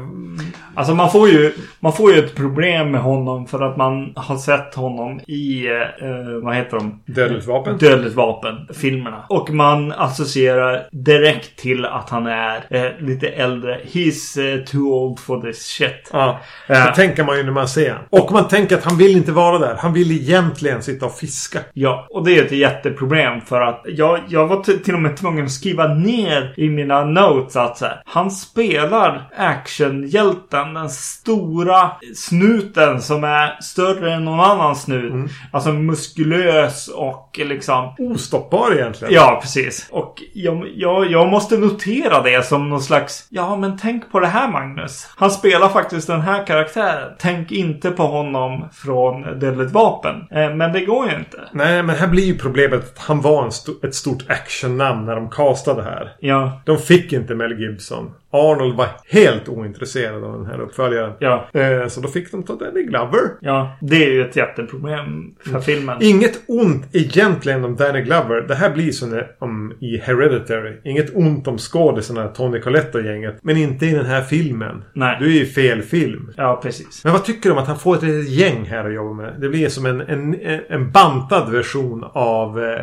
Alltså 0.75 0.95
man 0.95 1.11
får 1.11 1.29
ju, 1.29 1.51
man 1.79 1.93
får 1.93 2.11
ju 2.13 2.19
ett 2.19 2.35
problem 2.35 2.91
med 2.91 3.01
honom 3.01 3.47
för 3.47 3.61
att 3.63 3.77
man 3.77 4.13
har 4.15 4.37
sett 4.37 4.75
honom 4.75 5.19
i, 5.27 5.67
eh, 5.67 6.43
vad 6.43 6.55
heter 6.55 6.77
de? 6.77 7.01
Dödligt 7.05 7.47
vapen. 7.47 7.77
Dödligt 7.77 8.15
vapen, 8.15 8.55
filmerna. 8.73 9.25
Och 9.29 9.49
man 9.49 9.91
associerar 9.91 10.87
direkt 10.91 11.59
till 11.59 11.85
att 11.85 12.09
han 12.09 12.27
är 12.27 12.55
eh, 12.69 12.91
lite 12.99 13.27
äldre. 13.27 13.79
He's 13.91 14.53
eh, 14.59 14.63
too 14.65 14.93
old 14.93 15.19
for 15.19 15.41
this 15.41 15.65
shit. 15.65 16.09
Ja, 16.13 16.39
Ja. 16.67 16.85
det 16.85 16.95
tänker 16.95 17.23
man 17.23 17.37
ju 17.37 17.43
när 17.43 17.51
man 17.51 17.67
ser 17.67 17.89
honom. 17.89 18.05
Och 18.09 18.31
man 18.31 18.47
tänker 18.47 18.77
att 18.77 18.83
han 18.83 18.97
vill 18.97 19.17
inte 19.17 19.31
vara 19.31 19.59
där. 19.59 19.75
Han 19.79 19.93
vill 19.93 20.11
egentligen 20.11 20.81
sitta 20.81 21.05
och 21.05 21.15
fiska. 21.15 21.59
Ja, 21.73 22.07
och 22.09 22.25
det 22.25 22.37
är 22.39 22.45
ett 22.45 22.51
jätteproblem 22.51 23.41
för 23.41 23.61
att 23.61 23.81
jag, 23.85 24.19
jag 24.27 24.47
var 24.47 24.83
till 24.83 24.93
och 24.93 25.01
med 25.01 25.17
tvungen 25.17 25.45
att 25.45 25.51
skriva 25.51 25.87
ner 25.87 26.53
i 26.57 26.69
mina 26.69 27.05
notes 27.05 27.55
att 27.55 27.77
så 27.77 27.85
här, 27.85 28.01
han 28.05 28.31
spelar 28.31 29.29
actionhjälten, 29.37 30.60
den 30.73 30.89
stora 30.89 31.91
snuten 32.15 33.01
som 33.01 33.23
är 33.23 33.61
större 33.61 34.13
än 34.13 34.25
någon 34.25 34.39
annan 34.39 34.75
snut. 34.75 35.13
Alltså 35.51 35.71
muskulös 35.71 36.87
och 36.87 37.39
liksom 37.43 37.95
Ostoppbar 37.99 38.73
egentligen. 38.73 39.13
Ja, 39.13 39.39
precis. 39.41 39.87
Och 39.91 40.23
jag, 40.33 40.67
jag, 40.75 41.11
jag 41.11 41.27
måste 41.29 41.57
notera 41.57 42.21
det 42.21 42.45
som 42.45 42.69
någon 42.69 42.81
slags... 42.81 43.27
Ja, 43.29 43.55
men 43.55 43.77
tänk 43.77 44.11
på 44.11 44.19
det 44.19 44.27
här 44.27 44.47
Magnus. 44.51 45.09
Han 45.17 45.31
spelar 45.31 45.69
faktiskt 45.69 46.07
den 46.07 46.21
här 46.21 46.45
karaktären. 46.47 47.11
Tänk 47.19 47.51
inte 47.51 47.91
på 47.91 48.03
honom 48.03 48.69
från 48.73 49.39
Dödligt 49.39 49.71
Vapen. 49.71 50.15
Eh, 50.31 50.49
men 50.55 50.73
det 50.73 50.85
går 50.85 51.09
ju 51.09 51.15
inte. 51.17 51.37
Nej, 51.51 51.83
men 51.83 51.95
här 51.95 52.07
blir 52.07 52.23
ju 52.25 52.37
problemet 52.37 52.79
att 52.79 52.97
han 52.99 53.21
var 53.21 53.43
en 53.43 53.49
sto- 53.49 53.85
ett 53.85 53.95
stort 53.95 54.23
actionnamn 54.29 55.05
när 55.05 55.15
de 55.15 55.29
castade 55.29 55.83
här. 55.83 56.11
Ja, 56.19 56.61
De 56.65 56.77
fick 56.77 57.13
inte 57.13 57.35
Mel 57.35 57.59
Gibson. 57.59 58.11
Arnold 58.31 58.75
var 58.77 58.87
helt 59.09 59.49
ointresserad 59.49 60.23
av 60.23 60.33
den 60.37 60.45
här 60.45 60.61
uppföljaren. 60.61 61.13
ja, 61.19 61.47
Eh, 61.53 61.87
så 61.87 62.01
då 62.01 62.07
fick 62.07 62.31
de 62.31 62.43
ta 62.43 62.55
Danny 62.55 62.83
Glover. 62.83 63.21
ja. 63.41 63.77
Det 63.81 63.95
är 64.05 64.11
ju 64.11 64.21
ett 64.21 64.35
jätteproblem 64.35 65.35
för 65.51 65.59
filmen. 65.59 65.97
Inget 66.01 66.39
ont 66.47 66.85
egentligen 66.95 67.65
om 67.65 67.75
Danny 67.75 68.01
Glover. 68.01 68.41
Det 68.47 68.55
här 68.55 68.69
blir 68.69 68.91
som 68.91 69.21
om 69.39 69.73
i 69.79 69.97
Hereditary. 69.97 70.77
Inget 70.83 71.15
ont 71.15 71.47
om 71.47 71.57
skådisarna, 71.57 72.27
Tony 72.27 72.59
Collette 72.59 72.97
och 72.97 73.03
gänget. 73.03 73.39
Men 73.43 73.57
inte 73.57 73.85
i 73.85 73.91
den 73.91 74.05
här 74.05 74.21
filmen. 74.21 74.83
Nej. 74.93 75.17
Du 75.19 75.37
är 75.37 75.41
i 75.41 75.45
fel 75.45 75.81
film. 75.81 76.31
Ja, 76.37 76.59
precis. 76.63 77.03
Men 77.03 77.13
vad 77.13 77.25
tycker 77.25 77.49
du 77.49 77.51
om 77.51 77.57
att 77.57 77.67
han 77.67 77.79
får 77.79 77.95
ett 77.95 78.03
litet 78.03 78.29
gäng 78.29 78.65
här 78.65 78.85
att 78.87 78.93
jobba 78.93 79.13
med? 79.13 79.33
Det 79.39 79.49
blir 79.49 79.69
som 79.69 79.85
en, 79.85 80.01
en, 80.01 80.35
en 80.69 80.91
bantad 80.91 81.51
version 81.51 82.05
av 82.13 82.59
eh, 82.63 82.75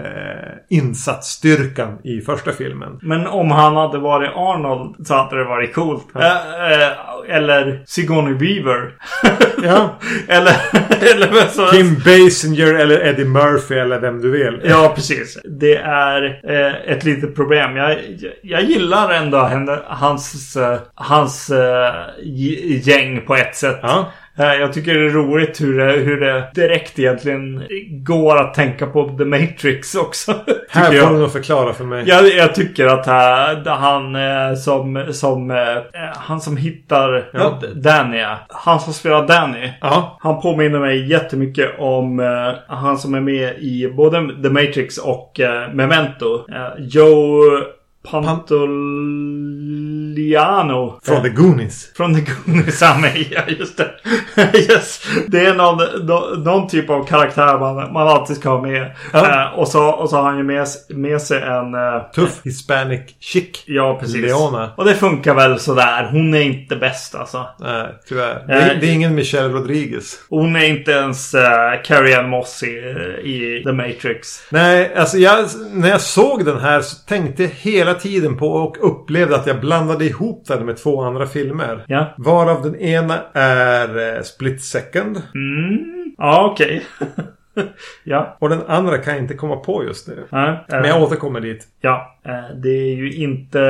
insatsstyrkan 0.69 1.99
i 2.05 2.21
första 2.21 2.53
filmen. 2.53 2.99
Men 3.03 3.27
om 3.27 3.51
han 3.51 3.77
hade 3.77 3.99
varit 3.99 4.31
Arnold 4.35 5.07
så 5.07 5.15
hade 5.15 5.38
det 5.39 5.45
varit 5.45 5.75
coolt. 5.75 6.07
Eh, 6.15 6.23
eh, 6.73 6.89
eller 7.29 7.83
Sigourney 7.87 8.35
Weaver. 8.35 8.93
Ja. 9.63 9.99
eller, 10.29 10.53
eller 11.13 11.33
vem 11.33 11.49
som. 11.49 11.67
Kim 11.67 11.95
Basinger 11.95 12.75
eller 12.75 13.07
Eddie 13.07 13.25
Murphy 13.25 13.75
eller 13.75 13.99
vem 13.99 14.21
du 14.21 14.31
vill. 14.31 14.61
Ja, 14.65 14.93
precis. 14.95 15.39
Det 15.45 15.77
är 15.85 16.41
eh, 16.45 16.93
ett 16.93 17.05
litet 17.05 17.35
problem. 17.37 17.77
Jag, 17.77 17.91
jag, 17.91 18.33
jag 18.43 18.63
gillar 18.65 19.13
ändå 19.13 19.39
henne, 19.43 19.79
hans, 19.87 20.57
eh, 20.57 20.79
hans 20.95 21.51
g- 22.23 22.81
gäng 22.83 23.21
på 23.27 23.37
ett 23.37 23.57
sätt. 23.57 23.79
Ja. 23.83 24.13
Eh, 24.39 24.55
jag 24.55 24.73
tycker 24.73 24.95
det 24.95 25.07
är 25.07 25.11
roligt 25.11 25.61
hur 25.61 25.79
det, 25.79 25.93
hur 25.93 26.21
det 26.21 26.51
direkt 26.55 26.99
egentligen 26.99 27.63
går 27.91 28.37
att 28.37 28.55
tänka 28.55 28.87
på 28.87 29.09
The 29.19 29.25
Matrix 29.25 29.95
också. 29.95 30.35
Här 30.71 30.93
får 30.93 31.15
du 31.15 31.19
nog 31.19 31.33
förklara 31.33 31.73
för 31.73 31.85
mig. 31.85 32.05
Jag, 32.07 32.29
jag 32.29 32.55
tycker 32.55 32.87
att 32.87 33.07
här, 33.07 33.65
han 33.65 34.17
eh, 34.17 34.55
som, 34.55 35.05
som 35.13 35.51
eh, 35.51 35.57
han 36.15 36.41
som 36.41 36.57
hittar 36.57 37.31
Ja. 37.33 37.61
Danny, 37.75 38.25
han 38.49 38.81
som 38.81 38.93
spelar 38.93 39.27
Danny. 39.27 39.73
Ja. 39.81 40.19
Han 40.21 40.41
påminner 40.41 40.79
mig 40.79 41.11
jättemycket 41.11 41.71
om 41.79 42.19
han 42.69 42.99
som 42.99 43.15
är 43.15 43.21
med 43.21 43.59
i 43.59 43.93
både 43.97 44.43
The 44.43 44.51
Matrix 44.51 44.99
och 44.99 45.41
Memento. 45.73 46.45
Joe 46.79 47.43
Pantoliano. 48.11 50.99
Från 51.03 51.23
The 51.23 51.29
Goonies. 51.29 51.93
Från 51.97 52.15
The 52.15 52.21
Goonies 52.21 52.83
är 52.83 53.27
ja 53.31 53.41
just 53.59 53.77
det. 53.77 53.91
yes. 54.59 55.03
Det 55.27 55.47
är 55.47 55.55
någon, 55.55 56.07
någon, 56.07 56.43
någon 56.45 56.69
typ 56.69 56.91
av 56.91 57.07
karaktär 57.07 57.59
man, 57.59 57.93
man 57.93 58.09
alltid 58.09 58.37
ska 58.37 58.49
ha 58.49 58.63
med. 58.63 58.91
Ja. 59.13 59.47
Eh, 59.47 59.59
och, 59.59 59.69
så, 59.69 59.85
och 59.89 60.11
så 60.11 60.17
har 60.17 60.23
han 60.23 60.39
ju 60.39 60.45
med, 60.45 60.67
med 60.89 61.23
sig 61.23 61.43
en... 61.43 61.75
eh, 61.75 62.03
Tuff 62.15 62.41
hispanic 62.45 63.01
chick. 63.21 63.63
Ja, 63.67 63.99
precis. 64.01 64.23
Leona. 64.23 64.71
Och 64.77 64.85
det 64.85 64.95
funkar 64.95 65.35
väl 65.35 65.59
sådär. 65.61 66.09
Hon 66.13 66.35
är 66.35 66.41
inte 66.41 66.77
bäst 66.77 67.15
alltså. 67.15 67.47
Nej, 67.61 67.87
tyvärr. 68.09 68.45
Det 68.47 68.53
är, 68.53 68.75
Eh, 68.75 68.81
det 68.81 68.87
är 68.87 68.93
ingen 68.93 69.15
Michelle 69.15 69.49
Rodriguez. 69.49 70.15
Hon 70.29 70.57
är 70.57 70.65
inte 70.65 70.91
ens 70.91 71.35
uh, 71.35 71.41
Carrie 71.85 72.19
Ann 72.19 72.29
Moss 72.29 72.63
i, 72.63 72.67
i 73.25 73.63
The 73.65 73.73
Matrix. 73.73 74.43
Nej, 74.51 74.95
alltså 74.97 75.19
jag, 75.19 75.47
när 75.73 75.89
jag 75.89 76.01
såg 76.01 76.45
den 76.45 76.61
här 76.61 76.81
så 76.81 76.97
tänkte 77.09 77.43
jag 77.43 77.51
hela 77.51 77.88
tiden 77.95 78.37
på 78.37 78.49
och 78.49 78.77
upplevde 78.81 79.37
att 79.37 79.47
jag 79.47 79.61
blandade 79.61 80.05
ihop 80.05 80.45
den 80.49 80.67
med 80.67 80.77
två 80.77 81.03
andra 81.03 81.27
filmer. 81.27 81.85
Ja. 81.89 82.15
Varav 82.19 82.63
den 82.63 82.77
ena 82.77 83.15
är 83.33 84.17
eh, 84.17 84.23
Split 84.23 84.63
Second. 84.63 85.23
Mm. 85.35 86.15
Ja, 86.19 86.51
okej. 86.53 86.87
ja. 88.05 88.37
Och 88.41 88.49
den 88.49 88.63
andra 88.67 88.99
kan 88.99 89.15
jag 89.15 89.23
inte 89.23 89.35
komma 89.35 89.57
på 89.57 89.85
just 89.85 90.09
nu. 90.09 90.27
Ja, 90.31 90.49
eh, 90.49 90.57
Men 90.69 90.85
jag 90.85 91.03
återkommer 91.03 91.41
dit. 91.41 91.65
ja. 91.81 92.15
Eh, 92.29 92.57
det 92.63 92.69
är 92.69 92.95
ju 92.95 93.13
inte, 93.15 93.61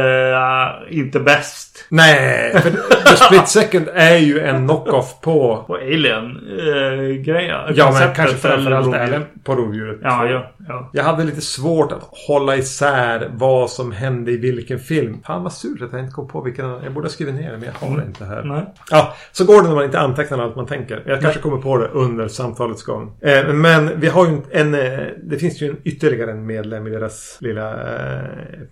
eh, 0.91 0.99
inte 0.99 1.21
bäst. 1.21 1.87
Nej, 1.89 2.53
för 2.53 2.71
The 2.71 3.17
Split 3.25 3.49
Second 3.49 3.89
är 3.95 4.17
ju 4.17 4.41
en 4.41 4.67
knock-off 4.67 5.21
på... 5.21 5.65
På 5.67 5.75
Alien-grejer. 5.75 7.73
Ja, 7.77 7.93
men 7.93 8.15
kanske 8.15 8.37
framförallt 8.37 8.95
även 8.95 9.25
på 9.45 9.55
rovdjuret. 9.55 9.99
Ja, 10.03 10.27
ja, 10.27 10.51
ja. 10.69 10.91
Jag 10.93 11.05
hade 11.05 11.25
lite 11.25 11.41
svårt 11.41 11.93
att 11.93 12.09
hålla 12.29 12.57
isär 12.57 13.31
vad 13.33 13.71
som 13.71 13.93
hände 13.93 14.33
i 14.33 14.37
vilken 14.37 14.79
film. 14.79 15.19
Fan 15.27 15.43
vad 15.43 15.53
surt 15.53 15.83
att 15.83 15.93
jag 15.93 16.01
inte 16.01 16.13
kom 16.13 16.29
på 16.29 16.41
vilken. 16.41 16.67
Jag 16.85 16.93
borde 16.93 17.05
ha 17.07 17.13
skrivit 17.13 17.35
ner 17.35 17.51
det 17.53 17.59
men 17.59 17.69
jag 17.81 17.89
har 17.89 17.97
det 17.97 18.05
inte 18.05 18.25
här. 18.25 18.43
Nej. 18.43 18.65
Ja, 18.91 19.15
så 19.33 19.45
går 19.45 19.63
det 19.63 19.69
när 19.69 19.75
man 19.75 19.85
inte 19.85 20.01
antecknar 20.01 20.39
allt 20.39 20.57
man 20.57 20.67
tänker. 20.67 21.03
Jag 21.07 21.21
kanske 21.21 21.41
kommer 21.41 21.59
på 21.59 21.77
det 21.77 21.87
under 21.87 22.29
samtalets 22.29 22.83
gång. 22.83 23.13
Eh, 23.21 23.49
men 23.49 24.01
vi 24.01 24.09
har 24.09 24.27
ju 24.27 24.39
en... 24.51 24.75
eh, 24.75 24.99
det 25.23 25.39
finns 25.39 25.63
ju 25.63 25.69
en, 25.69 25.77
ytterligare 25.85 26.31
en 26.31 26.47
medlem 26.47 26.87
i 26.87 26.91
deras 26.91 27.39
lilla 27.41 27.71
eh, 27.71 28.25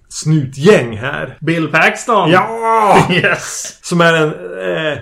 snutgäng 0.08 0.96
här. 0.96 1.38
Bill 1.40 1.68
Paxton! 1.68 2.30
Ja! 2.30 3.06
Yes! 3.10 3.78
Som 3.82 4.00
är 4.00 4.14
en 4.14 4.28
eh, 4.28 4.98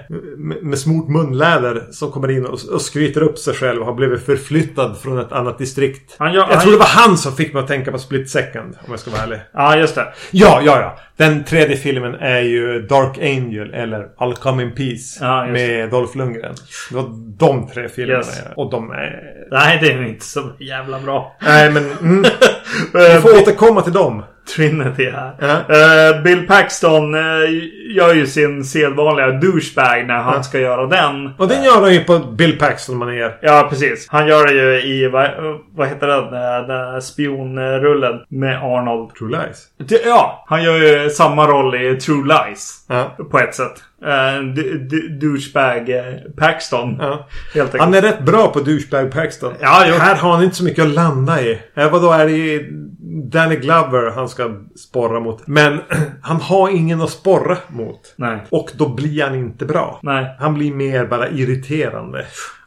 med, 0.63 0.79
smort 0.79 1.09
munläder 1.09 1.83
som 1.91 2.11
kommer 2.11 2.31
in 2.31 2.47
och, 2.47 2.59
och 2.73 2.81
skryter 2.81 3.23
upp 3.23 3.39
sig 3.39 3.55
själv 3.55 3.81
och 3.81 3.87
har 3.87 3.95
blivit 3.95 4.27
förflyttad 4.27 4.99
från 5.03 5.19
ett 5.19 5.33
annat 5.33 5.59
distrikt. 5.59 6.17
Han 6.19 6.33
gör, 6.33 6.41
Jag 6.41 6.49
han, 6.49 6.61
tror 6.61 6.73
det 6.73 6.79
var 6.79 6.87
han 6.87 7.19
som 7.19 7.37
fick 7.37 7.53
mig 7.53 7.63
att 7.63 7.69
tänka 7.69 7.93
på 7.93 7.99
Split 7.99 8.31
Second. 8.31 8.75
Om 8.85 8.91
jag 8.91 9.01
ska 9.01 9.11
vara 9.11 9.23
ärlig. 9.23 9.41
Ja, 9.53 9.77
just 9.77 9.95
det. 9.95 10.13
Ja, 10.31 10.61
ja, 10.65 10.81
ja. 10.81 10.99
Den 11.17 11.45
tredje 11.45 11.77
filmen 11.77 12.15
är 12.15 12.41
ju 12.41 12.83
Dark 12.83 13.19
Angel 13.19 13.75
eller 13.75 14.09
I'll 14.19 14.35
Come 14.35 14.63
In 14.63 14.75
Peace. 14.75 15.19
Ja, 15.21 15.47
med 15.47 15.91
Dolph 15.91 16.17
Lundgren. 16.17 16.55
Det 16.91 16.97
var 16.97 17.11
de 17.39 17.69
tre 17.69 17.89
filmerna. 17.89 18.19
Yes. 18.19 18.43
ja. 18.45 18.63
Och 18.63 18.71
de 18.71 18.91
är... 18.91 19.35
Nej, 19.51 19.79
det 19.81 19.93
är 19.93 20.03
inte 20.03 20.25
så 20.25 20.53
jävla 20.59 21.01
bra. 21.01 21.37
Nej, 21.41 21.71
men... 21.71 21.91
Mm, 22.01 22.25
vi 22.93 23.21
får 23.21 23.43
återkomma 23.43 23.83
till 23.83 23.93
dem. 23.93 24.23
Trinity 24.57 25.11
här. 25.11 25.33
Ja. 25.41 25.75
Eh, 25.75 26.23
Bill 26.23 26.47
Paxton 26.47 27.15
eh, 27.15 27.21
gör 27.97 28.15
ju 28.15 28.27
sin 28.27 28.65
sedvanliga 28.65 29.31
douchebag 29.31 30.07
när 30.07 30.15
han 30.23 30.35
Ja. 30.37 30.43
ska 30.43 30.59
göra 30.59 30.87
den. 30.87 31.31
Och 31.39 31.49
den 31.49 31.63
gör 31.65 31.81
han 31.81 31.95
ju 31.95 32.05
på 32.05 32.19
Bill 32.19 32.59
Paxton-manér. 32.59 33.39
Ja, 33.43 33.67
precis. 33.71 34.07
Han 34.11 34.27
gör 34.27 34.47
det 34.47 34.53
ju 34.53 34.83
i, 34.95 35.09
vad, 35.09 35.31
vad 35.75 35.89
heter 35.89 36.07
den? 36.07 36.25
Den 36.25 36.69
där 36.69 37.01
spionrullen 37.01 38.21
med 38.29 38.57
Arnold. 38.63 39.15
True 39.15 39.31
Lies. 39.31 39.67
Ja, 40.07 40.45
han 40.49 40.63
gör 40.63 40.77
ju 40.77 41.11
samma 41.11 41.47
roll 41.47 41.75
i 41.75 41.97
True 41.97 42.25
Lies. 42.29 42.85
Ja. 42.89 43.17
På 43.31 43.39
ett 43.39 43.55
sätt. 43.55 43.83
Uh, 44.05 44.55
douchebag 45.21 45.89
eh, 45.91 46.05
Paxton. 46.39 46.97
ja. 47.01 47.27
Han 47.79 47.95
är 47.95 48.03
rätt 48.03 48.21
bra 48.21 48.49
på 48.53 48.61
douchebag 48.61 49.13
Paxton. 49.13 49.53
Ja, 49.61 49.85
jo. 49.89 49.95
Här 49.95 50.15
har 50.15 50.33
han 50.33 50.45
inte 50.45 50.57
så 50.57 50.65
mycket 50.65 50.85
att 50.85 50.91
landa 50.95 51.41
i. 51.43 51.59
Eh, 51.75 51.91
vadå, 51.91 52.13
är 52.13 52.27
det 52.27 52.65
Danny 53.23 53.57
Glover 53.57 54.11
han 54.11 54.29
ska 54.29 54.51
sporra 54.77 55.21
mot? 55.21 55.47
Men 55.47 55.81
han 56.23 56.41
har 56.41 56.69
ingen 56.69 57.01
att 57.01 57.11
sporra 57.11 57.57
mot. 57.69 58.15
Nej. 58.17 58.45
Och 58.51 58.71
då 58.75 58.89
blir 58.89 59.23
han 59.23 59.35
inte 59.35 59.65
bra. 59.65 60.01
Nej. 60.03 60.37
Han 60.41 60.55
blir 60.55 60.75
mer 60.75 61.07
bara 61.07 61.29
irriterande. 61.29 62.25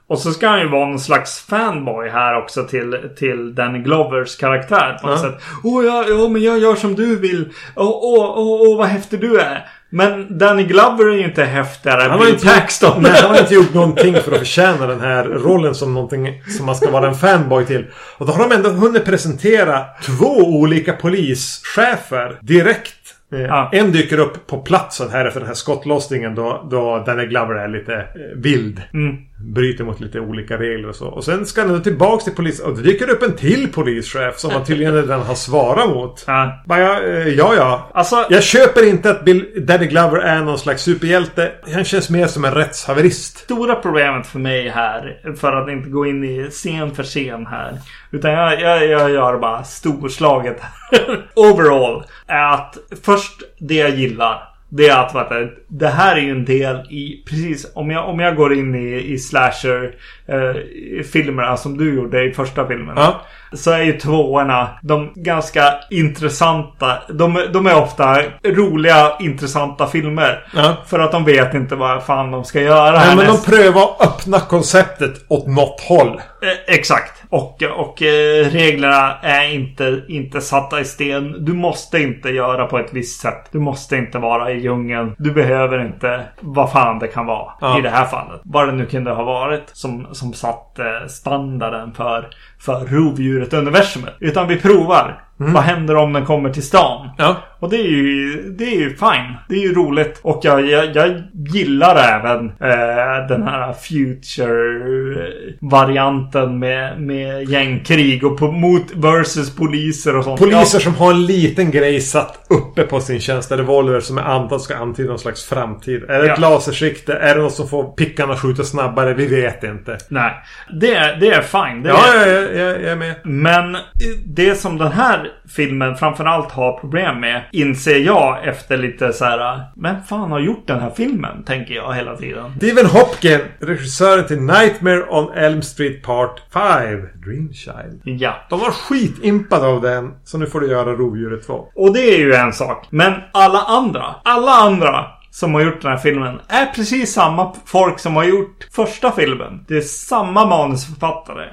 Och 0.10 0.20
så 0.20 0.32
ska 0.32 0.48
han 0.48 0.60
ju 0.60 0.68
vara 0.70 0.86
någon 0.86 1.00
slags 1.00 1.39
fanboy 1.39 2.10
här 2.10 2.38
också 2.38 2.64
till, 2.64 3.10
till 3.18 3.56
Danny 3.56 3.80
Glovers 3.80 4.36
karaktär 4.38 4.98
på 5.02 5.08
något 5.08 5.20
Ja. 5.24 5.30
sätt. 5.32 5.41
Åh, 5.64 5.86
ja, 5.86 6.06
ja, 6.10 6.28
men 6.30 6.41
jag 6.43 6.60
gör 6.60 6.76
som 6.76 6.95
du 6.95 7.16
vill. 7.20 7.50
Åh, 7.76 7.88
åh, 7.88 8.34
åh, 8.38 8.62
åh, 8.70 8.78
vad 8.78 8.88
häftig 8.88 9.20
du 9.22 9.39
är. 9.39 9.66
Men 9.90 10.38
Danny 10.38 10.64
Glover 10.64 11.06
är 11.06 11.18
ju 11.18 11.24
inte 11.24 11.44
häftigare 11.44 12.04
än 12.04 12.12
har 12.12 12.30
inte 12.30 12.46
Paxton. 12.46 12.94
Gjort, 12.94 13.02
nej, 13.12 13.22
han 13.22 13.32
har 13.32 13.40
inte 13.40 13.54
gjort 13.54 13.74
någonting 13.74 14.16
för 14.16 14.32
att 14.32 14.38
förtjäna 14.38 14.88
den 14.88 15.02
här 15.02 15.24
rollen 15.24 15.76
som 15.76 15.94
någonting 15.94 16.44
som 16.58 16.66
man 16.66 16.76
ska 16.76 16.92
vara 16.92 17.08
en 17.08 17.16
fanboy 17.16 17.66
till. 17.66 17.86
Och 18.18 18.26
då 18.26 18.34
har 18.34 18.50
de 18.50 18.56
ändå 18.56 18.70
hunnit 18.70 19.06
presentera 19.06 19.86
två 20.06 20.38
olika 20.38 20.94
polischefer 20.94 22.38
direkt. 22.42 22.94
Eh, 23.34 23.40
Ja. 23.40 23.70
En 23.74 23.92
dyker 23.92 24.20
upp 24.20 24.48
på 24.48 24.58
platsen 24.58 25.10
här 25.12 25.26
efter 25.26 25.40
den 25.40 25.48
här 25.48 25.56
skottlossningen 25.56 26.36
då, 26.36 26.68
då 26.72 27.04
Danny 27.06 27.26
Glover 27.26 27.56
är 27.56 27.68
lite 27.68 27.94
eh, 27.96 28.06
vild. 28.36 28.82
Mm. 28.94 29.16
Bryter 29.40 29.84
mot 29.84 30.00
lite 30.00 30.20
olika 30.20 30.58
regler 30.58 30.90
och 30.90 30.96
så. 30.96 31.08
Och 31.08 31.24
sen 31.24 31.46
ska 31.46 31.62
han 31.62 31.74
då 31.74 31.80
tillbaks 31.80 32.24
till 32.24 32.34
polis 32.36 32.60
och 32.60 32.76
det 32.76 32.82
dyker 32.82 33.10
upp 33.10 33.24
en 33.24 33.36
till 33.36 33.72
polischef 33.72 34.38
som 34.40 34.52
han 34.52 34.66
tydligen 34.66 34.94
redan 34.94 35.22
har 35.22 35.36
svarat 35.36 35.90
mot. 35.90 36.24
Ja. 36.28 36.64
Bara, 36.66 37.04
eh, 37.04 37.28
ja, 37.28 37.54
ja. 37.56 37.90
Alltså, 37.94 38.26
Jag 38.30 38.44
köper 38.44 38.88
inte 38.90 39.10
att 39.12 39.26
Bill, 39.26 39.66
Danny 39.68 39.86
Glover 39.86 40.18
är 40.18 40.42
någon 40.42 40.60
slags 40.60 40.84
superhjälte. 40.84 41.52
Han 41.74 41.84
känns 41.84 42.10
mer 42.10 42.28
som 42.28 42.46
en 42.46 42.54
rättshaverist. 42.54 43.38
stora 43.38 43.76
problemet 43.76 44.28
för 44.28 44.40
mig 44.40 44.70
här, 44.70 45.36
för 45.40 45.54
att 45.54 45.70
inte 45.70 45.90
gå 45.90 46.06
in 46.06 46.24
i 46.24 46.48
scen 46.50 46.96
för 46.96 47.04
scen 47.04 47.46
här. 47.46 47.78
Utan 48.12 48.32
jag, 48.32 48.62
jag, 48.62 48.88
jag 48.88 49.12
gör 49.12 49.38
bara 49.38 49.64
storslaget 49.64 50.58
här. 50.62 51.28
Overall. 51.36 52.04
Är 52.28 52.54
att 52.54 52.78
först 53.04 53.44
det 53.60 53.76
jag 53.76 53.90
gillar. 53.90 54.54
Det 54.70 54.88
är 54.88 54.98
att 54.98 55.16
vet 55.16 55.30
du, 55.30 55.58
det 55.68 55.88
här 55.88 56.15
är 56.15 56.22
ju 56.22 56.32
en 56.32 56.45
del 56.45 56.76
i, 56.76 57.24
precis 57.30 57.72
om 57.76 57.91
jag, 57.91 58.09
om 58.09 58.20
jag 58.20 58.36
går 58.36 58.53
in 58.53 58.76
i, 58.76 59.13
i 59.13 59.18
slasher 59.18 59.95
eh, 60.28 61.03
filmerna 61.03 61.57
som 61.57 61.78
du 61.78 61.95
gjorde 61.95 62.24
i 62.24 62.32
första 62.32 62.68
filmen. 62.68 62.93
Ja. 62.97 63.22
Så 63.53 63.72
är 63.72 63.82
ju 63.82 63.99
tvåorna 63.99 64.70
de 64.82 65.11
ganska 65.15 65.74
intressanta. 65.89 66.97
De, 67.09 67.43
de 67.53 67.68
är 67.68 67.82
ofta 67.82 68.22
roliga, 68.43 69.12
intressanta 69.20 69.87
filmer. 69.87 70.47
Ja. 70.55 70.78
För 70.87 71.00
att 71.00 71.12
de 71.12 71.25
vet 71.25 71.54
inte 71.54 71.75
vad 71.75 72.04
fan 72.04 72.32
de 72.32 72.43
ska 72.43 72.62
göra 72.62 73.00
Nej, 73.00 73.16
men 73.16 73.28
de 73.28 73.42
prövar 73.42 73.82
att 73.82 74.08
öppna 74.08 74.39
konceptet 74.39 75.25
åt 75.28 75.47
något 75.47 75.82
håll. 75.82 76.21
Eh, 76.42 76.75
exakt. 76.75 77.24
Och, 77.29 77.63
och 77.63 78.01
eh, 78.01 78.50
reglerna 78.50 79.17
är 79.21 79.54
inte, 79.54 80.01
inte 80.08 80.42
satta 80.42 80.79
i 80.79 80.86
sten. 80.86 81.46
Du 81.46 81.54
måste 81.54 82.00
inte 82.00 82.29
göra 82.29 82.66
på 82.66 82.79
ett 82.79 82.89
visst 82.93 83.21
sätt. 83.21 83.50
Du 83.51 83.59
måste 83.59 83.97
inte 83.97 84.17
vara 84.17 84.51
i 84.51 84.59
djungeln. 84.59 85.16
Du 85.17 85.32
behöver 85.32 85.57
inte 85.86 86.24
vad 86.39 86.71
fan 86.71 87.00
det 87.00 87.08
kan 87.08 87.25
vara. 87.25 87.54
Ja. 87.62 87.79
I 87.79 87.82
det 87.82 87.89
här 87.89 88.05
fallet. 88.05 88.42
Vad 88.43 88.67
det 88.67 88.71
nu 88.71 88.86
kunde 88.86 89.12
ha 89.12 89.24
varit 89.24 89.70
som, 89.74 90.08
som 90.12 90.34
satt 90.34 90.79
standarden 91.08 91.93
för, 91.93 92.28
för 92.59 92.86
rovdjuret 92.86 93.54
universumet. 93.54 94.13
Utan 94.20 94.47
vi 94.47 94.62
provar. 94.62 95.24
Vad 95.38 95.63
händer 95.63 95.96
om 95.96 96.13
den 96.13 96.25
kommer 96.25 96.50
till 96.50 96.63
stan? 96.63 97.09
Ja. 97.17 97.36
Och 97.59 97.70
det 97.70 97.78
är 97.78 97.84
ju, 97.88 98.43
det 98.58 98.63
är 98.63 98.79
ju 98.79 98.89
fine. 98.89 99.36
Det 99.50 99.55
är 99.55 99.59
ju 99.62 99.74
roligt. 99.74 100.20
Och 100.24 100.39
jag, 100.43 100.66
jag, 100.67 100.96
jag 100.96 101.21
gillar 101.54 101.96
även 101.96 102.46
eh, 102.50 103.28
den 103.29 103.43
här 103.43 103.74
future-varianten 103.74 106.59
med, 106.59 107.01
med 107.01 107.50
gängkrig 107.50 108.24
och 108.24 108.38
på, 108.38 108.51
mot 108.51 108.84
versus 108.96 109.55
poliser 109.55 110.17
och 110.17 110.24
sånt. 110.24 110.39
Poliser 110.39 110.79
som 110.79 110.96
har 110.96 111.12
en 111.12 111.25
liten 111.25 111.71
grej 111.71 112.01
satt 112.01 112.46
uppe 112.50 112.84
på 112.84 113.00
sin 113.00 113.20
tjänsterevolver 113.20 114.00
som 114.00 114.17
är 114.17 114.21
antad 114.21 114.62
ska 114.62 114.75
antyda 114.75 115.09
någon 115.09 115.20
slags 115.20 115.46
framtid. 115.46 116.04
Är 116.09 116.20
det 116.24 116.32
ett 116.32 116.39
Ja. 116.42 116.50
lasersikte? 116.50 117.13
Är 117.13 117.36
det 117.36 117.42
något 117.42 117.54
som 117.54 117.67
får 117.67 117.84
pickarna 117.84 118.36
skjuta 118.38 118.63
snabbare? 118.63 119.13
Vi 119.13 119.25
vet 119.28 119.63
inte. 119.63 119.97
Nej, 120.09 120.34
det 120.82 120.96
är, 120.96 121.16
det 121.20 121.28
är 121.32 121.42
fine. 121.42 121.84
Det 121.84 121.89
Ja, 121.89 122.13
är, 122.13 122.28
jag, 122.34 122.43
jag, 122.55 122.82
jag 122.82 122.92
är 122.92 122.96
med. 122.96 123.16
Men 123.24 123.78
det 124.25 124.55
som 124.55 124.78
den 124.78 124.92
här 124.92 125.28
filmen 125.55 125.96
framförallt 125.96 126.51
har 126.51 126.79
problem 126.79 127.20
med 127.20 127.42
inser 127.51 127.97
jag 127.97 128.47
efter 128.47 128.78
lite 128.78 129.13
så 129.13 129.25
här. 129.25 129.61
Vem 129.75 130.03
fan 130.03 130.32
har 130.32 130.39
gjort 130.39 130.67
den 130.67 130.79
här 130.79 130.89
filmen? 130.89 131.43
Tänker 131.43 131.74
jag 131.74 131.93
hela 131.93 132.15
tiden. 132.15 132.53
Stephen 132.57 132.86
Hopkins, 132.86 133.41
regissören 133.59 134.28
till 134.28 134.41
Nightmare 134.41 135.03
on 135.09 135.33
Elm 135.33 135.61
Street 135.61 136.03
Part 136.03 136.41
5, 136.53 137.07
Dream 137.25 137.53
Child. 137.53 138.01
Ja. 138.03 138.36
De 138.49 138.59
var 138.59 138.71
skitimpade 138.71 139.67
av 139.67 139.82
den, 139.82 140.13
så 140.24 140.37
nu 140.37 140.45
får 140.45 140.59
du 140.59 140.67
göra 140.67 140.93
Rovdjuret 140.93 141.47
2. 141.47 141.67
Och 141.75 141.93
det 141.93 142.15
är 142.15 142.17
ju 142.17 142.33
en 142.33 142.53
sak. 142.53 142.87
Men 142.89 143.13
alla 143.32 143.59
andra, 143.59 144.15
alla 144.24 144.51
andra 144.51 145.05
som 145.39 145.54
har 145.54 145.62
gjort 145.62 145.82
den 145.82 145.92
här 145.92 145.97
filmen 145.97 146.39
är 146.47 146.66
precis 146.66 147.14
samma 147.14 147.54
folk 147.66 148.00
som 148.00 148.16
har 148.16 148.24
gjort 148.24 148.68
första 148.72 149.12
filmen. 149.12 149.66
Det 149.68 149.78
är 149.78 149.82
samma 149.82 150.46
manusförfattare. 150.46 151.50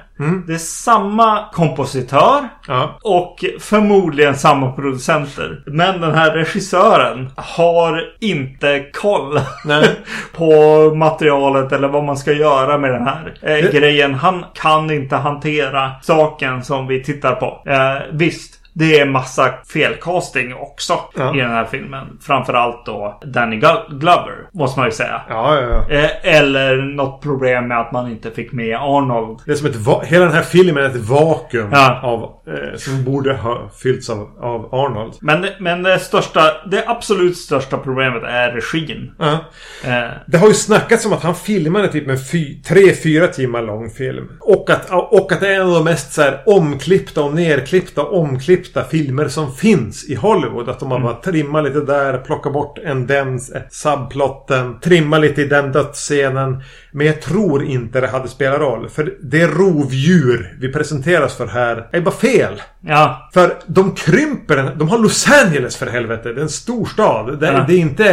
Det 0.47 0.53
är 0.53 0.57
samma 0.57 1.45
kompositör. 1.53 2.49
Ja. 2.67 2.99
Och 3.03 3.45
förmodligen 3.59 4.35
samma 4.35 4.71
producenter. 4.71 5.63
Men 5.65 6.01
den 6.01 6.15
här 6.15 6.31
regissören 6.31 7.31
har 7.35 8.03
inte 8.19 8.85
koll 8.93 9.39
på 10.35 10.51
materialet 10.95 11.71
eller 11.71 11.87
vad 11.87 12.03
man 12.03 12.17
ska 12.17 12.33
göra 12.33 12.77
med 12.77 12.91
den 12.91 13.07
här 13.07 13.33
eh, 13.41 13.71
grejen. 13.71 14.13
Han 14.13 14.45
kan 14.53 14.91
inte 14.91 15.15
hantera 15.15 15.91
saken 16.01 16.63
som 16.63 16.87
vi 16.87 17.03
tittar 17.03 17.35
på. 17.35 17.63
Eh, 17.71 18.01
visst. 18.11 18.64
Det 18.77 18.99
är 18.99 19.05
massa 19.05 19.53
felcasting 19.73 20.55
också 20.55 20.99
Ja. 21.17 21.35
i 21.35 21.39
den 21.39 21.49
här 21.51 21.65
filmen. 21.65 22.07
Framförallt 22.21 22.85
då 22.85 23.19
Danny 23.25 23.55
Glo- 23.55 23.99
Glover, 23.99 24.49
måste 24.53 24.79
man 24.79 24.87
ju 24.87 24.91
säga. 24.91 25.21
Ja, 25.29 25.61
ja, 25.61 25.85
ja. 25.89 25.95
Eh, 25.95 26.35
eller 26.37 26.75
något 26.95 27.21
problem 27.21 27.67
med 27.67 27.79
att 27.79 27.91
man 27.91 28.11
inte 28.11 28.31
fick 28.31 28.51
med 28.51 28.75
Arnold. 28.77 29.39
Det 29.45 29.51
är 29.51 29.55
som 29.55 29.67
ett 29.67 30.07
Hela 30.07 30.25
den 30.25 30.33
här 30.33 30.41
filmen 30.41 30.83
är 30.83 30.87
ett 30.89 30.95
vakuum 30.95 31.73
av, 32.03 32.23
eh, 32.47 32.77
som 32.77 33.03
borde 33.03 33.33
ha 33.33 33.69
fyllts 33.83 34.09
av, 34.09 34.29
av 34.41 34.75
Arnold. 34.75 35.13
Men, 35.21 35.45
men 35.59 35.83
det 35.83 35.99
största, 35.99 36.41
det 36.71 36.83
absolut 36.87 37.37
största 37.37 37.77
problemet 37.77 38.23
är 38.23 38.51
regin. 38.51 39.11
Eh, 39.21 40.07
Det 40.27 40.37
har 40.37 40.47
ju 40.47 40.53
snackats 40.53 41.05
om 41.05 41.13
att 41.13 41.23
han 41.23 41.35
filmade 41.35 41.87
typ 41.87 42.09
en 42.09 42.17
fy, 42.31 42.61
tre, 42.61 42.93
fyra 43.03 43.27
timmar 43.27 43.61
lång 43.61 43.89
film. 43.89 44.29
Och 44.39 44.69
att, 44.69 44.89
och 44.91 45.31
att 45.31 45.39
det 45.39 45.47
är 45.47 45.55
en 45.61 45.67
av 45.67 45.73
de 45.73 45.83
mest 45.83 46.13
så 46.13 46.21
här, 46.21 46.41
omklippta 46.45 47.21
och 47.23 47.33
nerklippta 47.35 48.01
och 48.03 48.19
omklippta 48.19 48.64
filmer 48.83 49.27
som 49.27 49.53
finns 49.53 50.09
i 50.09 50.15
Hollywood. 50.15 50.69
Att 50.69 50.79
de 50.79 50.91
har 50.91 50.99
bara 50.99 51.21
trimmat 51.21 51.63
lite 51.63 51.81
där, 51.81 52.17
plockat 52.17 52.53
bort 52.53 52.77
en 52.77 53.07
den 53.07 53.39
subplotten, 53.69 54.79
trimma 54.79 55.17
lite 55.17 55.41
i 55.41 55.47
den 55.47 55.71
dödsscenen. 55.71 56.63
Men 56.95 57.07
jag 57.07 57.21
tror 57.21 57.63
inte 57.63 58.01
det 58.01 58.07
hade 58.07 58.27
spelat 58.27 58.59
roll. 58.59 58.89
För 58.89 59.13
det 59.21 59.47
rovdjur 59.47 60.55
vi 60.59 60.73
presenteras 60.73 61.35
för 61.37 61.47
här 61.47 61.87
är 61.91 62.01
bara 62.01 62.15
fel. 62.15 62.61
ja, 62.81 63.29
För 63.33 63.53
de 63.67 63.95
krymper 63.95 64.55
den. 64.55 64.77
De 64.77 64.89
har 64.89 64.97
Los 64.97 65.27
Angeles 65.45 65.75
för 65.77 65.85
helvete. 65.87 66.33
Det 66.33 66.39
är 66.39 66.43
en 66.43 66.49
stor 66.49 66.85
stad. 66.85 67.39
Det, 67.39 67.45
Ja. 67.47 67.65
det 67.67 67.73
är 67.73 67.77
inte, 67.79 68.03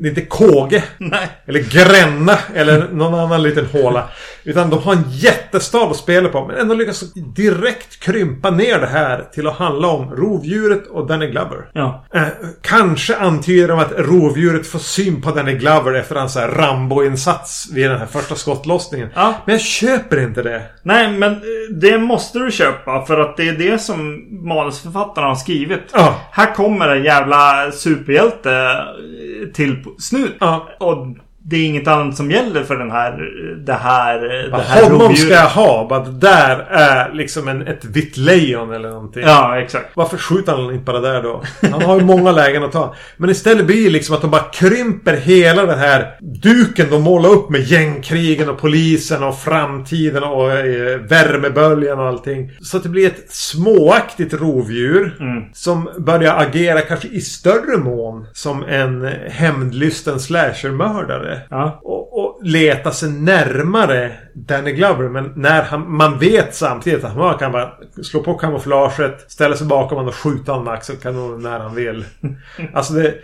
det 0.00 0.06
är 0.06 0.08
inte 0.08 0.20
Kåge. 0.20 0.84
nej. 0.98 1.28
Eller 1.46 1.60
Gränna. 1.60 2.38
Eller 2.54 2.88
någon 2.92 3.14
annan 3.14 3.42
liten 3.42 3.66
håla. 3.66 4.08
Utan 4.44 4.70
de 4.70 4.78
har 4.82 4.92
en 4.92 5.04
jättestad 5.10 5.90
att 5.90 5.96
spela 5.96 6.28
på. 6.28 6.46
Men 6.46 6.56
ändå 6.56 6.74
lyckas 6.74 7.12
direkt 7.14 8.00
krympa 8.00 8.50
ner 8.50 8.78
det 8.80 8.86
här 8.86 9.24
till 9.34 9.46
att 9.46 9.56
handla 9.56 9.88
om 9.88 10.10
rovdjuret 10.10 10.86
och 10.86 11.06
Danny 11.06 11.26
Glover. 11.30 11.70
Ja. 11.72 12.04
Eh, 12.14 12.22
kanske 12.62 13.16
antyder 13.16 13.68
de 13.68 13.78
att 13.78 13.92
rovdjuret 13.98 14.66
får 14.66 14.78
syn 14.78 15.22
på 15.22 15.30
Danny 15.30 15.52
Glover 15.54 15.94
efter 15.94 16.14
hans 16.16 16.36
Rambo-insats 16.36 17.68
vid 17.72 17.90
den 17.90 17.98
här 17.98 18.06
första 18.06 18.29
skottlossningen. 18.34 19.08
Ja. 19.14 19.34
Men 19.44 19.52
jag 19.52 19.62
köper 19.62 20.22
inte 20.22 20.42
det. 20.42 20.62
Nej, 20.82 21.12
men 21.12 21.32
eh, 21.32 21.38
det 21.74 21.98
måste 21.98 22.38
du 22.38 22.50
köpa 22.50 23.06
för 23.06 23.20
att 23.20 23.36
det 23.36 23.48
är 23.48 23.52
det 23.52 23.78
som 23.78 24.26
manusförfattarna 24.48 25.26
har 25.26 25.34
skrivit. 25.34 25.82
Ja. 25.92 26.20
Här 26.32 26.54
kommer 26.54 26.88
en 26.88 27.04
jävla 27.04 27.70
superhjälte 27.72 28.52
eh, 28.52 29.48
till 29.52 29.84
snut. 29.98 30.36
Ja. 30.40 30.68
Och 30.78 31.06
det 31.42 31.56
är 31.56 31.66
inget 31.66 31.88
annat 31.88 32.16
som 32.16 32.30
gäller 32.30 32.62
för 32.64 32.76
den 32.76 32.90
här, 32.90 33.18
det 33.66 33.72
här, 33.72 34.20
det 34.50 34.62
här 34.62 34.82
Honom 34.82 35.00
rovdjuret. 35.00 35.18
ska 35.18 35.34
jag 35.34 35.48
ha. 35.48 35.86
Bara 35.88 36.04
det 36.04 36.18
där 36.18 36.58
är 36.70 37.12
liksom 37.12 37.48
en, 37.48 37.66
ett 37.66 37.84
vitt 37.84 38.16
lejon 38.16 38.72
eller 38.72 38.90
någonting. 38.90 39.22
Ja, 39.26 39.60
exakt. 39.60 39.86
Varför 39.94 40.16
skjuter 40.16 40.52
han 40.52 40.64
inte 40.64 40.84
bara 40.84 41.00
där 41.00 41.22
då? 41.22 41.42
Han 41.72 41.82
har 41.82 41.98
ju 41.98 42.04
många 42.04 42.32
lägen 42.32 42.64
att 42.64 42.72
ta. 42.72 42.94
Men 43.16 43.30
istället 43.30 43.66
blir 43.66 43.84
det 43.84 43.90
liksom 43.90 44.14
att 44.14 44.20
de 44.20 44.30
bara 44.30 44.44
krymper 44.52 45.16
hela 45.16 45.66
den 45.66 45.78
här 45.78 46.16
duken 46.20 46.86
de 46.90 47.02
målar 47.02 47.30
upp 47.30 47.50
med 47.50 47.60
gängkrigen 47.60 48.48
och 48.48 48.60
polisen 48.60 49.22
och 49.22 49.38
framtiden 49.38 50.22
och 50.22 50.52
eh, 50.52 50.98
värmeböljan 50.98 51.98
och 51.98 52.06
allting. 52.06 52.50
Så 52.60 52.76
att 52.76 52.82
det 52.82 52.88
blir 52.88 53.06
ett 53.06 53.24
småaktigt 53.30 54.34
rovdjur. 54.34 55.16
Som 55.52 55.88
börjar 55.98 56.36
agera 56.36 56.80
kanske 56.80 57.08
i 57.08 57.20
större 57.20 57.76
mån 57.76 58.26
som 58.32 58.62
en 58.64 59.08
hämndlysten 59.28 60.20
slashermördare. 60.20 61.29
Ja. 61.50 61.80
Och, 61.82 62.18
och 62.18 62.29
leta 62.42 62.90
sig 62.90 63.10
närmare 63.10 64.12
Danny 64.34 64.72
Glover. 64.72 65.08
Men 65.08 65.32
när 65.36 65.62
han, 65.62 65.92
man 65.96 66.18
vet 66.18 66.54
samtidigt 66.54 67.04
att 67.04 67.16
man 67.16 67.38
kan 67.38 67.52
bara 67.52 67.72
slå 68.02 68.22
på 68.22 68.34
kamouflaget, 68.34 69.30
ställa 69.30 69.56
sig 69.56 69.66
bakom 69.66 69.96
honom 69.96 70.08
och 70.08 70.14
skjuta 70.14 70.52
honom 70.52 70.64
med 70.64 70.74
axelkanon 70.74 71.42
när 71.42 71.58
han 71.58 71.74
vill. 71.74 72.04
Alltså 72.74 72.92
det, 72.92 73.14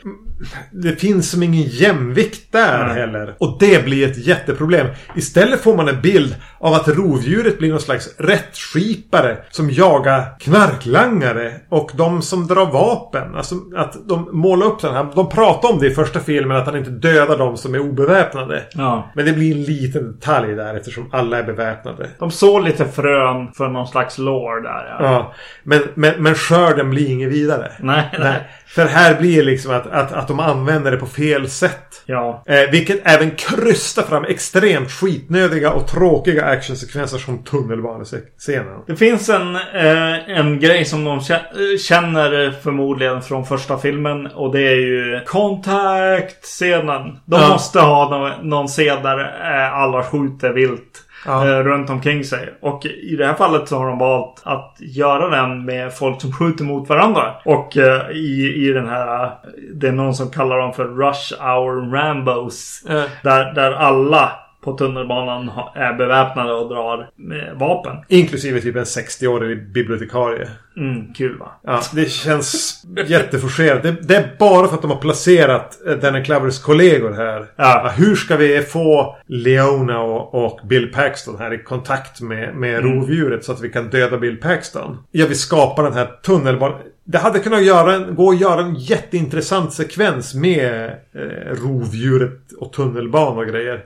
det 0.70 1.00
finns 1.00 1.30
som 1.30 1.42
ingen 1.42 1.62
jämvikt 1.62 2.52
där 2.52 2.86
Nej. 2.86 2.96
heller. 2.96 3.34
Och 3.38 3.56
det 3.60 3.84
blir 3.84 4.08
ett 4.10 4.26
jätteproblem. 4.26 4.86
Istället 5.14 5.60
får 5.60 5.76
man 5.76 5.88
en 5.88 6.00
bild 6.00 6.36
av 6.58 6.74
att 6.74 6.88
rovdjuret 6.88 7.58
blir 7.58 7.70
någon 7.70 7.80
slags 7.80 8.14
rättskipare 8.18 9.36
som 9.50 9.70
jagar 9.70 10.38
knarklangare 10.40 11.52
och 11.68 11.90
de 11.94 12.22
som 12.22 12.46
drar 12.46 12.72
vapen. 12.72 13.34
Alltså 13.34 13.54
att 13.76 14.08
de 14.08 14.28
målar 14.32 14.66
upp 14.66 14.80
den 14.80 14.94
här. 14.94 15.06
De 15.14 15.28
pratar 15.28 15.72
om 15.72 15.78
det 15.78 15.86
i 15.86 15.94
första 15.94 16.20
filmen 16.20 16.56
att 16.56 16.66
han 16.66 16.76
inte 16.76 16.90
dödar 16.90 17.38
de 17.38 17.56
som 17.56 17.74
är 17.74 17.78
obeväpnade. 17.78 18.62
Ja. 18.72 19.05
Men 19.14 19.24
det 19.24 19.32
blir 19.32 19.52
en 19.52 19.62
liten 19.62 20.12
detalj 20.12 20.54
där 20.54 20.74
eftersom 20.74 21.08
alla 21.12 21.38
är 21.38 21.42
beväpnade. 21.42 22.10
De 22.18 22.30
såg 22.30 22.64
lite 22.64 22.84
frön 22.84 23.52
för 23.52 23.68
någon 23.68 23.86
slags 23.86 24.18
lore 24.18 24.62
där. 24.62 24.86
Ja. 24.88 24.96
Ja. 25.00 25.34
Men, 25.62 25.80
men, 25.94 26.22
men 26.22 26.34
skörden 26.34 26.90
blir 26.90 27.10
inget 27.10 27.32
vidare. 27.32 27.72
Nej, 27.80 28.08
nej. 28.12 28.20
Nej. 28.20 28.48
För 28.68 28.86
här 28.86 29.14
blir 29.20 29.42
liksom 29.44 29.74
att, 29.74 29.86
att, 29.86 30.12
att 30.12 30.28
de 30.28 30.40
använder 30.40 30.90
det 30.90 30.96
på 30.96 31.06
fel 31.06 31.50
sätt. 31.50 32.02
Ja. 32.06 32.42
Eh, 32.46 32.70
vilket 32.70 33.00
även 33.04 33.30
krystar 33.30 34.02
fram 34.02 34.24
extremt 34.24 34.90
skitnödiga 34.92 35.72
och 35.72 35.86
tråkiga 35.88 36.44
actionsekvenser 36.44 37.18
som 37.18 37.38
tunnelbanescenen. 37.44 38.82
Det 38.86 38.96
finns 38.96 39.28
en, 39.28 39.56
eh, 39.56 40.38
en 40.38 40.60
grej 40.60 40.84
som 40.84 41.04
de 41.04 41.18
kä- 41.20 41.78
känner 41.78 42.50
förmodligen 42.62 43.22
från 43.22 43.46
första 43.46 43.78
filmen. 43.78 44.26
Och 44.26 44.52
det 44.52 44.60
är 44.68 44.76
ju 44.76 45.20
Contact-scenen. 45.26 47.18
De 47.24 47.40
Ja. 47.40 47.48
måste 47.48 47.80
ha 47.80 48.10
någon, 48.10 48.48
någon 48.48 48.66
scen 48.68 49.02
där 49.02 49.18
eh, 49.18 49.74
alla 49.74 50.02
skjuter 50.02 50.52
vilt. 50.52 51.02
Ja. 51.26 51.48
eh, 51.48 51.58
Runt 51.58 51.90
omkring 51.90 52.24
sig. 52.24 52.54
Och 52.60 52.86
i 52.86 53.16
det 53.16 53.26
här 53.26 53.34
fallet 53.34 53.68
så 53.68 53.78
har 53.78 53.86
de 53.86 53.98
valt 53.98 54.42
att 54.44 54.76
göra 54.78 55.28
den 55.28 55.64
med 55.64 55.92
folk 55.94 56.20
som 56.20 56.32
skjuter 56.32 56.64
mot 56.64 56.88
varandra. 56.88 57.22
Och 57.44 57.76
eh, 57.76 58.10
i, 58.10 58.54
i 58.68 58.72
den 58.72 58.88
här... 58.88 59.24
eh, 59.24 59.30
Det 59.74 59.88
är 59.88 59.92
någon 59.92 60.14
som 60.14 60.30
kallar 60.30 60.58
dem 60.58 60.72
för 60.72 60.84
Rush 60.84 61.42
Hour 61.42 61.90
Rambos. 61.92 62.82
Eh. 62.88 63.02
Där, 63.22 63.52
där 63.54 63.72
alla 63.72 64.32
på 64.66 64.72
tunnelbanan 64.72 65.50
är 65.74 65.92
beväpnade 65.92 66.52
och 66.52 66.68
drar 66.68 67.10
med 67.16 67.54
vapen. 67.54 67.96
Inklusive 68.08 68.60
typ 68.60 68.76
en 68.76 68.84
60-årig 68.84 69.72
bibliotekarie. 69.72 70.48
Mm, 70.76 71.14
kul 71.14 71.38
va? 71.38 71.52
Ja, 71.62 71.82
det 71.94 72.10
känns 72.10 72.82
jätteforcerat. 73.06 73.82
Det, 73.82 73.96
det 74.02 74.16
är 74.16 74.36
bara 74.38 74.68
för 74.68 74.74
att 74.74 74.82
de 74.82 74.90
har 74.90 74.98
placerat 74.98 75.86
eh, 75.86 75.94
Danny 75.94 76.24
Clovers 76.24 76.58
kollegor 76.58 77.12
här. 77.12 77.46
Ja. 77.56 77.92
Hur 77.96 78.14
ska 78.14 78.36
vi 78.36 78.62
få 78.62 79.16
Leona 79.26 80.00
och, 80.00 80.44
och 80.44 80.60
Bill 80.64 80.92
Paxton 80.92 81.38
här 81.38 81.54
i 81.54 81.58
kontakt 81.58 82.20
med, 82.20 82.54
med 82.54 82.82
rovdjuret 82.82 83.44
så 83.44 83.52
att 83.52 83.60
vi 83.60 83.68
kan 83.68 83.90
döda 83.90 84.18
Bill 84.18 84.36
Paxton? 84.36 84.98
Ja, 85.10 85.26
vi 85.28 85.34
skapar 85.34 85.82
den 85.82 85.92
här 85.92 86.06
tunnelbanan. 86.06 86.78
Det 87.04 87.18
hade 87.18 87.38
kunnat 87.38 87.64
göra 87.64 87.94
en, 87.94 88.14
gå 88.14 88.30
att 88.30 88.40
göra 88.40 88.60
en 88.60 88.74
jätteintressant 88.74 89.72
sekvens 89.72 90.34
med 90.34 90.84
eh, 91.14 91.54
rovdjuret 91.62 92.52
och 92.58 92.72
tunnelbana 92.72 93.40
och 93.40 93.46
grejer. 93.46 93.84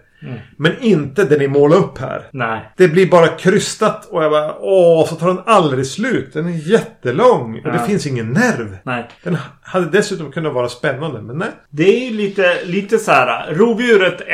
Men 0.57 0.79
inte 0.81 1.25
det 1.25 1.39
ni 1.39 1.49
målar 1.49 1.77
upp 1.77 1.99
här. 1.99 2.27
Nej. 2.33 2.73
Det 2.77 2.89
blir 2.89 3.11
bara 3.11 3.29
krystat 3.29 4.07
och 4.11 4.25
jag 4.25 4.31
bara 4.31 4.59
åh, 4.61 5.07
så 5.07 5.15
tar 5.15 5.27
den 5.27 5.43
aldrig 5.47 5.87
slut. 5.87 6.33
Den 6.33 6.47
är 6.47 6.71
jättelång 6.71 7.63
och 7.65 7.73
det 7.73 7.87
finns 7.87 8.07
ingen 8.07 8.33
nerv. 8.33 8.77
Nej. 8.83 9.09
Den 9.23 9.39
hade 9.71 9.87
dessutom 9.87 10.33
kunnat 10.33 10.53
vara 10.53 10.69
spännande, 10.69 11.23
men 11.23 11.39
nej. 11.39 11.49
Det 11.71 11.97
är 11.97 12.11
ju 12.11 12.17
lite, 12.17 12.65
lite 12.65 12.99
så 12.99 13.13
här. 13.13 13.55
Rovdjuret 13.55 14.21
1, 14.21 14.27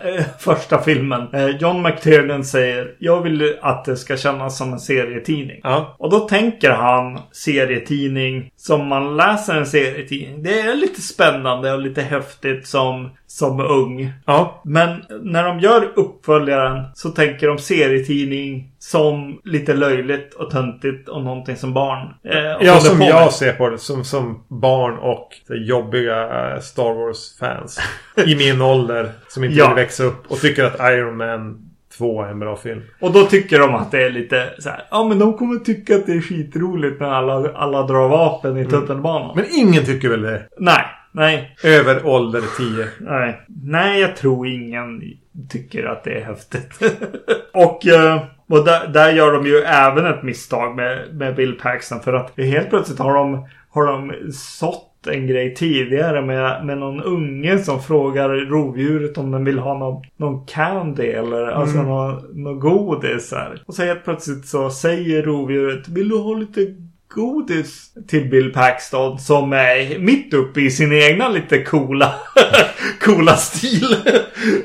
eh, 0.00 0.24
första 0.38 0.82
filmen. 0.82 1.28
Eh, 1.32 1.48
John 1.48 1.82
McTiernan 1.82 2.44
säger 2.44 2.94
jag 2.98 3.22
vill 3.22 3.56
att 3.60 3.84
det 3.84 3.96
ska 3.96 4.16
kännas 4.16 4.58
som 4.58 4.72
en 4.72 4.80
serietidning. 4.80 5.60
Ja. 5.62 5.96
Och 5.98 6.10
då 6.10 6.20
tänker 6.20 6.70
han 6.70 7.20
serietidning 7.32 8.50
som 8.56 8.88
man 8.88 9.16
läser 9.16 9.54
en 9.54 9.66
serietidning. 9.66 10.42
Det 10.42 10.60
är 10.60 10.74
lite 10.74 11.00
spännande 11.00 11.72
och 11.72 11.80
lite 11.80 12.02
häftigt 12.02 12.66
som, 12.66 13.10
som 13.26 13.60
ung. 13.60 14.12
Ja. 14.26 14.62
Men 14.64 15.02
när 15.22 15.44
de 15.44 15.60
gör 15.60 15.92
uppföljaren 15.96 16.84
så 16.94 17.10
tänker 17.10 17.48
de 17.48 17.58
serietidning 17.58 18.73
som 18.90 19.40
lite 19.44 19.74
löjligt 19.74 20.34
och 20.34 20.50
töntigt 20.50 21.08
och 21.08 21.22
någonting 21.22 21.56
som 21.56 21.74
barn. 21.74 22.14
Eh, 22.24 22.66
Ja, 22.66 22.80
som 22.80 23.00
jag 23.00 23.32
ser 23.32 23.52
på 23.52 23.68
det. 23.68 23.78
Som, 23.78 24.04
som 24.04 24.44
barn 24.48 24.98
och 24.98 25.28
jobbiga 25.48 26.50
eh, 26.54 26.60
Star 26.60 26.94
Wars-fans. 26.94 27.80
I 28.26 28.36
min 28.36 28.62
ålder. 28.62 29.10
Som 29.28 29.44
inte 29.44 29.56
Ja. 29.56 29.68
vill 29.68 29.76
växa 29.76 30.04
upp 30.04 30.30
och 30.30 30.38
tycker 30.40 30.64
att 30.64 30.92
Iron 30.92 31.16
Man 31.16 31.60
2 31.98 32.22
är 32.22 32.28
en 32.28 32.38
bra 32.38 32.56
film. 32.56 32.82
Och 33.00 33.12
då 33.12 33.22
tycker 33.24 33.58
de 33.58 33.74
att 33.74 33.90
det 33.90 34.02
är 34.02 34.10
lite 34.10 34.50
så 34.58 34.68
här. 34.68 34.82
Ja 34.90 35.04
men 35.08 35.18
de 35.18 35.38
kommer 35.38 35.58
tycka 35.58 35.94
att 35.94 36.06
det 36.06 36.12
är 36.12 36.20
skitroligt 36.20 37.00
när 37.00 37.08
alla, 37.08 37.52
alla 37.54 37.82
drar 37.82 38.08
vapen 38.08 38.58
i 38.58 38.66
tunnelbanan. 38.66 39.36
Men 39.36 39.44
ingen 39.50 39.84
tycker 39.84 40.08
väl 40.08 40.22
det? 40.22 40.42
Nej, 40.58 40.84
nej, 41.14 41.56
Över 41.64 42.06
ålder 42.06 42.42
10. 42.56 42.86
nej. 43.00 43.40
Nej, 43.46 44.00
jag 44.00 44.16
tror 44.16 44.48
ingen 44.48 45.02
tycker 45.48 45.84
att 45.84 46.04
det 46.04 46.10
är 46.10 46.24
häftigt. 46.24 46.78
och 47.52 47.86
eh, 47.86 48.22
och 48.48 48.64
där, 48.64 48.88
där 48.88 49.12
gör 49.12 49.32
de 49.32 49.46
ju 49.46 49.56
även 49.56 50.06
ett 50.06 50.22
misstag 50.22 50.76
med, 50.76 51.14
med 51.14 51.34
Bill 51.34 51.58
Paxton. 51.62 52.00
För 52.00 52.12
att 52.12 52.38
helt 52.38 52.70
plötsligt 52.70 52.98
har 52.98 53.14
de, 53.14 53.48
har 53.70 53.86
de 53.86 54.12
sått 54.32 54.90
en 55.06 55.26
grej 55.26 55.54
tidigare 55.54 56.22
med, 56.22 56.66
med 56.66 56.78
någon 56.78 57.02
unge 57.02 57.58
som 57.58 57.82
frågar 57.82 58.28
rovdjuret 58.28 59.18
om 59.18 59.30
den 59.30 59.44
vill 59.44 59.58
ha 59.58 59.78
någon, 59.78 60.02
någon 60.16 60.46
candy 60.46 61.06
eller 61.06 61.46
alltså 61.46 61.82
någon, 61.82 62.42
någon 62.42 62.60
godis 62.60 63.32
här. 63.32 63.62
Och 63.66 63.74
så 63.74 63.82
helt 63.82 64.04
plötsligt 64.04 64.46
så 64.46 64.70
säger 64.70 65.22
rovdjuret 65.22 65.88
Vill 65.88 66.08
du 66.08 66.18
ha 66.18 66.34
lite 66.34 66.74
godis 67.08 67.90
till 68.08 68.30
Bill 68.30 68.52
Paxton 68.52 69.18
som 69.18 69.52
är 69.52 69.98
mitt 69.98 70.34
uppe 70.34 70.60
i 70.60 70.70
sin 70.70 70.92
egna 70.92 71.28
lite 71.28 71.62
coola 71.62 72.14
coola 73.00 73.36
stil. 73.36 73.96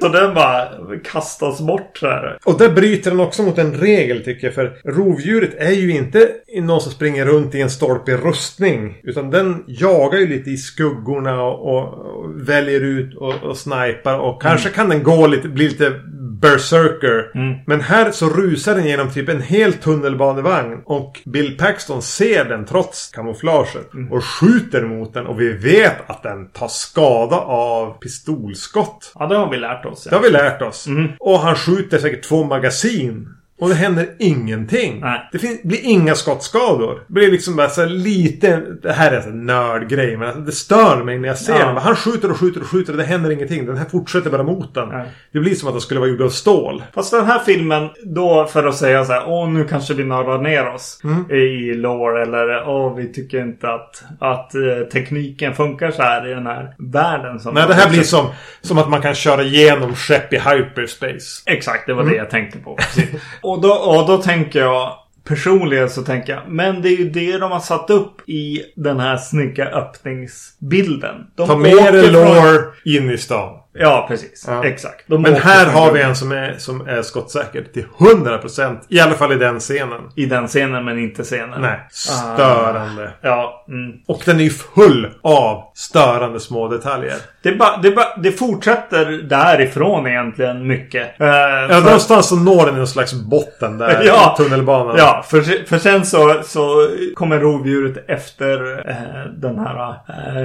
Så 0.01 0.09
den 0.09 0.33
bara 0.33 0.67
kastas 1.03 1.61
bort 1.61 1.97
så 1.97 2.07
här. 2.07 2.37
Och 2.43 2.57
där 2.57 2.69
bryter 2.69 3.11
den 3.11 3.19
också 3.19 3.43
mot 3.43 3.57
en 3.57 3.73
regel 3.73 4.23
tycker 4.23 4.47
jag. 4.47 4.53
För 4.53 4.77
rovdjuret 4.83 5.55
är 5.57 5.71
ju 5.71 5.91
inte 5.91 6.29
någon 6.61 6.81
som 6.81 6.91
springer 6.91 7.25
runt 7.25 7.55
i 7.55 7.61
en 7.61 7.69
stolpig 7.69 8.13
rustning. 8.13 8.97
Utan 9.03 9.31
den 9.31 9.63
jagar 9.67 10.19
ju 10.19 10.27
lite 10.27 10.49
i 10.49 10.57
skuggorna 10.57 11.43
och, 11.43 11.75
och, 11.75 11.93
och 12.19 12.49
väljer 12.49 12.81
ut 12.81 13.17
och, 13.17 13.43
och 13.43 13.57
snipar. 13.57 14.19
Och 14.19 14.41
kanske 14.41 14.69
kan 14.69 14.89
den 14.89 15.03
gå 15.03 15.27
lite, 15.27 15.47
bli 15.47 15.69
lite 15.69 15.93
berserker. 16.41 17.31
Men 17.65 17.81
här 17.81 18.11
så 18.11 18.29
rusar 18.29 18.75
den 18.75 18.85
genom 18.85 19.11
typ 19.11 19.29
en 19.29 19.41
hel 19.41 19.73
tunnelbanevagn. 19.73 20.81
Och 20.85 21.19
Bill 21.25 21.57
Paxton 21.57 22.01
ser 22.01 22.38
den 22.43 22.65
trots 22.65 23.11
kamouflaget. 23.11 23.89
Och 24.11 24.23
skjuter 24.25 24.81
mot 24.81 25.13
den. 25.13 25.27
Och 25.27 25.41
vi 25.41 25.53
vet 25.53 26.09
att 26.09 26.23
den 26.23 26.49
tar 26.49 26.67
skada 26.67 27.35
av 27.37 27.99
pistolskott. 27.99 29.11
Ja, 29.15 29.27
det 29.27 29.35
har 29.35 29.49
vi 29.51 29.57
lärt 29.57 29.85
oss. 29.85 30.03
Det 30.03 30.15
har 30.15 30.23
vi 30.23 30.29
lärt 30.29 30.61
oss. 30.61 30.87
Och 31.19 31.39
han 31.39 31.55
skjuter 31.55 31.97
säkert 31.97 32.23
två 32.23 32.43
magasin. 32.43 33.29
Och 33.59 33.69
det 33.69 33.75
händer 33.75 34.07
ingenting. 34.19 34.99
Nej. 35.01 35.29
Det 35.31 35.39
fin- 35.39 35.59
blir 35.63 35.79
inga 35.83 36.15
skottskador. 36.15 37.03
Det 37.07 37.13
blir 37.13 37.31
liksom 37.31 37.55
bara 37.55 37.69
så 37.69 37.85
lite... 37.85 38.61
Det 38.81 38.91
här 38.91 39.11
är 39.11 39.21
en 39.21 39.45
nördgrej. 39.45 40.17
Men 40.17 40.27
alltså, 40.27 40.41
det 40.41 40.51
stör 40.51 41.03
mig 41.03 41.19
när 41.19 41.27
jag 41.27 41.37
ser 41.37 41.59
Ja. 41.59 41.79
Han 41.79 41.95
skjuter 41.95 42.31
och 42.31 42.37
skjuter 42.37 42.61
och 42.61 42.67
skjuter 42.67 42.91
och 42.93 42.97
det 42.97 43.03
händer 43.03 43.29
ingenting. 43.31 43.65
Den 43.65 43.77
här 43.77 43.85
fortsätter 43.85 44.29
bara 44.29 44.43
mot 44.43 44.73
den. 44.73 44.89
Nej. 44.89 45.05
Det 45.33 45.39
blir 45.39 45.55
som 45.55 45.67
att 45.67 45.73
den 45.73 45.81
skulle 45.81 45.99
vara 45.99 46.09
gjord 46.09 46.21
av 46.21 46.29
stål. 46.29 46.83
Fast 46.93 47.11
den 47.11 47.25
här 47.25 47.39
filmen, 47.39 47.89
då 48.05 48.45
för 48.45 48.67
att 48.67 48.75
säga 48.75 49.05
så 49.05 49.13
här, 49.13 49.23
åh 49.27 49.49
nu 49.49 49.63
kanske 49.65 49.93
vi 49.93 50.03
nördar 50.03 50.37
ner 50.37 50.67
oss 50.67 51.01
i 51.29 51.73
lore 51.73 52.21
eller 52.23 52.69
åh 52.69 52.95
vi 52.95 53.13
tycker 53.13 53.41
inte 53.41 53.67
att, 53.69 54.03
att 54.19 54.55
eh, 54.55 54.61
tekniken 54.93 55.53
funkar 55.55 55.91
så 55.91 56.01
här 56.01 56.27
i 56.31 56.33
den 56.33 56.45
här 56.45 56.73
världen. 56.77 57.39
Som 57.39 57.53
Nej, 57.53 57.67
det 57.67 57.73
här 57.73 57.89
blir 57.89 58.01
som, 58.03 58.25
som 58.61 58.77
att 58.77 58.89
man 58.89 59.01
kan 59.01 59.15
köra 59.15 59.43
igenom 59.43 59.95
skepp 59.95 60.33
i 60.33 60.37
hyperspace. 60.39 61.43
Exakt, 61.45 61.87
det 61.87 61.93
var 61.93 62.03
det 62.03 62.15
jag 62.15 62.29
tänkte 62.29 62.57
på. 62.57 62.77
Och, 63.49 63.61
då, 63.61 63.73
och 63.73 64.07
då 64.07 64.17
tänker 64.17 64.59
jag 64.59 64.95
Personligen 65.23 65.89
så 65.89 66.01
tänker 66.01 66.33
jag, 66.33 66.43
men 66.47 66.81
det 66.81 66.89
är 66.89 66.97
ju 66.97 67.09
det 67.09 67.37
de 67.37 67.51
har 67.51 67.59
satt 67.59 67.89
upp 67.89 68.29
i 68.29 68.61
den 68.75 68.99
här 68.99 69.17
snygga 69.17 69.65
öppningsbilden. 69.65 71.15
De 71.35 71.47
Ta 71.47 71.57
med 71.57 71.71
er 71.71 72.11
lore 72.11 72.65
in 72.85 73.11
i 73.11 73.17
stan. 73.17 73.58
Ja, 73.73 74.05
precis. 74.07 74.45
Ja. 74.47 74.65
Exakt. 74.65 75.03
De 75.07 75.21
Men 75.21 75.35
här 75.35 75.65
har 75.65 75.91
vi 75.91 76.01
en 76.01 76.15
som 76.15 76.31
är, 76.31 76.55
som 76.57 76.87
är 76.87 77.01
skottsäker 77.01 77.63
till 77.73 77.85
100%. 77.99 78.77
I 78.89 78.99
alla 78.99 79.13
fall 79.13 79.31
i 79.31 79.35
den 79.35 79.59
scenen. 79.59 80.01
I 80.15 80.25
den 80.25 80.47
scenen, 80.47 80.85
men 80.85 80.99
inte 80.99 81.23
scenen. 81.23 81.61
Nej, 81.61 81.79
störande. 81.89 83.11
Ja, 83.21 83.65
mm. 83.67 83.91
Och 84.07 84.21
den 84.25 84.39
är 84.39 84.43
ju 84.43 84.49
full 84.49 85.07
av 85.21 85.63
störande 85.75 86.39
små 86.39 86.67
detaljer. 86.67 87.15
Det, 87.41 87.49
är 87.49 87.55
bara, 87.55 87.77
det, 87.77 87.91
bara, 87.91 88.17
det 88.17 88.31
fortsätter 88.31 89.05
därifrån 89.29 90.07
egentligen 90.07 90.67
mycket. 90.67 91.21
Eh, 91.21 91.27
Ja, 91.27 91.67
för- 91.69 91.81
någonstans 91.81 92.29
så 92.29 92.35
når 92.35 92.65
den 92.65 92.75
en 92.75 92.87
slags 92.87 93.13
botten 93.13 93.77
där 93.77 94.01
Ja. 94.05 94.35
i 94.39 94.43
tunnelbanan. 94.43 94.95
Ja, 94.97 95.25
för, 95.29 95.65
för 95.67 95.77
sen 95.77 96.05
så, 96.05 96.41
så 96.43 96.89
kommer 97.15 97.39
rovdjuret 97.39 98.09
efter 98.09 98.89
eh, 98.89 99.31
den 99.37 99.59
här 99.59 99.89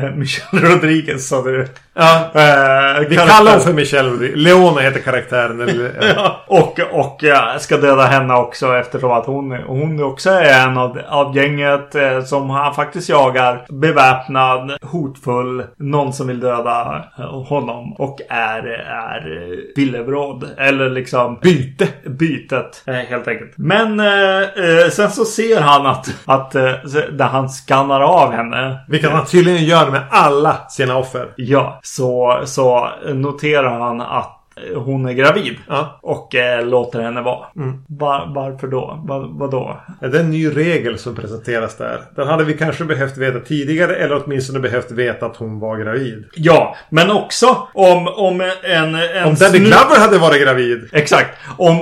eh, 0.04 0.10
Michelle 0.14 0.68
Rodriguez 0.74 1.28
sa 1.28 1.42
du. 1.42 1.66
Ja. 1.94 2.30
Eh, 2.34 3.08
Vi 3.22 3.30
kallar 3.30 3.52
hon 3.52 3.60
för 3.60 3.72
Michelle. 3.72 4.30
Leona 4.34 4.80
heter 4.80 5.00
karaktären. 5.00 5.60
Eller, 5.60 5.92
ja. 6.16 6.44
Och 6.46 6.80
och 6.92 7.18
jag 7.20 7.60
ska 7.60 7.76
döda 7.76 8.02
henne 8.02 8.34
också 8.34 8.76
eftersom 8.76 9.10
att 9.12 9.26
hon, 9.26 9.52
hon 9.52 10.02
också 10.02 10.30
är 10.30 10.68
en 10.68 10.78
av, 10.78 11.00
av 11.08 11.36
gänget 11.36 11.94
eh, 11.94 12.24
som 12.24 12.50
han 12.50 12.74
faktiskt 12.74 13.08
jagar. 13.08 13.66
Beväpnad, 13.68 14.72
hotfull, 14.82 15.64
någon 15.76 16.12
som 16.12 16.26
vill 16.26 16.40
döda 16.40 17.04
eh, 17.18 17.42
honom. 17.42 17.92
Och 17.92 18.20
är, 18.28 18.66
är 18.88 19.42
eh, 19.42 19.58
villebråd. 19.76 20.50
Eller 20.58 20.90
liksom 20.90 21.38
Byte. 21.42 21.88
bytet 22.06 22.82
eh, 22.86 22.94
helt 22.94 23.28
enkelt. 23.28 23.52
Men 23.56 24.00
eh, 24.00 24.88
sen 24.90 25.10
så 25.10 25.24
ser 25.24 25.60
han 25.60 25.86
att, 25.86 26.14
att 26.24 26.52
där 27.12 27.28
han 27.28 27.48
skannar 27.48 28.00
av 28.00 28.32
henne. 28.32 28.84
Vilket 28.88 29.10
han 29.10 29.26
tydligen 29.26 29.64
gör 29.64 29.90
med 29.90 30.02
alla 30.10 30.56
sina 30.68 30.96
offer. 30.96 31.28
Ja, 31.36 31.80
så, 31.82 32.40
så 32.44 32.88
noterar 33.12 33.80
han 33.80 34.00
att 34.00 34.40
hon 34.74 35.06
är 35.06 35.12
gravid. 35.12 35.56
Ja. 35.68 35.98
Och 36.02 36.34
eh, 36.34 36.66
låter 36.66 37.00
henne 37.00 37.20
vara. 37.22 37.46
Mm. 37.56 37.82
Var, 37.88 38.32
varför 38.34 38.66
då? 38.66 39.02
Va, 39.04 39.28
vadå? 39.30 39.80
Är 40.00 40.08
det 40.08 40.20
en 40.20 40.30
ny 40.30 40.48
regel 40.48 40.98
som 40.98 41.14
presenteras 41.14 41.76
där? 41.76 42.00
Den 42.16 42.28
hade 42.28 42.44
vi 42.44 42.54
kanske 42.56 42.84
behövt 42.84 43.16
veta 43.16 43.40
tidigare 43.40 43.96
eller 43.96 44.22
åtminstone 44.24 44.58
behövt 44.60 44.90
veta 44.90 45.26
att 45.26 45.36
hon 45.36 45.60
var 45.60 45.76
gravid. 45.78 46.24
Ja, 46.34 46.76
men 46.90 47.10
också 47.10 47.68
om, 47.74 48.08
om 48.08 48.40
en... 48.62 48.94
en 48.94 49.24
Om 49.26 49.34
Danny 49.34 49.58
Glover 49.58 49.98
hade 50.00 50.18
varit 50.18 50.42
gravid. 50.42 50.88
Exakt. 50.92 51.38
Om, 51.58 51.80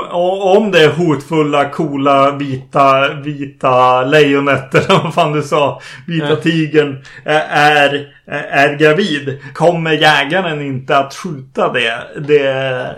om 0.57 0.71
det 0.71 0.87
hotfulla, 0.97 1.69
coola, 1.69 2.31
vita, 2.31 3.15
vita 3.15 4.05
lejonet 4.05 4.75
eller 4.75 5.03
vad 5.05 5.15
fan 5.15 5.33
du 5.33 5.43
sa. 5.43 5.81
Vita 6.07 6.27
Ja. 6.31 6.37
tigern 6.37 7.05
eh, 7.25 7.57
är, 7.59 8.07
är 8.27 8.77
gravid. 8.77 9.39
Kommer 9.55 9.93
jägaren 9.93 10.63
inte 10.63 10.97
att 10.97 11.15
skjuta 11.15 11.73
det, 11.73 12.03
det 12.29 12.49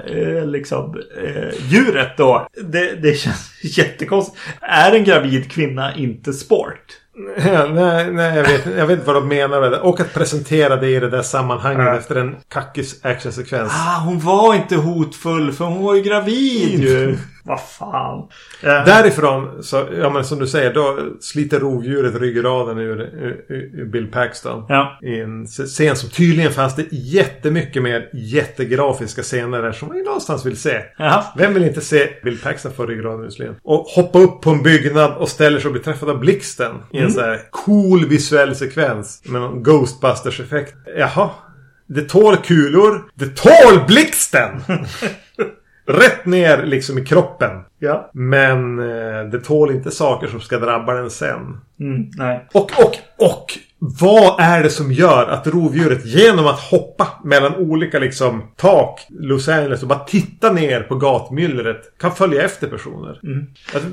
eh, 0.06 0.46
liksom, 0.46 1.02
eh, 1.24 1.48
djuret 1.68 2.16
då? 2.16 2.46
Det, 2.62 2.94
det 3.02 3.14
känns 3.14 3.52
jättekonstigt. 3.78 4.38
Är 4.60 4.92
en 4.92 5.04
gravid 5.04 5.50
kvinna 5.52 5.94
inte 5.96 6.32
sport? 6.32 6.80
Nej, 7.36 8.10
nej 8.10 8.36
jag, 8.36 8.44
vet, 8.44 8.66
jag 8.76 8.86
vet 8.86 8.98
inte 8.98 9.06
vad 9.12 9.16
de 9.16 9.28
menar 9.28 9.60
med 9.60 9.72
det. 9.72 9.80
Och 9.80 10.00
att 10.00 10.14
presentera 10.14 10.76
det 10.76 10.88
i 10.88 11.00
det 11.00 11.10
där 11.10 11.22
sammanhanget 11.22 11.86
Ja. 11.86 11.96
efter 11.96 12.14
en 12.16 12.36
kackis 12.48 13.04
actionsekvens. 13.04 13.72
Ah, 13.74 14.00
hon 14.04 14.20
var 14.20 14.54
inte 14.54 14.76
hotfull 14.76 15.52
för 15.52 15.64
hon 15.64 15.82
var 15.82 15.94
ju 15.94 16.02
gravid 16.02 16.80
ju. 16.82 17.16
Vad 17.46 17.60
fan. 17.60 18.18
Eh, 18.62 18.84
Därifrån, 18.84 19.62
så, 19.62 19.88
ja 19.98 20.10
men 20.10 20.24
som 20.24 20.38
du 20.38 20.46
säger, 20.46 20.74
då 20.74 20.98
sliter 21.20 21.60
rovdjuret 21.60 22.20
ryggraden 22.20 22.78
ur, 22.78 23.00
ur, 23.00 23.44
ur 23.48 23.84
Bill 23.84 24.06
Paxton. 24.06 24.64
Ja. 24.68 24.98
I 25.02 25.20
en 25.20 25.46
scen 25.46 25.96
som 25.96 26.10
tydligen 26.10 26.52
fanns 26.52 26.76
det 26.76 26.86
jättemycket 26.90 27.82
mer 27.82 28.10
jättegrafiska 28.12 29.22
scener 29.22 29.62
där 29.62 29.72
som 29.72 29.88
man 29.88 29.96
ju 29.96 30.04
någonstans 30.04 30.46
vill 30.46 30.56
se. 30.56 30.82
Jaha. 30.98 31.24
Vem 31.36 31.54
vill 31.54 31.64
inte 31.64 31.80
se 31.80 32.08
Bill 32.22 32.38
Paxton 32.38 32.72
få 32.72 32.86
ryggraden 32.86 33.30
ur? 33.38 33.54
Och 33.62 33.80
hoppa 33.80 34.18
upp 34.18 34.40
på 34.40 34.50
en 34.50 34.62
byggnad 34.62 35.16
och 35.16 35.28
ställer 35.28 35.58
sig 35.58 35.68
och 35.68 35.72
blir 35.72 35.82
träffad 35.82 36.10
av 36.10 36.18
blixten. 36.18 36.74
I 36.92 36.98
en 36.98 37.12
så 37.12 37.20
här 37.20 37.40
cool 37.50 38.08
visuell 38.08 38.56
sekvens. 38.56 39.22
Med 39.24 39.40
någon 39.40 39.62
Ghostbusters-effekt. 39.62 40.74
Jaha. 40.98 41.30
Det 41.86 42.02
tål 42.02 42.36
kulor. 42.36 43.04
Det 43.14 43.36
tål 43.36 43.84
blixten! 43.86 44.60
Rätt 45.86 46.26
ner 46.26 46.66
liksom 46.66 46.98
i 46.98 47.04
kroppen. 47.04 47.50
Ja. 47.78 48.10
Men 48.12 48.78
eh, 48.78 49.24
det 49.30 49.40
tål 49.40 49.70
inte 49.70 49.90
saker 49.90 50.26
som 50.26 50.40
ska 50.40 50.58
drabba 50.58 50.94
den 50.94 51.10
sen. 51.10 51.60
Mm, 51.80 52.10
nej. 52.16 52.48
Och, 52.52 52.70
och, 52.78 52.96
och! 53.18 53.58
Vad 54.00 54.40
är 54.40 54.62
det 54.62 54.70
som 54.70 54.92
gör 54.92 55.26
att 55.26 55.46
rovdjuret 55.46 56.06
genom 56.06 56.46
att 56.46 56.60
hoppa 56.60 57.08
mellan 57.24 57.54
olika 57.56 57.98
liksom 57.98 58.42
tak 58.56 59.06
Los 59.10 59.48
Angeles 59.48 59.82
och 59.82 59.88
bara 59.88 59.98
titta 59.98 60.52
ner 60.52 60.80
på 60.80 60.94
gatmyllret 60.94 61.98
kan 61.98 62.14
följa 62.14 62.42
efter 62.42 62.66
personer? 62.66 63.20
Alltså, 63.74 63.88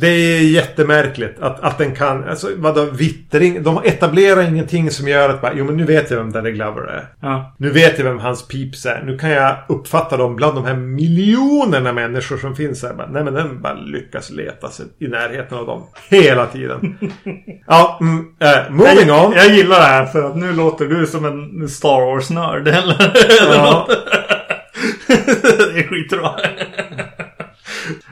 Det 0.00 0.06
är 0.06 0.40
jättemärkligt 0.40 1.40
att, 1.40 1.60
att 1.60 1.78
den 1.78 1.94
kan, 1.94 2.24
alltså 2.24 2.48
vadå 2.56 2.84
vittring? 2.84 3.62
De 3.62 3.80
etablerar 3.84 4.42
ingenting 4.42 4.90
som 4.90 5.08
gör 5.08 5.28
att 5.28 5.40
bara, 5.40 5.52
jo 5.54 5.64
men 5.64 5.76
nu 5.76 5.84
vet 5.84 6.10
jag 6.10 6.18
vem 6.18 6.32
Danny 6.32 6.50
Glover 6.50 6.82
är. 6.82 7.06
Ja. 7.20 7.54
Nu 7.58 7.70
vet 7.70 7.98
jag 7.98 8.04
vem 8.04 8.18
hans 8.18 8.48
peeps 8.48 8.86
är. 8.86 9.02
Nu 9.06 9.18
kan 9.18 9.30
jag 9.30 9.56
uppfatta 9.68 10.16
dem 10.16 10.36
bland 10.36 10.54
de 10.54 10.64
här 10.64 10.76
miljonerna 10.76 11.92
människor 11.92 12.36
som 12.36 12.56
finns 12.56 12.82
här. 12.82 12.94
Bara, 12.94 13.08
nej 13.10 13.24
men 13.24 13.34
den 13.34 13.62
bara 13.62 13.74
lyckas 13.74 14.30
leta 14.30 14.68
sig 14.70 14.86
i 14.98 15.08
närheten 15.08 15.58
av 15.58 15.66
dem. 15.66 15.82
Hela 16.08 16.46
tiden. 16.46 16.98
ja, 17.66 17.98
mm, 18.00 18.26
eh, 18.40 18.70
moving 18.70 19.12
on. 19.12 19.25
Jag, 19.34 19.44
jag 19.44 19.54
gillar 19.54 19.78
det 19.78 19.86
här 19.86 20.06
för 20.06 20.22
att 20.22 20.36
nu 20.36 20.52
låter 20.52 20.84
du 20.84 21.06
som 21.06 21.24
en 21.24 21.68
Star 21.68 22.00
Wars-nörd 22.00 22.68
eller, 22.68 23.12
Ja. 23.52 23.88
det 25.06 25.80
är 25.80 25.88
skitbra. 25.88 26.40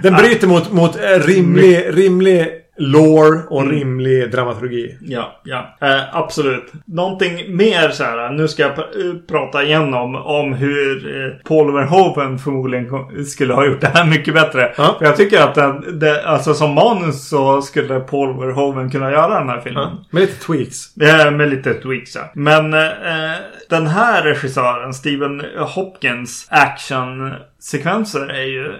Den 0.02 0.14
bryter 0.14 0.46
mot, 0.46 0.72
mot 0.72 0.96
rimlig, 1.26 1.86
rimlig 1.90 2.48
lore 2.76 3.42
och 3.48 3.70
rimlig 3.70 4.30
dramaturgi. 4.30 4.98
Ja, 5.00 5.40
ja. 5.44 5.76
Eh, 5.80 6.16
absolut. 6.16 6.72
Någonting 6.86 7.56
mer 7.56 7.88
så 7.88 8.04
här. 8.04 8.30
Nu 8.30 8.48
ska 8.48 8.62
jag 8.62 8.72
pr- 8.72 9.08
eh, 9.10 9.14
prata 9.28 9.62
igen 9.62 9.94
om, 9.94 10.14
om 10.14 10.52
hur 10.52 11.22
eh, 11.24 11.30
Paul 11.48 11.72
Verhoeven 11.72 12.38
förmodligen 12.38 12.86
skulle 13.26 13.54
ha 13.54 13.66
gjort 13.66 13.80
det 13.80 13.90
här 13.94 14.06
mycket 14.06 14.34
bättre. 14.34 14.72
Ja. 14.76 14.94
För 14.98 15.04
jag 15.06 15.16
tycker 15.16 15.40
att 15.42 15.54
den, 15.54 15.98
det, 15.98 16.24
alltså 16.24 16.54
som 16.54 16.74
manus 16.74 17.28
så 17.28 17.62
skulle 17.62 18.00
Paul 18.00 18.40
Verhoeven 18.40 18.90
kunna 18.90 19.10
göra 19.10 19.38
den 19.38 19.48
här 19.48 19.60
filmen. 19.60 19.82
Ja, 19.82 20.04
med 20.10 20.20
lite 20.20 20.44
tweaks. 20.46 20.96
Eh, 20.96 21.30
Med 21.30 21.50
lite 21.50 21.74
tweaks 21.74 22.14
ja. 22.16 22.30
Men 22.34 22.74
eh, 22.74 23.32
den 23.70 23.86
här 23.86 24.22
regissören, 24.22 24.94
Stephen 24.94 25.42
Hopkins 25.58 26.48
actionsekvenser 26.50 28.28
är 28.28 28.44
ju 28.44 28.72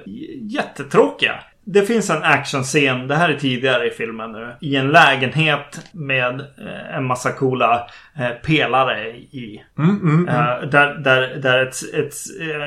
jättetråkiga. 0.50 1.34
Det 1.66 1.82
finns 1.82 2.10
en 2.10 2.22
actionscen, 2.22 3.08
det 3.08 3.14
här 3.14 3.28
är 3.28 3.36
tidigare 3.36 3.86
i 3.86 3.90
filmen 3.90 4.32
nu, 4.32 4.54
i 4.60 4.76
en 4.76 4.88
lägenhet 4.88 5.90
med 5.92 6.40
eh, 6.40 6.96
en 6.96 7.04
massa 7.04 7.32
coola 7.32 7.86
eh, 8.18 8.30
pelare 8.30 9.08
i. 9.10 9.62
Eh, 10.28 10.68
där 10.70 10.94
där, 10.94 11.36
där 11.36 11.62
ett, 11.62 11.74
ett, 11.94 12.14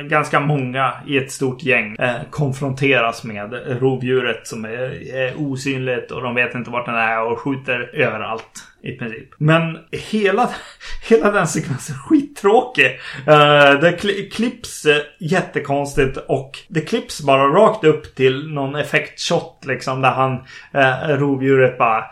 ganska 0.10 0.40
många 0.40 0.94
i 1.08 1.18
ett 1.18 1.32
stort 1.32 1.64
gäng 1.64 1.98
konfronteras 2.30 3.24
med 3.24 3.54
rovdjuret 3.80 4.48
som 4.48 4.66
är, 4.66 5.14
är 5.16 5.34
osynligt 5.38 6.12
och 6.12 6.22
de 6.22 6.36
vet 6.36 6.56
inte 6.56 6.70
vart 6.70 6.86
den 6.86 6.96
är 6.96 7.24
och 7.24 7.40
skjuter 7.40 7.90
överallt. 7.94 8.64
I 8.88 8.98
princip. 8.98 9.30
Men 9.38 9.78
hela, 9.92 10.50
hela 11.10 11.32
den 11.32 11.48
sekvensen 11.48 11.96
är 11.96 12.00
skittråkig. 12.00 13.00
Uh, 13.28 13.82
det 13.82 14.00
kli- 14.02 14.30
klipps 14.30 14.86
eh, 14.86 14.98
jättekonstigt 15.20 16.18
och 16.28 16.60
det 16.68 16.82
klipps 16.82 17.22
bara 17.22 17.48
rakt 17.48 17.84
upp 17.84 18.16
till 18.16 18.48
någon 18.50 18.76
effektshot 18.76 19.64
liksom 19.68 20.02
där 20.02 20.12
han, 20.12 20.34
uh, 20.76 21.18
rovdjuret 21.20 21.78
bara 21.78 22.04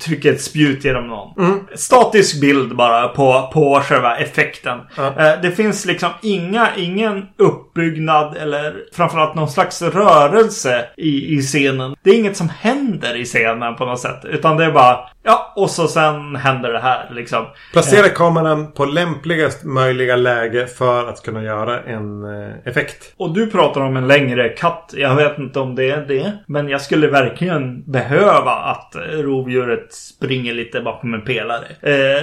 trycker 0.00 0.32
ett 0.32 0.42
spjut 0.42 0.84
genom 0.84 1.06
någon. 1.06 1.66
Statisk 1.74 2.40
bild 2.40 2.76
bara 2.76 3.08
på, 3.08 3.50
på 3.52 3.80
själva 3.84 4.16
effekten. 4.16 4.78
Eh, 4.98 5.40
det 5.42 5.50
finns 5.50 5.84
liksom 5.84 6.10
inga, 6.22 6.68
ingen 6.76 7.26
uppbyggnad 7.36 8.36
eller 8.36 8.74
framförallt 8.92 9.34
någon 9.34 9.48
slags 9.48 9.82
rörelse 9.82 10.84
i, 10.96 11.34
i 11.36 11.42
scenen. 11.42 11.96
Det 12.02 12.10
är 12.10 12.14
inget 12.14 12.36
som 12.36 12.48
händer 12.60 13.16
i 13.16 13.24
scenen 13.24 13.76
på 13.76 13.84
något 13.84 14.00
sätt. 14.00 14.24
Utan 14.24 14.56
det 14.56 14.64
är 14.64 14.72
bara, 14.72 14.98
ja, 15.24 15.52
och 15.56 15.70
så 15.70 15.88
sen 15.88 16.36
händer 16.36 16.72
det 16.72 16.78
här 16.78 17.08
liksom. 17.10 17.46
Placera 17.72 18.08
kameran 18.08 18.72
på 18.72 18.84
lämpligast 18.84 19.64
möjliga 19.64 20.16
läge 20.16 20.66
för 20.66 21.08
att 21.08 21.22
kunna 21.22 21.42
göra 21.42 21.80
en 21.82 22.24
eh, 22.24 22.54
effekt. 22.64 23.14
Och 23.16 23.34
du 23.34 23.50
pratar 23.50 23.80
om 23.80 23.96
en 23.96 24.08
längre 24.08 24.48
katt. 24.48 24.94
Jag 24.96 25.14
vet 25.16 25.38
inte 25.38 25.60
om 25.60 25.74
det 25.74 25.90
är 25.90 26.00
det. 26.06 26.32
Men 26.46 26.68
jag 26.68 26.80
skulle 26.80 27.08
verkligen 27.08 27.90
behöva 27.92 28.50
att 28.52 28.94
eh, 28.94 29.00
rovdjuret 29.00 29.92
springer 29.92 30.54
lite 30.54 30.80
bakom 30.80 31.14
en 31.14 31.24
pelare. 31.24 31.66
Eh, 31.82 32.22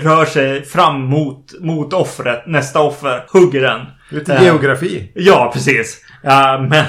rör 0.00 0.24
sig 0.24 0.64
fram 0.64 1.00
mot, 1.00 1.60
mot 1.60 1.92
offret. 1.92 2.46
Nästa 2.46 2.80
offer. 2.80 3.24
Hugger 3.32 3.62
den. 3.62 3.80
Lite 4.10 4.34
Eh, 4.34 4.44
geografi. 4.44 5.12
Ja, 5.14 5.50
precis. 5.54 6.04
Ja, 6.22 6.66
men, 6.70 6.84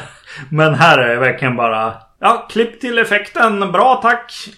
men 0.50 0.74
här 0.74 0.98
är 0.98 1.08
det 1.10 1.16
verkligen 1.20 1.56
bara... 1.56 1.94
Ja, 2.20 2.48
klipp 2.52 2.82
till 2.82 2.98
effekten. 2.98 3.72
Bra, 3.72 4.00
tack. 4.02 4.50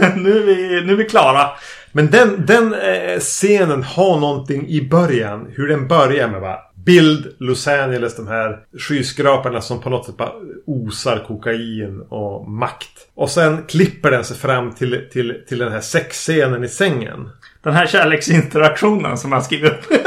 nu, 0.16 0.38
är 0.38 0.42
vi, 0.42 0.86
nu 0.86 0.92
är 0.92 0.96
vi 0.96 1.04
klara. 1.04 1.50
Men 1.92 2.10
den, 2.10 2.46
den 2.46 2.74
eh, 2.74 3.18
scenen 3.18 3.82
har 3.82 4.20
någonting 4.20 4.68
i 4.68 4.88
början. 4.88 5.46
Hur 5.56 5.68
den 5.68 5.88
börjar 5.88 6.28
med 6.28 6.40
bara 6.40 6.58
bild 6.88 7.34
Los 7.38 7.68
Angeles, 7.68 8.16
de 8.16 8.28
här 8.28 8.58
skyskraporna 8.78 9.60
som 9.60 9.80
på 9.80 9.90
något 9.90 10.06
sätt 10.06 10.16
bara 10.16 10.32
osar 10.66 11.24
kokain 11.26 12.00
och 12.08 12.50
makt. 12.50 13.08
Och 13.14 13.30
sen 13.30 13.64
klipper 13.68 14.10
den 14.10 14.24
sig 14.24 14.36
fram 14.36 14.72
till, 14.72 15.08
till, 15.12 15.44
till 15.48 15.58
den 15.58 15.72
här 15.72 15.80
sexscenen 15.80 16.64
i 16.64 16.68
sängen. 16.68 17.30
Den 17.62 17.72
här 17.72 17.86
kärleksinteraktionen 17.86 19.18
som 19.18 19.32
jag 19.32 19.44
skrivit 19.44 19.72
upp. 19.72 19.97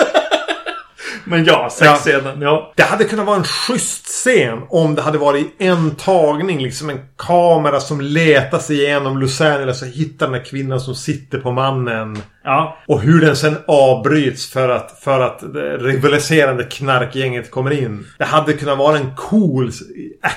Men 1.32 1.45
ja, 1.45 1.70
sexscenen. 1.72 2.41
Ja. 2.41 2.74
Det 2.76 2.84
hade 2.84 3.03
kunnat 3.03 3.26
vara 3.26 3.38
en 3.38 3.44
schysst 3.44 4.06
scen 4.06 4.60
om 4.70 4.95
det 4.95 5.02
hade 5.02 5.18
varit 5.18 5.56
en 5.60 5.95
tagning. 5.95 6.64
Liksom 6.64 6.90
en 6.90 6.99
kamera 7.18 7.80
som 7.80 8.02
letar 8.02 8.60
sig 8.60 8.82
igenom 8.82 9.18
Los 9.18 9.41
Angeles 9.41 9.82
och 9.82 9.88
hittar 9.88 10.26
den 10.26 10.36
här 10.36 10.45
kvinnan 10.45 10.80
som 10.80 10.95
sitter 10.95 11.40
på 11.40 11.52
mannen. 11.52 12.22
Ja. 12.43 12.77
Och 12.88 13.01
hur 13.01 13.22
den 13.22 13.35
sen 13.35 13.55
avbryts 13.68 14.51
för 14.51 14.69
att, 14.69 14.99
för 15.03 15.19
att 15.19 15.53
det 15.53 15.77
rivaliserande 15.77 16.63
knarkgänget 16.63 17.51
kommer 17.51 17.72
in. 17.72 18.05
Det 18.18 18.26
hade 18.26 18.53
kunnat 18.53 18.77
vara 18.77 18.97
en 18.97 19.15
cool 19.15 19.72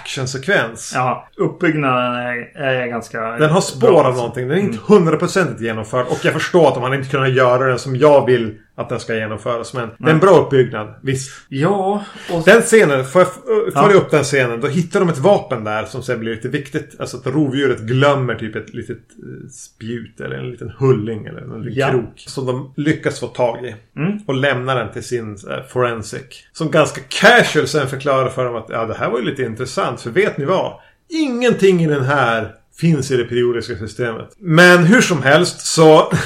actionsekvens. 0.04 0.92
Ja, 0.94 1.28
uppbyggnaden 1.36 2.14
är, 2.14 2.62
är 2.62 2.86
ganska... 2.86 3.20
Den 3.20 3.50
har 3.50 3.60
spår 3.60 3.88
bra, 3.88 4.04
av 4.04 4.16
någonting. 4.16 4.48
Den 4.48 4.58
är 4.58 4.62
inte 4.62 4.78
hundraprocentigt 4.86 5.60
genomförd. 5.60 6.06
Och 6.06 6.18
jag 6.24 6.32
förstår 6.32 6.68
att 6.68 6.74
de 6.74 6.82
hade 6.82 6.96
inte 6.96 7.08
kunnat 7.10 7.32
göra 7.32 7.66
den 7.68 7.78
som 7.78 7.96
jag 7.96 8.26
vill 8.26 8.54
att 8.76 8.88
den 8.88 9.00
ska 9.00 9.14
genomföras. 9.14 9.74
Men 9.74 9.90
det 9.98 10.10
är 10.10 10.14
en 10.14 10.18
bra 10.20 10.30
uppbyggnad. 10.38 10.94
Visst. 11.02 11.32
Ja, 11.48 12.04
och... 12.32 12.42
Den 12.44 12.60
scenen, 12.62 13.04
får 13.04 13.20
jag 13.22 13.28
f- 13.28 13.70
Ja. 13.74 13.82
följa 13.82 13.96
upp 13.96 14.10
den 14.10 14.24
scenen. 14.24 14.60
Då 14.60 14.66
hittar 14.68 15.00
de 15.00 15.08
ett 15.08 15.18
vapen 15.18 15.64
där 15.64 15.84
som 15.84 16.02
sen 16.02 16.20
blir 16.20 16.34
lite 16.34 16.48
viktigt. 16.48 16.96
Alltså 17.00 17.16
att 17.16 17.26
rovdjuret 17.26 17.80
glömmer 17.80 18.34
typ 18.34 18.56
ett 18.56 18.74
litet 18.74 18.96
eh, 18.98 19.48
spjut 19.50 20.20
eller 20.20 20.36
en 20.36 20.50
liten 20.50 20.72
hulling 20.78 21.26
eller 21.26 21.40
en 21.54 21.62
liten 21.62 21.78
Ja. 21.80 21.90
Krok 21.94 22.24
som 22.26 22.46
de 22.46 22.72
lyckas 22.76 23.20
få 23.20 23.26
tag 23.26 23.64
i. 23.64 23.74
Mm. 23.96 24.18
Och 24.26 24.34
lämnar 24.34 24.76
den 24.76 24.92
till 24.92 25.04
sin 25.04 25.32
eh, 25.50 25.64
forensic. 25.68 26.46
Som 26.52 26.70
ganska 26.70 27.00
casual 27.08 27.68
sen 27.68 27.88
förklarar 27.88 28.28
för 28.28 28.44
dem 28.44 28.56
att 28.56 28.68
ja, 28.68 28.86
det 28.86 28.94
här 28.94 29.10
var 29.10 29.18
ju 29.18 29.24
lite 29.24 29.42
intressant. 29.42 30.00
För 30.00 30.10
vet 30.10 30.38
ni 30.38 30.44
vad? 30.44 30.72
Ingenting 31.08 31.82
i 31.82 31.86
den 31.86 32.04
här 32.04 32.54
finns 32.80 33.10
i 33.10 33.16
det 33.16 33.24
periodiska 33.24 33.76
systemet. 33.76 34.36
Men 34.38 34.84
hur 34.84 35.00
som 35.00 35.22
helst 35.22 35.66
så... 35.66 36.12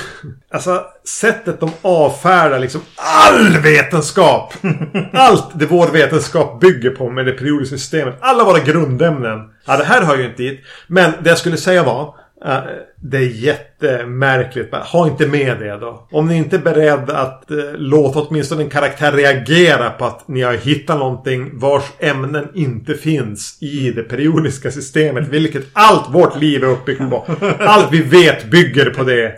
Alltså 0.50 0.84
sättet 1.20 1.60
de 1.60 1.70
avfärdar 1.82 2.58
liksom 2.58 2.80
all 2.96 3.58
vetenskap. 3.58 4.54
Allt 5.12 5.58
det 5.58 5.66
vår 5.66 5.88
vetenskap 5.88 6.60
bygger 6.60 6.90
på 6.90 7.10
med 7.10 7.26
det 7.26 7.32
periodiska 7.32 7.76
systemet. 7.76 8.16
Alla 8.20 8.44
våra 8.44 8.58
grundämnen. 8.58 9.38
Ja, 9.66 9.76
det 9.76 9.84
här 9.84 10.02
hör 10.02 10.16
ju 10.16 10.24
inte 10.24 10.42
hit. 10.42 10.60
Men 10.86 11.12
det 11.22 11.28
jag 11.28 11.38
skulle 11.38 11.56
säga 11.56 11.82
var... 11.82 12.14
eh, 12.44 12.60
det 12.96 13.16
är 13.16 13.28
jättemärkligt. 13.28 14.74
Ha 14.74 15.08
inte 15.08 15.26
med 15.26 15.58
det 15.58 15.76
då. 15.76 16.08
Om 16.10 16.28
ni 16.28 16.36
inte 16.36 16.56
är 16.56 16.60
beredd 16.60 17.10
att 17.10 17.50
eh, 17.50 17.56
låta 17.74 18.20
åtminstone 18.20 18.62
en 18.62 18.70
karaktär 18.70 19.12
reagera 19.12 19.90
på 19.90 20.04
att 20.04 20.28
ni 20.28 20.42
har 20.42 20.54
hittat 20.54 20.98
någonting 20.98 21.58
vars 21.58 21.84
ämnen 21.98 22.48
inte 22.54 22.94
finns 22.94 23.58
i 23.62 23.90
det 23.90 24.02
periodiska 24.02 24.70
systemet. 24.70 25.28
Vilket 25.28 25.66
allt 25.72 26.14
vårt 26.14 26.40
liv 26.40 26.64
är 26.64 26.68
uppbyggt 26.68 27.10
på. 27.10 27.26
Allt 27.58 27.92
vi 27.92 28.02
vet 28.02 28.50
bygger 28.50 28.90
på 28.90 29.02
det. 29.02 29.32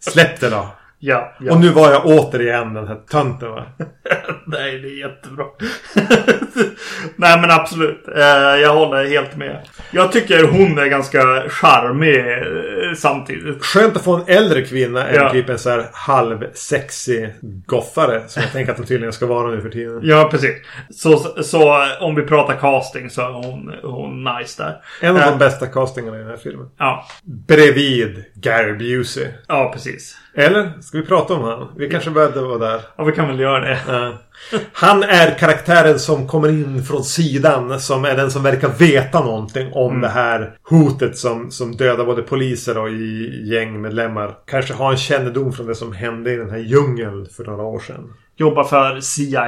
Släpp 0.00 0.40
det 0.40 0.50
då. 0.50 0.66
Ja, 1.06 1.34
ja. 1.40 1.52
Och 1.52 1.60
nu 1.60 1.68
var 1.68 1.90
jag 1.92 2.06
återigen 2.06 2.74
den 2.74 2.88
här 2.88 2.96
tönten 3.10 3.50
va. 3.50 3.64
Nej, 4.46 4.78
det 4.78 4.88
är 4.88 4.98
jättebra. 5.08 5.44
Nej, 7.16 7.40
men 7.40 7.50
absolut. 7.50 8.08
Eh, 8.16 8.22
jag 8.62 8.74
håller 8.74 9.04
helt 9.04 9.36
med. 9.36 9.62
Jag 9.90 10.12
tycker 10.12 10.44
hon 10.44 10.78
är 10.78 10.86
ganska 10.86 11.18
charmig 11.48 12.16
eh, 12.18 12.94
samtidigt. 12.96 13.64
Skönt 13.64 13.96
att 13.96 14.02
få 14.04 14.14
en 14.16 14.24
äldre 14.26 14.62
kvinna 14.62 15.06
än 15.08 15.14
Ja. 15.14 15.30
typ 15.30 15.48
en 15.48 15.58
så 15.58 15.70
här 15.70 15.86
halvsexig 15.92 17.34
goffare. 17.66 18.22
Som 18.26 18.42
jag 18.42 18.52
tänker 18.52 18.72
att 18.72 18.78
de 18.78 18.86
tydligen 18.86 19.12
ska 19.12 19.26
vara 19.26 19.50
nu 19.50 19.60
för 19.60 19.70
tiden. 19.70 20.00
Ja, 20.02 20.28
precis. 20.30 20.54
Så, 20.90 21.16
så 21.42 21.84
om 22.00 22.14
vi 22.14 22.22
pratar 22.22 22.54
casting 22.56 23.10
så 23.10 23.20
är 23.22 23.32
hon, 23.32 23.72
hon 23.82 24.24
nice 24.38 24.62
där. 24.62 24.76
En 25.00 25.16
av 25.16 25.22
Eh, 25.22 25.30
de 25.30 25.38
bästa 25.38 25.66
castingarna 25.66 26.16
i 26.16 26.20
den 26.20 26.28
här 26.28 26.36
filmen. 26.36 26.70
Ja, 26.78 27.06
Bredvid 27.24 28.24
Gary 28.44 28.72
Busey. 28.78 29.28
ja 29.48 29.70
precis. 29.72 30.16
Eller? 30.36 30.72
Ska 30.80 30.98
vi 30.98 31.06
prata 31.06 31.34
om 31.34 31.42
han? 31.42 31.68
Vi 31.76 31.90
kanske 31.90 32.10
behövde 32.10 32.40
vara 32.40 32.58
där. 32.58 32.80
Ja, 32.96 33.04
vi 33.04 33.12
kan 33.12 33.28
väl 33.28 33.40
göra 33.40 33.60
det. 33.60 33.78
Ja. 33.88 34.12
Han 34.72 35.02
är 35.02 35.38
karaktären 35.38 35.98
som 35.98 36.28
kommer 36.28 36.48
in 36.48 36.84
från 36.84 37.04
sidan. 37.04 37.80
Som 37.80 38.04
är 38.04 38.16
den 38.16 38.30
som 38.30 38.42
verkar 38.42 38.68
veta 38.68 39.24
någonting 39.24 39.72
om 39.72 40.00
det 40.00 40.08
här 40.08 40.56
hotet 40.62 41.18
som, 41.18 41.50
som 41.50 41.76
dödar 41.76 42.04
både 42.04 42.22
poliser 42.22 42.78
och 42.78 42.90
gängmedlemmar. 43.44 44.34
Kanske 44.46 44.74
har 44.74 44.90
en 44.90 44.96
kännedom 44.96 45.52
från 45.52 45.66
det 45.66 45.74
som 45.74 45.92
hände 45.92 46.32
i 46.32 46.36
den 46.36 46.50
här 46.50 46.58
djungeln 46.58 47.26
för 47.36 47.44
några 47.44 47.62
år 47.62 47.78
sedan. 47.78 48.12
Jobbar 48.36 48.64
för 48.64 49.00
CIA 49.00 49.44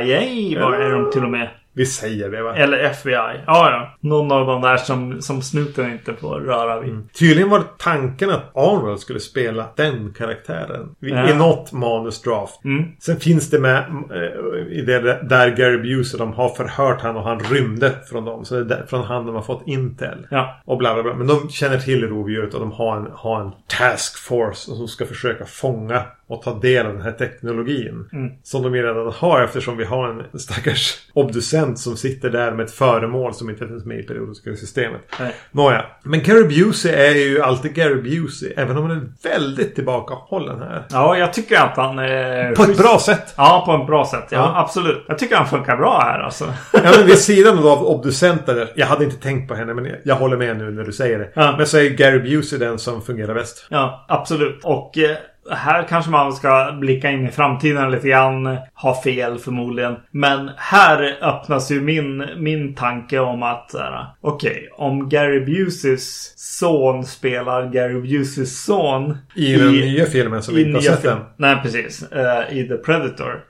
var 0.60 0.72
är 0.72 0.92
de 0.92 1.10
till 1.10 1.24
och 1.24 1.30
med. 1.30 1.50
Vi 1.76 1.86
säger 1.86 2.30
det 2.30 2.42
va? 2.42 2.56
Eller 2.56 2.78
FBI. 2.78 3.12
Ja, 3.14 3.40
ja. 3.46 3.90
Någon 4.00 4.32
av 4.32 4.46
de 4.46 4.62
där 4.62 4.76
som, 4.76 5.22
som 5.22 5.42
snuten 5.42 5.92
inte 5.92 6.14
får 6.14 6.40
röra 6.40 6.80
vid. 6.80 7.12
Tydligen 7.18 7.50
var 7.50 7.62
tanken 7.78 8.30
att 8.30 8.56
Arnold 8.56 9.00
skulle 9.00 9.20
spela 9.20 9.66
den 9.76 10.14
karaktären. 10.18 10.94
I, 11.00 11.08
Ja. 11.10 11.30
i 11.30 11.34
något 11.34 11.72
manusdraft. 11.72 12.64
Mm. 12.64 12.84
Sen 13.00 13.20
finns 13.20 13.50
det 13.50 13.58
med 13.58 13.78
eh, 14.10 14.72
i 14.78 14.82
det 14.86 15.00
där 15.22 15.48
Gary 15.56 15.78
Busey 15.78 16.18
de 16.18 16.32
har 16.32 16.48
förhört 16.48 17.00
han 17.00 17.16
och 17.16 17.22
han 17.22 17.40
rymde 17.40 17.92
från 18.10 18.24
dem. 18.24 18.44
Så 18.44 18.54
det 18.54 18.60
är 18.60 18.64
där, 18.64 18.86
från 18.88 19.04
han 19.04 19.26
de 19.26 19.34
har 19.34 19.42
fått 19.42 19.62
Intel. 19.66 20.26
Ja. 20.30 20.60
Och 20.64 20.78
bla 20.78 20.94
bla 20.94 21.02
bla. 21.02 21.14
Men 21.14 21.26
de 21.26 21.48
känner 21.50 21.78
till 21.78 22.08
rovdjuret 22.08 22.54
och 22.54 22.60
de 22.60 22.72
har 22.72 22.96
en, 22.96 23.06
har 23.14 23.40
en 23.40 23.50
task 23.66 24.18
force 24.18 24.60
som 24.76 24.88
ska 24.88 25.06
försöka 25.06 25.44
fånga 25.44 26.02
och 26.28 26.42
ta 26.42 26.58
del 26.58 26.86
av 26.86 26.92
den 26.92 27.02
här 27.02 27.12
teknologin. 27.12 28.08
Mm. 28.12 28.32
Som 28.42 28.62
de 28.62 28.74
ju 28.74 28.82
redan 28.82 29.12
har 29.16 29.42
eftersom 29.42 29.76
vi 29.76 29.84
har 29.84 30.08
en 30.32 30.38
stackars 30.40 30.94
obducent 31.12 31.78
som 31.78 31.96
sitter 31.96 32.30
där 32.30 32.52
med 32.52 32.64
ett 32.64 32.72
föremål 32.72 33.34
som 33.34 33.50
inte 33.50 33.68
finns 33.68 33.84
med 33.84 33.98
i 33.98 34.02
periodiska 34.02 34.56
systemet. 34.56 35.00
Nej. 35.20 35.34
Nåja. 35.50 35.84
Men 36.02 36.22
Gary 36.22 36.44
Busey 36.44 36.92
är 36.92 37.14
ju 37.14 37.40
alltid 37.42 37.74
Gary 37.74 38.02
Busey. 38.20 38.52
Även 38.56 38.76
om 38.76 38.82
han 38.82 38.96
är 38.96 39.28
väldigt 39.30 39.74
tillbakahållen 39.74 40.58
här. 40.58 40.84
Ja, 40.90 41.18
jag 41.18 41.32
tycker 41.32 41.56
att 41.56 41.76
han 41.76 41.98
är... 41.98 42.54
På 42.54 42.62
ett 42.62 42.78
bra 42.78 42.98
sätt. 42.98 43.34
Ja, 43.36 43.62
på 43.66 43.74
ett 43.82 43.86
bra 43.86 44.06
sätt. 44.06 44.24
Ja, 44.30 44.36
Ja. 44.38 44.60
absolut. 44.60 45.04
Jag 45.08 45.18
tycker 45.18 45.36
han 45.36 45.46
funkar 45.46 45.76
bra 45.76 46.00
här 46.00 46.18
alltså. 46.20 46.44
Ja, 46.72 46.80
men 46.98 47.06
vid 47.06 47.18
sidan 47.18 47.58
av 47.58 47.86
obducenter. 47.86 48.70
Jag 48.74 48.86
hade 48.86 49.04
inte 49.04 49.16
tänkt 49.16 49.48
på 49.48 49.54
henne 49.54 49.74
men 49.74 49.84
jag- 49.84 49.96
jag 50.04 50.14
håller 50.14 50.36
med 50.36 50.56
nu 50.58 50.70
när 50.70 50.84
du 50.84 50.92
säger 50.92 51.18
det. 51.18 51.30
Ja. 51.34 51.54
Men 51.56 51.66
så 51.66 51.78
är 51.78 51.90
Gary 51.90 52.18
Busey 52.36 52.58
den 52.58 52.78
som 52.78 53.02
fungerar 53.02 53.34
bäst. 53.34 53.66
Ja, 53.70 54.04
absolut. 54.08 54.60
Och 54.64 54.98
eh, 54.98 55.16
här 55.50 55.82
kanske 55.82 56.10
man 56.10 56.32
ska 56.32 56.76
blicka 56.80 57.10
in 57.10 57.26
i 57.26 57.30
framtiden 57.30 57.90
lite 57.90 58.08
grann. 58.08 58.56
Ha 58.74 59.02
fel 59.02 59.38
förmodligen. 59.38 59.96
Men 60.10 60.50
här 60.56 61.18
öppnas 61.22 61.70
ju 61.70 61.80
min, 61.80 62.26
min 62.36 62.74
tanke 62.74 63.18
om 63.18 63.42
att 63.42 63.74
okej, 64.20 64.68
om 64.72 65.08
Gary 65.08 65.44
Buseys 65.44 66.32
son 66.36 67.04
spelar 67.04 67.70
Gary 67.72 68.00
Buseys 68.00 68.64
son 68.64 69.18
I, 69.34 69.56
den 69.56 69.72
nya 69.72 70.06
filmen 70.06 70.42
som 70.42 70.54
vi 70.54 70.62
inte 70.62 70.76
har 70.76 70.82
sett 70.82 71.04
än. 71.04 71.18
Nej, 71.36 71.56
precis. 71.62 72.12
Eh, 72.12 72.58
I 72.58 72.68
The 72.68 72.76
Predator. 72.76 73.44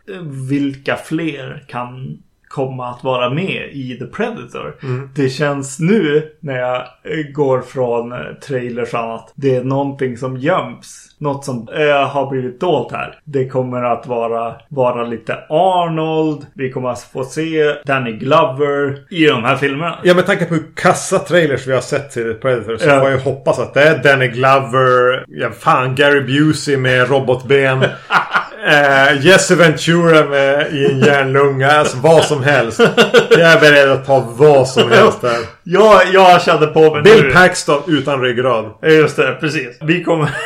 Vilka 0.51 0.97
fler 0.97 1.65
kan 1.69 2.19
komma 2.57 2.91
att 2.91 3.05
vara 3.05 3.31
med 3.31 3.69
i 3.73 3.97
The 3.99 4.07
Predator? 4.07 4.75
Mm. 4.83 5.11
Det 5.15 5.29
känns 5.29 5.81
nu 5.81 6.23
när 6.41 6.59
jag 6.59 6.77
eh, 6.77 7.33
går 7.35 7.61
från 7.61 8.13
eh, 8.13 8.19
trailers 8.47 8.95
och 8.95 9.01
annat. 9.01 9.33
Det 9.35 9.57
är 9.57 9.65
någonting 9.65 10.17
som 10.17 10.37
göms. 10.37 11.03
Något 11.19 11.45
som 11.45 11.69
eh, 11.75 12.09
har 12.09 12.31
blivit 12.31 12.61
dolt 12.61 12.93
här. 12.93 13.19
Det 13.25 13.49
kommer 13.49 13.83
att 13.83 14.07
vara, 14.07 14.55
vara 14.69 15.05
lite 15.05 15.37
Arnold. 15.49 16.47
Vi 16.55 16.71
kommer 16.73 16.89
att 16.89 17.01
få 17.03 17.25
se 17.25 17.75
Danny 17.85 18.13
Glover 18.13 18.99
i 19.11 19.27
de 19.27 19.45
här 19.45 19.57
filmerna. 19.57 19.99
Ja 20.05 20.15
med 20.15 20.27
tanke 20.27 20.45
på 20.45 20.55
hur 20.55 20.65
kassa 20.77 21.19
trailers 21.19 21.67
vi 21.67 21.73
har 21.73 21.81
sett 21.81 22.11
till 22.11 22.35
Predator 22.35 22.77
så 22.77 22.89
Ja. 22.89 23.01
får 23.01 23.11
jag 23.11 23.19
ju 23.19 23.25
hoppas 23.25 23.59
att 23.59 23.75
det 23.75 23.83
är 23.83 24.03
Danny 24.03 24.29
Glover, 24.29 25.25
ja 25.29 25.51
fan 25.51 25.95
Gary 25.95 26.21
Busey 26.21 26.77
med 26.77 27.09
robotben. 27.11 27.85
eh, 28.67 29.27
Jesse 29.27 29.55
Ventura 29.55 30.25
med 30.25 30.73
i 30.73 30.85
en 30.85 31.01
järnlunga. 31.01 31.71
Alltså 31.71 31.97
vad 31.97 32.25
som 32.25 32.43
helst. 32.43 32.81
Jag 33.31 33.41
är 33.41 33.61
beredd 33.61 33.91
att 33.91 34.07
ta 34.07 34.21
vad 34.21 34.69
som 34.69 34.91
helst 34.91 35.21
där. 35.21 35.39
Jag, 35.63 36.03
jag 36.13 36.43
kände 36.43 36.67
på 36.67 36.95
mig 36.95 37.03
Bill 37.03 37.23
nu. 37.23 37.33
Paxton 37.33 37.83
utan 37.87 38.21
ryggrad. 38.21 38.73
Just 38.83 39.17
det, 39.17 39.37
precis. 39.41 39.79
Vi 39.81 40.05
kommer... 40.05 40.31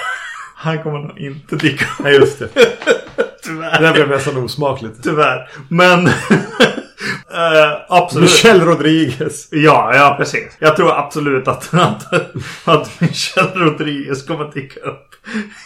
Han 0.56 0.82
kommer 0.82 0.98
nog 0.98 1.18
inte 1.18 1.56
dyka 1.56 1.84
upp. 1.84 2.04
Nej 2.04 2.14
just 2.14 2.38
det. 2.38 2.48
Tyvärr. 3.44 3.82
Det 3.82 3.92
blev 3.92 4.08
nästan 4.08 4.36
osmakligt. 4.36 4.94
Tyvärr. 5.02 5.50
Men... 5.68 6.10
eh, 7.30 7.80
absolut. 7.88 8.30
Michelle 8.30 8.64
Rodriguez. 8.64 9.48
Ja, 9.50 9.94
ja 9.94 10.14
precis. 10.18 10.56
Jag 10.58 10.76
tror 10.76 10.98
absolut 10.98 11.48
att, 11.48 11.74
att, 11.74 12.12
att 12.64 13.00
Michelle 13.00 13.54
Rodriguez 13.54 14.26
kommer 14.26 14.52
dyka 14.54 14.80
upp 14.80 15.14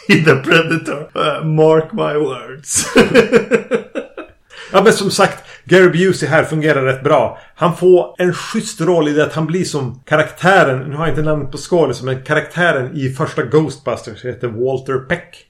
i 0.08 0.24
The 0.24 0.34
Predator. 0.34 1.08
Eh, 1.14 1.44
mark 1.44 1.92
my 1.92 2.14
words. 2.14 2.94
Ja 4.74 4.82
men 4.82 4.92
som 4.92 5.10
sagt, 5.10 5.44
Gary 5.64 5.88
Busey 5.88 6.28
här 6.28 6.44
fungerar 6.44 6.82
rätt 6.82 7.04
bra. 7.04 7.38
Han 7.54 7.76
får 7.76 8.14
en 8.18 8.32
schysst 8.32 8.80
roll 8.80 9.08
i 9.08 9.12
det 9.12 9.24
att 9.24 9.34
han 9.34 9.46
blir 9.46 9.64
som 9.64 10.00
karaktären, 10.04 10.78
nu 10.90 10.96
har 10.96 11.06
jag 11.06 11.12
inte 11.12 11.22
namnet 11.22 11.50
på 11.50 11.58
skådisen, 11.58 12.06
men 12.06 12.22
karaktären 12.22 12.96
i 12.96 13.08
första 13.08 13.42
Ghostbusters 13.42 14.24
heter 14.24 14.48
Walter 14.48 14.98
Peck. 14.98 15.46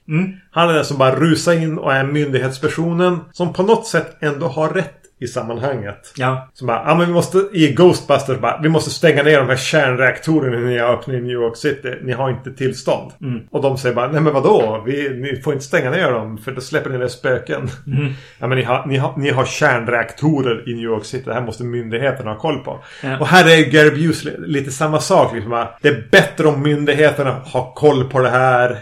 Han 0.51 0.69
är 0.69 0.73
den 0.73 0.85
som 0.85 0.97
bara 0.97 1.15
rusar 1.15 1.53
in 1.53 1.77
och 1.77 1.93
är 1.93 2.03
myndighetspersonen 2.03 3.19
som 3.31 3.53
på 3.53 3.63
något 3.63 3.87
sätt 3.87 4.17
ändå 4.19 4.47
har 4.47 4.69
rätt 4.69 5.04
i 5.19 5.27
sammanhanget. 5.27 6.13
ja. 6.17 6.49
Så 6.53 6.65
bara, 6.65 6.83
ja 6.87 6.95
men 6.95 7.07
vi 7.07 7.13
måste 7.13 7.37
i 7.53 7.73
Ghostbusters 7.73 8.39
bara, 8.39 8.59
vi 8.63 8.69
måste 8.69 8.89
stänga 8.89 9.23
ner 9.23 9.39
de 9.39 9.49
här 9.49 9.55
kärnreaktorerna 9.55 10.59
när 10.59 10.77
jag 10.77 10.89
öppnar 10.89 11.15
i 11.15 11.21
New 11.21 11.31
York 11.31 11.57
City. 11.57 11.93
Ni 12.03 12.11
har 12.13 12.29
inte 12.29 12.51
tillstånd. 12.51 13.11
Och 13.51 13.61
de 13.61 13.77
säger 13.77 13.95
bara, 13.95 14.11
nej 14.11 14.21
men 14.21 14.33
vadå? 14.33 14.83
Vi, 14.85 15.09
ni 15.09 15.41
får 15.41 15.53
inte 15.53 15.65
stänga 15.65 15.91
ner 15.91 16.11
dem 16.11 16.37
för 16.37 16.51
då 16.51 16.61
släpper 16.61 16.89
ni 16.89 16.97
ner 16.97 17.07
spöken. 17.07 17.69
Ja 18.39 18.47
men 18.47 18.57
ni 18.57 18.63
har, 18.63 18.85
ni, 18.85 18.97
har, 18.97 19.13
ni 19.17 19.29
har 19.29 19.45
kärnreaktorer 19.45 20.69
i 20.69 20.73
New 20.73 20.83
York 20.83 21.05
City. 21.05 21.23
Det 21.25 21.33
här 21.33 21.41
måste 21.41 21.63
myndigheterna 21.63 22.31
ha 22.31 22.39
koll 22.39 22.59
på. 22.59 22.79
Ja. 23.03 23.19
Och 23.19 23.27
här 23.27 23.45
är 23.49 23.71
Gary 23.71 24.07
Busey 24.07 24.33
lite 24.37 24.71
samma 24.71 24.99
sak. 24.99 25.33
Liksom, 25.33 25.65
det 25.81 25.87
är 25.89 26.07
bättre 26.11 26.47
om 26.47 26.61
myndigheterna 26.61 27.41
har 27.45 27.73
koll 27.75 28.03
på 28.09 28.19
det 28.19 28.29
här. 28.29 28.77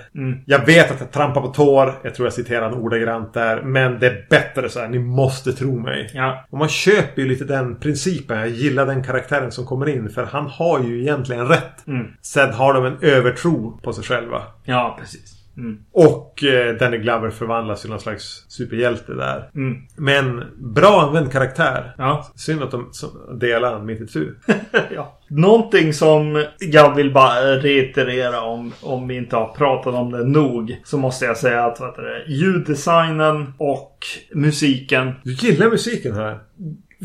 Jag 0.45 0.65
vet 0.65 0.91
att 0.91 0.99
jag 0.99 1.11
trampar 1.11 1.41
på 1.41 1.47
tår. 1.47 1.93
Jag 2.03 2.15
tror 2.15 2.25
jag 2.25 2.33
citerar 2.33 2.67
en 2.67 2.73
ordagrant 2.73 3.33
där. 3.33 3.61
Men 3.61 3.99
det 3.99 4.07
är 4.07 4.25
bättre 4.29 4.69
så 4.69 4.79
här. 4.79 4.87
Ni 4.87 4.99
måste 4.99 5.53
tro 5.53 5.79
mig. 5.79 6.09
Ja. 6.13 6.22
Och 6.49 6.57
man 6.57 6.69
köper 6.69 7.21
ju 7.21 7.27
lite 7.27 7.45
den 7.45 7.79
principen. 7.79 8.39
Jag 8.39 8.49
gillar 8.49 8.85
den 8.85 9.03
karaktären 9.03 9.51
som 9.51 9.65
kommer 9.65 9.89
in. 9.89 10.09
För 10.09 10.23
han 10.23 10.47
har 10.47 10.79
ju 10.83 11.01
egentligen 11.01 11.47
rätt. 11.47 11.87
Mm. 11.87 12.07
Sen 12.21 12.53
har 12.53 12.73
de 12.73 12.85
en 12.85 12.97
övertro 13.01 13.79
på 13.83 13.93
sig 13.93 14.03
själva. 14.03 14.41
Ja, 14.63 14.97
precis. 14.99 15.42
Och 15.91 16.43
eh, 16.43 16.75
Danny 16.75 16.97
Glover 16.97 17.29
förvandlas 17.29 17.81
till 17.81 17.89
någon 17.89 17.99
slags 17.99 18.45
superhjälte 18.47 19.13
där. 19.13 19.49
Mm. 19.55 19.77
Men 19.97 20.43
bra 20.57 21.01
använd 21.01 21.31
karaktär. 21.31 21.95
Ja. 21.97 22.31
Synd 22.35 22.63
att 22.63 22.71
de 22.71 22.91
delar 23.39 23.73
han 23.73 23.85
mitt 23.85 24.01
i 24.01 24.07
tu. 24.07 24.35
ja. 24.95 25.19
Någonting 25.27 25.93
som 25.93 26.45
jag 26.59 26.95
vill 26.95 27.13
bara 27.13 27.55
reiterera 27.55 28.41
om, 28.41 28.73
om 28.81 29.07
vi 29.07 29.17
inte 29.17 29.35
har 29.35 29.47
pratat 29.47 29.93
om 29.93 30.11
det 30.11 30.23
nog. 30.23 30.81
Så 30.83 30.97
måste 30.97 31.25
jag 31.25 31.37
säga 31.37 31.65
att 31.65 31.79
vad 31.79 31.89
heter 31.89 32.03
det, 32.03 32.33
ljuddesignen 32.33 33.53
och 33.57 33.97
musiken. 34.33 35.11
Du 35.23 35.31
gillar 35.33 35.69
musiken 35.69 36.15
här. 36.15 36.39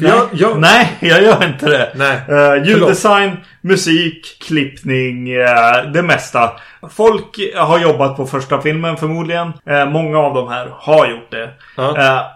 Nej, 0.01 0.11
jag, 0.11 0.29
jag, 0.33 0.61
nej, 0.61 0.97
jag 1.01 1.23
gör 1.23 1.45
inte 1.45 1.67
det. 1.69 1.93
Nej, 1.95 2.21
Uh, 2.31 2.69
ljuddesign, 2.69 3.37
musik, 3.61 4.39
klippning, 4.47 5.31
eh, 5.31 5.83
det 5.95 6.03
mesta. 6.03 6.51
Folk 6.91 7.39
har 7.57 7.79
jobbat 7.79 8.17
på 8.17 8.27
första 8.27 8.61
filmen 8.61 8.97
förmodligen. 8.97 9.53
Eh, 9.67 9.87
många 9.91 10.19
av 10.19 10.35
de 10.35 10.49
här 10.49 10.69
har 10.73 11.07
gjort 11.11 11.31
det. 11.31 11.51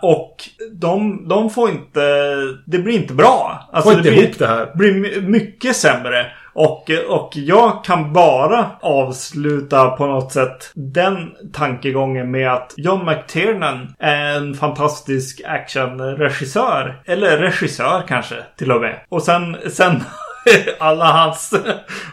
Och 0.02 0.36
de, 0.72 1.28
de 1.28 1.50
får 1.50 1.70
inte... 1.70 2.00
Det 2.66 2.78
blir 2.78 2.94
inte 2.94 3.14
bra. 3.14 3.68
Alltså, 3.72 3.90
Får 3.90 3.98
inte 3.98 4.10
det 4.10 4.14
blir, 4.16 4.24
ihop 4.24 4.38
det 4.38 4.46
här. 4.46 4.70
blir 4.74 4.94
my- 4.94 5.20
mycket 5.20 5.76
sämre. 5.76 6.26
Och, 6.54 6.90
och 7.08 7.30
jag 7.34 7.84
kan 7.84 8.12
bara 8.12 8.70
avsluta 8.80 9.90
på 9.90 10.06
något 10.06 10.32
sätt 10.32 10.70
den 10.74 11.32
tankegången 11.52 12.30
med 12.30 12.52
att 12.52 12.74
John 12.76 13.04
McTiernan 13.06 13.94
är 13.98 14.36
en 14.36 14.54
fantastisk 14.54 15.40
actionregissör. 15.44 17.02
Eller 17.04 17.38
regissör 17.38 18.04
kanske 18.08 18.34
till 18.56 18.72
och 18.72 18.80
med. 18.80 19.00
Och 19.08 19.22
sen, 19.22 19.56
sen 19.70 20.02
alla 20.78 21.04
hans, 21.04 21.54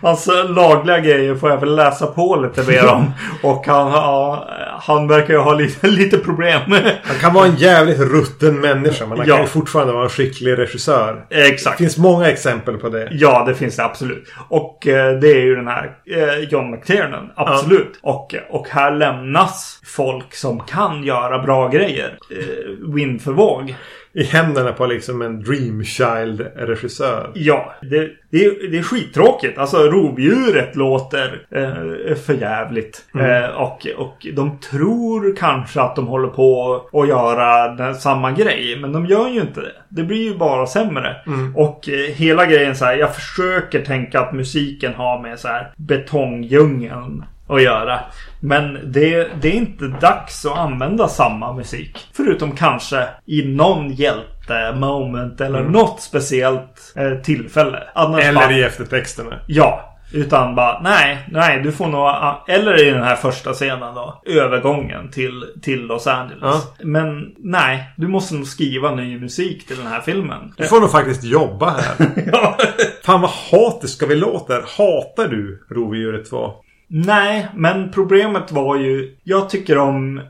hans 0.01 0.29
lagliga 0.49 0.99
grejer 0.99 1.35
får 1.35 1.49
jag 1.49 1.57
väl 1.57 1.75
läsa 1.75 2.07
på 2.07 2.35
lite 2.35 2.71
mer 2.71 2.87
om. 2.93 3.11
Och 3.43 3.67
han, 3.67 3.91
ja, 3.91 4.47
han 4.81 5.07
verkar 5.07 5.33
ju 5.33 5.39
ha 5.39 5.53
lite, 5.53 5.87
lite 5.89 6.17
problem. 6.17 6.61
Han 7.03 7.15
kan 7.21 7.33
vara 7.33 7.45
en 7.45 7.55
jävligt 7.55 7.99
rutten 7.99 8.59
människa 8.59 9.05
men 9.05 9.17
han 9.17 9.27
Ja. 9.27 9.35
kan 9.35 9.43
ju 9.43 9.49
fortfarande 9.49 9.93
vara 9.93 10.03
en 10.03 10.09
skicklig 10.09 10.57
regissör. 10.57 11.25
Exakt. 11.29 11.77
Det 11.77 11.83
finns 11.83 11.97
många 11.97 12.29
exempel 12.29 12.77
på 12.77 12.89
det. 12.89 13.07
Ja, 13.11 13.43
det 13.47 13.55
finns 13.55 13.75
det 13.75 13.83
absolut. 13.85 14.33
Och 14.49 14.87
eh, 14.87 15.19
det 15.19 15.31
är 15.31 15.41
ju 15.41 15.55
den 15.55 15.67
här 15.67 15.91
eh, 16.15 16.39
John 16.49 16.71
McTiernan. 16.71 17.31
Absolut. 17.35 17.99
Och, 18.01 18.35
och 18.49 18.67
här 18.69 18.91
lämnas 18.91 19.81
folk 19.85 20.35
som 20.35 20.59
kan 20.59 21.03
göra 21.03 21.39
bra 21.39 21.67
grejer. 21.69 22.17
Eh, 22.31 22.93
vind 22.93 23.21
för 23.21 23.31
våg. 23.31 23.75
I 24.19 24.23
händerna 24.23 24.71
på 24.71 24.85
liksom 24.85 25.21
en 25.21 25.43
Dreamchild-regissör. 25.43 27.31
Ja, 27.33 27.73
det, 27.81 28.09
det, 28.29 28.45
är, 28.45 28.71
det 28.71 28.77
är 28.77 28.83
skittråkigt. 28.83 29.57
Alltså 29.57 29.77
rovdjuret 29.77 30.75
låter 30.75 31.41
eh, 31.51 32.15
för 32.15 32.33
jävligt. 32.33 33.05
Eh, 33.15 33.49
och, 33.55 33.87
och 33.97 34.27
de 34.33 34.59
tror 34.59 35.35
kanske 35.35 35.81
att 35.81 35.95
de 35.95 36.07
håller 36.07 36.27
på 36.27 36.75
att 36.93 37.07
göra 37.07 37.75
den, 37.75 37.95
samma 37.95 38.31
grej. 38.31 38.77
Men 38.81 38.91
de 38.91 39.05
gör 39.05 39.29
ju 39.29 39.41
inte 39.41 39.61
det. 39.61 39.73
Det 39.89 40.03
blir 40.03 40.23
ju 40.23 40.37
bara 40.37 40.67
sämre. 40.67 41.15
Och 41.55 41.89
eh, 41.89 42.13
hela 42.15 42.45
grejen 42.45 42.75
så 42.75 42.85
här. 42.85 42.95
Jag 42.95 43.15
försöker 43.15 43.85
tänka 43.85 44.19
att 44.19 44.33
musiken 44.33 44.93
har 44.93 45.21
med 45.21 45.39
så 45.39 45.47
här 45.47 45.71
betongdjungeln 45.77 47.23
att 47.49 47.63
göra. 47.63 47.99
Men 48.39 48.91
det, 48.91 49.27
det 49.41 49.47
är 49.47 49.53
inte 49.53 49.87
dags 49.87 50.45
att 50.45 50.57
använda 50.57 51.07
samma 51.07 51.53
musik. 51.53 52.07
Förutom 52.13 52.51
kanske 52.51 53.07
i 53.25 53.43
någon 53.45 53.91
hjälte-moment 53.91 55.41
eller 55.41 55.63
något 55.63 56.01
speciellt 56.01 56.93
eh, 56.95 57.13
tillfälle. 57.13 57.83
Annars 57.95 58.33
bara, 58.33 58.45
Eller 58.45 58.57
i 58.57 58.63
eftertexterna. 58.63 59.39
Ja. 59.47 59.85
Utan 60.13 60.55
bara, 60.55 60.81
nej, 60.81 61.27
nej, 61.31 61.61
du 61.63 61.71
får 61.71 61.87
nog... 61.87 62.09
Eller 62.47 62.87
i 62.87 62.91
den 62.91 63.03
här 63.03 63.15
första 63.15 63.53
scenen 63.53 63.95
då. 63.95 64.21
Övergången 64.25 65.11
till, 65.11 65.45
till 65.61 65.85
Los 65.85 66.07
Angeles. 66.07 66.41
Ja. 66.41 66.61
Men 66.83 67.35
nej, 67.37 67.93
du 67.97 68.07
måste 68.07 68.35
nog 68.35 68.47
skriva 68.47 68.95
ny 68.95 69.19
musik 69.19 69.67
till 69.67 69.77
den 69.77 69.87
här 69.87 70.01
filmen. 70.01 70.53
Du 70.57 70.63
får 70.63 70.79
nog 70.79 70.91
faktiskt 70.91 71.23
jobba 71.23 71.69
här. 71.69 72.07
ja. 72.31 72.57
Fan 73.05 73.21
vad 73.21 73.29
hatiska 73.29 74.05
vi 74.05 74.15
låter. 74.15 74.55
Hatar 74.55 75.27
du 75.27 75.63
Rovdjuret 75.69 76.29
2? 76.29 76.53
Nej, 76.91 77.47
men 77.55 77.91
problemet 77.91 78.51
var 78.51 78.75
ju... 78.75 79.15
Jag 79.23 79.49
tycker 79.49 79.77
om... 79.77 80.21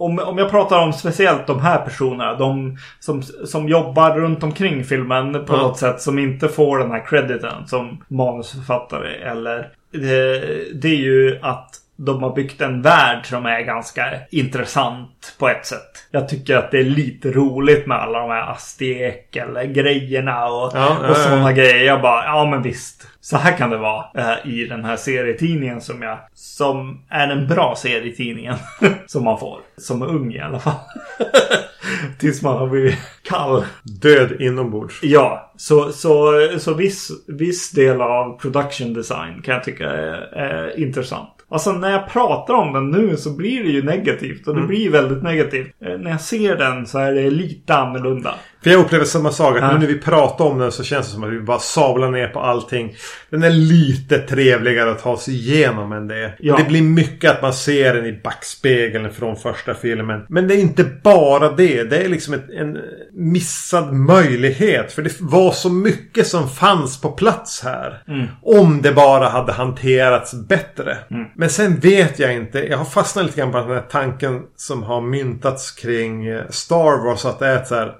Om, 0.00 0.18
om 0.18 0.38
jag 0.38 0.50
pratar 0.50 0.82
om 0.82 0.92
speciellt 0.92 1.46
de 1.46 1.60
här 1.60 1.78
personerna. 1.78 2.34
De 2.34 2.76
som, 3.00 3.22
som 3.22 3.68
jobbar 3.68 4.14
runt 4.14 4.42
omkring 4.42 4.84
filmen 4.84 5.32
på 5.32 5.52
Ja. 5.54 5.56
något 5.56 5.78
sätt. 5.78 6.00
Som 6.00 6.18
inte 6.18 6.48
får 6.48 6.78
den 6.78 6.90
här 6.90 7.06
crediten 7.06 7.66
som 7.66 8.04
manusförfattare. 8.08 9.14
Eller... 9.30 9.68
Det, 9.92 10.40
det 10.82 10.88
är 10.88 10.96
ju 10.96 11.38
att 11.42 11.70
de 11.96 12.22
har 12.22 12.34
byggt 12.34 12.60
en 12.60 12.82
värld 12.82 13.26
som 13.26 13.46
är 13.46 13.60
ganska 13.60 14.04
intressant 14.30 15.36
på 15.38 15.48
ett 15.48 15.66
sätt. 15.66 16.06
Jag 16.10 16.28
tycker 16.28 16.56
att 16.56 16.70
det 16.70 16.78
är 16.78 16.84
lite 16.84 17.30
roligt 17.30 17.86
med 17.86 17.96
alla 17.98 18.18
de 18.20 18.30
här 18.30 18.50
Aztek 18.50 19.36
eller 19.36 19.64
grejerna 19.64 20.46
och, 20.46 20.70
Ja, 20.74 20.96
ja, 21.02 21.08
och 21.08 21.10
ja. 21.10 21.14
sådana 21.14 21.52
grejer. 21.52 21.84
Jag 21.86 22.02
bara, 22.02 22.24
ja 22.24 22.44
men 22.50 22.62
visst. 22.62 23.06
Så 23.30 23.36
här 23.36 23.56
kan 23.56 23.70
det 23.70 23.76
vara 23.76 24.04
eh, 24.14 24.50
i 24.52 24.66
den 24.66 24.84
här 24.84 24.96
serietidningen 24.96 25.80
som 25.80 26.02
jag... 26.02 26.18
Som 26.34 27.04
är 27.08 27.26
den 27.26 27.46
bra 27.46 27.74
serietidningen 27.76 28.54
som 29.06 29.24
man 29.24 29.38
får. 29.38 29.60
Som 29.76 30.02
ung 30.02 30.34
i 30.34 30.40
alla 30.40 30.58
fall. 30.58 30.74
Tills 32.18 32.42
man 32.42 32.56
har 32.56 32.66
blivit 32.66 32.98
kall. 33.22 33.64
Död 34.02 34.40
inombords. 34.40 35.02
Ja, 35.02 35.52
så, 35.56 35.92
så, 35.92 36.32
så 36.58 36.74
viss, 36.74 37.10
viss 37.26 37.70
del 37.70 38.00
av 38.00 38.38
production 38.40 38.94
design 38.94 39.42
kan 39.42 39.54
jag 39.54 39.64
tycka 39.64 39.90
är, 39.90 40.36
är 40.36 40.80
intressant. 40.80 41.38
Alltså 41.50 41.72
när 41.72 41.90
jag 41.90 42.08
pratar 42.08 42.54
om 42.54 42.72
den 42.72 42.90
nu 42.90 43.16
så 43.16 43.30
blir 43.30 43.64
det 43.64 43.70
ju 43.70 43.82
negativt. 43.82 44.48
Och 44.48 44.54
det 44.54 44.66
blir 44.66 44.90
väldigt 44.90 45.22
negativt. 45.22 45.74
Eh, 45.84 45.98
När 45.98 46.10
jag 46.10 46.20
ser 46.20 46.56
den 46.56 46.86
så 46.86 46.98
är 46.98 47.12
det 47.12 47.30
lite 47.30 47.74
annorlunda. 47.74 48.34
För 48.62 48.70
jag 48.70 48.80
upplever 48.80 49.04
samma 49.04 49.30
sak. 49.32 49.56
Att 49.56 49.62
Ja. 49.62 49.72
nu 49.72 49.78
när 49.78 49.86
vi 49.86 49.98
pratar 49.98 50.44
om 50.44 50.58
den 50.58 50.72
så 50.72 50.82
känns 50.84 51.06
det 51.06 51.12
som 51.12 51.24
att 51.24 51.30
vi 51.32 51.40
bara 51.40 51.58
sablar 51.58 52.10
ner 52.10 52.28
på 52.28 52.40
allting. 52.40 52.96
Den 53.30 53.42
är 53.42 53.50
lite 53.50 54.18
trevligare 54.18 54.90
att 54.90 55.02
ta 55.02 55.16
sig 55.16 55.34
igenom 55.34 55.92
än 55.92 56.08
det. 56.08 56.32
Ja. 56.38 56.56
Det 56.56 56.64
blir 56.64 56.82
mycket 56.82 57.30
att 57.30 57.42
man 57.42 57.52
ser 57.52 57.94
den 57.94 58.06
i 58.06 58.20
backspegeln 58.24 59.12
från 59.12 59.36
första 59.36 59.74
filmen. 59.74 60.26
Men 60.28 60.48
det 60.48 60.54
är 60.54 60.58
inte 60.60 60.84
bara 60.84 61.52
det. 61.52 61.82
Det 61.84 61.98
är 62.04 62.08
liksom 62.08 62.34
ett, 62.34 62.50
en 62.50 62.78
missad 63.12 63.92
möjlighet. 63.92 64.92
För 64.92 65.02
det 65.02 65.20
var 65.20 65.52
så 65.52 65.70
mycket 65.70 66.26
som 66.26 66.48
fanns 66.48 67.00
på 67.00 67.08
plats 67.10 67.60
här. 67.64 68.02
Om 68.42 68.82
det 68.82 68.92
bara 68.92 69.28
hade 69.28 69.52
hanterats 69.52 70.34
bättre. 70.34 70.96
Men 71.36 71.50
sen 71.50 71.76
vet 71.80 72.18
jag 72.18 72.34
inte. 72.34 72.58
Jag 72.58 72.78
har 72.78 72.84
fastnat 72.84 73.24
lite 73.26 73.40
grann 73.40 73.52
på 73.52 73.58
den 73.58 73.68
här 73.70 73.84
tanken 73.90 74.42
som 74.56 74.82
har 74.82 75.00
myntats 75.00 75.70
kring 75.70 76.26
eh, 76.26 76.42
Star 76.50 77.04
Wars. 77.04 77.24
Att 77.24 77.38
det 77.38 77.46
är 77.46 77.56
ett 77.56 77.66
så 77.68 77.74
här 77.74 77.92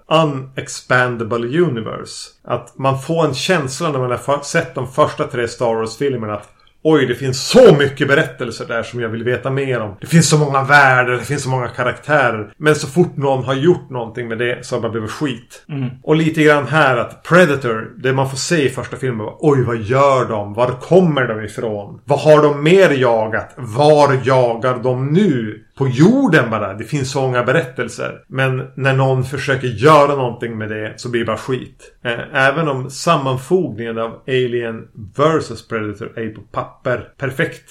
unexpandable 0.56 1.60
universe. 1.60 2.30
Att 2.44 2.78
man 2.78 3.00
får 3.00 3.24
en 3.26 3.34
känsla 3.34 3.92
när 3.92 3.98
man 3.98 4.10
har 4.10 4.42
sett 4.42 4.74
de 4.74 4.92
första 4.92 5.24
tre 5.24 5.48
Star 5.48 5.74
Wars-filmerna. 5.74 6.34
att 6.34 6.48
Oj, 6.82 7.06
det 7.06 7.14
finns 7.14 7.48
så 7.48 7.74
mycket 7.74 8.08
berättelser 8.08 8.66
där 8.66 8.82
som 8.82 9.00
jag 9.00 9.08
vill 9.08 9.24
veta 9.24 9.50
mer 9.50 9.80
om. 9.80 9.96
Det 10.00 10.06
finns 10.06 10.28
så 10.28 10.38
många 10.38 10.64
världar, 10.64 11.12
det 11.12 11.24
finns 11.24 11.42
så 11.42 11.48
många 11.48 11.68
karaktärer. 11.68 12.52
Men 12.56 12.74
så 12.74 12.86
fort 12.86 13.16
någon 13.16 13.44
har 13.44 13.54
gjort 13.54 13.90
någonting 13.90 14.28
med 14.28 14.38
det 14.38 14.66
så 14.66 14.76
har 14.76 14.82
det 14.82 14.90
blivit 14.90 15.10
skit. 15.10 15.64
Och 16.02 16.16
lite 16.16 16.42
grann 16.42 16.66
här 16.66 16.96
att 16.96 17.22
Predator, 17.22 17.92
det 17.96 18.12
man 18.12 18.30
får 18.30 18.36
se 18.36 18.66
i 18.66 18.68
första 18.68 18.96
filmen 18.96 19.26
var 19.26 19.36
Oj, 19.38 19.62
vad 19.62 19.76
gör 19.76 20.28
de? 20.28 20.54
Var 20.54 20.70
kommer 20.80 21.28
de 21.28 21.44
ifrån? 21.44 22.00
Vad 22.04 22.20
har 22.20 22.42
de 22.42 22.62
mer 22.62 22.90
jagat? 22.90 23.54
Var 23.56 24.20
jagar 24.24 24.78
de 24.82 25.12
nu? 25.12 25.64
På 25.78 25.88
jorden 25.88 26.50
bara. 26.50 26.74
Det 26.74 26.84
finns 26.84 27.10
så 27.10 27.20
många 27.20 27.42
berättelser. 27.42 28.20
Men 28.28 28.66
när 28.74 28.94
någon 28.94 29.24
försöker 29.24 29.68
göra 29.68 30.14
någonting 30.16 30.58
med 30.58 30.68
det 30.68 30.92
så 30.96 31.08
blir 31.10 31.20
det 31.20 31.26
bara 31.26 31.36
skit. 31.36 31.92
Eh, 32.04 32.18
Även 32.48 32.68
om 32.68 32.90
sammanfogningen 32.90 33.98
av 33.98 34.22
Alien 34.28 34.88
vs 35.16 35.68
Predator 35.68 36.18
är 36.18 36.28
på 36.34 36.40
papper 36.40 37.08
perfekt. 37.18 37.64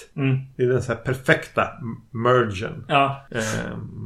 Det 0.58 0.64
är 0.64 0.68
den 0.68 0.82
så 0.82 0.92
här 0.92 1.00
perfekta 1.00 1.68
mergen. 2.12 2.86
Ja. 2.88 3.26
Eh, 3.32 3.42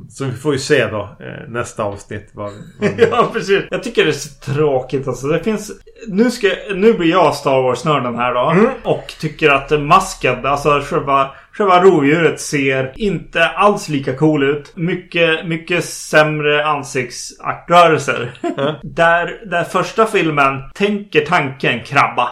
Så 0.10 0.26
vi 0.26 0.32
får 0.32 0.54
ju 0.54 0.60
se 0.60 0.88
då 0.88 1.16
eh, 1.20 1.50
nästa 1.50 1.84
avsnitt 1.84 2.30
vad, 2.34 2.52
vad 2.80 2.90
Ja, 3.12 3.30
precis. 3.34 3.62
Jag 3.70 3.84
tycker 3.84 4.04
det 4.04 4.10
är 4.12 4.14
så 4.14 4.52
tråkigt 4.54 5.08
alltså. 5.08 5.28
Det 5.28 5.44
finns... 5.44 5.72
Nu, 6.08 6.32
ska, 6.32 6.48
nu 6.76 6.94
blir 6.94 7.10
jag 7.10 7.36
Star 7.36 7.62
Wars-nörden 7.62 8.16
här 8.16 8.34
då. 8.34 8.70
Och 8.84 9.14
tycker 9.20 9.50
att 9.50 9.82
masken, 9.82 10.46
alltså 10.46 10.82
själva, 10.86 11.30
själva 11.54 11.84
rovdjuret 11.84 12.40
ser 12.42 12.92
inte 12.96 13.46
alls 13.48 13.90
lika 13.90 14.14
cool 14.16 14.44
ut. 14.44 14.72
Mycket, 14.76 15.46
mycket 15.46 15.86
sämre 15.86 16.66
ansiktsrörelser. 16.66 18.32
där, 18.84 19.50
där 19.50 19.64
första 19.64 20.06
filmen 20.06 20.62
tänker 20.76 21.22
tanken 21.22 21.80
krabba. 21.84 22.30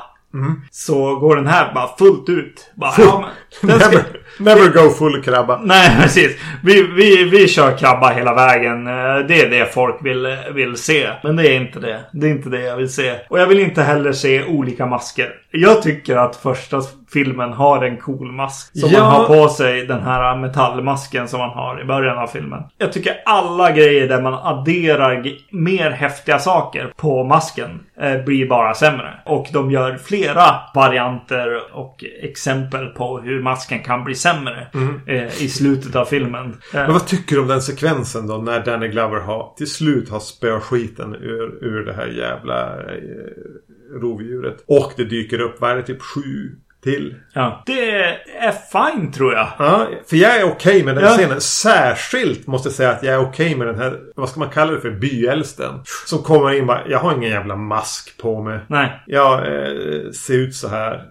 Så 0.71 1.15
går 1.15 1.35
den 1.35 1.47
här 1.47 1.73
bara 1.73 1.97
fullt 1.97 2.29
ut. 2.29 2.71
Bara, 2.75 2.91
ja, 2.97 3.29
men, 3.61 3.79
ska- 3.79 3.89
Never, 3.89 4.03
never 4.39 4.69
go 4.83 4.89
full 4.89 5.23
krabba. 5.23 5.59
Nej, 5.63 5.97
precis. 6.01 6.37
Vi, 6.63 6.81
vi, 6.83 7.23
vi 7.23 7.47
kör 7.47 7.77
krabba 7.77 8.09
hela 8.09 8.33
vägen. 8.33 8.87
Eh, 8.87 8.93
Det 9.27 9.41
är 9.41 9.49
det 9.49 9.73
folk 9.73 9.95
vill, 10.05 10.37
vill 10.53 10.75
se. 10.75 11.09
Men 11.23 11.35
det 11.35 11.47
är 11.47 11.55
inte 11.61 11.79
det. 11.79 11.99
Det 12.13 12.27
är 12.27 12.31
inte 12.31 12.49
det 12.49 12.61
jag 12.61 12.77
vill 12.77 12.89
se. 12.93 13.15
Och 13.29 13.39
jag 13.39 13.47
vill 13.47 13.59
inte 13.59 13.81
heller 13.83 14.11
se 14.13 14.43
olika 14.45 14.85
masker. 14.85 15.29
Jag 15.51 15.81
tycker 15.81 16.15
att 16.17 16.35
första 16.35 16.81
filmen 17.13 17.53
har 17.53 17.85
en 17.85 17.97
cool 17.97 18.31
mask. 18.31 18.79
Som 18.79 18.89
Ja. 18.89 18.99
man 18.99 19.11
har 19.11 19.25
på 19.27 19.49
sig 19.49 19.85
den 19.85 20.03
här 20.03 20.35
metallmasken 20.37 21.27
som 21.27 21.39
man 21.39 21.49
har 21.49 21.81
i 21.81 21.85
början 21.85 22.17
av 22.17 22.27
filmen. 22.27 22.63
Jag 22.77 22.93
tycker 22.93 23.13
alla 23.25 23.71
grejer 23.71 24.07
där 24.07 24.21
man 24.21 24.33
adderar 24.33 25.25
mer 25.51 25.91
häftiga 25.91 26.39
saker 26.39 26.93
på 26.97 27.23
masken 27.23 27.79
eh, 28.01 28.23
blir 28.25 28.49
bara 28.49 28.73
sämre. 28.73 29.13
Och 29.25 29.47
de 29.53 29.71
gör 29.71 29.97
flera 29.97 30.55
varianter 30.75 31.61
och 31.73 32.03
exempel 32.21 32.87
på 32.87 33.19
hur 33.19 33.41
masken 33.43 33.79
kan 33.79 34.03
bli 34.03 34.15
sämre 34.15 34.67
eh, 35.07 35.43
i 35.43 35.49
slutet 35.49 35.95
av 35.95 36.05
filmen. 36.05 36.45
Eh, 36.73 36.79
Men 36.79 36.93
vad 36.93 37.07
tycker 37.07 37.35
du 37.35 37.41
om 37.41 37.47
den 37.47 37.61
sekvensen 37.61 38.27
då 38.27 38.37
när 38.37 38.59
Danny 38.65 38.87
Glover 38.87 39.19
har 39.19 39.53
till 39.57 39.71
slut 39.71 40.09
har 40.09 40.19
spöskiten 40.19 41.15
ur, 41.15 41.63
ur 41.63 41.85
det 41.85 41.93
här 41.93 42.07
jävla 42.07 42.63
eh, 42.65 44.01
rovdjuret. 44.01 44.63
Och 44.67 44.93
det 44.97 45.03
dyker 45.03 45.41
upp, 45.41 45.61
vad 45.61 45.71
är 45.71 45.75
det, 45.75 45.83
typ 45.83 46.01
sju 46.01 46.51
till? 46.83 47.15
ja. 47.33 47.63
Det 47.65 47.89
är 48.39 48.51
fine 48.51 49.11
tror 49.11 49.33
jag. 49.33 49.47
Ja, 49.59 49.87
för 50.09 50.15
jag 50.17 50.37
är 50.39 50.43
okej 50.51 50.83
med 50.83 50.95
den 50.95 51.03
Ja. 51.03 51.09
scenen. 51.09 51.41
Särskilt 51.41 52.47
måste 52.47 52.69
jag 52.69 52.73
säga 52.73 52.89
att 52.91 53.03
jag 53.03 53.13
är 53.13 53.19
okej 53.21 53.55
med 53.55 53.67
den 53.67 53.79
här, 53.79 53.99
vad 54.15 54.29
ska 54.29 54.39
man 54.39 54.49
kalla 54.49 54.71
det 54.71 54.79
för, 54.81 54.91
byälsten. 54.91 55.73
Som 56.05 56.19
kommer 56.23 56.51
in 56.57 56.65
bara, 56.65 56.87
jag 56.87 56.99
har 56.99 57.13
ingen 57.15 57.29
jävla 57.31 57.55
mask 57.55 58.17
på 58.21 58.43
mig. 58.43 58.59
Nej. 58.67 59.03
Jag 59.05 59.33
eh, 59.33 60.11
ser 60.11 60.33
ut 60.33 60.55
så 60.55 60.67
här. 60.67 61.05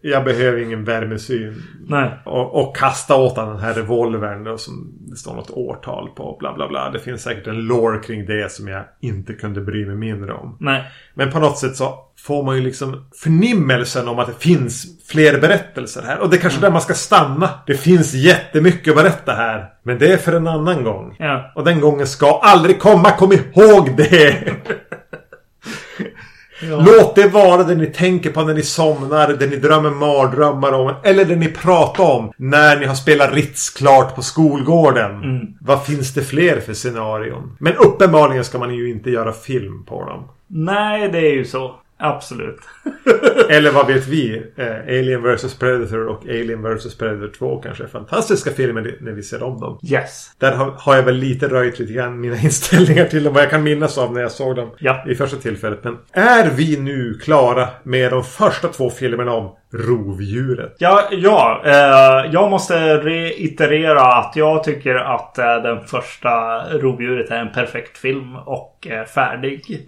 Jag 0.00 0.24
behöver 0.24 0.58
ingen 0.58 0.84
värmesyn. 0.84 1.62
Nej. 1.88 2.10
Och, 2.24 2.54
och 2.62 2.76
kasta 2.76 3.16
åt 3.16 3.34
den 3.34 3.58
här 3.58 3.74
revolvern 3.74 4.44
då, 4.44 4.58
som 4.58 4.92
det 5.10 5.16
står 5.16 5.34
något 5.34 5.50
årtal 5.50 6.08
på. 6.16 6.36
Bla 6.40 6.54
bla 6.54 6.68
bla. 6.68 6.90
Det 6.90 6.98
finns 6.98 7.22
säkert 7.22 7.46
en 7.46 7.60
lore 7.66 7.98
kring 7.98 8.26
det 8.26 8.52
som 8.52 8.68
jag 8.68 8.84
inte 9.00 9.32
kunde 9.32 9.60
bry 9.60 9.86
mig 9.86 9.96
mindre 9.96 10.32
om. 10.32 10.56
Nej. 10.60 10.82
Men 11.14 11.30
på 11.30 11.38
något 11.38 11.58
sätt 11.58 11.76
så 11.76 11.98
får 12.18 12.42
man 12.42 12.56
ju 12.56 12.62
liksom 12.62 13.04
förnimmelsen 13.14 14.08
om 14.08 14.18
att 14.18 14.26
det 14.26 14.48
finns 14.48 14.86
fler 15.08 15.40
berättelser 15.40 16.02
här. 16.02 16.18
Och 16.18 16.30
det 16.30 16.36
är 16.36 16.40
kanske 16.40 16.60
där 16.60 16.70
man 16.70 16.80
ska 16.80 16.94
stanna. 16.94 17.50
Det 17.66 17.74
finns 17.74 18.14
jättemycket 18.14 18.90
att 18.90 18.96
berätta 18.96 19.32
här. 19.32 19.68
Men 19.82 19.98
det 19.98 20.12
är 20.12 20.16
för 20.16 20.32
en 20.32 20.46
annan 20.46 20.84
gång. 20.84 21.16
Ja. 21.18 21.52
Och 21.54 21.64
den 21.64 21.80
gången 21.80 22.06
ska 22.06 22.40
aldrig 22.42 22.80
komma. 22.80 23.10
Kom 23.10 23.32
ihåg 23.32 23.96
det! 23.96 24.54
Låt 26.62 27.14
det 27.14 27.28
vara 27.28 27.62
det 27.62 27.74
ni 27.74 27.86
tänker 27.86 28.30
på 28.30 28.42
när 28.42 28.54
ni 28.54 28.62
somnar, 28.62 29.28
det 29.28 29.46
ni 29.46 29.56
drömmer 29.56 29.90
mardrömmar 29.90 30.72
om 30.72 30.94
eller 31.02 31.24
det 31.24 31.36
ni 31.36 31.48
pratar 31.48 32.04
om 32.04 32.32
när 32.36 32.80
ni 32.80 32.86
har 32.86 32.94
spelat 32.94 33.34
Ritz 33.34 33.70
klart 33.70 34.14
på 34.14 34.22
skolgården. 34.22 35.22
Vad 35.60 35.84
finns 35.84 36.14
det 36.14 36.22
fler 36.22 36.60
för 36.60 36.74
scenarion? 36.74 37.56
Men 37.60 37.76
uppenbarligen 37.76 38.44
ska 38.44 38.58
man 38.58 38.74
ju 38.74 38.90
inte 38.90 39.10
göra 39.10 39.32
film 39.32 39.84
på 39.84 40.04
dem. 40.04 40.28
Nej, 40.46 41.08
det 41.08 41.18
är 41.18 41.32
ju 41.32 41.44
så. 41.44 41.74
Absolut. 42.04 42.60
Eller 43.50 43.70
vad 43.70 43.86
vet 43.86 44.06
vi? 44.06 44.42
Eh, 44.56 44.66
Alien 44.98 45.22
vs 45.22 45.58
Predator 45.58 46.06
och 46.06 46.22
Alien 46.24 46.62
vs 46.62 46.98
Predator 46.98 47.28
2 47.38 47.60
kanske 47.62 47.84
är 47.84 47.88
fantastiska 47.88 48.50
filmer 48.50 48.96
när 49.00 49.12
vi 49.12 49.22
ser 49.22 49.42
om 49.42 49.60
dem. 49.60 49.78
Yes. 49.82 50.30
Där 50.38 50.52
har, 50.52 50.70
har 50.70 50.96
jag 50.96 51.02
väl 51.02 51.16
lite 51.16 51.48
röjt 51.48 51.78
lite 51.78 51.92
grann 51.92 52.20
mina 52.20 52.36
inställningar 52.42 53.04
till 53.04 53.24
dem. 53.24 53.34
Vad 53.34 53.42
jag 53.42 53.50
kan 53.50 53.62
minnas 53.62 53.98
av 53.98 54.12
när 54.12 54.20
jag 54.20 54.32
såg 54.32 54.56
dem 54.56 54.70
Ja. 54.78 55.04
i 55.08 55.14
första 55.14 55.36
tillfället. 55.36 55.84
Men 55.84 55.98
är 56.12 56.50
vi 56.50 56.76
nu 56.76 57.14
klara 57.22 57.68
med 57.82 58.10
de 58.10 58.24
första 58.24 58.68
två 58.68 58.90
filmerna 58.90 59.32
om 59.32 59.56
rovdjuret? 59.72 60.76
Ja, 60.78 61.08
ja 61.10 61.62
eh, 61.64 62.32
jag 62.32 62.50
måste 62.50 62.96
reiterera 62.96 64.02
att 64.02 64.36
jag 64.36 64.64
tycker 64.64 64.94
att 64.94 65.38
eh, 65.38 65.62
den 65.62 65.86
första 65.86 66.62
rovdjuret 66.78 67.30
är 67.30 67.38
en 67.38 67.52
perfekt 67.52 67.98
film 67.98 68.36
och 68.36 68.86
eh, 68.90 69.04
färdig. 69.04 69.62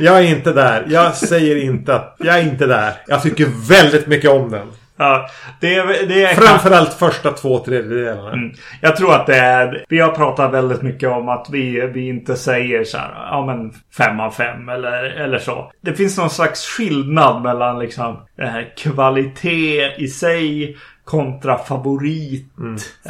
Jag 0.00 0.18
är 0.18 0.36
inte 0.36 0.52
där. 0.52 0.86
Jag 0.88 1.14
säger 1.14 1.56
inte 1.56 1.94
att 1.94 2.16
jag 2.18 2.38
är 2.38 2.42
inte 2.42 2.66
där. 2.66 2.92
Jag 3.06 3.22
tycker 3.22 3.46
väldigt 3.68 4.06
mycket 4.06 4.30
om 4.30 4.50
den. 4.50 4.66
Ja, 4.96 5.26
det, 5.60 5.74
är- 5.76 6.06
det 6.08 6.24
är 6.24 6.34
Framförallt 6.34 6.92
första 6.94 7.30
två 7.30 7.58
tredjedelarna. 7.58 8.32
Mm. 8.32 8.52
Jag 8.80 8.96
tror 8.96 9.14
att 9.14 9.26
det 9.26 9.36
är... 9.36 9.84
Vi 9.88 10.00
har 10.00 10.10
pratat 10.10 10.52
väldigt 10.52 10.82
mycket 10.82 11.08
om 11.08 11.28
att 11.28 11.46
vi, 11.50 11.86
vi 11.86 12.08
inte 12.08 12.36
säger 12.36 12.84
så 12.84 12.98
här, 12.98 13.10
ja 13.30 13.46
men 13.46 13.72
fem 13.96 14.20
av 14.20 14.30
fem 14.30 14.68
eller, 14.68 15.02
eller 15.04 15.38
så. 15.38 15.72
Det 15.80 15.94
finns 15.94 16.18
någon 16.18 16.30
slags 16.30 16.66
skillnad 16.66 17.42
mellan 17.42 17.78
liksom 17.78 18.16
eh, 18.38 18.54
kvalitet 18.76 19.94
i 19.96 20.08
sig 20.08 20.76
kontra 21.04 21.58
favorit. 21.58 22.46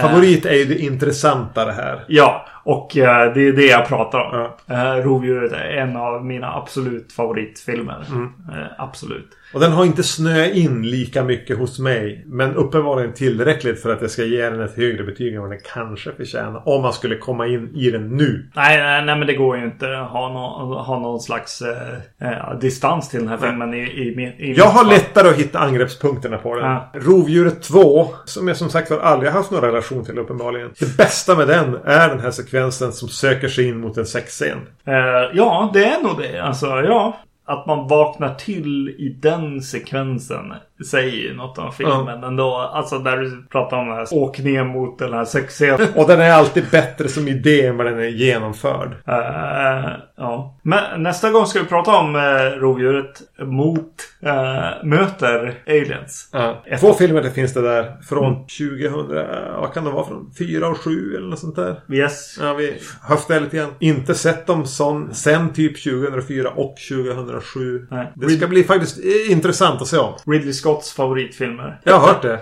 Favorit 0.00 0.46
är 0.46 0.54
ju 0.54 0.64
det 0.64 0.78
intressantare 0.78 1.72
här. 1.72 2.04
Ja, 2.08 2.46
och 2.64 2.96
eh, 2.96 3.32
det 3.34 3.40
är 3.48 3.52
det 3.52 3.66
jag 3.66 3.86
pratar 3.88 4.18
om. 4.18 4.50
Ja. 4.66 4.74
Eh, 4.74 5.04
Rovdjuret 5.04 5.52
är 5.52 5.64
en 5.76 5.96
av 5.96 6.24
mina 6.24 6.54
absolut 6.54 7.12
favoritfilmer. 7.12 8.04
Mm. 8.10 8.24
Eh, 8.52 8.66
absolut. 8.78 9.28
Och 9.52 9.60
den 9.60 9.72
har 9.72 9.84
inte 9.84 10.02
snöat 10.02 10.50
in 10.50 10.82
lika 10.90 11.24
mycket 11.24 11.58
hos 11.58 11.78
mig. 11.78 12.24
Men 12.26 12.54
uppenbarligen 12.54 13.12
tillräckligt 13.12 13.82
för 13.82 13.92
att 13.92 14.00
jag 14.00 14.10
ska 14.10 14.24
ge 14.24 14.50
den 14.50 14.60
ett 14.60 14.76
högre 14.76 15.04
betyg 15.04 15.34
än 15.34 15.40
vad 15.40 15.50
den 15.50 15.58
kanske 15.74 16.12
förtjänar. 16.12 16.68
Om 16.68 16.82
man 16.82 16.92
skulle 16.92 17.16
komma 17.16 17.46
in 17.46 17.70
i 17.76 17.90
den 17.90 18.08
nu. 18.16 18.50
Nej, 18.56 18.78
nej, 18.78 19.04
nej 19.04 19.16
men 19.18 19.26
det 19.26 19.34
går 19.34 19.56
ju 19.56 19.64
inte 19.64 19.98
att 19.98 20.10
ha, 20.10 20.28
nå 20.32 20.74
ha 20.82 20.98
någon 20.98 21.20
slags 21.20 21.62
eh, 21.62 22.28
eh, 22.30 22.58
distans 22.60 23.08
till 23.08 23.20
den 23.20 23.28
här 23.28 23.36
filmen 23.36 23.74
i, 23.74 23.78
i, 23.78 24.34
i 24.38 24.54
Jag 24.56 24.64
har 24.64 24.84
fall. 24.84 24.88
lättare 24.88 25.28
att 25.28 25.36
hitta 25.36 25.58
angreppspunkterna 25.58 26.38
på 26.38 26.54
den. 26.54 26.64
Ja. 26.64 26.90
Rovdjuret 26.94 27.62
2, 27.62 28.08
som 28.24 28.48
jag 28.48 28.56
som 28.56 28.70
sagt 28.70 28.90
var 28.90 28.98
aldrig 28.98 29.32
haft 29.32 29.50
någon 29.50 29.60
relation 29.60 30.04
till 30.04 30.18
uppenbarligen. 30.18 30.70
Det 30.78 30.96
bästa 30.96 31.36
med 31.36 31.48
den 31.48 31.78
är 31.84 32.08
den 32.08 32.20
här 32.20 32.30
sekvensen 32.30 32.92
som 32.92 33.08
söker 33.08 33.48
sig 33.48 33.68
in 33.68 33.80
mot 33.80 33.96
en 33.96 34.06
sexscen. 34.06 34.58
Eh, 34.86 34.94
ja, 35.32 35.70
det 35.74 35.84
är 35.84 36.02
nog 36.02 36.18
det. 36.18 36.38
Alltså, 36.42 36.66
ja. 36.66 37.16
Att 37.44 37.66
man 37.66 37.88
vaknar 37.88 38.34
till 38.34 38.88
i 38.88 39.16
den 39.20 39.62
sekvensen 39.62 40.54
säger 40.84 41.28
ju 41.28 41.34
något 41.34 41.58
om 41.58 41.72
filmen 41.72 42.24
ändå. 42.24 42.56
Alltså 42.56 42.98
där 42.98 43.16
du 43.16 43.46
pratar 43.50 43.76
om 43.76 43.88
den 43.88 43.96
här 43.96 44.06
åkningen 44.10 44.66
mot 44.66 44.98
den 44.98 45.12
här 45.12 45.24
sexscenen. 45.24 45.88
Och 45.96 46.06
den 46.06 46.20
är 46.20 46.30
alltid 46.30 46.64
bättre 46.70 47.08
som 47.08 47.28
idé 47.28 47.66
än 47.66 47.76
vad 47.76 47.86
den 47.86 47.98
är 47.98 48.08
genomförd. 48.08 48.92
Eh, 49.06 49.90
ja. 50.16 50.58
Men 50.62 51.02
nästa 51.02 51.30
gång 51.30 51.46
ska 51.46 51.60
vi 51.60 51.66
prata 51.66 51.96
om 51.96 52.16
uh, 52.16 52.22
rovdjuret 52.60 53.22
mot 53.38 53.92
eh, 54.22 54.84
möter 54.84 55.62
aliens. 55.66 56.28
Ja. 56.32 56.64
Två 56.80 56.94
filmer 56.94 57.22
det 57.22 57.30
finns 57.30 57.54
det 57.54 57.62
där. 57.62 57.96
Från 58.08 58.34
2000, 58.34 59.16
eh, 59.16 59.60
vad 59.60 59.74
kan 59.74 59.84
det 59.84 59.90
vara? 59.90 60.06
Från 60.06 60.32
4 60.38 60.68
och 60.68 60.78
7 60.78 61.16
eller 61.16 61.28
något 61.28 61.38
sånt 61.38 61.56
där. 61.56 61.80
Yes. 61.92 62.38
Ja, 62.40 62.54
vi 62.54 62.74
höftar 63.02 63.40
lite 63.40 63.56
grann. 63.56 63.74
Inte 63.78 64.14
sett 64.14 64.46
dem 64.46 64.66
som, 64.66 65.08
sen 65.12 65.52
typ 65.52 65.84
2004 65.84 66.50
och 66.50 66.74
2007. 66.88 67.86
Nej. 67.90 68.12
Det 68.14 68.28
ska 68.28 68.46
bli 68.46 68.64
faktiskt 68.64 68.98
intressant 69.28 69.82
att 69.82 69.88
se 69.88 69.98
om. 69.98 70.14
Ridley 70.26 70.52
Scotts 70.72 70.92
favoritfilmer. 70.92 71.80
Jag 71.84 71.98
har 71.98 72.08
hört 72.08 72.22
det. 72.22 72.40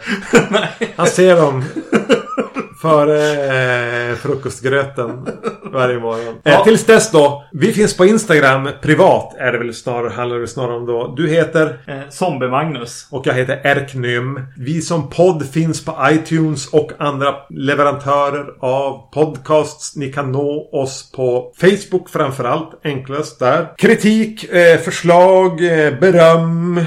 Han 0.97 1.07
ser 1.07 1.37
dem 1.37 1.65
före 2.83 3.21
eh, 4.11 4.17
frukostgröten 4.17 5.27
varje 5.73 5.99
morgon. 5.99 6.35
Ja. 6.43 6.51
Eh, 6.51 6.65
tills 6.65 6.87
dess 6.87 7.11
då. 7.11 7.45
Vi 7.53 7.73
finns 7.73 7.97
på 7.97 8.05
Instagram. 8.07 8.69
Privat 8.83 9.35
är 9.39 9.53
det 9.53 9.59
väl 9.59 9.75
snarare, 9.75 10.11
handlar 10.11 10.39
det 10.39 10.49
snarare 10.49 10.77
om 10.77 10.87
då. 10.87 11.15
Du 11.17 11.29
heter 11.29 11.79
Eh, 11.87 11.99
Zombie-Magnus. 12.11 13.07
och 13.11 13.27
jag 13.27 13.35
heter 13.35 13.61
Erknym. 13.65 14.41
Vi 14.57 14.81
som 14.83 15.11
podd 15.11 15.47
finns 15.53 15.85
på 15.85 15.97
iTunes 16.11 16.67
och 16.73 16.93
andra 16.99 17.35
leverantörer 17.51 18.47
av 18.61 19.11
podcasts. 19.13 19.97
Ni 19.97 20.13
kan 20.13 20.33
nå 20.33 20.69
oss 20.73 21.13
på 21.17 21.53
Facebook 21.61 22.11
framförallt. 22.11 22.81
Enklast 22.85 23.39
där. 23.39 23.69
Kritik, 23.79 24.45
eh, 24.53 24.79
förslag, 24.79 25.51
eh, 25.65 25.99
beröm. 26.01 26.85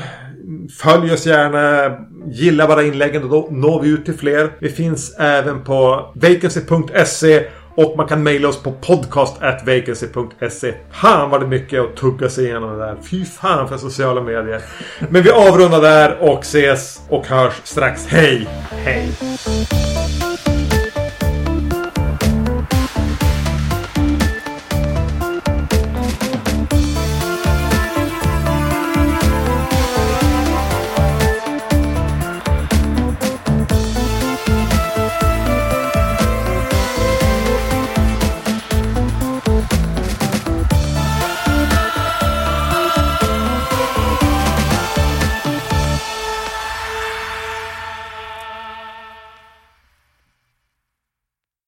Följ 0.69 1.14
oss 1.14 1.26
gärna. 1.26 1.98
Gilla 2.26 2.68
våra 2.68 2.84
inläggen 2.84 3.23
och 3.23 3.30
då 3.30 3.48
når 3.52 3.81
vi 3.81 3.90
ut 3.90 4.06
till 4.06 4.18
fler. 4.18 4.52
Vi 4.60 4.69
finns 4.69 5.15
även 5.19 5.64
på 5.64 6.11
vacancy.se 6.15 7.44
och 7.76 7.98
man 7.98 8.07
kan 8.07 8.23
mejla 8.23 8.48
oss 8.48 8.64
på 8.64 8.72
podcast.vacancy.se. 8.72 10.73
Fan 10.91 11.30
vad 11.30 11.41
det 11.41 11.45
är 11.45 11.49
mycket 11.49 11.81
att 11.81 11.95
tugga 11.95 12.30
sig 12.30 12.45
igenom 12.45 12.69
det 12.69 12.77
där. 12.85 12.98
Fy 13.11 13.26
fan 13.26 13.69
för 13.69 13.77
sociala 13.77 14.22
medier. 14.22 14.61
Men 15.10 15.23
vi 15.23 15.31
avrundar 15.31 15.81
där 15.81 16.18
och 16.22 16.40
ses 16.40 17.02
och 17.10 17.27
hörs 17.27 17.53
strax. 17.64 18.07
Hej! 18.07 18.48
Hej. 18.69 19.10